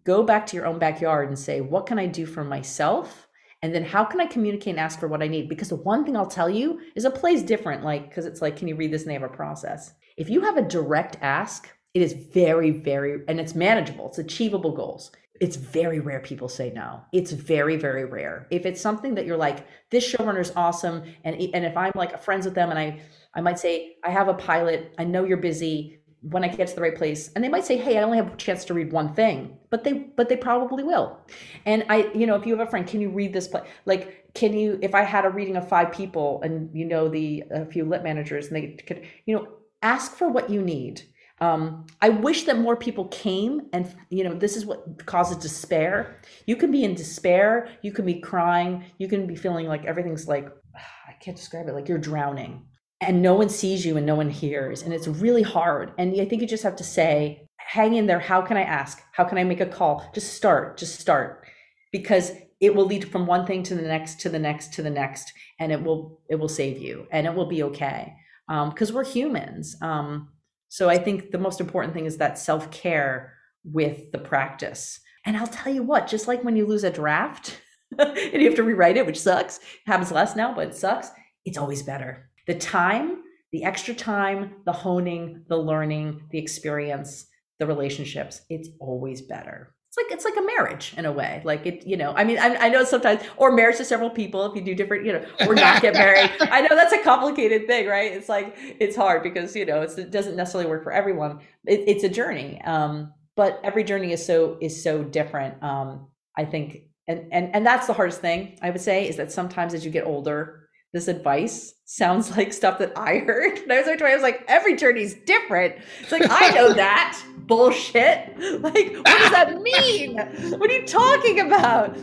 go 0.03 0.21
back 0.21 0.45
to 0.47 0.57
your 0.57 0.67
own 0.67 0.79
backyard 0.79 1.29
and 1.29 1.39
say, 1.39 1.61
what 1.61 1.85
can 1.85 1.97
I 1.97 2.07
do 2.07 2.25
for 2.25 2.43
myself? 2.43 3.28
And 3.61 3.75
then 3.75 3.83
how 3.83 4.05
can 4.05 4.21
I 4.21 4.25
communicate 4.25 4.71
and 4.71 4.79
ask 4.79 4.99
for 4.99 5.07
what 5.07 5.21
I 5.21 5.27
need? 5.27 5.49
Because 5.49 5.69
the 5.69 5.75
one 5.75 6.05
thing 6.05 6.15
I'll 6.15 6.25
tell 6.25 6.49
you 6.49 6.79
is 6.95 7.05
a 7.05 7.11
play 7.11 7.33
is 7.33 7.43
different, 7.43 7.83
like, 7.83 8.09
because 8.09 8.25
it's 8.25 8.41
like, 8.41 8.55
can 8.55 8.67
you 8.67 8.75
read 8.75 8.91
this 8.91 9.01
and 9.01 9.09
they 9.09 9.13
have 9.13 9.23
a 9.23 9.29
process? 9.29 9.93
If 10.17 10.29
you 10.29 10.41
have 10.41 10.57
a 10.57 10.61
direct 10.61 11.17
ask, 11.21 11.69
it 11.93 12.01
is 12.01 12.13
very, 12.13 12.71
very, 12.71 13.23
and 13.27 13.39
it's 13.39 13.55
manageable, 13.55 14.07
it's 14.07 14.19
achievable 14.19 14.71
goals. 14.73 15.11
It's 15.41 15.55
very 15.55 15.99
rare 16.01 16.19
people 16.19 16.49
say 16.49 16.69
no. 16.71 17.01
It's 17.13 17.31
very, 17.31 17.77
very 17.77 18.03
rare. 18.03 18.45
If 18.51 18.65
it's 18.65 18.81
something 18.81 19.15
that 19.15 19.25
you're 19.25 19.37
like, 19.37 19.65
this 19.89 20.09
showrunner 20.09 20.41
is 20.41 20.51
awesome, 20.55 21.03
and 21.23 21.35
and 21.35 21.63
if 21.63 21.77
I'm 21.77 21.93
like 21.95 22.21
friends 22.21 22.45
with 22.45 22.55
them, 22.55 22.69
and 22.71 22.77
I 22.77 23.01
I 23.33 23.41
might 23.41 23.57
say, 23.57 23.95
I 24.03 24.09
have 24.09 24.27
a 24.27 24.33
pilot, 24.33 24.93
I 24.97 25.05
know 25.05 25.23
you're 25.23 25.37
busy, 25.37 25.98
when 26.21 26.43
I 26.43 26.49
get 26.49 26.67
to 26.67 26.75
the 26.75 26.81
right 26.81 26.95
place. 26.95 27.31
And 27.33 27.43
they 27.43 27.49
might 27.49 27.65
say, 27.65 27.77
"Hey, 27.77 27.97
I 27.97 28.03
only 28.03 28.17
have 28.17 28.33
a 28.33 28.35
chance 28.35 28.65
to 28.65 28.73
read 28.73 28.91
one 28.91 29.13
thing," 29.13 29.57
but 29.69 29.83
they 29.83 29.93
but 29.93 30.29
they 30.29 30.35
probably 30.35 30.83
will. 30.83 31.19
And 31.65 31.85
I, 31.89 32.11
you 32.13 32.27
know, 32.27 32.35
if 32.35 32.45
you 32.45 32.55
have 32.57 32.67
a 32.67 32.69
friend, 32.69 32.85
can 32.85 33.01
you 33.01 33.09
read 33.09 33.33
this 33.33 33.47
play? 33.47 33.61
Like, 33.85 34.33
can 34.33 34.53
you? 34.53 34.79
If 34.81 34.95
I 34.95 35.03
had 35.03 35.25
a 35.25 35.29
reading 35.29 35.55
of 35.55 35.67
five 35.67 35.91
people, 35.91 36.41
and 36.43 36.69
you 36.73 36.85
know 36.85 37.07
the 37.07 37.43
a 37.51 37.65
few 37.65 37.85
lit 37.85 38.03
managers, 38.03 38.47
and 38.47 38.55
they 38.55 38.67
could, 38.85 39.05
you 39.25 39.35
know, 39.35 39.47
ask 39.81 40.15
for 40.15 40.29
what 40.29 40.49
you 40.49 40.61
need. 40.61 41.03
Um, 41.41 41.87
I 42.01 42.09
wish 42.09 42.43
that 42.43 42.59
more 42.59 42.75
people 42.75 43.05
came, 43.05 43.67
and 43.71 43.93
you 44.09 44.25
know, 44.25 44.33
this 44.33 44.57
is 44.57 44.65
what 44.65 45.05
causes 45.05 45.37
despair. 45.37 46.19
You 46.45 46.57
can 46.57 46.69
be 46.69 46.83
in 46.83 46.95
despair, 46.95 47.69
you 47.81 47.93
can 47.93 48.05
be 48.05 48.19
crying, 48.19 48.83
you 48.97 49.07
can 49.07 49.25
be 49.25 49.35
feeling 49.35 49.67
like 49.67 49.85
everything's 49.85 50.27
like 50.27 50.49
I 50.75 51.13
can't 51.21 51.37
describe 51.37 51.67
it, 51.69 51.73
like 51.73 51.87
you're 51.87 51.97
drowning 51.97 52.65
and 53.01 53.21
no 53.21 53.33
one 53.33 53.49
sees 53.49 53.85
you 53.85 53.97
and 53.97 54.05
no 54.05 54.15
one 54.15 54.29
hears 54.29 54.81
and 54.81 54.93
it's 54.93 55.07
really 55.07 55.43
hard. 55.43 55.93
And 55.97 56.19
i 56.19 56.25
think 56.25 56.41
you 56.41 56.47
just 56.47 56.63
have 56.63 56.75
to 56.77 56.83
say 56.83 57.47
hang 57.57 57.93
in 57.93 58.07
there 58.07 58.19
how 58.19 58.41
can 58.41 58.57
i 58.57 58.63
ask? 58.63 59.01
How 59.13 59.23
can 59.23 59.37
i 59.37 59.43
make 59.43 59.61
a 59.61 59.65
call? 59.65 60.09
Just 60.13 60.33
start 60.33 60.77
just 60.77 60.99
start. 60.99 61.45
Because 61.91 62.31
it 62.59 62.75
will 62.75 62.85
lead 62.85 63.09
from 63.09 63.25
one 63.25 63.45
thing 63.45 63.63
to 63.63 63.75
the 63.75 63.81
next 63.81 64.19
to 64.21 64.29
the 64.29 64.39
next 64.39 64.73
to 64.73 64.81
the 64.81 64.89
next 64.89 65.31
and 65.59 65.71
it 65.71 65.81
will 65.81 66.21
it 66.29 66.35
will 66.35 66.49
save 66.49 66.77
you 66.77 67.07
and 67.11 67.25
it 67.25 67.33
will 67.33 67.47
be 67.47 67.63
okay. 67.63 68.13
Because 68.47 68.89
um, 68.89 68.95
we're 68.95 69.05
humans 69.05 69.75
um, 69.81 70.29
so 70.67 70.89
i 70.89 70.97
think 70.97 71.31
the 71.31 71.37
most 71.37 71.61
important 71.61 71.93
thing 71.93 72.05
is 72.05 72.17
that 72.17 72.37
self-care 72.37 73.33
with 73.63 74.11
the 74.11 74.19
practice. 74.19 74.99
And 75.25 75.37
i'll 75.37 75.47
tell 75.47 75.73
you 75.73 75.83
what 75.83 76.07
just 76.07 76.27
like 76.27 76.43
when 76.43 76.55
you 76.55 76.65
lose 76.65 76.83
a 76.83 76.91
draft 76.91 77.61
and 77.99 78.33
you 78.41 78.45
have 78.45 78.55
to 78.55 78.63
rewrite 78.63 78.97
it 78.97 79.05
which 79.05 79.19
sucks 79.19 79.57
it 79.57 79.63
happens 79.85 80.11
less 80.11 80.35
now 80.35 80.53
but 80.53 80.67
it 80.69 80.75
sucks 80.75 81.11
it's 81.45 81.57
always 81.57 81.83
better 81.83 82.28
the 82.49 82.55
time, 82.55 83.21
the 83.51 83.63
extra 83.63 83.93
time, 83.93 84.55
the 84.65 84.71
honing, 84.71 85.43
the 85.49 85.55
learning, 85.55 86.23
the 86.31 86.39
experience, 86.39 87.27
the 87.59 87.67
relationships, 87.67 88.41
it's 88.49 88.69
always 88.79 89.21
better. 89.21 89.75
It's 89.87 89.97
like 89.97 90.11
it's 90.11 90.25
like 90.25 90.35
a 90.35 90.41
marriage 90.41 90.95
in 90.97 91.05
a 91.05 91.11
way. 91.11 91.43
Like 91.45 91.67
it, 91.67 91.85
you 91.85 91.95
know. 91.95 92.11
I 92.15 92.23
mean, 92.23 92.39
I, 92.39 92.55
I 92.55 92.69
know 92.69 92.83
sometimes, 92.83 93.21
or 93.37 93.51
marriage 93.51 93.77
to 93.77 93.85
several 93.85 94.09
people. 94.09 94.45
If 94.45 94.55
you 94.55 94.63
do 94.63 94.73
different, 94.73 95.05
you 95.05 95.13
know, 95.13 95.25
or 95.47 95.53
not 95.53 95.83
get 95.83 95.93
married. 95.93 96.31
I 96.39 96.61
know 96.61 96.75
that's 96.75 96.93
a 96.93 97.03
complicated 97.03 97.67
thing, 97.67 97.85
right? 97.85 98.13
It's 98.13 98.29
like 98.29 98.55
it's 98.57 98.95
hard 98.95 99.21
because 99.21 99.55
you 99.55 99.65
know 99.65 99.83
it 99.83 100.09
doesn't 100.09 100.35
necessarily 100.35 100.67
work 100.67 100.83
for 100.83 100.91
everyone. 100.91 101.39
It, 101.67 101.81
it's 101.85 102.03
a 102.03 102.09
journey, 102.09 102.59
um, 102.63 103.13
but 103.35 103.59
every 103.63 103.83
journey 103.83 104.11
is 104.11 104.25
so 104.25 104.57
is 104.59 104.83
so 104.83 105.03
different. 105.03 105.61
Um, 105.61 106.07
I 106.35 106.45
think, 106.45 106.81
and 107.07 107.27
and 107.31 107.53
and 107.55 107.63
that's 107.63 107.85
the 107.85 107.93
hardest 107.93 108.21
thing 108.21 108.57
I 108.63 108.71
would 108.71 108.81
say 108.81 109.07
is 109.07 109.17
that 109.17 109.31
sometimes 109.31 109.75
as 109.75 109.85
you 109.85 109.91
get 109.91 110.05
older, 110.05 110.58
this 110.93 111.07
advice 111.07 111.73
sounds 111.85 112.31
like 112.37 112.53
stuff 112.53 112.79
that 112.79 112.93
I 112.97 113.19
heard. 113.19 113.57
And 113.59 113.71
I 113.71 113.77
was 113.79 113.87
like, 113.87 114.01
I 114.01 114.13
was 114.13 114.23
like, 114.23 114.43
every 114.47 114.75
journey's 114.75 115.13
different. 115.13 115.75
It's 116.01 116.11
like, 116.11 116.23
I 116.29 116.49
know 116.51 116.73
that 116.73 117.21
bullshit. 117.39 118.35
Like, 118.59 118.93
what 118.93 119.05
does 119.05 119.31
that 119.31 119.61
mean? 119.61 120.17
What 120.59 120.69
are 120.69 120.73
you 120.73 120.85
talking 120.85 121.39
about? 121.39 121.95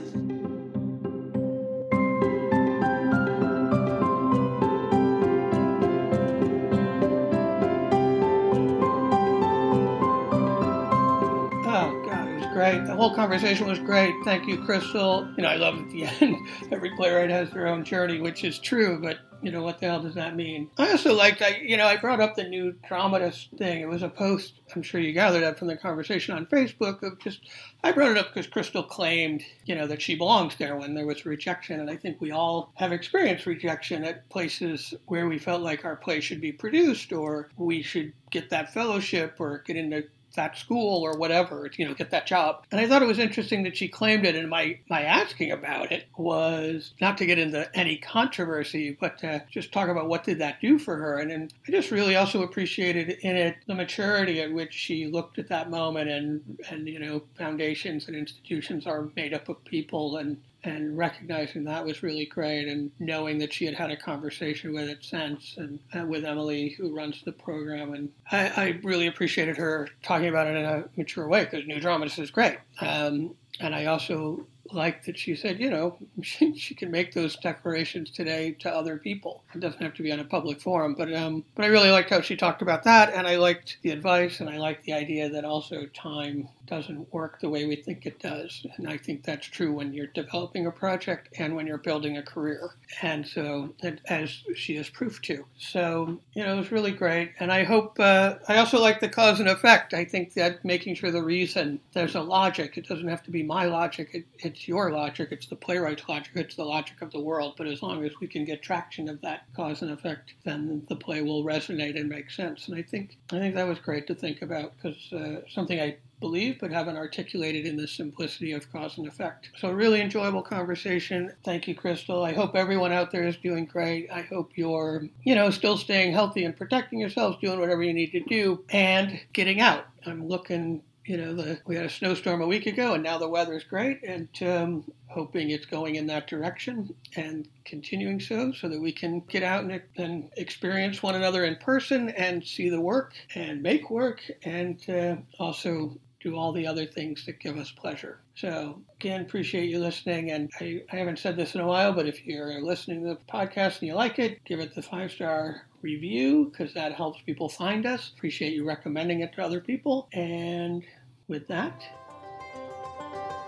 Great. 12.70 12.86
The 12.86 12.94
whole 12.94 13.14
conversation 13.14 13.68
was 13.68 13.78
great. 13.78 14.14
Thank 14.24 14.46
you, 14.48 14.58
Crystal. 14.64 15.28
You 15.36 15.42
know, 15.42 15.48
I 15.48 15.56
love 15.56 15.78
at 15.78 15.88
the 15.90 16.04
end, 16.20 16.36
every 16.72 16.90
playwright 16.96 17.30
has 17.30 17.50
their 17.50 17.66
own 17.66 17.84
journey, 17.84 18.20
which 18.20 18.44
is 18.44 18.58
true, 18.58 19.00
but 19.00 19.18
you 19.42 19.52
know, 19.52 19.62
what 19.62 19.78
the 19.78 19.86
hell 19.86 20.00
does 20.00 20.14
that 20.14 20.34
mean? 20.34 20.70
I 20.78 20.90
also 20.90 21.14
liked, 21.14 21.42
I, 21.42 21.60
you 21.62 21.76
know, 21.76 21.86
I 21.86 21.96
brought 21.96 22.20
up 22.20 22.34
the 22.34 22.48
new 22.48 22.74
dramatist 22.88 23.50
thing. 23.58 23.82
It 23.82 23.88
was 23.88 24.02
a 24.02 24.08
post, 24.08 24.54
I'm 24.74 24.82
sure 24.82 25.00
you 25.00 25.12
gathered 25.12 25.42
that 25.42 25.58
from 25.58 25.68
the 25.68 25.76
conversation 25.76 26.34
on 26.34 26.46
Facebook 26.46 27.02
of 27.02 27.20
just, 27.20 27.42
I 27.84 27.92
brought 27.92 28.10
it 28.10 28.18
up 28.18 28.32
because 28.32 28.46
Crystal 28.46 28.82
claimed, 28.82 29.44
you 29.66 29.74
know, 29.74 29.86
that 29.86 30.02
she 30.02 30.16
belongs 30.16 30.56
there 30.56 30.76
when 30.76 30.94
there 30.94 31.06
was 31.06 31.26
rejection. 31.26 31.80
And 31.80 31.90
I 31.90 31.96
think 31.96 32.20
we 32.20 32.32
all 32.32 32.72
have 32.74 32.92
experienced 32.92 33.46
rejection 33.46 34.04
at 34.04 34.28
places 34.30 34.94
where 35.04 35.28
we 35.28 35.38
felt 35.38 35.62
like 35.62 35.84
our 35.84 35.96
play 35.96 36.20
should 36.20 36.40
be 36.40 36.52
produced 36.52 37.12
or 37.12 37.50
we 37.56 37.82
should 37.82 38.14
get 38.30 38.50
that 38.50 38.72
fellowship 38.72 39.36
or 39.38 39.62
get 39.66 39.76
into 39.76 40.04
that 40.36 40.56
school 40.56 41.02
or 41.02 41.18
whatever, 41.18 41.70
you 41.76 41.86
know, 41.86 41.94
get 41.94 42.10
that 42.10 42.26
job. 42.26 42.64
And 42.70 42.80
I 42.80 42.86
thought 42.86 43.02
it 43.02 43.06
was 43.08 43.18
interesting 43.18 43.64
that 43.64 43.76
she 43.76 43.88
claimed 43.88 44.24
it. 44.24 44.36
And 44.36 44.48
my, 44.48 44.78
my 44.88 45.02
asking 45.02 45.50
about 45.50 45.92
it 45.92 46.06
was 46.16 46.94
not 47.00 47.18
to 47.18 47.26
get 47.26 47.38
into 47.38 47.68
any 47.76 47.96
controversy, 47.96 48.96
but 48.98 49.18
to 49.18 49.44
just 49.50 49.72
talk 49.72 49.88
about 49.88 50.08
what 50.08 50.24
did 50.24 50.38
that 50.38 50.60
do 50.60 50.78
for 50.78 50.96
her. 50.96 51.18
And, 51.18 51.32
and 51.32 51.52
I 51.66 51.72
just 51.72 51.90
really 51.90 52.16
also 52.16 52.42
appreciated 52.42 53.10
in 53.22 53.36
it 53.36 53.56
the 53.66 53.74
maturity 53.74 54.40
at 54.40 54.52
which 54.52 54.72
she 54.72 55.06
looked 55.06 55.38
at 55.38 55.48
that 55.48 55.70
moment 55.70 56.08
and, 56.08 56.58
and, 56.70 56.88
you 56.88 56.98
know, 56.98 57.22
foundations 57.36 58.08
and 58.08 58.16
institutions 58.16 58.86
are 58.86 59.08
made 59.16 59.34
up 59.34 59.48
of 59.48 59.64
people 59.64 60.18
and 60.18 60.36
and 60.66 60.98
recognizing 60.98 61.64
that 61.64 61.84
was 61.84 62.02
really 62.02 62.26
great 62.26 62.68
and 62.68 62.90
knowing 62.98 63.38
that 63.38 63.52
she 63.52 63.64
had 63.64 63.74
had 63.74 63.90
a 63.90 63.96
conversation 63.96 64.74
with 64.74 64.88
it 64.88 64.98
since 65.02 65.54
and, 65.56 65.78
and 65.92 66.08
with 66.08 66.24
Emily 66.24 66.70
who 66.70 66.94
runs 66.94 67.22
the 67.24 67.32
program 67.32 67.94
and 67.94 68.10
I, 68.30 68.48
I, 68.48 68.80
really 68.82 69.06
appreciated 69.06 69.56
her 69.56 69.88
talking 70.02 70.28
about 70.28 70.48
it 70.48 70.56
in 70.56 70.64
a 70.64 70.84
mature 70.96 71.28
way 71.28 71.44
because 71.44 71.66
New 71.66 71.80
Dramatist 71.80 72.18
is 72.18 72.30
great 72.30 72.58
um, 72.80 73.34
and 73.60 73.74
I 73.74 73.86
also 73.86 74.46
liked 74.72 75.06
that 75.06 75.18
she 75.18 75.34
said, 75.34 75.60
you 75.60 75.70
know, 75.70 75.96
she, 76.22 76.56
she 76.56 76.74
can 76.74 76.90
make 76.90 77.12
those 77.12 77.36
declarations 77.36 78.10
today 78.10 78.52
to 78.60 78.70
other 78.70 78.96
people. 78.96 79.42
It 79.54 79.60
doesn't 79.60 79.82
have 79.82 79.94
to 79.94 80.02
be 80.02 80.12
on 80.12 80.20
a 80.20 80.24
public 80.24 80.60
forum, 80.60 80.94
but 80.96 81.12
um, 81.14 81.44
but 81.54 81.64
I 81.64 81.68
really 81.68 81.90
liked 81.90 82.10
how 82.10 82.20
she 82.20 82.36
talked 82.36 82.62
about 82.62 82.82
that, 82.84 83.12
and 83.12 83.26
I 83.26 83.36
liked 83.36 83.78
the 83.82 83.90
advice, 83.90 84.40
and 84.40 84.50
I 84.50 84.58
liked 84.58 84.84
the 84.84 84.92
idea 84.92 85.28
that 85.28 85.44
also 85.44 85.86
time 85.86 86.48
doesn't 86.66 87.12
work 87.12 87.40
the 87.40 87.48
way 87.48 87.66
we 87.66 87.76
think 87.76 88.06
it 88.06 88.18
does, 88.20 88.66
and 88.76 88.88
I 88.88 88.96
think 88.96 89.24
that's 89.24 89.46
true 89.46 89.72
when 89.72 89.92
you're 89.92 90.06
developing 90.08 90.66
a 90.66 90.70
project 90.70 91.28
and 91.38 91.54
when 91.54 91.66
you're 91.66 91.78
building 91.78 92.16
a 92.16 92.22
career, 92.22 92.70
and 93.02 93.26
so 93.26 93.74
as 94.08 94.42
she 94.54 94.76
has 94.76 94.88
proof 94.88 95.20
to. 95.22 95.44
So 95.58 96.20
you 96.34 96.44
know, 96.44 96.54
it 96.54 96.58
was 96.58 96.72
really 96.72 96.92
great, 96.92 97.32
and 97.38 97.52
I 97.52 97.64
hope 97.64 97.98
uh, 97.98 98.36
I 98.48 98.58
also 98.58 98.80
like 98.80 99.00
the 99.00 99.08
cause 99.08 99.40
and 99.40 99.48
effect. 99.48 99.94
I 99.94 100.04
think 100.04 100.34
that 100.34 100.64
making 100.64 100.96
sure 100.96 101.10
the 101.10 101.22
reason 101.22 101.80
there's 101.92 102.14
a 102.14 102.20
logic. 102.20 102.76
It 102.76 102.86
doesn't 102.86 103.08
have 103.08 103.22
to 103.24 103.30
be 103.30 103.42
my 103.42 103.66
logic. 103.66 104.10
It 104.12 104.26
it's 104.38 104.68
your 104.68 104.90
logic, 104.90 105.28
it's 105.30 105.46
the 105.46 105.56
playwright's 105.56 106.08
logic, 106.08 106.32
it's 106.34 106.56
the 106.56 106.64
logic 106.64 107.02
of 107.02 107.12
the 107.12 107.20
world. 107.20 107.54
But 107.56 107.66
as 107.66 107.82
long 107.82 108.04
as 108.04 108.12
we 108.20 108.26
can 108.26 108.44
get 108.44 108.62
traction 108.62 109.08
of 109.08 109.20
that 109.22 109.42
cause 109.54 109.82
and 109.82 109.90
effect, 109.90 110.34
then 110.44 110.84
the 110.88 110.96
play 110.96 111.22
will 111.22 111.44
resonate 111.44 111.98
and 111.98 112.08
make 112.08 112.30
sense. 112.30 112.68
And 112.68 112.76
I 112.76 112.82
think 112.82 113.16
I 113.32 113.38
think 113.38 113.54
that 113.54 113.66
was 113.66 113.78
great 113.78 114.06
to 114.08 114.14
think 114.14 114.42
about 114.42 114.72
because 114.76 115.12
uh, 115.12 115.40
something 115.48 115.80
I 115.80 115.96
believe 116.20 116.58
but 116.60 116.72
haven't 116.72 116.96
articulated 116.96 117.66
in 117.66 117.76
the 117.76 117.86
simplicity 117.86 118.52
of 118.52 118.70
cause 118.72 118.98
and 118.98 119.06
effect. 119.06 119.50
So, 119.58 119.70
really 119.70 120.00
enjoyable 120.00 120.42
conversation. 120.42 121.32
Thank 121.44 121.68
you, 121.68 121.74
Crystal. 121.74 122.24
I 122.24 122.32
hope 122.32 122.54
everyone 122.54 122.92
out 122.92 123.10
there 123.10 123.26
is 123.26 123.36
doing 123.36 123.66
great. 123.66 124.10
I 124.10 124.22
hope 124.22 124.52
you're, 124.54 125.04
you 125.22 125.34
know, 125.34 125.50
still 125.50 125.76
staying 125.76 126.12
healthy 126.12 126.44
and 126.44 126.56
protecting 126.56 127.00
yourselves, 127.00 127.38
doing 127.40 127.60
whatever 127.60 127.82
you 127.82 127.94
need 127.94 128.12
to 128.12 128.20
do, 128.20 128.64
and 128.70 129.20
getting 129.32 129.60
out. 129.60 129.86
I'm 130.06 130.26
looking 130.26 130.82
you 131.06 131.16
know, 131.16 131.34
the, 131.34 131.58
we 131.66 131.76
had 131.76 131.86
a 131.86 131.90
snowstorm 131.90 132.42
a 132.42 132.46
week 132.46 132.66
ago, 132.66 132.94
and 132.94 133.02
now 133.02 133.16
the 133.16 133.28
weather 133.28 133.54
is 133.54 133.64
great, 133.64 134.02
and 134.02 134.28
um, 134.42 134.84
hoping 135.06 135.50
it's 135.50 135.66
going 135.66 135.94
in 135.94 136.06
that 136.08 136.26
direction 136.26 136.92
and 137.14 137.48
continuing 137.64 138.18
so, 138.18 138.52
so 138.52 138.68
that 138.68 138.80
we 138.80 138.90
can 138.90 139.20
get 139.20 139.42
out 139.42 139.62
and, 139.62 139.80
and 139.96 140.28
experience 140.36 141.02
one 141.02 141.14
another 141.14 141.44
in 141.44 141.56
person 141.56 142.08
and 142.10 142.44
see 142.44 142.68
the 142.68 142.80
work 142.80 143.12
and 143.34 143.62
make 143.62 143.88
work, 143.88 144.20
and 144.42 144.82
uh, 144.90 145.16
also 145.38 145.96
do 146.20 146.36
all 146.36 146.52
the 146.52 146.66
other 146.66 146.86
things 146.86 147.24
that 147.26 147.40
give 147.40 147.56
us 147.58 147.70
pleasure. 147.70 148.20
So, 148.34 148.80
again, 149.00 149.20
appreciate 149.20 149.68
you 149.68 149.78
listening. 149.78 150.30
And 150.30 150.50
I, 150.60 150.82
I 150.92 150.96
haven't 150.96 151.18
said 151.18 151.36
this 151.36 151.54
in 151.54 151.60
a 151.60 151.66
while, 151.66 151.92
but 151.92 152.06
if 152.06 152.24
you're 152.26 152.62
listening 152.62 153.02
to 153.02 153.08
the 153.10 153.32
podcast 153.32 153.80
and 153.80 153.88
you 153.88 153.94
like 153.94 154.18
it, 154.18 154.42
give 154.44 154.60
it 154.60 154.74
the 154.74 154.82
five 154.82 155.12
star 155.12 155.62
review 155.82 156.50
because 156.50 156.74
that 156.74 156.92
helps 156.92 157.20
people 157.22 157.48
find 157.48 157.86
us. 157.86 158.12
Appreciate 158.16 158.52
you 158.54 158.66
recommending 158.66 159.20
it 159.20 159.32
to 159.34 159.42
other 159.42 159.60
people. 159.60 160.08
And 160.12 160.82
with 161.28 161.46
that, 161.48 161.84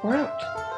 we're 0.02 0.16
out. 0.16 0.77